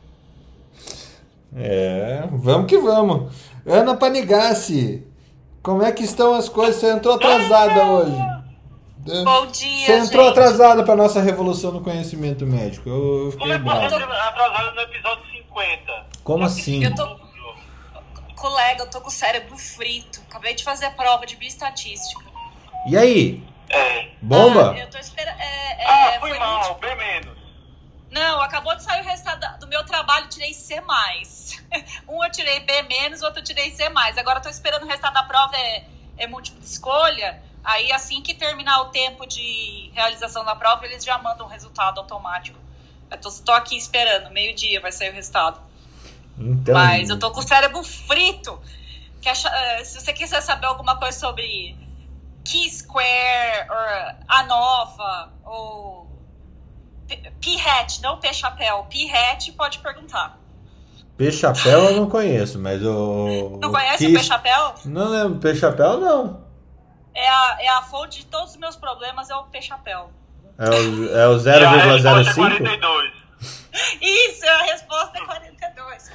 É, 1.56 2.22
vamos 2.32 2.66
que 2.66 2.76
vamos. 2.78 3.32
Ana 3.66 3.96
Panigassi, 3.96 5.06
como 5.62 5.82
é 5.82 5.90
que 5.90 6.02
estão 6.04 6.34
as 6.34 6.48
coisas? 6.48 6.76
Você 6.76 6.90
entrou 6.90 7.14
atrasada 7.14 7.84
hoje. 7.86 8.36
Bom 9.24 9.46
dia, 9.46 9.86
Você 9.86 9.98
entrou 9.98 10.26
gente. 10.26 10.32
atrasada 10.38 10.84
para 10.84 10.96
nossa 10.96 11.22
revolução 11.22 11.70
no 11.72 11.80
conhecimento 11.80 12.44
médico. 12.44 12.88
Eu 12.88 13.30
fiquei 13.32 13.38
Como 13.38 13.52
é 13.52 13.58
que 13.58 13.64
você 13.90 14.04
bravo. 14.04 14.28
atrasado 14.28 14.74
no 14.74 14.80
episódio 14.82 15.24
50? 15.30 16.06
Como 16.24 16.44
assim? 16.44 16.84
Eu 16.84 16.94
tô. 16.94 17.26
Colega, 18.34 18.82
eu 18.82 18.90
tô 18.90 19.00
com 19.00 19.08
o 19.08 19.12
cérebro 19.12 19.56
frito. 19.56 20.20
Acabei 20.28 20.54
de 20.54 20.62
fazer 20.62 20.86
a 20.86 20.90
prova 20.90 21.24
de 21.24 21.36
bioestatística. 21.36 22.20
E 22.84 22.96
aí? 22.96 23.42
É. 23.68 24.08
Bomba? 24.22 24.72
Ah, 24.72 24.78
eu 24.78 24.90
tô 24.90 24.98
esperando. 24.98 25.38
É, 25.40 25.82
é, 25.82 25.86
Ah, 25.86 26.20
fui 26.20 26.30
foi 26.30 26.38
mal, 26.38 26.64
muito- 26.64 26.80
bem 26.80 26.96
menos. 26.96 27.36
Não, 28.10 28.40
acabou 28.40 28.74
de 28.76 28.82
sair 28.82 29.02
o 29.02 29.04
resultado 29.04 29.58
do 29.60 29.66
meu 29.66 29.84
trabalho, 29.84 30.28
tirei 30.28 30.54
C. 30.54 30.80
Um 32.08 32.24
eu 32.24 32.30
tirei 32.30 32.60
B 32.60 32.82
menos, 32.82 33.22
outro 33.22 33.40
eu 33.40 33.44
tirei 33.44 33.70
C. 33.72 33.82
Agora 33.84 34.38
eu 34.38 34.42
tô 34.42 34.48
esperando 34.48 34.84
o 34.84 34.86
resultado 34.86 35.14
da 35.14 35.22
prova, 35.24 35.56
é, 35.56 35.84
é 36.18 36.26
múltipla 36.26 36.62
escolha. 36.64 37.42
Aí, 37.64 37.90
assim 37.90 38.22
que 38.22 38.32
terminar 38.32 38.80
o 38.82 38.84
tempo 38.86 39.26
de 39.26 39.90
realização 39.92 40.44
da 40.44 40.54
prova, 40.54 40.86
eles 40.86 41.04
já 41.04 41.18
mandam 41.18 41.46
o 41.46 41.48
resultado 41.48 41.98
automático. 41.98 42.58
Eu 43.10 43.18
tô, 43.18 43.30
tô 43.44 43.52
aqui 43.52 43.76
esperando, 43.76 44.30
meio-dia 44.30 44.80
vai 44.80 44.92
sair 44.92 45.10
o 45.10 45.12
resultado. 45.12 45.60
Então, 46.38 46.74
Mas 46.74 47.10
eu 47.10 47.18
tô 47.18 47.30
com 47.32 47.40
o 47.40 47.42
cérebro 47.42 47.82
frito. 47.82 48.60
Quer 49.20 49.34
eh, 49.44 49.84
se 49.84 50.00
você 50.00 50.12
quiser 50.12 50.40
saber 50.42 50.66
alguma 50.66 50.96
coisa 50.96 51.18
sobre 51.18 51.76
Key 52.46 52.70
Square, 52.70 53.66
or 53.70 54.14
ANOVA, 54.28 55.32
ou 55.44 56.06
P- 57.08 57.32
P-Hat, 57.40 58.00
não 58.02 58.18
P-Chapéu, 58.20 58.84
P-Hat, 58.90 59.50
pode 59.52 59.78
perguntar. 59.80 60.38
P-Chapéu 61.16 61.84
eu 61.84 61.96
não 61.96 62.08
conheço, 62.10 62.58
mas 62.58 62.82
o. 62.84 63.58
Não 63.62 63.70
conhece 63.72 63.98
Kiss- 64.06 64.16
o 64.16 64.18
P-Chapéu? 64.20 64.74
Não 64.84 65.08
lembro. 65.08 65.38
P-Chapéu 65.40 65.98
não. 65.98 66.44
É 67.14 67.26
a, 67.26 67.56
é 67.60 67.68
a 67.68 67.82
fonte 67.82 68.18
de 68.20 68.26
todos 68.26 68.50
os 68.50 68.56
meus 68.58 68.76
problemas, 68.76 69.30
é 69.30 69.34
o 69.34 69.44
P-Chapéu. 69.44 70.10
É 70.58 70.68
o, 70.68 71.16
é 71.16 71.28
o 71.28 71.38
E 71.42 71.48
a 71.64 71.70
resposta 71.70 72.08
é 72.08 72.24
0,05? 72.24 72.34
42. 72.58 73.12
Isso, 74.00 74.46
a 74.46 74.62
resposta 74.64 75.18
é 75.18 75.24
42. 75.24 76.10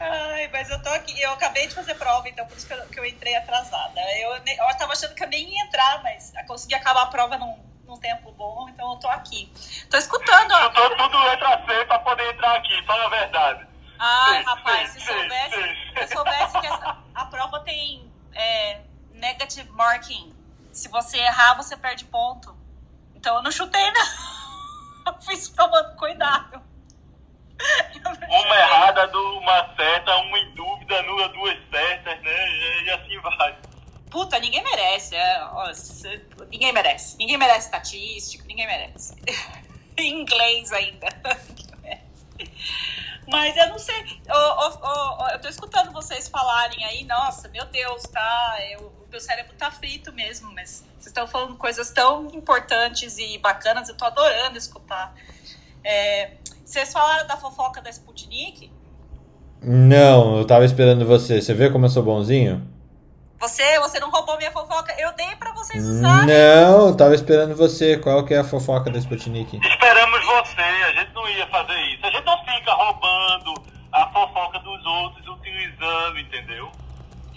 Ai, 0.00 0.48
mas 0.52 0.70
eu 0.70 0.80
tô 0.82 0.88
aqui, 0.90 1.20
eu 1.20 1.32
acabei 1.32 1.66
de 1.66 1.74
fazer 1.74 1.94
prova, 1.96 2.28
então 2.28 2.46
por 2.46 2.56
isso 2.56 2.66
que 2.66 2.72
eu, 2.72 2.86
que 2.88 3.00
eu 3.00 3.04
entrei 3.04 3.34
atrasada. 3.36 4.00
Eu, 4.20 4.32
eu 4.36 4.76
tava 4.78 4.92
achando 4.92 5.14
que 5.14 5.24
eu 5.24 5.28
nem 5.28 5.48
ia 5.56 5.64
entrar, 5.64 6.02
mas 6.02 6.32
eu 6.36 6.44
consegui 6.46 6.74
acabar 6.74 7.02
a 7.02 7.06
prova 7.06 7.36
num, 7.36 7.58
num 7.84 7.98
tempo 7.98 8.30
bom, 8.32 8.68
então 8.68 8.92
eu 8.92 8.96
tô 8.98 9.08
aqui. 9.08 9.52
Tô 9.90 9.96
escutando, 9.96 10.52
ó. 10.52 10.62
Chutou 10.64 10.96
tudo 10.96 11.18
letra 11.24 11.64
C 11.66 11.84
pra 11.86 11.98
poder 11.98 12.32
entrar 12.32 12.56
aqui, 12.56 12.84
fala 12.86 13.06
a 13.06 13.08
verdade. 13.08 13.68
Ai, 13.98 14.38
Sim, 14.38 14.44
rapaz, 14.44 14.90
sim, 14.90 15.00
se 15.00 15.06
soubesse, 15.06 15.54
sim. 15.56 15.92
se 15.96 16.00
eu 16.02 16.08
soubesse 16.08 16.60
que 16.60 16.66
essa- 16.68 16.98
a 17.14 17.24
prova 17.26 17.60
tem 17.60 18.08
é, 18.34 18.80
negative 19.14 19.68
marking. 19.70 20.32
Se 20.72 20.86
você 20.88 21.18
errar, 21.18 21.54
você 21.54 21.76
perde 21.76 22.04
ponto. 22.04 22.56
Então 23.16 23.34
eu 23.36 23.42
não 23.42 23.50
chutei, 23.50 23.90
não. 23.90 24.06
Eu 25.08 25.20
fiz 25.22 25.48
tomando 25.48 25.96
cuidado. 25.96 26.62
Eu 27.58 28.40
Uma 28.40 28.56
errada, 28.56 29.06
du- 29.08 29.38
uma 29.38 29.74
certa, 29.74 30.16
uma 30.16 30.38
em 30.38 30.50
dúvida, 30.54 31.02
nula, 31.02 31.28
duas 31.30 31.56
certas, 31.70 32.20
né? 32.22 32.48
E, 32.84 32.90
assim 32.90 33.18
vai. 33.20 33.56
Puta, 34.10 34.38
ninguém 34.38 34.62
merece. 34.62 35.14
é, 35.16 35.40
ninguém 36.50 36.72
merece. 36.72 37.16
Ninguém 37.18 37.36
merece 37.36 37.66
estatístico, 37.66 38.46
ninguém 38.46 38.66
merece. 38.66 39.14
em 39.98 40.20
inglês 40.22 40.72
ainda. 40.72 41.06
Mas 43.26 43.56
eu 43.58 43.68
não 43.68 43.78
sei. 43.78 44.22
Ô, 44.30 44.68
ô, 44.68 45.28
eu 45.30 45.40
tô 45.40 45.48
escutando 45.48 45.92
vocês 45.92 46.28
falarem 46.28 46.82
aí, 46.84 47.04
nossa, 47.04 47.48
meu 47.48 47.66
Deus, 47.66 48.02
tá. 48.04 48.56
Eu, 48.70 48.86
o 48.86 49.06
meu 49.10 49.20
cérebro 49.20 49.54
tá 49.56 49.70
frito 49.70 50.10
mesmo, 50.12 50.50
mas 50.54 50.82
vocês 50.94 51.06
estão 51.08 51.26
falando 51.26 51.54
coisas 51.56 51.90
tão 51.90 52.26
importantes 52.28 53.18
e 53.18 53.36
bacanas, 53.38 53.88
eu 53.90 53.96
tô 53.96 54.06
adorando 54.06 54.56
escutar. 54.56 55.14
É, 55.84 56.36
vocês 56.68 56.92
falaram 56.92 57.26
da 57.26 57.34
fofoca 57.38 57.80
da 57.80 57.88
Sputnik? 57.88 58.70
Não, 59.62 60.36
eu 60.36 60.46
tava 60.46 60.66
esperando 60.66 61.06
você. 61.06 61.40
Você 61.40 61.54
vê 61.54 61.70
como 61.70 61.86
eu 61.86 61.88
sou 61.88 62.02
bonzinho? 62.02 62.62
Você, 63.40 63.80
você 63.80 63.98
não 63.98 64.10
roubou 64.10 64.36
minha 64.36 64.52
fofoca? 64.52 64.94
Eu 64.98 65.14
dei 65.14 65.34
pra 65.36 65.52
vocês 65.52 65.82
usarem. 65.82 66.26
Não, 66.26 66.88
eu 66.88 66.96
tava 66.96 67.14
esperando 67.14 67.56
você. 67.56 67.96
Qual 67.96 68.22
que 68.22 68.34
é 68.34 68.38
a 68.38 68.44
fofoca 68.44 68.90
da 68.90 68.98
Sputnik? 68.98 69.58
Esperamos 69.66 70.26
você, 70.26 70.60
a 70.60 70.92
gente 70.92 71.14
não 71.14 71.26
ia 71.30 71.46
fazer 71.46 71.80
isso. 71.94 72.04
A 72.04 72.10
gente 72.10 72.24
não 72.26 72.38
fica 72.44 72.72
roubando 72.74 73.54
a 73.90 74.06
fofoca 74.12 74.58
dos 74.58 74.84
outros, 74.84 75.26
utilizando, 75.26 76.18
entendeu? 76.18 76.70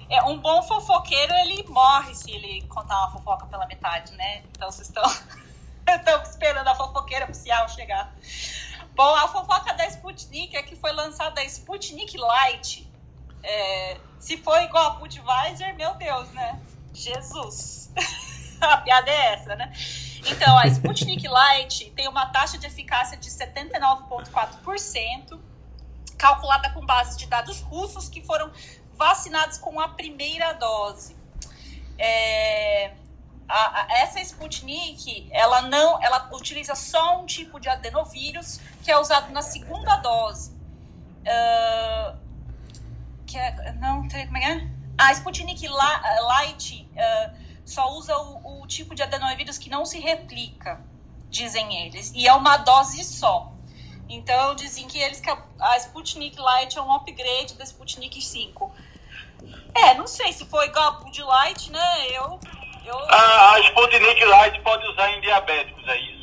É, 0.10 0.22
um 0.24 0.40
bom 0.40 0.62
fofoqueiro, 0.64 1.34
ele 1.36 1.64
morre 1.70 2.14
se 2.14 2.32
ele 2.32 2.64
contar 2.68 2.98
uma 2.98 3.12
fofoca 3.12 3.46
pela 3.46 3.66
metade, 3.66 4.12
né? 4.18 4.42
Então 4.52 4.70
vocês 4.70 4.90
estão 4.90 5.04
estão 5.88 6.22
esperando 6.24 6.68
a 6.68 6.76
fofoqueira 6.76 7.24
oficial 7.24 7.70
chegar. 7.70 8.14
Bom, 9.02 9.16
a 9.16 9.28
fofoca 9.28 9.74
da 9.74 9.88
Sputnik 9.88 10.56
é 10.56 10.62
que 10.62 10.76
foi 10.76 10.92
lançada 10.92 11.42
a 11.42 11.44
Sputnik 11.44 12.16
Light. 12.16 12.88
É, 13.42 13.98
se 14.20 14.38
for 14.38 14.62
igual 14.62 14.92
a 14.92 14.94
Budweiser, 15.00 15.76
meu 15.76 15.96
Deus, 15.96 16.30
né? 16.34 16.62
Jesus. 16.94 17.92
a 18.62 18.78
piada 18.78 19.10
é 19.10 19.34
essa, 19.34 19.56
né? 19.56 19.74
Então, 20.28 20.56
a 20.56 20.68
Sputnik 20.68 21.28
Light 21.28 21.90
tem 21.96 22.08
uma 22.08 22.28
taxa 22.28 22.60
de 22.60 22.68
eficácia 22.68 23.18
de 23.18 23.28
79,4%, 23.28 25.40
calculada 26.16 26.70
com 26.70 26.86
base 26.86 27.18
de 27.18 27.26
dados 27.26 27.60
russos 27.60 28.08
que 28.08 28.22
foram 28.22 28.52
vacinados 28.94 29.58
com 29.58 29.80
a 29.80 29.90
primeira 29.90 30.54
dose. 30.54 31.18
É, 31.98 32.94
a- 33.52 33.82
a- 33.82 33.88
essa 34.00 34.20
Sputnik, 34.22 35.28
ela 35.32 35.62
não, 35.64 36.02
ela 36.02 36.30
utiliza 36.34 36.74
só 36.76 37.20
um 37.22 37.26
tipo 37.26 37.60
de 37.60 37.68
adenovírus 37.70 38.60
que 38.84 38.92
é 38.92 38.98
usado 39.00 39.32
na 39.32 39.42
segunda 39.42 39.98
dose. 39.98 40.56
Ah, 41.28 42.16
que 43.28 43.38
é, 43.38 43.74
não, 43.74 44.08
como 44.08 44.38
é 44.38 44.40
que 44.42 44.46
é? 44.46 44.68
A 44.98 45.12
Sputnik 45.14 45.68
Light 45.68 46.90
ah, 46.98 47.34
só 47.66 47.92
usa 47.98 48.18
o, 48.18 48.62
o 48.62 48.68
tipo 48.68 48.94
de 48.96 49.04
adenovírus 49.04 49.58
que 49.58 49.70
não 49.70 49.86
se 49.86 50.00
replica, 50.00 50.82
dizem 51.30 51.86
eles, 51.86 52.12
e 52.14 52.28
é 52.28 52.34
uma 52.34 52.58
dose 52.58 53.04
só. 53.04 53.52
Então 54.10 54.56
dizem 54.56 54.88
que 54.88 54.98
eles 55.00 55.22
a, 55.60 55.78
Sputnik 55.78 56.38
Light 56.38 56.78
é 56.78 56.82
um 56.82 56.94
upgrade 56.94 57.54
da 57.54 57.64
Sputnik 57.64 58.22
5. 58.22 58.70
É, 59.74 59.94
não 59.96 60.06
sei 60.06 60.34
se 60.34 60.46
foi 60.46 60.70
a 60.76 60.92
Bud 60.92 61.22
Light, 61.24 61.72
né? 61.72 62.08
Eu. 62.10 62.38
Eu 62.86 62.98
A, 63.10 63.54
a 63.56 63.60
Sputnik 63.62 64.26
Light 64.26 64.62
pode 64.62 64.86
usar 64.88 65.12
em 65.12 65.22
diabéticos, 65.22 65.88
é 65.88 65.98
isso? 66.00 66.22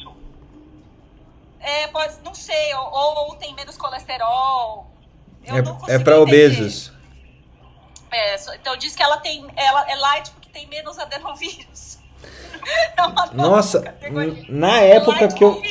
é, 1.61 1.87
pode, 1.89 2.15
não 2.25 2.35
sei, 2.35 2.73
ou, 2.75 2.91
ou 2.93 3.37
tem 3.37 3.55
menos 3.55 3.77
colesterol. 3.77 4.91
Eu 5.45 5.63
não 5.63 5.79
É, 5.89 5.93
é 5.93 5.99
entender. 6.15 6.15
obesos. 6.15 6.93
É, 8.11 8.37
então 8.55 8.77
diz 8.77 8.95
que 8.97 9.03
ela 9.03 9.19
tem. 9.19 9.47
Ela 9.57 9.91
é 9.91 9.95
light 9.97 10.31
porque 10.31 10.49
tem 10.51 10.67
menos 10.67 10.99
adenovírus. 10.99 11.99
É 13.31 13.35
Nossa, 13.37 13.81
categoria. 13.81 14.45
na 14.49 14.81
época 14.81 15.21
Light 15.21 15.35
que 15.35 15.45
eu. 15.45 15.63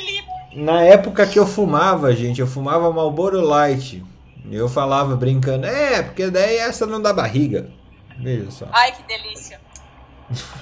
Na 0.54 0.82
época 0.82 1.28
que 1.28 1.38
eu 1.38 1.46
fumava, 1.46 2.16
gente, 2.16 2.40
eu 2.40 2.48
fumava 2.48 2.92
Marlboro 2.92 3.42
Light. 3.42 4.04
Eu 4.50 4.70
falava 4.70 5.16
brincando, 5.16 5.68
é, 5.68 6.02
porque 6.02 6.32
daí 6.32 6.56
essa 6.58 6.86
não 6.86 7.02
dá 7.02 7.12
barriga. 7.14 7.70
Veja 8.18 8.50
só. 8.50 8.66
Ai, 8.72 8.94
que 8.94 9.04
delícia. 9.04 9.60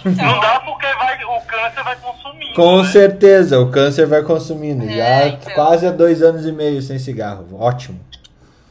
Não 0.06 0.40
dá 0.40 0.60
porque 0.60 0.86
vai, 0.94 1.24
o, 1.26 1.42
câncer 1.42 1.84
vai 1.84 1.96
consumindo. 1.96 2.54
Com 2.54 2.84
né? 2.84 2.92
certeza, 2.92 3.60
o 3.60 3.72
câncer 3.72 4.06
vai 4.06 4.22
consumindo. 4.22 4.86
É, 4.86 4.96
Já 4.96 5.28
então. 5.28 5.54
quase 5.54 5.88
há 5.88 5.92
dois 5.92 6.22
anos 6.22 6.46
e 6.46 6.52
meio 6.52 6.82
sem 6.82 7.00
cigarro. 7.00 7.48
Ótimo. 7.60 8.00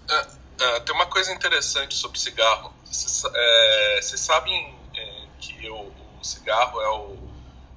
Ah, 0.08 0.26
ah, 0.60 0.80
tem 0.80 0.94
uma 0.94 1.06
coisa 1.06 1.32
interessante 1.32 1.94
sobre 1.94 2.18
cigarro. 2.18 2.72
Vocês 2.84 3.24
é, 3.34 4.00
sabem 4.16 4.74
é, 4.96 5.22
que 5.40 5.68
o, 5.68 5.92
o 6.20 6.24
cigarro 6.24 6.80
é 6.80 6.88
o, 6.90 7.16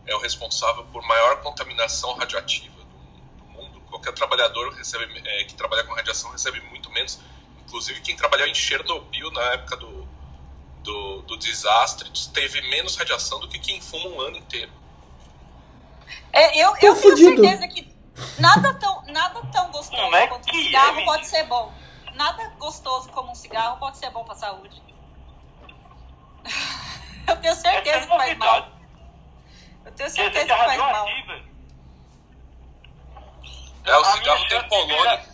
é 0.06 0.16
o 0.16 0.20
responsável 0.20 0.86
por 0.94 1.02
maior 1.08 1.42
contaminação 1.42 2.14
radioativa 2.16 2.76
do, 2.76 3.44
do 3.44 3.46
mundo. 3.52 3.82
Qualquer 3.90 4.14
trabalhador 4.14 4.72
recebe, 4.74 5.06
é, 5.26 5.44
que 5.46 5.56
trabalha 5.56 5.84
com 5.84 5.94
radiação 5.94 6.30
recebe 6.32 6.62
muito 6.70 6.92
menos. 6.92 7.20
Inclusive 7.66 8.00
quem 8.02 8.16
trabalhou 8.16 8.48
em 8.48 8.54
Chernobyl 8.54 9.32
na 9.32 9.42
época 9.54 9.76
do, 9.76 10.08
do, 10.88 11.22
do 11.24 11.38
desastre 11.38 12.10
teve 12.34 12.62
menos 12.70 12.96
radiação 12.96 13.40
do 13.42 13.48
que 13.50 13.60
quem 13.60 13.82
fuma 13.82 14.08
um 14.08 14.22
ano 14.22 14.38
inteiro. 14.38 14.72
É, 16.32 16.58
eu, 16.58 16.70
eu 16.70 16.76
tenho 16.78 16.96
fudido. 16.96 17.42
certeza 17.44 17.68
que 17.68 17.94
nada 18.40 18.74
tão, 18.76 19.04
nada 19.08 19.42
tão 19.52 19.70
gostoso 19.70 20.16
é 20.16 20.28
quanto 20.28 20.46
um 20.48 20.50
é, 20.50 20.64
cigarro 20.64 20.92
menino? 20.94 21.06
pode 21.12 21.28
ser 21.28 21.44
bom. 21.44 21.74
Nada 22.14 22.50
gostoso 22.58 23.10
como 23.10 23.32
um 23.32 23.36
cigarro 23.36 23.78
pode 23.80 23.98
ser 23.98 24.10
bom 24.12 24.24
pra 24.24 24.36
saúde. 24.36 24.82
Eu 27.28 27.36
tenho 27.42 27.56
certeza 27.56 28.08
que 28.08 28.18
faz 28.18 28.38
mal. 28.38 28.70
Eu 29.86 29.92
tenho 29.92 30.10
certeza 30.10 30.46
que 30.46 30.52
é 30.52 30.58
faz 30.58 30.78
mal. 30.78 31.08
É, 33.84 33.98
o 33.98 34.02
A 34.02 34.06
cigarro 34.14 34.38
minha 34.38 34.50
tem 34.50 34.50
chance 34.50 34.64
de 34.64 34.70
polônio. 34.70 34.98
virar- 35.02 35.26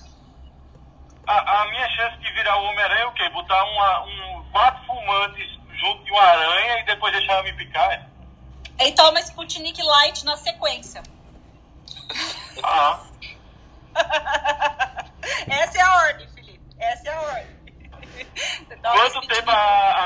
A, 1.27 1.61
a 1.61 1.65
minha 1.69 1.89
chance 1.91 2.17
de 2.17 2.31
virar 2.34 2.57
o 2.57 2.63
Homem-Aranha 2.63 3.03
é 3.03 3.07
o 3.07 3.13
quê? 3.13 3.30
Botar 3.30 3.63
uma, 3.63 4.03
um, 4.05 4.32
quatro 4.53 4.85
fumantes 4.85 5.49
junto 5.81 6.03
de 6.05 6.11
uma 6.11 6.21
aranha 6.21 6.80
e 6.80 6.85
depois 6.85 7.11
deixar 7.11 7.34
ela 7.34 7.43
me 7.43 7.53
picar? 7.53 8.07
E 8.80 8.91
toma 8.93 9.19
Sputnik 9.19 9.81
Light 9.84 10.23
na 10.23 10.38
sequência. 10.38 11.03
Ah, 12.63 12.99
Essa 15.47 15.77
é 15.77 15.81
a 15.81 15.95
ordem, 15.97 16.27
Felipe. 16.30 16.59
Essa 16.80 17.09
é 17.09 17.13
a 17.13 17.21
ordem. 17.21 17.53
Quanto 18.81 19.27
tempo 19.27 19.49
a 19.49 19.55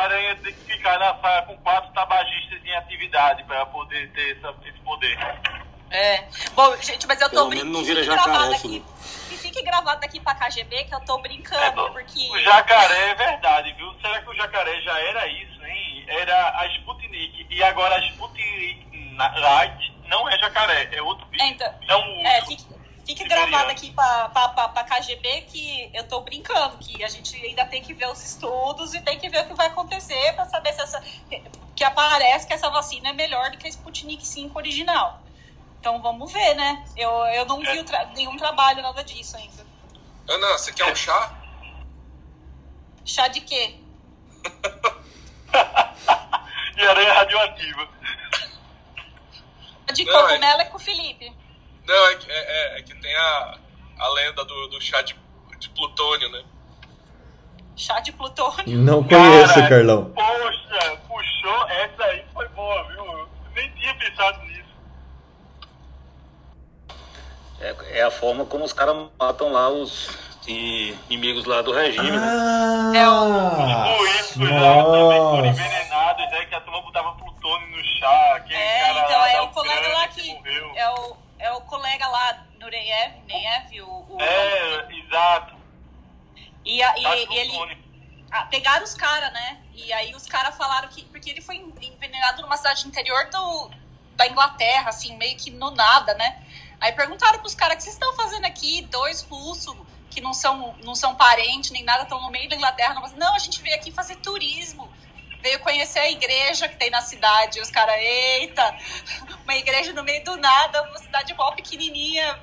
aranha 0.04 0.36
tem 0.38 0.54
que 0.54 0.74
ficar 0.74 0.98
na 1.00 1.16
saia 1.20 1.42
com 1.44 1.58
quatro 1.58 1.92
tabagistas 1.94 2.64
em 2.64 2.76
atividade 2.76 3.44
para 3.46 3.66
poder 3.68 4.12
ter 4.14 4.38
essa- 4.38 4.54
esse 4.66 4.80
poder? 4.80 5.18
É. 5.90 6.26
Bom, 6.54 6.76
gente, 6.82 7.08
mas 7.08 7.20
eu 7.22 7.30
tô 7.30 7.36
Pelo 7.36 7.50
brincando. 7.50 7.72
menos 7.72 7.88
não 7.88 7.96
vira 7.96 8.04
jacaré, 8.04 8.54
aqui. 8.56 8.60
Felipe. 8.62 8.86
Fique 9.48 9.64
gravado 9.64 10.04
aqui 10.04 10.20
pra 10.20 10.36
KGB 10.36 10.84
que 10.84 10.94
eu 10.94 11.00
tô 11.02 11.18
brincando, 11.20 11.64
É 11.64 11.72
porque. 11.72 12.30
O 12.30 12.38
jacaré 12.40 13.12
é 13.12 13.16
verdade, 13.16 13.72
viu? 13.74 13.94
Será 14.02 14.22
que 14.22 14.30
o 14.30 14.36
jacaré 14.36 14.82
já 14.82 15.00
era 15.00 15.26
isso, 15.28 15.66
hein? 15.66 16.06
Era 16.06 16.60
a 16.60 16.68
Sputnik. 16.68 17.48
E 17.50 17.64
agora 17.64 17.96
a 17.96 18.06
Sputnik 18.08 18.86
Light 19.16 19.96
não 20.10 20.28
é 20.30 20.38
jacaré, 20.38 20.90
é 20.92 21.02
outro 21.02 21.26
bicho. 21.28 21.46
Então, 21.46 21.74
É 21.88 21.96
um 21.96 22.28
É, 22.28 22.42
fique, 22.42 22.66
fique 23.06 23.24
gravado 23.24 23.72
aqui 23.72 23.90
pra, 23.92 24.30
pra, 24.30 24.50
pra, 24.50 24.68
pra 24.68 24.84
KGB 24.84 25.42
que 25.44 25.92
eu 25.94 26.06
tô 26.10 26.20
brincando, 26.20 26.78
que 26.80 27.02
a 27.02 27.08
gente 27.08 27.34
ainda 27.46 27.66
tem 27.66 27.82
que 27.82 27.94
ver 27.94 28.08
os 28.10 28.22
estudos 28.22 28.94
e 28.94 29.02
tem 29.02 29.18
que 29.18 29.30
ver 29.30 29.44
o 29.44 29.48
que 29.48 29.54
vai 29.54 29.68
acontecer 29.68 30.34
pra 30.34 30.44
saber 30.46 30.74
se 30.74 30.82
essa. 30.82 31.02
Que 31.74 31.86
aparece 31.86 32.46
que 32.46 32.54
essa 32.54 32.70
vacina 32.70 33.10
é 33.10 33.14
melhor 33.14 33.50
do 33.52 33.58
que 33.58 33.66
a 33.66 33.70
Sputnik 33.70 34.28
5 34.28 34.58
original. 34.60 35.22
Então 35.88 36.02
vamos 36.02 36.34
ver, 36.34 36.54
né? 36.56 36.84
Eu, 36.98 37.10
eu 37.28 37.46
não 37.46 37.62
vi 37.62 37.80
o 37.80 37.84
tra- 37.86 38.08
nenhum 38.14 38.36
trabalho, 38.36 38.82
nada 38.82 39.02
disso 39.06 39.38
ainda. 39.38 39.66
Ana, 40.28 40.58
você 40.58 40.74
quer 40.74 40.92
um 40.92 40.94
chá? 40.96 41.34
Chá 43.06 43.30
de 43.30 43.40
quê? 43.40 43.76
E 46.78 46.82
aranha 46.86 47.12
radioativa. 47.14 47.88
Chá 49.88 49.94
de 49.94 50.04
Não, 50.06 50.14
cogumelo 50.28 50.62
é 50.62 50.66
com 50.66 50.76
o 50.78 50.80
Felipe. 50.80 51.34
Não, 51.88 52.08
é 52.10 52.16
que, 52.18 52.30
é, 52.30 52.36
é- 52.36 52.80
é 52.80 52.84
que 52.84 52.94
tem 53.02 53.16
a, 53.16 53.58
a 53.98 54.10
lenda 54.10 54.44
do, 54.46 54.68
do 54.68 54.80
chá 54.82 55.02
de, 55.02 55.16
de 55.58 55.70
plutônio, 55.70 56.30
né? 56.34 56.44
Chá 57.78 58.00
de 58.02 58.12
plutônio. 58.12 58.78
Não 58.78 59.04
conheço, 59.04 59.54
Cara, 59.56 59.70
Carlão. 59.70 60.12
Poxa, 60.14 60.98
puxou. 61.08 61.68
Essa 61.70 62.04
aí 62.04 62.24
foi 62.34 62.48
boa, 62.50 62.84
viu? 62.90 63.06
Eu 63.06 63.30
nem 63.56 63.72
tinha 63.72 63.96
pensado 63.96 64.44
nisso. 64.44 64.67
É, 67.60 67.76
é 68.00 68.04
a 68.04 68.12
forma 68.12 68.46
como 68.46 68.64
os 68.64 68.74
caras 68.74 68.96
matam 69.20 69.52
lá 69.52 69.70
os 69.70 70.10
inimigos 70.48 71.46
lá 71.46 71.62
do 71.62 71.74
regime, 71.74 72.12
né? 72.12 72.28
Ah, 72.98 73.96
Políticos 73.98 74.50
lá 74.50 74.84
também 74.84 75.20
foram 75.20 75.46
envenenados, 75.46 76.32
né? 76.32 76.46
Que 76.46 76.56
a 76.56 76.62
turma 76.62 76.82
botava 76.82 77.12
plutônio 77.14 77.68
no 77.76 77.84
chá. 78.00 78.36
Aquele 78.36 78.60
É, 78.60 78.80
cara 78.80 79.00
então 79.02 79.20
lá 79.20 79.32
é 79.32 79.42
o 79.42 79.48
colega 79.50 79.88
lá 79.90 80.08
que 80.08 80.22
que. 80.22 80.34
morreu. 80.34 80.72
É 80.76 80.90
o, 80.92 81.18
é 81.40 81.52
o 81.52 81.62
colega 81.62 82.08
lá, 82.08 82.46
Nureyev, 82.60 83.14
Neyev, 83.28 83.82
o. 83.82 84.06
o 84.16 84.22
É, 84.22 84.88
exato. 84.96 85.56
E, 86.64 86.82
a- 86.84 86.98
e- 86.98 87.28
e 87.32 87.38
ele. 87.40 87.78
ah, 88.32 88.44
pegaram 88.46 88.84
os 88.84 88.94
caras, 88.94 89.34
né? 89.34 89.58
E 89.74 89.92
aí 89.94 90.14
os 90.16 90.26
caras 90.28 90.56
falaram 90.56 90.88
que. 90.90 91.04
Porque 91.06 91.30
ele 91.30 91.42
foi 91.42 91.56
envenenado 91.82 92.42
numa 92.42 92.56
cidade 92.58 92.88
interior 92.88 93.30
do, 93.30 93.72
da 94.16 94.28
Inglaterra, 94.28 94.90
assim, 94.90 95.16
meio 95.18 95.36
que 95.38 95.50
no 95.52 95.72
nada, 95.72 96.14
né? 96.14 96.44
Aí 96.80 96.92
perguntaram 96.94 97.40
pros 97.40 97.56
caras: 97.56 97.76
o 97.76 97.78
que 97.78 97.84
vocês 97.84 97.96
estão 97.96 98.14
fazendo 98.16 98.46
aqui? 98.46 98.88
Dois 98.92 99.22
russos 99.22 99.76
que 100.10 100.22
não 100.22 100.34
são, 100.34 100.76
não 100.84 100.96
são 100.96 101.16
parentes 101.16 101.72
nem 101.72 101.84
nada, 101.84 102.04
estão 102.04 102.22
no 102.22 102.32
meio 102.32 102.50
da 102.50 102.56
Inglaterra. 102.56 102.94
Não, 102.96 103.08
não, 103.18 103.36
a 103.36 103.40
gente 103.40 103.62
veio 103.62 103.76
aqui 103.76 103.92
fazer 103.92 104.16
turismo. 104.18 104.92
Veio 105.42 105.60
conhecer 105.60 106.00
a 106.00 106.10
igreja 106.10 106.68
que 106.68 106.76
tem 106.76 106.90
na 106.90 107.02
cidade. 107.02 107.60
E 107.60 107.62
os 107.62 107.70
caras, 107.70 107.96
eita, 108.00 108.76
uma 109.44 109.56
igreja 109.56 109.94
no 109.94 110.04
meio 110.04 110.24
do 110.24 110.36
nada, 110.38 110.82
uma 110.90 110.98
cidade 110.98 111.34
mó 111.36 111.52
pequenininha. 111.52 112.40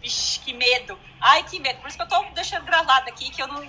Vixe, 0.00 0.40
que 0.40 0.52
medo. 0.52 0.98
Ai, 1.20 1.42
que 1.44 1.58
medo. 1.58 1.80
Por 1.80 1.88
isso 1.88 1.96
que 1.96 2.02
eu 2.02 2.08
tô 2.08 2.22
deixando 2.34 2.64
gravado 2.64 3.08
aqui, 3.08 3.30
que 3.30 3.42
eu 3.42 3.48
não. 3.48 3.66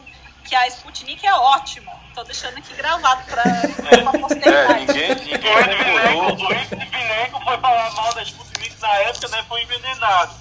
Que 0.48 0.56
a 0.56 0.68
Sputnik 0.68 1.26
é 1.26 1.34
ótima. 1.34 1.92
Tô 2.16 2.24
deixando 2.24 2.58
aqui 2.58 2.74
gravado 2.74 3.24
pra, 3.26 3.44
pra 3.44 4.12
posteridade. 4.20 4.74
É, 4.74 4.80
ninguém, 4.80 5.16
ninguém 5.16 5.54
O 5.54 5.60
Edvinenko, 5.60 6.20
concordou. 6.20 6.48
o 6.48 6.54
Edvinenko 6.54 7.44
foi 7.44 7.58
falar 7.58 7.92
mal 7.94 8.14
da 8.14 8.24
Sputnik 8.24 8.82
na 8.82 8.94
época, 9.00 9.28
né? 9.28 9.46
Foi 9.48 9.62
envenenado. 9.64 10.34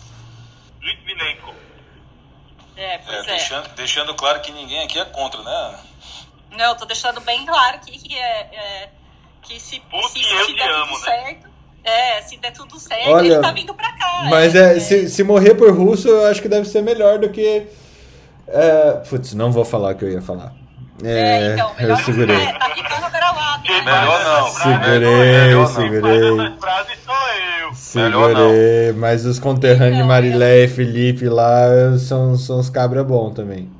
Litvinenko. 0.80 1.54
É, 2.76 2.94
É, 2.94 2.98
pois 2.98 3.18
é. 3.18 3.30
deixando, 3.30 3.68
deixando 3.74 4.14
claro 4.14 4.40
que 4.42 4.52
ninguém 4.52 4.84
aqui 4.84 4.98
é 4.98 5.04
contra, 5.06 5.42
né? 5.42 5.78
Não, 6.52 6.64
eu 6.66 6.74
tô 6.76 6.84
deixando 6.84 7.20
bem 7.22 7.44
claro 7.44 7.76
aqui 7.76 7.98
que 7.98 8.16
é. 8.16 8.40
é 8.52 8.88
que 9.42 9.60
se, 9.60 9.78
Puta, 9.80 10.08
se, 10.08 10.22
eu 10.22 10.44
se 10.44 10.52
te 10.52 10.56
der 10.58 10.70
amo, 10.70 10.86
tudo 10.94 11.06
né? 11.06 11.24
certo. 11.24 11.48
É, 11.84 12.22
se 12.22 12.36
der 12.36 12.52
tudo 12.52 12.80
certo, 12.80 13.10
Olha, 13.10 13.26
ele 13.26 13.40
tá 13.40 13.52
vindo 13.52 13.72
pra 13.74 13.92
cá. 13.92 14.22
Mas 14.28 14.54
é, 14.56 14.80
se, 14.80 15.08
se 15.08 15.22
morrer 15.22 15.54
por 15.54 15.72
russo, 15.72 16.08
eu 16.08 16.26
acho 16.26 16.42
que 16.42 16.48
deve 16.48 16.66
ser 16.68 16.82
melhor 16.82 17.18
do 17.18 17.28
que. 17.30 17.66
É, 18.48 18.93
putz, 19.09 19.35
não 19.35 19.51
vou 19.52 19.64
falar 19.64 19.93
o 19.93 19.94
que 19.97 20.05
eu 20.05 20.10
ia 20.10 20.23
falar. 20.23 20.52
É, 21.05 21.09
É, 21.51 21.52
então, 21.55 21.73
eu 21.78 21.97
segurei. 21.98 22.36
É, 22.36 22.52
tá 22.52 22.70
ficando 22.70 23.10
gravado. 23.10 23.62
Quem 23.64 23.82
né? 23.85 24.01
Melhor 24.01 24.24
não. 24.24 24.48
Segurei, 24.48 25.66
segurei. 25.66 26.56
Segurei, 27.74 28.93
mas 28.93 29.24
os 29.27 29.39
conterrâneos 29.39 29.97
Então, 29.97 30.09
Marilé 30.09 30.64
e 30.64 30.68
Felipe 30.68 31.28
lá 31.28 31.66
são, 31.98 32.36
são 32.36 32.59
os 32.60 32.70
cabra 32.70 33.02
bom 33.05 33.31
também. 33.32 33.70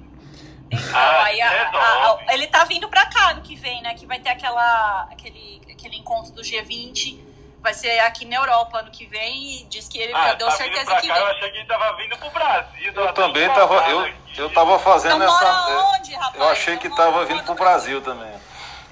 Ah, 0.93 1.24
Aí, 1.24 1.40
a- 1.40 1.48
a- 1.48 2.18
a- 2.28 2.34
ele 2.34 2.47
tá 2.48 2.64
vindo 2.64 2.88
pra 2.88 3.06
cá 3.06 3.34
no 3.34 3.40
que 3.43 3.55
vem, 3.56 3.80
né? 3.82 3.94
Que 3.94 4.05
vai 4.06 4.18
ter 4.18 4.30
aquela, 4.30 5.06
aquele, 5.10 5.60
aquele 5.70 5.97
encontro 5.97 6.32
do 6.32 6.43
G20. 6.43 7.18
Vai 7.66 7.74
ser 7.74 7.98
aqui 7.98 8.24
na 8.24 8.36
Europa 8.36 8.78
ano 8.78 8.93
que 8.93 9.06
vem. 9.06 9.43
E 9.60 9.64
diz 9.64 9.88
que 9.88 9.98
ele 9.98 10.12
já 10.12 10.30
Ah, 10.30 10.34
deu 10.34 10.47
tá 10.47 10.52
certeza 10.55 10.94
que 11.01 11.09
cá, 11.09 11.18
eu 11.18 11.26
vem. 11.26 11.36
achei 11.36 11.51
que 11.51 11.59
ele 11.59 11.66
tava 11.66 11.97
vindo 11.97 12.16
pro 12.16 12.30
Brasil. 12.30 12.93
Eu 12.94 13.12
também 13.12 13.48
tava, 13.48 13.74
eu, 13.90 14.14
eu 14.36 14.51
tava 14.55 14.78
fazendo 14.78 15.24
Eu 15.24 15.28
essa. 15.28 15.48
aonde, 15.48 16.14
rapaz? 16.14 16.34
Eu 16.36 16.48
achei 16.48 16.74
Eu 16.74 16.78
que 16.78 16.88
moro- 16.88 17.02
tava 17.02 17.18
eu 17.22 17.26
vindo 17.26 17.43
pro 17.43 17.55
Brasil 17.56 18.01
também. 18.02 18.32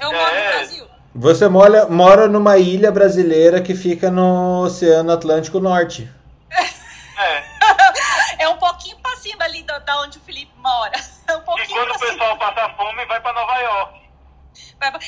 Eu 0.00 0.12
moro 0.12 0.24
no 0.26 0.36
É. 0.40 0.52
Brasil. 0.56 0.88
Você 1.14 1.48
mora, 1.48 1.86
mora 1.86 2.26
numa 2.26 2.58
ilha 2.58 2.90
brasileira 2.90 3.60
que 3.62 3.76
fica 3.76 4.10
no 4.10 4.64
Oceano 4.64 5.12
Atlântico 5.12 5.60
Norte. 5.60 6.10
É. 6.50 7.44
É 8.40 8.48
um 8.48 8.56
pouquinho 8.58 8.96
pra 8.98 9.14
cima 9.18 9.44
ali 9.44 9.62
da, 9.62 9.78
da 9.78 10.00
onde 10.00 10.18
o 10.18 10.20
Felipe 10.20 10.52
mora. 10.58 10.98
É 11.28 11.36
um 11.36 11.38
E 11.38 11.42
pouquinho 11.44 11.68
quando 11.78 11.86
pra 11.86 11.94
o 11.94 11.98
cima. 12.00 12.10
pessoal 12.12 12.36
passa 12.38 12.68
fome, 12.74 13.06
vai 13.06 13.20
pra 13.20 13.32
Nova 13.32 13.56
York. 13.56 14.00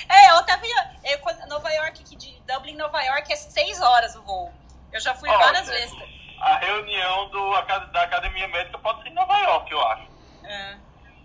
É, 0.08 0.30
eu 0.30 0.36
até 0.36 0.56
vi. 0.58 0.68
Eu, 1.04 1.18
quando- 1.18 1.46
Nova 1.48 1.68
York, 1.68 2.00
aqui 2.02 2.14
de 2.16 2.35
Dublin, 2.46 2.76
Nova 2.76 3.02
York, 3.02 3.32
é 3.32 3.36
seis 3.36 3.80
horas 3.80 4.14
o 4.16 4.22
voo. 4.22 4.52
Eu 4.92 5.00
já 5.00 5.14
fui 5.14 5.28
Olha, 5.28 5.38
várias 5.38 5.68
vezes. 5.68 5.94
A 6.40 6.56
reunião 6.58 7.28
do, 7.30 7.50
da 7.92 8.02
Academia 8.02 8.46
Médica 8.48 8.78
pode 8.78 9.02
ser 9.02 9.08
em 9.08 9.14
Nova 9.14 9.36
York, 9.38 9.70
eu 9.72 9.86
acho. 9.88 10.02
É. 10.44 10.76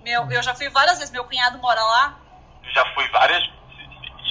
Meu, 0.03 0.30
eu 0.31 0.41
já 0.41 0.53
fui 0.56 0.68
várias 0.69 0.98
vezes. 0.98 1.11
Meu 1.11 1.23
cunhado 1.26 1.57
mora 1.60 1.81
lá. 1.81 2.18
Já 2.73 2.85
fui 2.93 3.07
várias 3.10 3.43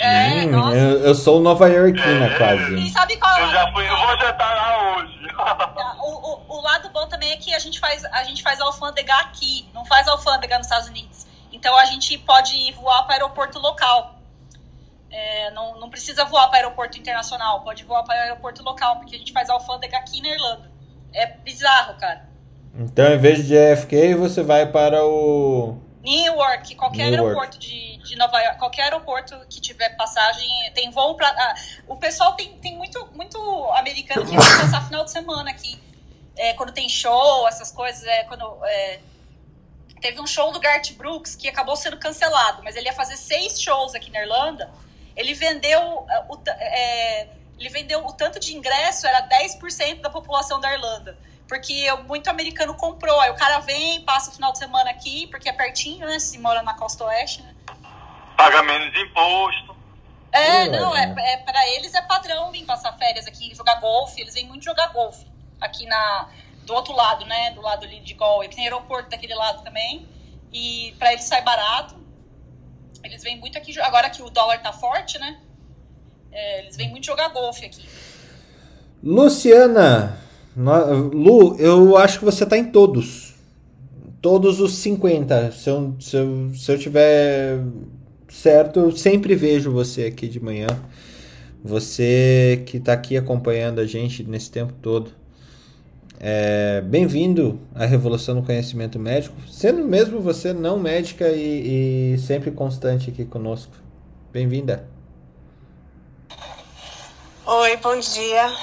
É, 0.01 0.45
Hum, 0.47 0.51
nossa. 0.51 0.77
eu, 0.77 0.99
eu 1.05 1.15
sou 1.15 1.41
nova 1.41 1.69
iorquina 1.69 2.27
É. 2.27 2.35
E 2.35 2.39
quase. 2.39 2.91
sabe 2.91 3.17
qual 3.19 3.39
Eu 3.39 3.51
já 3.51 3.71
fui, 3.73 3.89
eu 3.89 3.97
vou 3.97 4.19
jantar 4.19 4.57
lá 4.57 4.95
hoje. 4.97 5.21
O, 6.03 6.31
o, 6.55 6.59
o 6.59 6.61
lado 6.63 6.89
bom 6.91 7.07
também 7.09 7.33
é 7.33 7.37
que 7.37 7.55
a 7.55 7.59
gente 7.59 7.79
faz 7.79 8.05
a 8.05 8.25
gente 8.25 8.43
faz 8.43 8.61
alfândega 8.61 9.15
aqui, 9.17 9.69
não 9.75 9.85
faz 9.85 10.09
alfândega 10.09 10.57
nos 10.59 10.67
Estados 10.67 10.89
Unidos. 10.89 11.27
Então 11.53 11.77
a 11.77 11.85
gente 11.85 12.17
pode 12.19 12.73
voar 12.73 13.03
para 13.05 13.11
o 13.11 13.13
aeroporto 13.13 13.59
local. 13.59 14.15
É, 15.11 15.51
não, 15.51 15.79
não 15.81 15.91
precisa 15.91 16.25
voar 16.25 16.49
para 16.49 16.59
aeroporto 16.59 16.99
internacional, 16.99 17.63
pode 17.63 17.85
voar 17.85 18.05
para 18.05 18.23
aeroporto 18.23 18.63
local, 18.63 18.97
porque 18.97 19.17
a 19.17 19.19
gente 19.19 19.33
faz 19.33 19.51
alfândega 19.51 19.97
aqui 19.97 20.23
na 20.23 20.29
Irlanda. 20.29 20.71
É 21.13 21.27
bizarro, 21.27 21.99
cara. 21.99 22.29
Então, 22.75 23.13
em 23.13 23.19
vez 23.19 23.39
de 23.39 23.55
JFK, 23.55 24.15
você 24.15 24.43
vai 24.43 24.67
para 24.67 25.05
o. 25.05 25.77
Newark, 26.03 26.75
qualquer 26.77 27.11
Newark. 27.11 27.27
aeroporto 27.27 27.59
de, 27.59 27.99
de 27.99 28.17
Nova 28.17 28.41
York, 28.41 28.59
qualquer 28.59 28.83
aeroporto 28.85 29.39
que 29.51 29.61
tiver 29.61 29.97
passagem, 29.97 30.49
tem 30.73 30.91
voo 30.91 31.15
para. 31.15 31.29
Ah, 31.29 31.55
o 31.89 31.97
pessoal 31.97 32.33
tem, 32.35 32.57
tem 32.59 32.77
muito, 32.77 33.09
muito 33.15 33.39
americano 33.73 34.25
que 34.25 34.37
vai 34.37 34.61
passar 34.61 34.87
final 34.87 35.05
de 35.05 35.11
semana 35.11 35.51
aqui. 35.51 35.79
É, 36.37 36.55
quando 36.55 36.73
tem 36.73 36.89
show, 36.89 37.47
essas 37.49 37.73
coisas, 37.73 38.05
é, 38.05 38.25
quando. 38.25 38.45
é, 38.65 39.01
teve 40.01 40.21
um 40.21 40.27
show 40.27 40.51
do 40.53 40.61
Garth 40.61 40.93
Brooks 40.97 41.35
que 41.35 41.49
acabou 41.49 41.77
sendo 41.77 41.99
cancelado, 41.99 42.63
mas 42.63 42.77
ele 42.77 42.87
ia 42.87 42.95
fazer 42.95 43.17
seis 43.17 43.61
shows 43.61 43.95
aqui 43.95 44.11
na 44.11 44.21
Irlanda. 44.21 44.71
Ele 45.21 45.35
vendeu 45.35 46.07
ah, 46.09 46.25
o, 46.31 46.41
é, 46.49 47.29
ele 47.59 47.69
vendeu 47.69 48.07
o 48.07 48.13
tanto 48.13 48.41
de 48.41 48.57
ingresso, 48.57 49.07
era 49.07 49.29
10% 49.29 50.01
da 50.01 50.09
população 50.09 50.59
da 50.59 50.73
Irlanda. 50.73 51.19
Porque 51.47 51.93
muito 52.07 52.31
americano 52.31 52.75
comprou. 52.75 53.21
Aí 53.21 53.31
o 53.31 53.35
cara 53.35 53.59
vem, 53.59 54.01
passa 54.01 54.31
o 54.31 54.33
final 54.33 54.51
de 54.51 54.59
semana 54.59 54.91
aqui, 54.91 55.27
porque 55.27 55.49
é 55.49 55.53
pertinho, 55.53 56.07
né? 56.07 56.19
Se 56.19 56.39
mora 56.39 56.63
na 56.63 56.73
costa 56.75 57.05
oeste, 57.05 57.43
né? 57.43 57.55
Paga 58.35 58.63
menos 58.63 58.97
imposto. 58.99 59.77
É, 60.33 60.69
não, 60.69 60.97
é, 60.97 61.13
é. 61.19 61.33
é, 61.33 61.37
pra 61.39 61.69
eles 61.71 61.93
é 61.93 62.01
padrão 62.03 62.51
vir 62.51 62.65
passar 62.65 62.97
férias 62.97 63.27
aqui, 63.27 63.55
jogar 63.55 63.75
golfe. 63.81 64.21
Eles 64.23 64.33
vêm 64.33 64.47
muito 64.47 64.65
jogar 64.65 64.87
golfe 64.89 65.27
aqui 65.61 65.85
na, 65.87 66.31
do 66.65 66.73
outro 66.73 66.95
lado, 66.95 67.27
né? 67.27 67.51
Do 67.51 67.61
lado 67.61 67.85
ali 67.85 68.01
de 68.01 68.15
Galway. 68.15 68.49
Tem 68.49 68.65
aeroporto 68.65 69.11
daquele 69.11 69.35
lado 69.35 69.63
também. 69.63 70.09
E 70.51 70.95
pra 70.99 71.13
eles 71.13 71.25
sai 71.25 71.43
barato. 71.43 72.00
Eles 73.03 73.23
vêm 73.23 73.39
muito 73.39 73.57
aqui. 73.57 73.79
Agora 73.81 74.11
que 74.11 74.23
o 74.23 74.31
dólar 74.31 74.63
tá 74.63 74.73
forte, 74.73 75.19
né? 75.19 75.39
É, 76.33 76.63
eles 76.63 76.77
vêm 76.77 76.91
muito 76.91 77.07
jogar 77.07 77.29
golfe 77.29 77.65
aqui. 77.65 77.83
Luciana, 79.03 80.19
Lu, 80.57 81.57
eu 81.59 81.97
acho 81.97 82.19
que 82.19 82.25
você 82.25 82.45
tá 82.45 82.57
em 82.57 82.71
todos. 82.71 83.35
Todos 84.21 84.61
os 84.61 84.75
50. 84.75 85.53
Se 85.53 85.71
eu, 85.71 85.97
se 85.99 86.17
eu, 86.17 86.55
se 86.55 86.73
eu 86.73 86.79
tiver 86.79 87.61
certo, 88.29 88.81
eu 88.81 88.93
sempre 88.93 89.35
vejo 89.35 89.73
você 89.73 90.05
aqui 90.05 90.29
de 90.29 90.39
manhã. 90.39 90.69
Você 91.65 92.63
que 92.67 92.79
tá 92.79 92.93
aqui 92.93 93.17
acompanhando 93.17 93.81
a 93.81 93.87
gente 93.87 94.23
nesse 94.25 94.51
tempo 94.51 94.73
todo. 94.81 95.20
É, 96.23 96.83
Bem-vindo 96.83 97.59
à 97.75 97.87
Revolução 97.87 98.35
do 98.35 98.43
Conhecimento 98.43 98.99
Médico, 98.99 99.35
sendo 99.51 99.83
mesmo 99.83 100.21
você 100.21 100.53
não 100.53 100.79
médica 100.79 101.27
e, 101.31 102.13
e 102.13 102.19
sempre 102.19 102.51
constante 102.51 103.09
aqui 103.09 103.25
conosco. 103.25 103.73
Bem-vinda. 104.31 104.87
Oi, 107.47 107.77
bom 107.79 107.99
dia. 107.99 108.55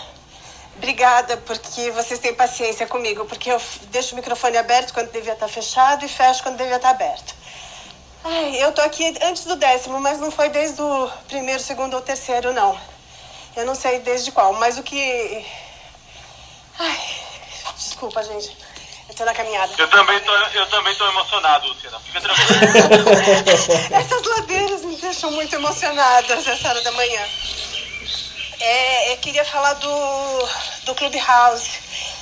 Obrigada 0.77 1.35
porque 1.38 1.89
vocês 1.89 2.19
têm 2.19 2.35
paciência 2.35 2.85
comigo, 2.85 3.25
porque 3.25 3.49
eu 3.49 3.59
deixo 3.91 4.13
o 4.13 4.17
microfone 4.17 4.55
aberto 4.55 4.93
quando 4.93 5.11
devia 5.11 5.34
estar 5.34 5.47
fechado 5.47 6.05
e 6.05 6.07
fecho 6.07 6.43
quando 6.43 6.57
devia 6.57 6.75
estar 6.75 6.91
aberto. 6.91 7.34
Ai, 8.23 8.63
eu 8.63 8.71
tô 8.71 8.81
aqui 8.81 9.03
antes 9.23 9.45
do 9.45 9.55
décimo, 9.55 9.99
mas 9.99 10.19
não 10.19 10.29
foi 10.29 10.49
desde 10.49 10.79
o 10.79 11.09
primeiro, 11.27 11.59
segundo 11.59 11.95
ou 11.95 12.01
terceiro, 12.01 12.53
não. 12.53 12.77
Eu 13.55 13.65
não 13.65 13.73
sei 13.73 13.97
desde 13.97 14.31
qual, 14.31 14.53
mas 14.53 14.77
o 14.77 14.84
que. 14.84 15.43
Ai, 16.77 17.27
desculpa, 17.78 18.24
gente. 18.24 18.58
Eu 19.10 19.16
tô 19.16 19.24
na 19.24 19.34
caminhada. 19.34 19.74
Eu 19.78 19.90
também 19.90 20.20
tô, 20.20 20.32
eu 20.34 20.66
também 20.68 20.95
tô 20.95 21.08
emocionado, 21.08 21.68
Luciana. 21.68 21.99
Fica 21.99 22.20
tranquilo. 22.20 23.10
Essas 23.95 24.24
ladeiras 24.24 24.82
me 24.84 24.95
deixam 24.98 25.32
muito 25.32 25.56
emocionadas 25.56 26.45
essa 26.45 26.70
hora 26.70 26.82
da 26.82 26.91
manhã. 26.91 27.22
É, 28.60 29.14
eu 29.14 29.18
queria 29.18 29.45
falar 29.45 29.74
do, 29.74 30.49
do 30.86 30.95
Clubhouse. 30.95 31.70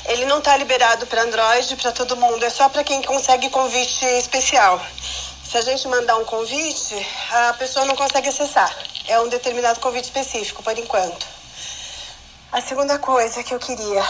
Ele 0.06 0.26
não 0.26 0.38
está 0.38 0.56
liberado 0.58 1.08
para 1.08 1.24
Android 1.24 1.76
para 1.78 1.92
todo 1.92 2.16
mundo, 2.18 2.44
é 2.44 2.50
só 2.50 2.70
para 2.70 2.84
quem 2.84 3.02
consegue 3.02 3.50
convite 3.50 4.06
especial. 4.20 4.80
Se 5.44 5.58
a 5.58 5.62
gente 5.62 5.88
mandar 5.88 6.18
um 6.18 6.26
convite, 6.26 6.96
a 7.32 7.54
pessoa 7.54 7.86
não 7.86 7.96
consegue 7.96 8.30
acessar. 8.30 8.72
É 9.08 9.20
um 9.20 9.30
determinado 9.30 9.80
convite 9.80 10.06
específico, 10.06 10.62
por 10.62 10.78
enquanto. 10.78 11.26
A 12.52 12.62
segunda 12.62 13.00
coisa 13.00 13.44
que 13.44 13.54
eu 13.54 13.60
queria. 13.60 14.04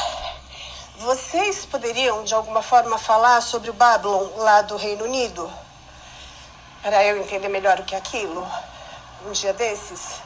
Vocês 1.00 1.66
poderiam, 1.66 2.24
de 2.24 2.34
alguma 2.34 2.62
forma, 2.62 2.98
falar 2.98 3.42
sobre 3.42 3.70
o 3.70 3.74
Babylon 3.74 4.28
lá 4.38 4.62
do 4.62 4.78
Reino 4.78 5.04
Unido? 5.04 5.52
Para 6.82 7.04
eu 7.04 7.18
entender 7.18 7.50
melhor 7.50 7.80
o 7.80 7.84
que 7.84 7.94
é 7.94 7.98
aquilo, 7.98 8.48
um 9.28 9.32
dia 9.32 9.54
desses. 9.54 10.22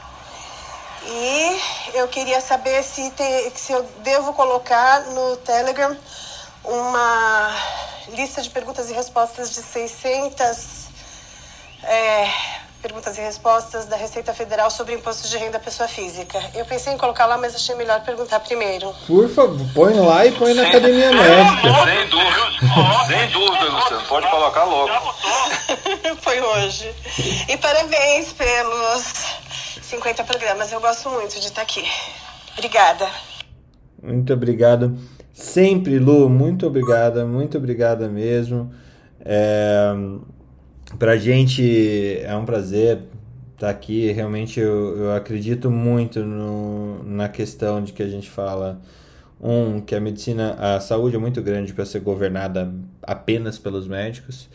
E 1.04 1.60
eu 1.94 2.06
queria 2.08 2.40
saber 2.40 2.82
se, 2.84 3.12
se 3.56 3.72
eu 3.72 3.82
devo 3.98 4.32
colocar 4.32 5.00
no 5.06 5.36
Telegram 5.38 5.96
uma 6.62 7.56
lista 8.08 8.40
de 8.40 8.50
perguntas 8.50 8.90
e 8.90 8.92
respostas 8.92 9.50
de 9.52 9.62
600 9.62 10.88
é, 11.82 12.32
perguntas 12.80 13.16
e 13.18 13.20
respostas 13.20 13.86
da 13.86 13.96
Receita 13.96 14.32
Federal 14.32 14.70
sobre 14.70 14.94
imposto 14.94 15.28
de 15.28 15.36
renda 15.36 15.58
à 15.58 15.60
pessoa 15.60 15.88
física. 15.88 16.38
Eu 16.54 16.64
pensei 16.64 16.92
em 16.92 16.96
colocar 16.96 17.26
lá, 17.26 17.36
mas 17.36 17.54
achei 17.54 17.74
melhor 17.74 18.02
perguntar 18.02 18.40
primeiro. 18.40 18.92
Por 19.06 19.28
favor, 19.28 19.58
põe 19.74 19.94
lá 19.94 20.26
e 20.26 20.32
põe 20.32 20.54
na 20.54 20.66
Academia 20.66 21.12
Médica. 21.12 21.68
Sem 21.84 22.08
dúvida. 22.08 23.06
Sem 23.06 23.28
dúvida, 23.30 23.64
Luciano. 23.64 24.06
Pode 24.08 24.30
colocar 24.30 24.64
logo. 24.64 25.14
Foi 26.22 26.40
hoje. 26.40 26.94
E 27.48 27.56
parabéns 27.58 28.32
pelos 28.32 29.12
50 29.82 30.24
programas. 30.24 30.72
Eu 30.72 30.80
gosto 30.80 31.10
muito 31.10 31.38
de 31.38 31.46
estar 31.46 31.62
aqui. 31.62 31.84
Obrigada. 32.54 33.08
Muito 34.02 34.32
obrigado. 34.32 34.98
Sempre, 35.32 35.98
Lu, 35.98 36.28
muito 36.28 36.66
obrigada, 36.66 37.24
muito 37.24 37.56
obrigada 37.56 38.08
mesmo. 38.08 38.72
É, 39.24 39.92
pra 41.00 41.16
gente 41.16 42.18
é 42.22 42.36
um 42.36 42.44
prazer 42.44 43.00
estar 43.54 43.70
aqui. 43.70 44.12
Realmente 44.12 44.60
eu, 44.60 44.98
eu 44.98 45.12
acredito 45.12 45.70
muito 45.70 46.20
no, 46.20 47.02
na 47.02 47.26
questão 47.28 47.82
de 47.82 47.92
que 47.92 48.02
a 48.02 48.08
gente 48.08 48.28
fala. 48.28 48.80
Um, 49.42 49.80
que 49.80 49.94
a 49.94 50.00
medicina, 50.00 50.52
a 50.52 50.78
saúde 50.80 51.16
é 51.16 51.18
muito 51.18 51.40
grande 51.40 51.72
para 51.72 51.86
ser 51.86 52.00
governada 52.00 52.70
apenas 53.02 53.58
pelos 53.58 53.88
médicos. 53.88 54.50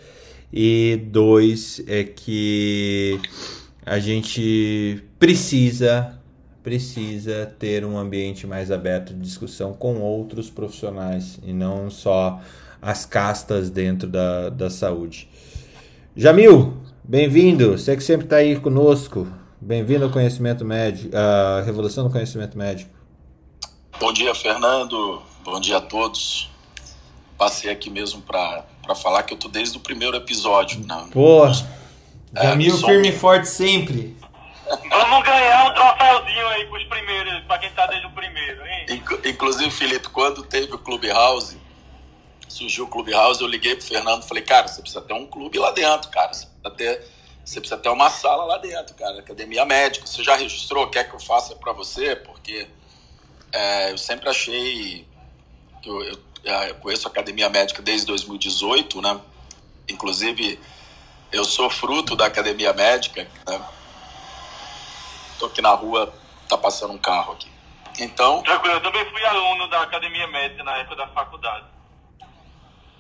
E 0.54 1.02
dois, 1.08 1.84
é 1.88 2.04
que 2.04 3.20
a 3.84 3.98
gente 3.98 5.04
precisa 5.18 6.20
precisa 6.62 7.46
ter 7.60 7.86
um 7.86 7.96
ambiente 7.98 8.48
mais 8.48 8.72
aberto 8.72 9.14
de 9.14 9.22
discussão 9.22 9.74
com 9.74 10.02
outros 10.02 10.50
profissionais 10.50 11.40
e 11.44 11.54
não 11.54 11.92
só 11.92 12.42
as 12.82 13.06
castas 13.06 13.70
dentro 13.70 14.08
da, 14.08 14.50
da 14.50 14.70
saúde. 14.70 15.30
Jamil, 16.16 16.78
bem-vindo. 17.04 17.78
Você 17.78 17.96
que 17.96 18.04
sempre 18.04 18.26
está 18.26 18.38
aí 18.38 18.60
conosco. 18.60 19.28
Bem-vindo 19.60 20.06
ao 20.06 20.12
Conhecimento 20.12 20.64
Médico, 20.64 21.16
à 21.16 21.62
Revolução 21.62 22.04
do 22.06 22.10
Conhecimento 22.12 22.58
Médico. 22.58 22.92
Bom 24.00 24.14
dia, 24.14 24.34
Fernando. 24.36 25.22
Bom 25.44 25.60
dia 25.60 25.78
a 25.78 25.82
todos. 25.82 26.50
Passei 27.38 27.72
aqui 27.72 27.90
mesmo 27.90 28.22
para 28.22 28.64
falar 29.02 29.24
que 29.24 29.34
eu 29.34 29.38
tô 29.38 29.48
desde 29.48 29.78
o 29.78 29.80
primeiro 29.82 30.16
episódio. 30.16 30.80
Né? 30.86 31.08
Pô, 31.12 31.46
É, 31.48 32.44
Jamil 32.50 32.78
firme 32.78 33.10
e 33.10 33.12
forte 33.12 33.48
sempre. 33.48 34.16
Vamos 34.90 35.24
ganhar 35.26 35.70
um 35.70 35.74
troféuzinho 35.74 36.48
aí 36.48 36.66
pros 36.68 36.84
primeiros, 36.86 37.44
pra 37.46 37.58
quem 37.60 37.70
tá 37.72 37.86
desde 37.88 38.08
o 38.08 38.12
primeiro, 38.12 38.62
hein? 38.66 38.86
Inc- 38.90 39.26
Inclusive, 39.28 39.70
Felipe, 39.72 40.10
quando 40.10 40.44
teve 40.44 40.74
o 40.74 40.78
Clubhouse, 40.78 41.58
surgiu 42.48 42.86
o 42.86 42.88
Clubhouse, 42.88 43.42
eu 43.42 43.48
liguei 43.48 43.76
pro 43.76 43.86
Fernando 43.86 44.24
e 44.24 44.28
falei, 44.28 44.44
cara, 44.44 44.68
você 44.68 44.82
precisa 44.82 45.02
ter 45.02 45.14
um 45.14 45.26
clube 45.26 45.58
lá 45.58 45.72
dentro, 45.72 46.10
cara. 46.10 46.34
Você 46.34 46.46
precisa 46.46 46.76
ter, 46.76 47.08
você 47.44 47.60
precisa 47.60 47.82
ter 47.82 47.90
uma 47.90 48.10
sala 48.10 48.46
lá 48.46 48.58
dentro, 48.58 48.96
cara. 48.96 49.20
Academia 49.20 49.66
médica. 49.66 50.06
Você 50.06 50.24
já 50.24 50.36
registrou? 50.36 50.90
Quer 50.90 51.10
que 51.10 51.16
eu 51.16 51.20
faça 51.20 51.56
para 51.56 51.74
você? 51.74 52.16
Porque 52.16 52.68
é, 53.52 53.92
eu 53.92 53.98
sempre 53.98 54.30
achei 54.30 55.08
que 55.82 55.90
eu, 55.90 56.04
eu, 56.04 56.20
é, 56.44 56.70
eu 56.72 56.76
conheço 56.76 57.08
a 57.08 57.12
Academia 57.12 57.50
Médica 57.50 57.82
desde 57.82 58.06
2018, 58.08 59.02
né? 59.02 59.20
Inclusive, 59.88 60.60
eu 61.32 61.44
sou 61.46 61.70
fruto 61.70 62.16
da 62.16 62.26
Academia 62.26 62.74
Médica, 62.74 63.28
né? 63.48 63.66
Tô 65.40 65.48
aqui 65.48 65.62
na 65.62 65.72
rua, 65.72 66.14
tá 66.48 66.58
passando 66.58 66.94
um 66.94 66.98
carro 66.98 67.34
aqui. 67.34 67.50
Então, 68.00 68.42
Tranquilo, 68.44 68.76
eu 68.76 68.82
também 68.82 69.10
fui 69.10 69.24
aluno 69.24 69.70
da 69.70 69.82
Academia 69.84 70.28
Médica 70.28 70.64
na 70.64 70.78
época 70.78 70.96
da 70.98 71.08
faculdade. 71.08 71.75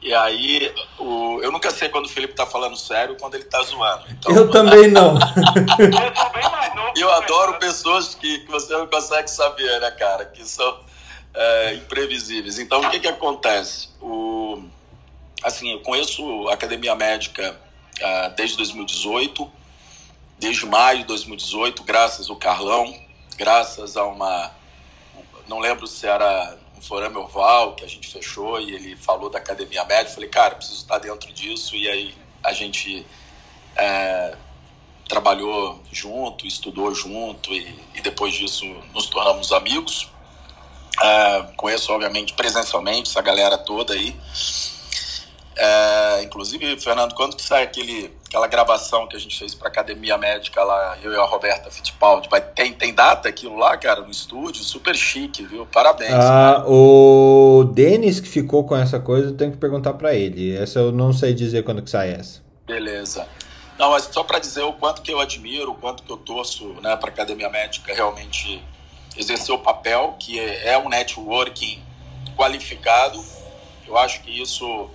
E 0.02 0.14
aí, 0.14 0.74
o, 1.00 1.40
eu 1.42 1.52
nunca 1.52 1.72
sei 1.72 1.90
quando 1.90 2.06
o 2.06 2.10
Felipe 2.10 2.36
tá 2.36 2.46
falando 2.46 2.78
sério 2.78 3.14
ou 3.14 3.20
quando 3.20 3.36
ele 3.36 3.46
tá 3.46 3.62
zoando. 3.64 4.06
Então, 4.10 4.36
Eu 4.36 4.52
também 4.52 4.88
não. 4.88 5.18
eu 6.96 7.12
adoro 7.12 7.58
pessoas 7.58 8.14
que, 8.14 8.40
que 8.40 8.52
você 8.52 8.74
não 8.74 8.88
consegue 8.88 9.30
saber, 9.30 9.80
né, 9.82 9.90
cara? 9.92 10.26
Que 10.26 10.46
são 10.46 10.80
é, 11.34 11.74
imprevisíveis. 11.76 12.60
Então, 12.60 12.82
o 12.82 12.90
que 12.90 13.00
que 13.00 13.08
acontece? 13.08 13.90
O, 14.00 14.64
assim, 15.44 15.72
eu 15.72 15.80
conheço 15.82 16.48
a 16.50 16.54
Academia 16.54 16.96
Médica 16.96 17.60
ah, 18.02 18.34
desde 18.36 18.58
2018. 18.58 19.50
desde 20.38 20.66
maio 20.66 21.00
de 21.00 21.06
2018, 21.06 21.84
graças 21.84 22.30
ao 22.30 22.36
Carlão, 22.36 22.94
graças 23.38 23.96
a 23.96 24.06
uma. 24.06 24.52
Não 25.48 25.60
lembro 25.60 25.88
se 25.88 26.06
era 26.08 26.58
forame 26.86 27.18
oval 27.18 27.76
que 27.76 27.84
a 27.84 27.88
gente 27.88 28.08
fechou 28.08 28.60
e 28.60 28.74
ele 28.74 28.96
falou 28.96 29.30
da 29.30 29.40
academia 29.40 29.84
médica. 29.86 30.16
Falei, 30.16 30.30
cara, 30.30 30.56
preciso 30.56 30.82
estar 30.82 31.00
dentro 31.00 31.32
disso. 31.34 31.76
E 31.76 31.90
aí 31.90 32.16
a 32.44 32.54
gente 32.54 33.06
é, 33.76 34.36
trabalhou 35.08 35.82
junto, 35.92 36.46
estudou 36.46 36.94
junto 36.94 37.52
e, 37.54 37.76
e, 37.96 38.02
depois 38.02 38.34
disso 38.34 38.66
nos 38.94 39.08
tornamos 39.08 39.52
amigos. 39.52 40.10
É, 41.02 41.42
conheço, 41.58 41.92
obviamente, 41.92 42.34
presencialmente 42.34 43.10
essa 43.10 43.22
galera 43.22 43.58
toda 43.58 43.94
aí. 43.94 44.16
É, 45.58 46.24
inclusive, 46.24 46.80
Fernando, 46.80 47.16
quando 47.16 47.36
que 47.36 47.44
sai 47.44 47.64
aquele, 47.64 48.16
aquela 48.36 48.48
gravação 48.48 49.08
que 49.08 49.16
a 49.16 49.20
gente 49.20 49.38
fez 49.38 49.56
para 49.56 49.70
Academia 49.70 50.18
Médica 50.18 50.62
lá, 50.62 50.98
eu 51.02 51.14
e 51.14 51.16
a 51.16 51.24
Roberta 51.24 51.72
Fittipaldi? 51.72 52.28
Vai, 52.30 52.42
tem, 52.42 52.74
tem 52.74 52.94
data 52.94 53.30
aquilo 53.30 53.56
lá, 53.56 53.78
cara, 53.78 54.02
no 54.02 54.12
estúdio? 54.12 54.62
Super 54.62 54.94
chique, 54.94 55.44
viu? 55.44 55.66
Parabéns. 55.66 56.14
Ah, 56.14 56.64
o 56.68 57.64
Denis 57.74 58.20
que 58.20 58.28
ficou 58.28 58.66
com 58.66 58.76
essa 58.76 59.00
coisa, 59.00 59.30
eu 59.30 59.38
tenho 59.38 59.52
que 59.52 59.58
perguntar 59.58 59.94
para 59.94 60.14
ele. 60.14 60.56
Essa 60.56 60.80
eu 60.80 60.92
não 60.92 61.14
sei 61.14 61.34
dizer 61.34 61.64
quando 61.64 61.82
que 61.82 61.90
sai 61.90 62.12
essa. 62.12 62.42
Beleza. 62.68 63.26
Não, 63.80 63.92
mas 63.92 64.04
só 64.12 64.24
para 64.24 64.40
dizer 64.40 64.64
o 64.64 64.74
quanto 64.74 65.02
que 65.02 65.12
eu 65.12 65.20
admiro, 65.22 65.72
o 65.72 65.76
quanto 65.76 66.04
que 66.04 66.12
eu 66.12 66.18
torço 66.18 66.76
né, 66.82 66.96
para 66.98 67.10
Academia 67.10 67.50
Médica 67.50 67.94
realmente 67.94 68.62
exercer 69.18 69.56
o 69.56 69.60
papel, 69.60 70.16
que 70.20 70.38
é, 70.40 70.74
é 70.74 70.78
um 70.78 70.90
networking 70.90 71.82
qualificado. 72.36 73.24
Eu 73.88 73.98
acho 73.98 74.22
que 74.24 74.42
isso 74.42 74.90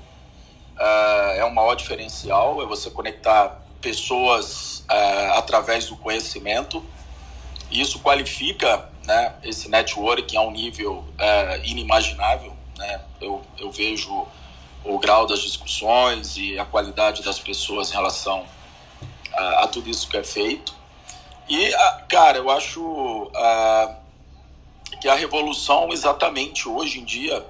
uh, 0.81 1.33
é 1.37 1.45
um 1.45 1.51
maior 1.51 1.75
diferencial, 1.75 2.63
é 2.63 2.67
você 2.67 2.91
conectar 2.91 3.61
pessoas 3.81 4.81
uh, 4.91 5.33
através 5.35 5.87
do 5.87 5.97
conhecimento. 5.97 6.83
Isso 7.71 8.01
qualifica 8.01 8.89
né, 9.07 9.35
esse 9.45 9.69
networking 9.69 10.37
a 10.37 10.41
um 10.41 10.51
nível 10.51 11.05
uh, 11.19 11.65
inimaginável. 11.65 12.53
Né? 12.77 13.01
Eu, 13.21 13.43
eu 13.59 13.71
vejo 13.71 14.27
o 14.83 14.99
grau 14.99 15.27
das 15.27 15.41
discussões 15.41 16.37
e 16.39 16.59
a 16.59 16.65
qualidade 16.65 17.23
das 17.23 17.39
pessoas 17.39 17.91
em 17.91 17.95
relação 17.95 18.47
a 19.33 19.67
tudo 19.69 19.89
isso 19.89 20.09
que 20.09 20.17
é 20.17 20.25
feito. 20.25 20.75
E, 21.49 21.71
cara, 22.09 22.39
eu 22.39 22.51
acho 22.51 23.31
que 25.01 25.09
a 25.09 25.15
revolução, 25.15 25.91
exatamente 25.93 26.69
hoje 26.69 26.99
em 26.99 27.05
dia, 27.05 27.45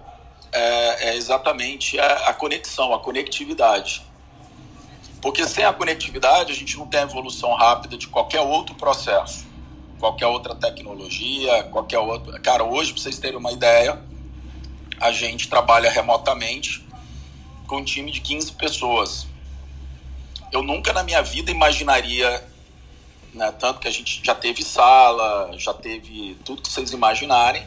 é, 0.53 1.11
é 1.11 1.17
exatamente 1.17 1.99
a, 1.99 2.29
a 2.29 2.35
conexão, 2.35 2.93
a 2.95 2.99
conectividade. 2.99 4.03
Porque 5.21 5.47
sem 5.47 5.65
a 5.65 5.73
conectividade, 5.73 6.53
a 6.53 6.55
gente 6.55 6.77
não 6.79 6.87
tem 6.87 7.01
a 7.01 7.03
evolução 7.05 7.55
rápida 7.55 7.97
de 7.97 8.09
qualquer 8.09 8.41
outro 8.41 8.75
processo, 8.75 9.47
qualquer 9.99 10.27
outra 10.27 10.55
tecnologia, 10.55 11.65
qualquer 11.65 11.99
outro. 11.99 12.41
Cara, 12.41 12.65
hoje, 12.65 12.93
para 12.93 13.03
vocês 13.03 13.19
terem 13.19 13.37
uma 13.37 13.53
ideia, 13.53 14.03
a 14.99 15.13
gente 15.13 15.49
trabalha 15.49 15.91
remotamente 15.91 16.87
com 17.67 17.77
um 17.77 17.85
time 17.85 18.11
de 18.11 18.21
15 18.21 18.53
pessoas. 18.53 19.27
Eu 20.51 20.63
nunca 20.63 20.93
na 20.93 21.03
minha 21.03 21.23
vida 21.23 21.51
imaginaria, 21.51 22.45
né, 23.33 23.53
tanto 23.53 23.79
que 23.79 23.89
a 23.89 23.91
gente 23.91 24.21
já 24.25 24.35
teve 24.35 24.65
sala, 24.65 25.53
já 25.57 25.73
teve 25.73 26.37
tudo 26.45 26.63
que 26.63 26.71
vocês 26.71 26.93
imaginarem, 26.93 27.67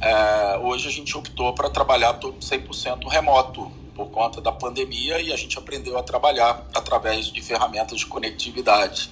é, 0.00 0.58
hoje 0.58 0.88
a 0.88 0.90
gente 0.90 1.16
optou 1.16 1.54
para 1.54 1.70
trabalhar 1.70 2.14
todo 2.14 2.38
100% 2.38 3.08
remoto 3.08 3.70
por 3.94 4.10
conta 4.10 4.40
da 4.40 4.52
pandemia 4.52 5.20
e 5.20 5.32
a 5.32 5.36
gente 5.36 5.58
aprendeu 5.58 5.96
a 5.96 6.02
trabalhar 6.02 6.66
através 6.74 7.26
de 7.26 7.40
ferramentas 7.40 8.00
de 8.00 8.06
conectividade. 8.06 9.10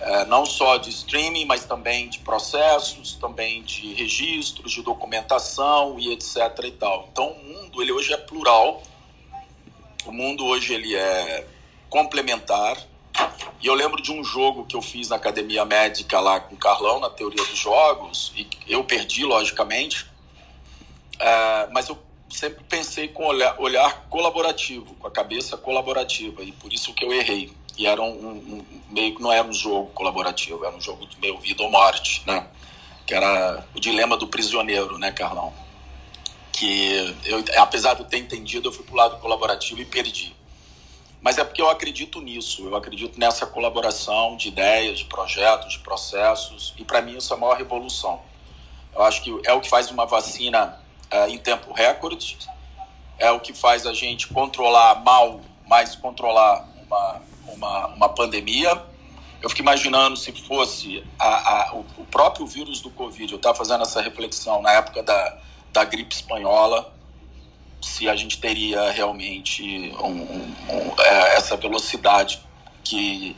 É, 0.00 0.24
não 0.24 0.44
só 0.44 0.78
de 0.78 0.90
streaming, 0.90 1.44
mas 1.44 1.64
também 1.64 2.08
de 2.08 2.18
processos, 2.18 3.14
também 3.14 3.62
de 3.62 3.94
registros, 3.94 4.72
de 4.72 4.82
documentação 4.82 5.96
e 6.00 6.12
etc. 6.12 6.36
e 6.64 6.72
tal. 6.72 7.08
Então 7.12 7.28
o 7.30 7.44
mundo 7.44 7.80
ele 7.80 7.92
hoje 7.92 8.12
é 8.12 8.16
plural, 8.16 8.82
o 10.04 10.10
mundo 10.10 10.44
hoje 10.44 10.74
ele 10.74 10.96
é 10.96 11.46
complementar. 11.88 12.76
E 13.62 13.66
eu 13.66 13.74
lembro 13.74 14.02
de 14.02 14.10
um 14.10 14.24
jogo 14.24 14.66
que 14.66 14.74
eu 14.74 14.82
fiz 14.82 15.08
na 15.08 15.16
academia 15.16 15.64
médica 15.64 16.18
lá 16.18 16.40
com 16.40 16.56
o 16.56 16.58
Carlão, 16.58 16.98
na 16.98 17.08
teoria 17.08 17.44
dos 17.44 17.56
jogos, 17.56 18.32
e 18.36 18.48
eu 18.66 18.82
perdi, 18.82 19.24
logicamente, 19.24 20.06
é, 21.18 21.68
mas 21.70 21.88
eu 21.88 21.96
sempre 22.28 22.64
pensei 22.64 23.06
com 23.06 23.24
olhar, 23.24 23.54
olhar 23.60 24.06
colaborativo, 24.10 24.96
com 24.96 25.06
a 25.06 25.10
cabeça 25.10 25.56
colaborativa, 25.56 26.42
e 26.42 26.50
por 26.50 26.72
isso 26.72 26.92
que 26.92 27.04
eu 27.04 27.12
errei. 27.12 27.52
E 27.78 27.86
era 27.86 28.02
um, 28.02 28.08
um, 28.08 28.64
meio 28.90 29.14
que 29.14 29.22
não 29.22 29.32
era 29.32 29.46
um 29.46 29.52
jogo 29.52 29.90
colaborativo, 29.90 30.64
era 30.64 30.74
um 30.74 30.80
jogo 30.80 31.06
de 31.06 31.18
meio 31.20 31.38
vida 31.38 31.62
ou 31.62 31.70
morte, 31.70 32.22
né? 32.26 32.48
Que 33.06 33.14
era 33.14 33.64
o 33.74 33.80
dilema 33.80 34.16
do 34.16 34.26
prisioneiro, 34.26 34.98
né, 34.98 35.12
Carlão? 35.12 35.52
Que 36.50 37.16
eu, 37.24 37.44
apesar 37.58 37.94
de 37.94 38.00
eu 38.00 38.06
ter 38.06 38.18
entendido, 38.18 38.68
eu 38.68 38.72
fui 38.72 38.84
pro 38.84 38.96
lado 38.96 39.20
colaborativo 39.20 39.80
e 39.80 39.84
perdi 39.84 40.34
mas 41.22 41.38
é 41.38 41.44
porque 41.44 41.62
eu 41.62 41.70
acredito 41.70 42.20
nisso, 42.20 42.66
eu 42.66 42.74
acredito 42.74 43.18
nessa 43.18 43.46
colaboração 43.46 44.36
de 44.36 44.48
ideias, 44.48 44.98
de 44.98 45.04
projetos, 45.04 45.74
de 45.74 45.78
processos, 45.78 46.74
e 46.76 46.84
para 46.84 47.00
mim 47.00 47.16
isso 47.16 47.32
é 47.32 47.36
a 47.36 47.40
maior 47.40 47.56
revolução. 47.56 48.20
Eu 48.92 49.02
acho 49.02 49.22
que 49.22 49.40
é 49.46 49.52
o 49.52 49.60
que 49.60 49.68
faz 49.68 49.88
uma 49.90 50.04
vacina 50.04 50.78
é, 51.08 51.28
em 51.28 51.38
tempo 51.38 51.72
recorde, 51.72 52.36
é 53.18 53.30
o 53.30 53.38
que 53.38 53.54
faz 53.54 53.86
a 53.86 53.94
gente 53.94 54.26
controlar 54.28 54.96
mal, 54.96 55.40
mas 55.68 55.94
controlar 55.94 56.68
uma, 56.84 57.22
uma, 57.46 57.86
uma 57.86 58.08
pandemia. 58.08 58.82
Eu 59.40 59.48
fico 59.48 59.62
imaginando 59.62 60.16
se 60.16 60.32
fosse 60.32 61.04
a, 61.18 61.70
a, 61.70 61.74
o, 61.74 62.04
próprio 62.10 62.46
vírus 62.46 62.80
do 62.80 62.90
Covid, 62.90 63.32
eu 63.32 63.36
estava 63.36 63.56
fazendo 63.56 63.82
essa 63.82 64.02
reflexão 64.02 64.60
na 64.60 64.72
época 64.72 65.04
da, 65.04 65.38
da 65.72 65.84
gripe 65.84 66.14
espanhola, 66.14 66.92
se 67.82 68.08
a 68.08 68.14
gente 68.14 68.38
teria 68.38 68.90
realmente 68.92 69.92
um, 70.00 70.06
um, 70.06 70.54
um, 70.68 71.00
é, 71.00 71.36
essa 71.36 71.56
velocidade 71.56 72.40
que, 72.84 73.36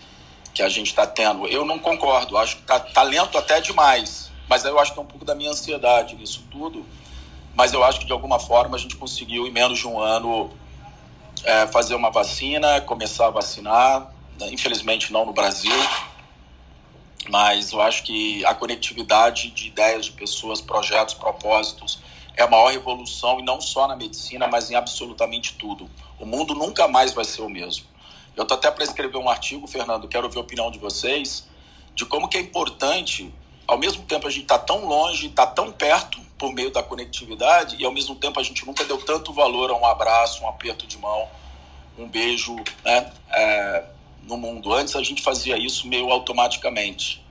que 0.53 0.63
a 0.63 0.69
gente 0.69 0.89
está 0.89 1.07
tendo. 1.07 1.47
Eu 1.47 1.65
não 1.65 1.79
concordo, 1.79 2.37
acho 2.37 2.57
que 2.57 2.63
está 2.63 2.79
tá 2.79 3.03
lento 3.03 3.39
até 3.39 3.61
demais, 3.61 4.31
mas 4.49 4.65
eu 4.65 4.79
acho 4.79 4.91
que 4.91 4.97
tem 4.97 5.05
um 5.05 5.09
pouco 5.09 5.25
da 5.25 5.35
minha 5.35 5.51
ansiedade 5.51 6.15
nisso 6.15 6.45
tudo. 6.51 6.85
Mas 7.55 7.73
eu 7.73 7.83
acho 7.83 8.01
que 8.01 8.07
de 8.07 8.13
alguma 8.13 8.39
forma 8.39 8.77
a 8.77 8.79
gente 8.79 8.97
conseguiu, 8.97 9.47
em 9.47 9.51
menos 9.51 9.79
de 9.79 9.87
um 9.87 9.99
ano, 9.99 10.51
é, 11.45 11.67
fazer 11.69 11.95
uma 11.95 12.11
vacina, 12.11 12.81
começar 12.81 13.29
a 13.29 13.31
vacinar. 13.31 14.13
Né? 14.39 14.49
Infelizmente, 14.53 15.13
não 15.13 15.25
no 15.25 15.33
Brasil, 15.33 15.73
mas 17.31 17.73
eu 17.73 17.81
acho 17.81 18.03
que 18.03 18.45
a 18.45 18.55
conectividade 18.55 19.51
de 19.51 19.69
ideias 19.69 20.07
de 20.07 20.13
pessoas, 20.13 20.61
projetos, 20.61 21.15
propósitos 21.15 22.01
é 22.37 22.43
a 22.43 22.49
maior 22.49 22.73
revolução, 22.73 23.39
e 23.41 23.43
não 23.43 23.61
só 23.61 23.87
na 23.87 23.97
medicina, 23.97 24.47
mas 24.47 24.71
em 24.71 24.75
absolutamente 24.75 25.55
tudo. 25.55 25.89
O 26.19 26.27
mundo 26.27 26.55
nunca 26.55 26.89
mais 26.89 27.13
vai 27.13 27.25
ser 27.25 27.43
o 27.43 27.49
mesmo. 27.49 27.87
Eu 28.37 28.43
estou 28.43 28.57
até 28.57 28.71
para 28.71 28.83
escrever 28.83 29.17
um 29.17 29.29
artigo, 29.29 29.67
Fernando, 29.67 30.09
quero 30.09 30.25
ouvir 30.25 30.39
a 30.39 30.41
opinião 30.41 30.71
de 30.71 30.79
vocês, 30.79 31.49
de 31.95 32.05
como 32.05 32.29
que 32.29 32.37
é 32.37 32.41
importante, 32.41 33.33
ao 33.67 33.79
mesmo 33.79 34.05
tempo 34.05 34.27
a 34.27 34.31
gente 34.31 34.43
está 34.43 34.59
tão 34.59 34.85
longe, 34.87 35.29
está 35.29 35.47
tão 35.47 35.71
perto 35.71 36.21
por 36.37 36.53
meio 36.53 36.71
da 36.71 36.83
conectividade, 36.83 37.77
e 37.79 37.85
ao 37.85 37.93
mesmo 37.93 38.17
tempo 38.17 38.41
a 38.41 38.43
gente 38.43 38.67
nunca 38.67 38.85
deu 38.85 38.99
tanto 38.99 39.33
valor 39.33 39.71
a 39.71 39.75
um 39.75 39.87
abraço, 39.87 40.43
um 40.43 40.49
aperto 40.49 40.87
de 40.87 40.99
mão, 40.99 41.29
um 41.97 42.09
beijo 42.09 42.57
né, 42.85 43.13
é, 43.31 43.85
no 44.25 44.37
mundo. 44.37 44.73
Antes 44.73 44.97
a 44.97 45.03
gente 45.03 45.23
fazia 45.23 45.57
isso 45.57 45.87
meio 45.87 46.11
automaticamente. 46.11 47.24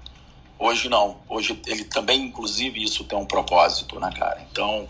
Hoje 0.57 0.89
não. 0.89 1.17
Hoje 1.27 1.59
ele 1.67 1.83
também, 1.85 2.21
inclusive, 2.21 2.83
isso 2.83 3.03
tem 3.03 3.17
um 3.17 3.25
propósito, 3.25 3.99
né, 3.99 4.09
cara? 4.17 4.45
Então, 4.51 4.87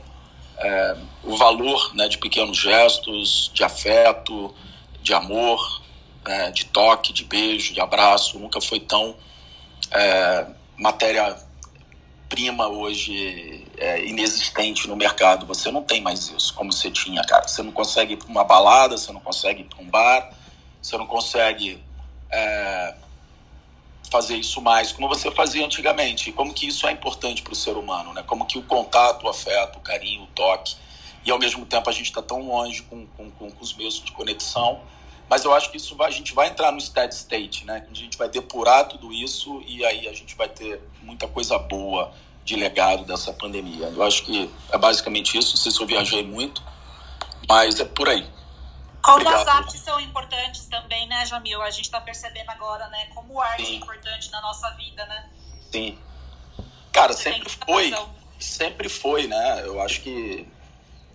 é, 0.57 0.97
o 1.23 1.35
valor 1.35 1.93
né, 1.95 2.07
de 2.07 2.17
pequenos 2.17 2.57
gestos, 2.57 3.51
de 3.53 3.63
afeto, 3.63 4.53
de 5.01 5.13
amor, 5.13 5.81
é, 6.25 6.51
de 6.51 6.65
toque, 6.65 7.11
de 7.11 7.23
beijo, 7.23 7.73
de 7.73 7.81
abraço, 7.81 8.39
nunca 8.39 8.61
foi 8.61 8.79
tão 8.79 9.15
é, 9.91 10.45
matéria-prima 10.77 12.67
hoje 12.67 13.65
é, 13.77 14.05
inexistente 14.05 14.87
no 14.87 14.95
mercado. 14.95 15.45
Você 15.45 15.71
não 15.71 15.83
tem 15.83 16.01
mais 16.01 16.29
isso 16.29 16.53
como 16.53 16.71
você 16.71 16.89
tinha, 16.89 17.23
cara. 17.23 17.47
Você 17.47 17.61
não 17.61 17.71
consegue 17.71 18.13
ir 18.13 18.17
para 18.17 18.27
uma 18.27 18.43
balada, 18.43 18.97
você 18.97 19.11
não 19.11 19.19
consegue 19.19 19.61
ir 19.61 19.65
para 19.65 19.81
um 19.81 19.89
bar, 19.89 20.29
você 20.81 20.97
não 20.97 21.05
consegue 21.05 21.83
é, 22.31 22.95
fazer 24.13 24.37
isso 24.37 24.61
mais 24.61 24.91
como 24.91 25.07
você 25.07 25.31
fazia 25.31 25.65
antigamente. 25.65 26.31
Como 26.31 26.53
que 26.53 26.67
isso 26.67 26.85
é 26.87 26.91
importante 26.91 27.41
para 27.41 27.51
o 27.51 27.55
ser 27.55 27.75
humano, 27.75 28.13
né? 28.13 28.21
Como 28.21 28.45
que 28.45 28.59
o 28.59 28.61
contato, 28.61 29.23
o 29.23 29.27
afeto, 29.27 29.77
o 29.77 29.81
carinho, 29.81 30.21
o 30.21 30.27
toque. 30.27 30.75
E 31.25 31.31
ao 31.31 31.39
mesmo 31.39 31.65
tempo 31.65 31.89
a 31.89 31.91
gente 31.91 32.05
está 32.05 32.21
tão 32.21 32.47
longe 32.47 32.83
com, 32.83 33.07
com, 33.17 33.31
com, 33.31 33.51
os 33.59 33.73
meios 33.73 33.95
de 33.95 34.11
conexão. 34.11 34.81
Mas 35.27 35.43
eu 35.43 35.51
acho 35.51 35.71
que 35.71 35.77
isso 35.77 35.95
vai, 35.95 36.09
a 36.09 36.11
gente 36.11 36.31
vai 36.31 36.49
entrar 36.49 36.71
no 36.71 36.79
steady 36.79 37.15
state, 37.15 37.65
né? 37.65 37.87
A 37.89 37.93
gente 37.93 38.15
vai 38.15 38.29
depurar 38.29 38.87
tudo 38.87 39.11
isso 39.11 39.63
e 39.65 39.83
aí 39.83 40.07
a 40.07 40.13
gente 40.13 40.35
vai 40.35 40.47
ter 40.47 40.79
muita 41.01 41.27
coisa 41.27 41.57
boa 41.57 42.13
de 42.45 42.55
legado 42.55 43.05
dessa 43.05 43.33
pandemia. 43.33 43.87
Eu 43.87 44.03
acho 44.03 44.23
que 44.25 44.47
é 44.71 44.77
basicamente 44.77 45.35
isso. 45.35 45.55
Não 45.55 45.57
sei 45.57 45.71
se 45.71 45.81
eu 45.81 45.87
viajei 45.87 46.23
muito, 46.23 46.61
mas 47.49 47.79
é 47.79 47.85
por 47.85 48.07
aí. 48.07 48.27
Como 49.03 49.17
Obrigado. 49.17 49.41
as 49.41 49.47
artes 49.47 49.81
são 49.81 49.99
importantes 49.99 50.65
também, 50.67 51.05
né, 51.07 51.25
Jamil? 51.25 51.61
A 51.61 51.69
gente 51.69 51.85
está 51.85 51.99
percebendo 51.99 52.49
agora, 52.49 52.87
né? 52.87 53.07
Como 53.13 53.39
arte 53.41 53.65
Sim. 53.65 53.73
é 53.73 53.75
importante 53.75 54.31
na 54.31 54.41
nossa 54.41 54.69
vida, 54.71 55.05
né? 55.05 55.29
Sim. 55.69 55.99
Cara, 56.93 57.11
sempre 57.11 57.49
foi. 57.49 57.93
Sempre 58.39 58.87
foi, 58.87 59.27
né? 59.27 59.61
Eu 59.65 59.81
acho 59.81 59.99
que 60.01 60.47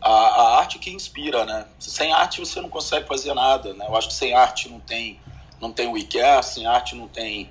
a, 0.02 0.10
a 0.10 0.58
arte 0.58 0.78
que 0.78 0.90
inspira, 0.90 1.46
né? 1.46 1.66
Sem 1.78 2.12
arte 2.12 2.40
você 2.40 2.60
não 2.60 2.68
consegue 2.68 3.08
fazer 3.08 3.32
nada, 3.32 3.72
né? 3.72 3.86
Eu 3.86 3.96
acho 3.96 4.08
que 4.08 4.14
sem 4.14 4.34
arte 4.34 4.68
não 4.68 4.80
tem, 4.80 5.18
não 5.58 5.72
tem 5.72 5.88
o 5.88 5.96
IKEA, 5.96 6.42
sem 6.42 6.66
arte 6.66 6.94
não 6.94 7.08
tem 7.08 7.50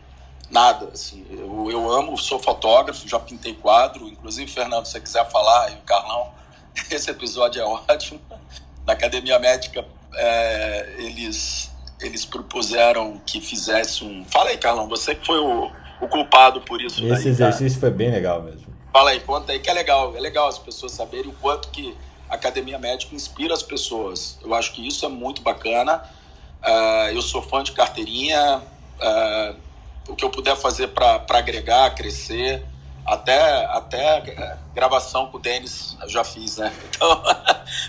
nada, 0.51 0.91
assim. 0.93 1.25
Eu, 1.31 1.71
eu 1.71 1.91
amo, 1.91 2.15
sou 2.15 2.37
fotógrafo, 2.37 3.07
já 3.07 3.19
pintei 3.19 3.55
quadro, 3.55 4.07
inclusive, 4.07 4.51
Fernando, 4.51 4.85
se 4.85 4.91
você 4.91 5.01
quiser 5.01 5.27
falar, 5.31 5.71
e 5.71 5.75
o 5.75 5.81
Carlão, 5.81 6.31
esse 6.91 7.09
episódio 7.09 7.59
é 7.59 7.65
ótimo. 7.65 8.21
Na 8.85 8.93
Academia 8.93 9.37
Médica, 9.39 9.85
é, 10.15 10.95
eles, 10.97 11.71
eles 12.01 12.25
propuseram 12.25 13.19
que 13.25 13.41
fizesse 13.41 14.03
um... 14.03 14.25
Fala 14.25 14.49
aí, 14.49 14.57
Carlão, 14.57 14.87
você 14.87 15.15
que 15.15 15.25
foi 15.25 15.39
o, 15.39 15.71
o 16.01 16.07
culpado 16.07 16.61
por 16.61 16.81
isso 16.81 16.99
Esse 16.99 17.09
daí, 17.09 17.23
tá? 17.23 17.29
exercício 17.29 17.79
foi 17.79 17.91
bem 17.91 18.11
legal 18.11 18.41
mesmo. 18.41 18.67
Fala 18.91 19.11
aí, 19.11 19.19
conta 19.19 19.51
aí 19.51 19.59
que 19.59 19.69
é 19.69 19.73
legal. 19.73 20.15
É 20.15 20.19
legal 20.19 20.47
as 20.47 20.57
pessoas 20.57 20.91
saberem 20.91 21.29
o 21.29 21.33
quanto 21.33 21.69
que 21.69 21.95
a 22.29 22.35
Academia 22.35 22.79
Médica 22.79 23.15
inspira 23.15 23.53
as 23.53 23.63
pessoas. 23.63 24.39
Eu 24.43 24.53
acho 24.53 24.73
que 24.73 24.87
isso 24.87 25.05
é 25.05 25.09
muito 25.09 25.41
bacana. 25.41 26.01
Ah, 26.61 27.09
eu 27.13 27.21
sou 27.21 27.41
fã 27.41 27.63
de 27.63 27.73
carteirinha. 27.73 28.61
Ah, 28.99 29.53
o 30.07 30.15
que 30.15 30.23
eu 30.23 30.29
puder 30.29 30.55
fazer 30.55 30.87
para 30.87 31.23
agregar, 31.29 31.93
crescer. 31.93 32.65
Até, 33.07 33.65
até 33.71 34.57
gravação 34.75 35.27
com 35.27 35.37
o 35.37 35.39
Denis 35.39 35.95
eu 36.03 36.09
já 36.09 36.23
fiz, 36.23 36.57
né? 36.57 36.71
Então, 36.97 37.21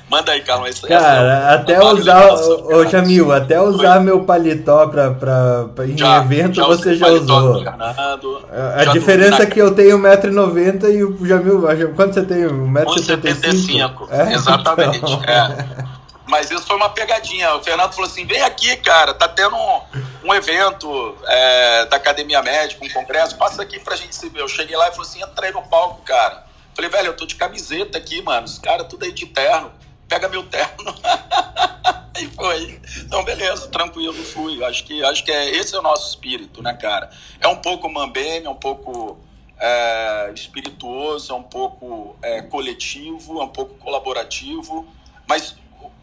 manda 0.08 0.32
aí, 0.32 0.42
Carlão. 0.42 0.66
Isso, 0.66 0.86
Cara, 0.86 1.54
até 1.54 1.82
usar, 1.82 2.28
ô, 2.34 2.76
ô 2.76 2.86
Jamil, 2.86 3.32
até 3.32 3.60
usar 3.60 4.00
meu 4.00 4.24
paletó 4.24 4.86
pra, 4.86 5.10
pra, 5.12 5.66
pra- 5.74 5.86
em 5.86 5.96
Já, 5.96 6.18
evento 6.18 6.56
já 6.56 6.66
você 6.66 6.94
já 6.94 7.08
usou. 7.08 7.54
do 7.54 7.64
Fernando, 7.64 8.46
A, 8.52 8.80
a 8.80 8.84
já 8.84 8.92
diferença 8.92 9.42
é 9.42 9.46
que 9.46 9.60
eu 9.60 9.74
tenho 9.74 9.98
1,90m 9.98 10.94
e 10.94 11.04
o 11.04 11.26
Jamil, 11.26 11.62
quanto 11.96 12.14
você 12.14 12.22
tem? 12.22 12.42
1,75m? 12.44 12.84
1,75m. 12.86 14.08
Exatamente. 14.32 15.12
é. 15.26 15.97
Mas 16.28 16.50
isso 16.50 16.66
foi 16.66 16.76
uma 16.76 16.90
pegadinha. 16.90 17.54
O 17.54 17.62
Fernando 17.62 17.92
falou 17.92 18.08
assim: 18.08 18.26
vem 18.26 18.42
aqui, 18.42 18.76
cara, 18.76 19.14
tá 19.14 19.26
tendo 19.26 19.56
um, 19.56 19.80
um 20.24 20.34
evento 20.34 21.16
é, 21.26 21.86
da 21.86 21.96
Academia 21.96 22.42
Médica, 22.42 22.84
um 22.84 22.90
congresso, 22.90 23.36
passa 23.36 23.62
aqui 23.62 23.80
pra 23.80 23.96
gente 23.96 24.14
se 24.14 24.28
ver. 24.28 24.42
Eu 24.42 24.48
cheguei 24.48 24.76
lá 24.76 24.88
e 24.88 24.92
falei 24.92 25.08
assim: 25.08 25.22
entrei 25.22 25.50
no 25.50 25.62
palco, 25.62 26.02
cara. 26.02 26.46
Falei, 26.74 26.90
velho, 26.90 27.08
eu 27.08 27.16
tô 27.16 27.26
de 27.26 27.34
camiseta 27.34 27.98
aqui, 27.98 28.22
mano. 28.22 28.46
Os 28.46 28.58
caras 28.58 28.86
tudo 28.86 29.04
aí 29.04 29.10
de 29.10 29.26
terno. 29.26 29.72
Pega 30.06 30.28
meu 30.28 30.44
terno. 30.44 30.94
e 32.20 32.26
foi. 32.28 32.80
Então, 32.98 33.24
beleza, 33.24 33.66
tranquilo, 33.68 34.14
fui. 34.14 34.62
Acho 34.62 34.84
que, 34.84 35.02
acho 35.04 35.24
que 35.24 35.32
é, 35.32 35.50
esse 35.50 35.74
é 35.74 35.78
o 35.78 35.82
nosso 35.82 36.08
espírito, 36.10 36.62
né, 36.62 36.74
cara? 36.74 37.10
É 37.40 37.48
um 37.48 37.56
pouco 37.56 37.88
mambeme, 37.88 38.46
é 38.46 38.50
um 38.50 38.54
pouco 38.54 39.18
é, 39.58 40.30
espirituoso, 40.34 41.32
é 41.32 41.34
um 41.34 41.42
pouco 41.42 42.16
é, 42.22 42.42
coletivo, 42.42 43.40
é 43.40 43.44
um 43.44 43.48
pouco 43.48 43.74
colaborativo. 43.74 44.86
Mas 45.26 45.56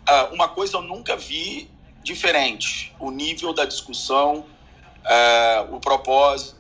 ah, 0.08 0.30
uma 0.32 0.48
coisa 0.48 0.78
eu 0.78 0.82
nunca 0.82 1.16
vi 1.16 1.70
diferente: 2.04 2.94
o 3.00 3.12
nível 3.12 3.54
da 3.54 3.66
discussão, 3.66 4.46
é, 5.06 5.68
o 5.72 5.80
propósito 5.80 6.56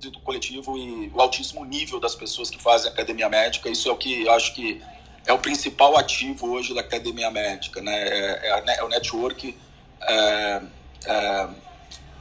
do 0.00 0.20
coletivo 0.20 0.76
e 0.76 1.10
o 1.14 1.20
altíssimo 1.20 1.64
nível 1.64 1.98
das 1.98 2.14
pessoas 2.14 2.50
que 2.50 2.60
fazem 2.62 2.90
academia 2.90 3.28
médica. 3.28 3.68
Isso 3.68 3.88
é 3.88 3.92
o 3.92 3.96
que 3.96 4.22
eu 4.24 4.32
acho 4.32 4.54
que 4.54 4.82
é 5.26 5.32
o 5.32 5.38
principal 5.38 5.96
ativo 5.96 6.50
hoje 6.50 6.74
da 6.74 6.80
academia 6.80 7.30
médica, 7.30 7.80
né? 7.80 7.94
É, 8.08 8.50
é 8.50 8.76
é 8.78 8.84
o 8.84 8.88
network 8.88 9.56
é, 10.02 10.62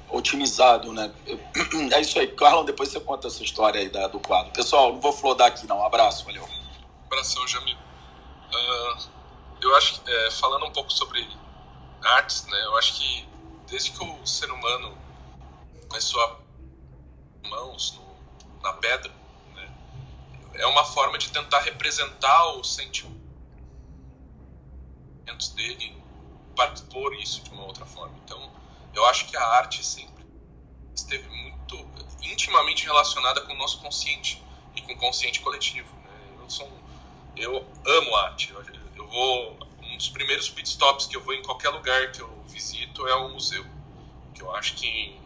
otimizado, 0.10 0.94
né? 0.94 1.12
É 1.92 2.02
isso 2.02 2.18
aí. 2.20 2.28
Carlão, 2.28 2.64
depois 2.66 2.90
você 2.90 3.00
conta 3.00 3.28
essa 3.28 3.44
história 3.44 3.82
aí 3.82 3.90
da- 3.90 4.08
do 4.08 4.20
quadro. 4.20 4.52
Pessoal, 4.54 4.94
não 4.94 5.02
vou 5.02 5.12
flodar 5.12 5.48
aqui 5.48 5.68
não. 5.68 5.80
Um 5.80 5.86
abraço, 5.86 6.26
valeu. 6.26 6.48
Abração, 7.08 7.48
Jamil. 7.48 7.78
Ah, 8.54 8.98
eu 9.66 9.76
acho 9.76 10.00
que, 10.02 10.12
é, 10.12 10.32
falando 10.32 10.66
um 10.66 10.72
pouco 10.72 10.92
sobre 10.92 11.28
artes, 12.04 12.46
né, 12.46 12.66
eu 12.66 12.78
acho 12.78 12.94
que 12.96 13.28
desde 13.68 13.92
que 13.92 14.04
o 14.04 14.26
ser 14.26 14.52
humano 14.52 14.96
começou 15.88 16.22
a 16.24 17.48
mãos 17.50 17.94
no- 17.94 18.62
na 18.62 18.74
pedra, 18.74 19.12
né, 19.56 19.74
é 20.54 20.68
uma 20.68 20.86
forma 20.86 21.18
de 21.18 21.30
tentar 21.30 21.60
representar 21.62 22.54
os 22.54 22.76
sentimentos 22.76 23.16
dele 25.56 26.02
para 26.56 26.74
expor 26.74 27.14
isso 27.16 27.42
de 27.42 27.50
uma 27.50 27.66
outra 27.66 27.86
forma. 27.86 28.16
Então, 28.24 28.52
eu 28.94 29.06
acho 29.06 29.26
que 29.28 29.36
a 29.36 29.44
arte 29.44 29.84
sempre 29.84 30.26
esteve 30.94 31.28
muito 31.28 31.76
intimamente 32.22 32.86
relacionada 32.86 33.42
com 33.42 33.54
o 33.54 33.58
nosso 33.58 33.80
consciente 33.82 34.42
e 34.76 34.82
com 34.82 34.94
o 34.94 34.98
consciente 34.98 35.42
coletivo. 35.42 35.94
Né? 35.98 36.38
Eu 36.40 36.50
sou 36.50 36.68
um 36.68 36.86
eu 37.36 37.68
amo 37.86 38.16
arte. 38.16 38.52
Eu, 38.52 38.64
eu 38.96 39.08
vou 39.08 39.58
um 39.82 39.98
dos 39.98 40.10
primeiros 40.10 40.50
pit 40.50 40.68
stops 40.70 41.06
que 41.06 41.16
eu 41.16 41.22
vou 41.22 41.34
em 41.34 41.42
qualquer 41.42 41.70
lugar 41.70 42.12
que 42.12 42.22
eu 42.22 42.44
visito 42.48 43.08
é 43.08 43.16
um 43.16 43.34
museu, 43.34 43.66
que 44.34 44.42
eu 44.42 44.54
acho 44.56 44.76
que 44.76 45.18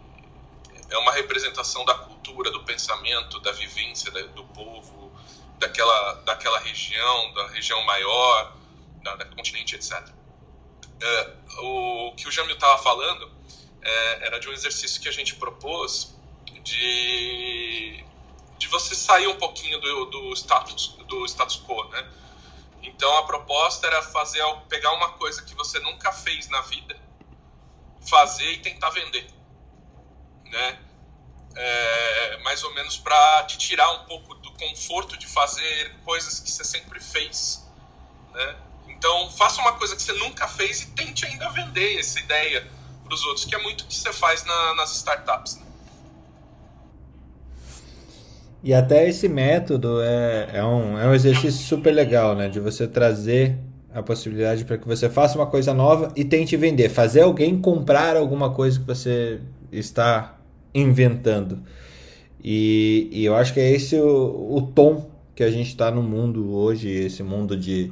é 0.90 0.98
uma 0.98 1.12
representação 1.12 1.86
da 1.86 1.94
cultura, 1.94 2.52
do 2.52 2.64
pensamento, 2.64 3.40
da 3.40 3.52
vivência 3.52 4.12
do 4.12 4.44
povo, 4.46 5.12
daquela 5.58 6.14
daquela 6.26 6.60
região, 6.60 7.34
da 7.34 7.48
região 7.48 7.82
maior, 7.86 8.56
da, 9.04 9.16
da 9.16 9.26
continente, 9.26 9.76
etc. 9.76 10.10
É, 11.02 11.34
o 11.60 12.14
que 12.16 12.28
o 12.28 12.32
Jamil 12.32 12.56
estava 12.56 12.82
falando 12.82 13.32
é, 13.82 14.28
era 14.28 14.40
de 14.40 14.50
um 14.50 14.52
exercício 14.52 15.02
que 15.02 15.08
a 15.08 15.12
gente 15.12 15.36
propôs 15.36 16.16
de 16.64 18.04
de 18.58 18.68
você 18.68 18.94
sair 18.94 19.28
um 19.28 19.38
pouquinho 19.38 19.80
do, 19.80 20.06
do 20.06 20.34
status 20.34 20.98
do 21.08 21.26
status 21.26 21.64
quo, 21.66 21.84
né? 21.90 22.08
Então 22.82 23.18
a 23.18 23.24
proposta 23.26 23.88
era 23.88 24.02
fazer 24.02 24.42
pegar 24.68 24.92
uma 24.94 25.14
coisa 25.14 25.42
que 25.44 25.54
você 25.56 25.80
nunca 25.80 26.12
fez 26.12 26.48
na 26.50 26.62
vida, 26.62 26.96
fazer 28.08 28.52
e 28.54 28.60
tentar 28.60 28.90
vender, 28.90 29.30
né? 30.46 30.80
É, 31.56 32.38
mais 32.44 32.64
ou 32.64 32.74
menos 32.74 32.98
para 32.98 33.44
te 33.44 33.58
tirar 33.58 33.90
um 33.92 34.06
pouco 34.06 34.36
do 34.36 34.52
conforto 34.54 35.18
de 35.18 35.28
fazer 35.28 35.96
coisas 36.06 36.40
que 36.40 36.50
você 36.50 36.64
sempre 36.64 37.00
fez, 37.00 37.66
né? 38.32 38.56
Então 38.88 39.30
faça 39.32 39.62
uma 39.62 39.74
coisa 39.74 39.96
que 39.96 40.02
você 40.02 40.14
nunca 40.14 40.48
fez 40.48 40.82
e 40.82 40.92
tente 40.92 41.26
ainda 41.26 41.50
vender 41.50 42.00
essa 42.00 42.20
ideia 42.20 42.70
para 43.04 43.14
os 43.14 43.24
outros, 43.26 43.46
que 43.46 43.56
é 43.56 43.58
muito 43.58 43.82
o 43.84 43.88
que 43.88 43.96
você 43.96 44.14
faz 44.14 44.44
na- 44.44 44.76
nas 44.76 44.96
startups. 44.96 45.56
Né? 45.56 45.66
E 48.64 48.74
até 48.74 49.08
esse 49.08 49.30
método 49.30 50.02
é, 50.02 50.50
é, 50.54 50.64
um, 50.64 50.98
é 50.98 51.08
um 51.08 51.14
exercício 51.14 51.62
super 51.64 51.92
legal, 51.92 52.36
né? 52.36 52.50
De 52.50 52.60
você 52.60 52.88
trazer 52.88 53.58
a 53.94 54.04
possibilidade 54.04 54.66
para 54.66 54.78
que 54.78 54.88
você 54.88 55.10
faça 55.10 55.38
uma 55.38 55.48
coisa 55.48 55.74
nova 55.74 56.12
e 56.16 56.24
tente 56.26 56.56
vender. 56.58 56.90
Fazer 56.90 57.22
alguém 57.22 57.58
comprar 57.58 58.18
alguma 58.18 58.52
coisa 58.52 58.80
que 58.80 58.86
você 58.86 59.40
está 59.72 60.38
inventando. 60.74 61.60
E, 62.44 63.10
e 63.12 63.26
eu 63.26 63.36
acho 63.36 63.54
que 63.54 63.60
é 63.60 63.72
esse 63.72 63.96
o, 63.96 64.56
o 64.56 64.62
tom 64.62 65.10
que 65.34 65.44
a 65.44 65.50
gente 65.50 65.70
está 65.70 65.90
no 65.90 66.04
mundo 66.04 66.54
hoje, 66.54 66.90
esse 66.90 67.24
mundo 67.24 67.56
de 67.56 67.92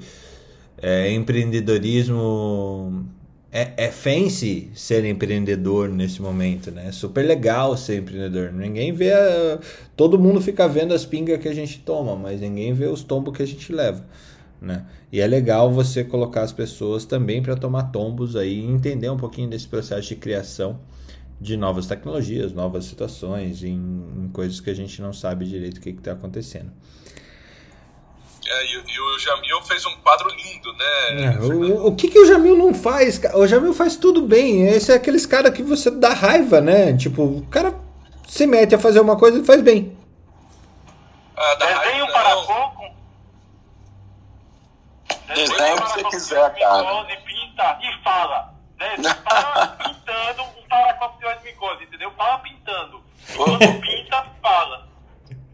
é, 0.81 1.11
empreendedorismo. 1.11 3.05
É, 3.49 3.85
é 3.85 3.91
fancy 3.91 4.69
ser 4.75 5.05
empreendedor 5.05 5.87
nesse 5.89 6.21
momento, 6.21 6.69
né? 6.69 6.87
É 6.87 6.91
super 6.91 7.25
legal 7.25 7.77
ser 7.77 7.99
empreendedor. 7.99 8.51
Ninguém 8.51 8.91
vê. 8.91 9.13
a- 9.13 9.59
todo 9.95 10.19
mundo 10.19 10.41
fica 10.41 10.67
vendo 10.67 10.93
as 10.93 11.05
pingas 11.05 11.39
que 11.39 11.47
a 11.47 11.53
gente 11.53 11.79
toma, 11.79 12.15
mas 12.15 12.41
ninguém 12.41 12.73
vê 12.73 12.85
os 12.87 13.03
tombos 13.03 13.35
que 13.35 13.41
a 13.41 13.47
gente 13.47 13.71
leva, 13.71 14.05
né? 14.61 14.85
E 15.11 15.21
é 15.21 15.27
legal 15.27 15.71
você 15.71 16.03
colocar 16.03 16.41
as 16.41 16.51
pessoas 16.51 17.05
também 17.05 17.41
para 17.41 17.55
tomar 17.55 17.83
tombos 17.83 18.35
aí 18.35 18.59
e 18.59 18.65
entender 18.65 19.09
um 19.09 19.17
pouquinho 19.17 19.49
desse 19.49 19.67
processo 19.67 20.09
de 20.09 20.15
criação 20.17 20.79
de 21.39 21.55
novas 21.55 21.85
tecnologias, 21.87 22.51
novas 22.53 22.85
situações, 22.85 23.63
em, 23.63 23.75
em 23.75 24.29
coisas 24.33 24.59
que 24.59 24.69
a 24.69 24.73
gente 24.73 25.01
não 25.01 25.13
sabe 25.13 25.45
direito 25.45 25.77
o 25.77 25.81
que 25.81 25.89
está 25.91 26.11
acontecendo. 26.13 26.71
É, 28.49 28.65
e, 28.65 28.83
e 28.87 28.99
o 28.99 29.19
Jamil 29.19 29.61
fez 29.63 29.85
um 29.85 29.95
quadro 29.97 30.29
lindo, 30.29 30.71
né? 30.73 31.25
É, 31.25 31.39
o, 31.39 31.87
o 31.87 31.95
que, 31.95 32.07
que 32.07 32.19
o 32.19 32.25
Jamil 32.25 32.55
não 32.55 32.73
faz? 32.73 33.19
O 33.33 33.45
Jamil 33.45 33.73
faz 33.73 33.97
tudo 33.97 34.21
bem. 34.21 34.67
Esse 34.67 34.91
é 34.91 34.95
aqueles 34.95 35.25
cara 35.25 35.51
que 35.51 35.61
você 35.61 35.91
dá 35.91 36.13
raiva, 36.13 36.61
né? 36.61 36.95
Tipo, 36.95 37.23
o 37.23 37.45
cara 37.47 37.75
se 38.27 38.47
mete 38.47 38.73
a 38.73 38.79
fazer 38.79 39.01
uma 39.01 39.17
coisa 39.17 39.39
e 39.39 39.45
faz 39.45 39.61
bem. 39.61 39.97
Ah, 41.35 41.55
Desenha 41.55 42.05
um 42.05 42.07
para 42.07 42.35
pouco. 42.35 42.83
Desenha 45.27 45.75
o 45.75 45.81
que 45.81 45.91
você 45.91 46.03
quiser, 46.05 46.55
cara. 46.55 47.07
E 47.11 47.17
pinta 47.17 47.79
e 47.81 48.03
fala. 48.03 48.53
Desenha, 48.77 49.13
fala 49.29 49.67
pintando 49.67 50.43
um 50.43 50.67
paracopo 50.69 51.19
de 51.19 51.25
osmicose, 51.25 51.83
entendeu? 51.83 52.11
Fala 52.11 52.39
pintando. 52.39 53.01
Quando 53.35 53.59
pinta, 53.81 54.25
fala. 54.41 54.86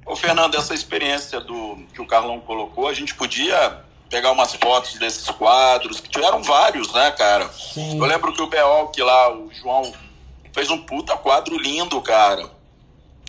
Ô, 0.06 0.16
Fernando, 0.16 0.56
essa 0.56 0.74
experiência 0.74 1.40
do 1.40 1.78
que 1.94 2.02
o 2.02 2.06
Carlão 2.06 2.40
colocou, 2.40 2.88
a 2.88 2.94
gente 2.94 3.16
podia 3.16 3.82
pegar 4.10 4.32
umas 4.32 4.54
fotos 4.54 4.94
desses 5.00 5.28
quadros, 5.32 6.00
que 6.00 6.10
tiveram 6.10 6.44
vários, 6.44 6.94
né, 6.94 7.12
cara? 7.12 7.50
Sim. 7.52 7.98
Eu 7.98 8.06
lembro 8.06 8.32
que 8.32 8.42
o 8.42 8.48
Beol, 8.48 8.90
que 8.90 9.02
lá, 9.02 9.34
o 9.34 9.52
João, 9.52 9.92
fez 10.54 10.70
um 10.70 10.78
puta 10.78 11.18
quadro 11.18 11.58
lindo, 11.58 12.00
cara. 12.02 12.48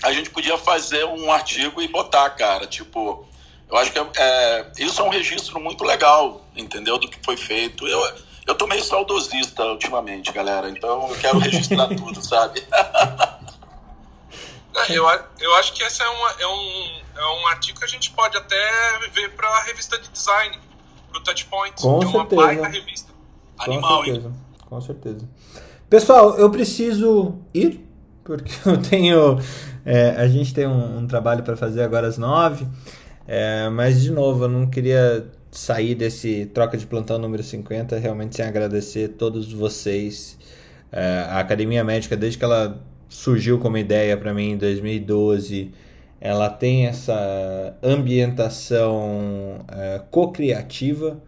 A 0.03 0.13
gente 0.13 0.29
podia 0.31 0.59
fazer 0.59 1.05
um 1.07 1.33
artigo 1.33 1.81
e 1.81 1.89
botar, 1.89 2.29
cara, 2.31 2.67
tipo, 2.67 3.27
eu 3.71 3.77
acho 3.79 3.91
que 3.93 3.99
é, 3.99 4.07
é, 4.17 4.67
isso 4.79 5.01
é 5.01 5.05
um 5.05 5.09
registro 5.09 5.59
muito 5.59 5.85
legal, 5.85 6.45
entendeu? 6.55 6.99
Do 6.99 7.09
que 7.09 7.19
foi 7.25 7.37
feito. 7.37 7.89
Eu, 7.89 8.01
eu 8.47 8.55
tô 8.55 8.67
meio 8.67 8.85
saudosista 8.85 9.65
ultimamente, 9.65 10.31
galera, 10.33 10.69
então 10.69 11.09
eu 11.09 11.17
quero 11.17 11.39
registrar 11.39 11.89
tudo, 11.97 12.23
sabe? 12.23 12.63
É, 14.77 14.97
Eu, 14.97 15.07
eu 15.41 15.55
acho 15.57 15.73
que 15.73 15.83
esse 15.83 16.03
é, 16.03 16.09
uma, 16.09 16.31
é, 16.39 16.47
um, 16.47 17.01
é 17.17 17.43
um 17.43 17.47
artigo 17.49 17.79
que 17.79 17.85
a 17.85 17.89
gente 17.89 18.11
pode 18.11 18.37
até 18.37 18.57
ver 19.13 19.31
para 19.31 19.49
a 19.49 19.63
revista 19.63 19.99
de 19.99 20.09
design, 20.09 20.59
pro 21.11 21.23
Touchpoint. 21.23 21.81
Com 21.81 22.03
é 22.03 22.07
uma 22.07 22.21
certeza. 22.21 22.43
baita 22.43 22.69
revista. 22.69 23.13
Com 23.57 23.65
Animal, 23.65 24.05
hein? 24.05 24.13
certeza, 24.15 24.35
com 24.67 24.81
certeza. 24.81 25.29
Pessoal, 25.89 26.37
eu 26.39 26.51
preciso 26.51 27.39
ir, 27.55 27.87
porque 28.25 28.51
eu 28.69 28.81
tenho. 28.83 29.39
é, 29.85 30.11
a 30.11 30.27
gente 30.27 30.53
tem 30.53 30.67
um, 30.67 30.99
um 30.99 31.07
trabalho 31.07 31.43
para 31.45 31.57
fazer 31.57 31.83
agora 31.83 32.09
às 32.09 32.19
nove. 32.19 32.67
é, 33.29 33.69
mas, 33.69 34.03
de 34.03 34.11
novo, 34.11 34.45
eu 34.45 34.49
não 34.49 34.67
queria 34.67 35.31
sair 35.53 35.95
desse 35.95 36.47
troca 36.47 36.77
de 36.77 36.85
plantão 36.85 37.17
número 37.17 37.43
50 37.45 37.97
realmente 37.99 38.35
sem 38.35 38.45
agradecer 38.45 39.11
todos 39.11 39.53
vocês. 39.53 40.37
É, 40.91 41.27
a 41.29 41.39
Academia 41.39 41.85
Médica, 41.85 42.17
desde 42.17 42.39
que 42.39 42.45
ela 42.45 42.81
surgiu 43.15 43.59
como 43.61 43.79
ideia 43.79 44.17
para 44.17 44.35
mim 44.35 44.51
em 44.51 44.57
2012, 44.57 45.71
ela 46.21 46.51
tem 46.51 46.87
essa 46.87 47.77
ambientação 47.81 49.65
é, 49.69 50.01
co-criativa 50.11 51.23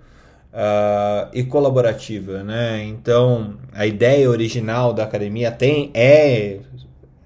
ah, 0.53 1.29
e 1.33 1.45
colaborativa, 1.45 2.43
né? 2.43 2.83
Então, 2.85 3.55
a 3.73 3.87
ideia 3.87 4.29
original 4.29 4.93
da 4.93 5.05
academia 5.05 5.53
tem 5.53 5.91
é, 5.95 6.59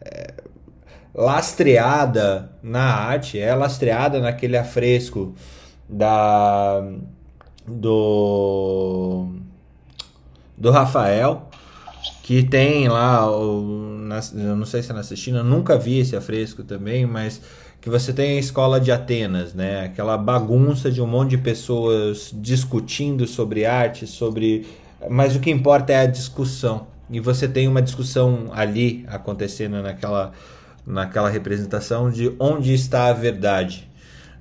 é 0.02 0.34
lastreada 1.14 2.50
na 2.62 2.82
arte, 2.84 3.38
é 3.38 3.54
lastreada 3.54 4.20
naquele 4.20 4.58
afresco 4.58 5.34
da 5.88 6.84
do 7.66 9.28
do 10.56 10.70
Rafael 10.70 11.48
que 12.22 12.42
tem 12.42 12.88
lá 12.88 13.30
o, 13.30 13.99
na, 14.10 14.20
eu 14.34 14.56
não 14.56 14.66
sei 14.66 14.82
se 14.82 14.90
é 14.90 14.94
na 14.94 15.02
Sistina, 15.02 15.42
nunca 15.42 15.78
vi 15.78 16.00
esse 16.00 16.16
afresco 16.16 16.64
também, 16.64 17.06
mas 17.06 17.40
que 17.80 17.88
você 17.88 18.12
tem 18.12 18.36
a 18.36 18.40
escola 18.40 18.80
de 18.80 18.90
Atenas, 18.90 19.54
né? 19.54 19.84
Aquela 19.84 20.18
bagunça 20.18 20.90
de 20.90 21.00
um 21.00 21.06
monte 21.06 21.30
de 21.30 21.38
pessoas 21.38 22.30
discutindo 22.34 23.26
sobre 23.26 23.64
arte, 23.64 24.06
sobre, 24.06 24.66
mas 25.08 25.36
o 25.36 25.40
que 25.40 25.50
importa 25.50 25.92
é 25.92 26.00
a 26.00 26.06
discussão. 26.06 26.88
E 27.08 27.20
você 27.20 27.48
tem 27.48 27.66
uma 27.68 27.80
discussão 27.80 28.50
ali 28.52 29.04
acontecendo 29.08 29.82
naquela 29.82 30.32
naquela 30.86 31.28
representação 31.28 32.10
de 32.10 32.34
onde 32.38 32.72
está 32.74 33.06
a 33.06 33.12
verdade, 33.12 33.88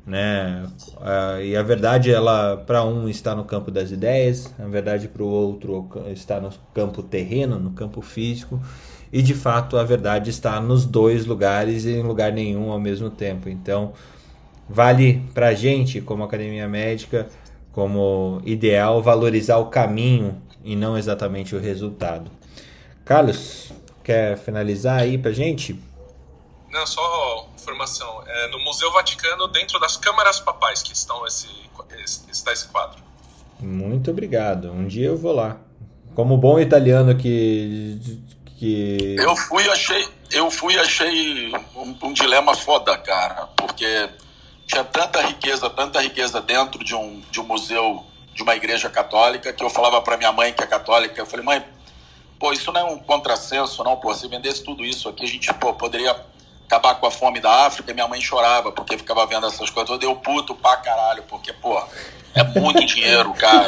né? 0.05 0.65
E 1.43 1.55
a 1.55 1.61
verdade 1.61 2.11
ela 2.11 2.57
para 2.57 2.83
um 2.83 3.07
está 3.07 3.35
no 3.35 3.43
campo 3.45 3.69
das 3.69 3.91
ideias, 3.91 4.53
a 4.57 4.65
verdade 4.65 5.07
para 5.07 5.23
o 5.23 5.27
outro 5.27 5.87
está 6.07 6.39
no 6.39 6.49
campo 6.73 7.03
terreno, 7.03 7.59
no 7.59 7.71
campo 7.71 8.01
físico. 8.01 8.59
E 9.11 9.21
de 9.21 9.33
fato 9.33 9.77
a 9.77 9.83
verdade 9.83 10.29
está 10.29 10.59
nos 10.59 10.85
dois 10.85 11.25
lugares 11.25 11.85
e 11.85 11.91
em 11.91 12.03
lugar 12.03 12.31
nenhum 12.31 12.71
ao 12.71 12.79
mesmo 12.79 13.09
tempo. 13.09 13.49
Então, 13.49 13.93
vale 14.67 15.23
pra 15.33 15.53
gente, 15.53 15.99
como 15.99 16.23
academia 16.23 16.67
médica, 16.67 17.27
como 17.71 18.41
ideal, 18.45 19.01
valorizar 19.01 19.57
o 19.57 19.67
caminho 19.67 20.41
e 20.63 20.75
não 20.75 20.97
exatamente 20.97 21.55
o 21.55 21.59
resultado. 21.59 22.29
Carlos, 23.03 23.71
quer 24.03 24.37
finalizar 24.37 24.99
aí 24.99 25.17
pra 25.17 25.31
gente? 25.31 25.79
Não, 26.71 26.85
só 26.85 27.47
informação. 27.55 28.23
É 28.27 28.47
no 28.49 28.59
Museu 28.59 28.91
Vaticano, 28.91 29.47
dentro 29.47 29.79
das 29.79 29.97
câmaras 29.97 30.39
papais, 30.39 30.83
que 30.83 30.93
estão 30.93 31.25
esse, 31.25 31.47
esse, 32.03 32.29
está 32.31 32.53
esse 32.53 32.67
quadro. 32.67 33.01
Muito 33.59 34.11
obrigado. 34.11 34.71
Um 34.71 34.87
dia 34.87 35.07
eu 35.07 35.17
vou 35.17 35.33
lá. 35.33 35.57
Como 36.15 36.37
bom 36.37 36.59
italiano 36.59 37.15
que. 37.15 37.99
Que... 38.59 39.15
Eu 39.17 39.35
fui 39.35 39.67
achei, 39.69 40.07
eu 40.31 40.51
fui 40.51 40.77
achei 40.77 41.53
um, 41.75 41.95
um 42.03 42.13
dilema 42.13 42.53
foda, 42.53 42.97
cara, 42.97 43.47
porque 43.55 44.09
tinha 44.67 44.83
tanta 44.83 45.21
riqueza, 45.21 45.69
tanta 45.69 46.01
riqueza 46.01 46.41
dentro 46.41 46.83
de 46.83 46.93
um, 46.93 47.21
de 47.31 47.39
um 47.39 47.45
museu 47.45 48.05
de 48.33 48.43
uma 48.43 48.55
igreja 48.55 48.89
católica 48.89 49.51
que 49.51 49.63
eu 49.63 49.69
falava 49.69 50.01
para 50.01 50.17
minha 50.17 50.31
mãe 50.31 50.53
que 50.53 50.63
é 50.63 50.67
católica, 50.67 51.19
eu 51.19 51.25
falei, 51.25 51.45
mãe, 51.45 51.65
pô, 52.37 52.51
isso 52.51 52.71
não 52.71 52.81
é 52.81 52.83
um 52.83 52.99
contrassenso, 52.99 53.83
não, 53.83 53.97
pô, 53.97 54.13
se 54.13 54.27
vendesse 54.27 54.63
tudo 54.63 54.85
isso 54.85 55.07
aqui, 55.09 55.23
a 55.23 55.27
gente, 55.27 55.53
pô, 55.53 55.73
poderia 55.73 56.15
acabar 56.65 56.95
com 56.95 57.07
a 57.07 57.11
fome 57.11 57.39
da 57.39 57.65
África, 57.65 57.93
minha 57.93 58.07
mãe 58.07 58.21
chorava 58.21 58.71
porque 58.71 58.97
ficava 58.97 59.25
vendo 59.25 59.47
essas 59.47 59.69
coisas, 59.69 59.89
eu 59.89 59.97
dei 59.97 60.15
puto 60.15 60.53
pra 60.53 60.77
caralho, 60.77 61.23
porque, 61.23 61.51
pô, 61.53 61.81
é 62.35 62.43
muito 62.59 62.85
dinheiro, 62.85 63.33
cara. 63.33 63.67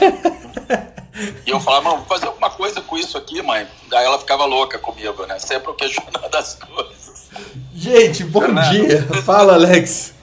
E 1.45 1.49
eu 1.49 1.59
falava, 1.59 1.89
mano, 1.89 1.97
vou 1.97 2.05
fazer 2.07 2.27
alguma 2.27 2.49
coisa 2.49 2.81
com 2.81 2.97
isso 2.97 3.17
aqui, 3.17 3.41
mãe. 3.41 3.67
Daí 3.89 4.05
ela 4.05 4.17
ficava 4.17 4.45
louca 4.45 4.79
comigo, 4.79 5.25
né? 5.25 5.38
Sempre 5.39 5.69
eu 5.69 5.75
questionando 5.75 6.33
as 6.35 6.55
coisas. 6.55 7.29
Gente, 7.73 8.23
bom 8.23 8.41
Fernando. 8.41 8.71
dia. 8.71 9.01
Fala, 9.23 9.53
Alex. 9.53 10.13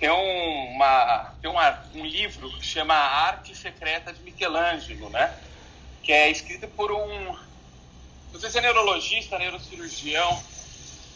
Tem, 0.00 0.10
uma, 0.10 1.32
tem 1.40 1.50
uma, 1.50 1.78
um 1.94 2.04
livro 2.04 2.48
que 2.58 2.66
chama 2.66 2.94
A 2.94 3.26
Arte 3.26 3.56
Secreta 3.56 4.12
de 4.12 4.20
Michelangelo, 4.22 5.08
né? 5.10 5.30
Que 6.02 6.12
é 6.12 6.30
escrito 6.30 6.66
por 6.68 6.90
um. 6.90 7.36
Não 8.32 8.40
sei 8.40 8.50
se 8.50 8.58
é 8.58 8.60
neurologista, 8.62 9.38
neurocirurgião. 9.38 10.40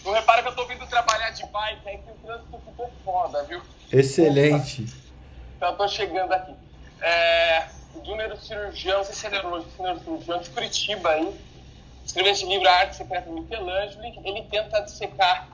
Eu 0.04 0.12
reparo 0.12 0.42
que 0.42 0.48
eu 0.50 0.54
tô 0.54 0.66
vindo 0.66 0.86
trabalhar 0.86 1.30
de 1.30 1.44
bike, 1.46 1.88
aí 1.88 1.98
que 1.98 2.10
o 2.10 2.14
trânsito 2.24 2.62
ficou 2.64 2.92
foda, 3.04 3.42
viu? 3.44 3.60
Excelente. 3.92 4.86
Então 5.56 5.74
tô 5.74 5.88
chegando 5.88 6.32
aqui. 6.32 6.54
É, 7.00 7.66
do 8.04 8.14
neurocirurgião, 8.14 9.02
sei 9.04 9.14
se 9.14 9.26
é 9.26 9.30
neurocirurgião 9.30 10.38
de 10.38 10.50
Curitiba 10.50 11.10
aí. 11.10 11.34
Escreveu 12.04 12.32
esse 12.32 12.46
livro, 12.46 12.68
A 12.68 12.72
Arte 12.72 12.96
Secreta 12.96 13.28
de 13.28 13.40
Michelangelo. 13.40 14.04
Ele 14.22 14.42
tenta 14.42 14.80
dissecar 14.82 15.48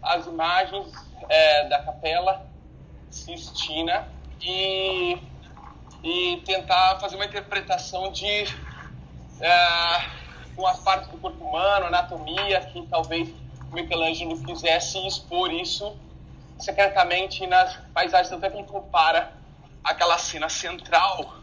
as 0.00 0.26
imagens 0.26 0.86
é, 1.28 1.68
da 1.68 1.80
capela 1.80 2.46
Sistina 3.10 4.06
e, 4.40 5.18
e 6.04 6.42
tentar 6.46 6.98
fazer 7.00 7.16
uma 7.16 7.24
interpretação 7.24 8.12
de 8.12 8.44
é, 9.40 10.08
com 10.54 10.66
as 10.66 10.78
partes 10.80 11.08
do 11.08 11.18
corpo 11.18 11.44
humano, 11.44 11.86
anatomia, 11.86 12.60
que 12.60 12.86
talvez 12.86 13.28
Michelangelo 13.72 14.40
quisesse 14.44 15.04
expor 15.06 15.52
isso 15.52 15.96
secretamente 16.58 17.46
nas 17.46 17.76
paisagens. 17.92 18.28
Tanto 18.28 18.46
é 18.46 18.50
que 18.50 18.56
ele 18.58 18.66
compara 18.66 19.37
aquela 19.88 20.18
cena 20.18 20.48
central 20.48 21.38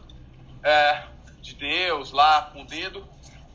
é, 0.62 1.02
de 1.42 1.54
Deus 1.54 2.12
lá 2.12 2.50
com 2.52 2.62
o 2.62 2.64
dedo 2.64 3.06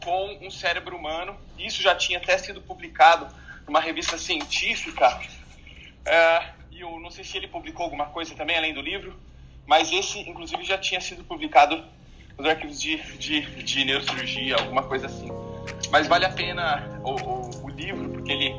com 0.04 0.40
um 0.42 0.50
cérebro 0.50 0.96
humano. 0.98 1.38
Isso 1.58 1.82
já 1.82 1.96
tinha 1.96 2.18
até 2.18 2.38
sido 2.38 2.62
publicado 2.62 3.28
numa 3.68 3.80
revista 3.80 4.18
científica. 4.18 5.20
É, 6.06 6.50
e 6.72 6.82
eu 6.82 7.00
não 7.00 7.12
sei 7.12 7.24
se 7.24 7.38
ele 7.38 7.48
publicou 7.48 7.84
alguma 7.84 8.08
coisa 8.08 8.36
também 8.36 8.58
além 8.58 8.74
do 8.74 8.82
livro, 8.82 9.18
mas 9.66 9.92
esse, 9.92 10.20
inclusive, 10.20 10.64
já 10.64 10.78
tinha 10.78 11.00
sido 11.00 11.24
publicado 11.24 11.86
nos 12.38 12.48
arquivos 12.48 12.82
de, 12.82 12.98
de, 13.18 13.42
de 13.64 13.86
neurocirurgia, 13.86 14.56
alguma 14.56 14.84
coisa 14.84 15.06
assim. 15.06 15.30
Mas 15.92 16.08
vale 16.08 16.26
a 16.26 16.32
pena 16.32 17.00
o, 17.04 17.12
o, 17.12 17.66
o 17.66 17.70
livro, 17.70 18.10
porque 18.10 18.32
ele 18.32 18.56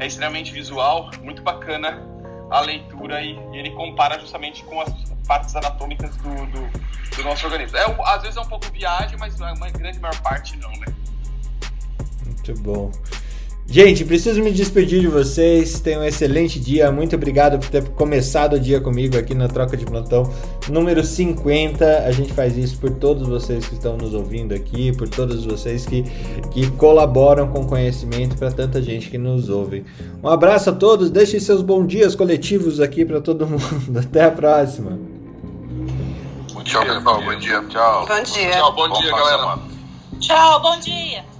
é 0.00 0.06
extremamente 0.06 0.50
visual, 0.52 1.10
muito 1.22 1.42
bacana 1.42 2.02
a 2.50 2.60
leitura 2.60 3.22
e, 3.22 3.38
e 3.52 3.58
ele 3.58 3.70
compara 3.70 4.18
justamente 4.18 4.64
com 4.64 4.80
as 4.80 4.92
partes 5.26 5.54
anatômicas 5.56 6.16
do, 6.16 6.46
do, 6.46 7.16
do 7.16 7.24
nosso 7.24 7.44
organismo. 7.46 7.76
É, 7.76 7.84
às 8.04 8.22
vezes 8.22 8.36
é 8.36 8.40
um 8.40 8.46
pouco 8.46 8.66
viagem, 8.72 9.18
mas 9.18 9.40
a 9.40 9.52
uma 9.52 9.70
grande 9.70 9.98
maior 9.98 10.20
parte 10.20 10.56
não, 10.56 10.70
né? 10.72 10.86
Muito 12.24 12.54
bom. 12.62 12.90
Gente, 13.68 14.04
preciso 14.04 14.40
me 14.42 14.52
despedir 14.52 15.00
de 15.00 15.08
vocês. 15.08 15.80
Tenham 15.80 16.02
um 16.02 16.04
excelente 16.04 16.58
dia. 16.60 16.90
Muito 16.92 17.16
obrigado 17.16 17.58
por 17.58 17.68
ter 17.68 17.86
começado 17.90 18.54
o 18.54 18.60
dia 18.60 18.80
comigo 18.80 19.18
aqui 19.18 19.34
na 19.34 19.48
Troca 19.48 19.76
de 19.76 19.84
Plantão 19.84 20.32
número 20.68 21.02
50. 21.02 22.04
A 22.06 22.10
gente 22.12 22.32
faz 22.32 22.56
isso 22.56 22.78
por 22.78 22.90
todos 22.90 23.26
vocês 23.26 23.66
que 23.66 23.74
estão 23.74 23.96
nos 23.96 24.14
ouvindo 24.14 24.54
aqui, 24.54 24.96
por 24.96 25.08
todos 25.08 25.44
vocês 25.44 25.84
que, 25.84 26.04
que 26.52 26.70
colaboram 26.72 27.48
com 27.48 27.66
conhecimento 27.66 28.36
para 28.36 28.52
tanta 28.52 28.80
gente 28.80 29.10
que 29.10 29.18
nos 29.18 29.48
ouve. 29.48 29.84
Um 30.22 30.28
abraço 30.28 30.70
a 30.70 30.72
todos. 30.72 31.10
Deixem 31.10 31.40
seus 31.40 31.60
bons 31.60 31.88
dias 31.88 32.14
coletivos 32.14 32.80
aqui 32.80 33.04
para 33.04 33.20
todo 33.20 33.44
mundo. 33.48 33.98
Até 33.98 34.24
a 34.24 34.30
próxima. 34.30 34.96
Tchau, 36.64 36.84
pessoal. 36.84 37.22
Bom 37.22 37.38
dia. 37.38 37.62
Tchau. 37.68 38.06
Bom 38.06 38.22
dia. 38.22 38.50
Tchau, 38.50 38.72
bom 38.74 38.88
dia, 38.88 39.02
final 39.02 39.24
de 39.24 39.30
galera. 39.30 39.58
Tchau, 40.20 40.62
bom 40.62 40.78
dia. 40.80 41.35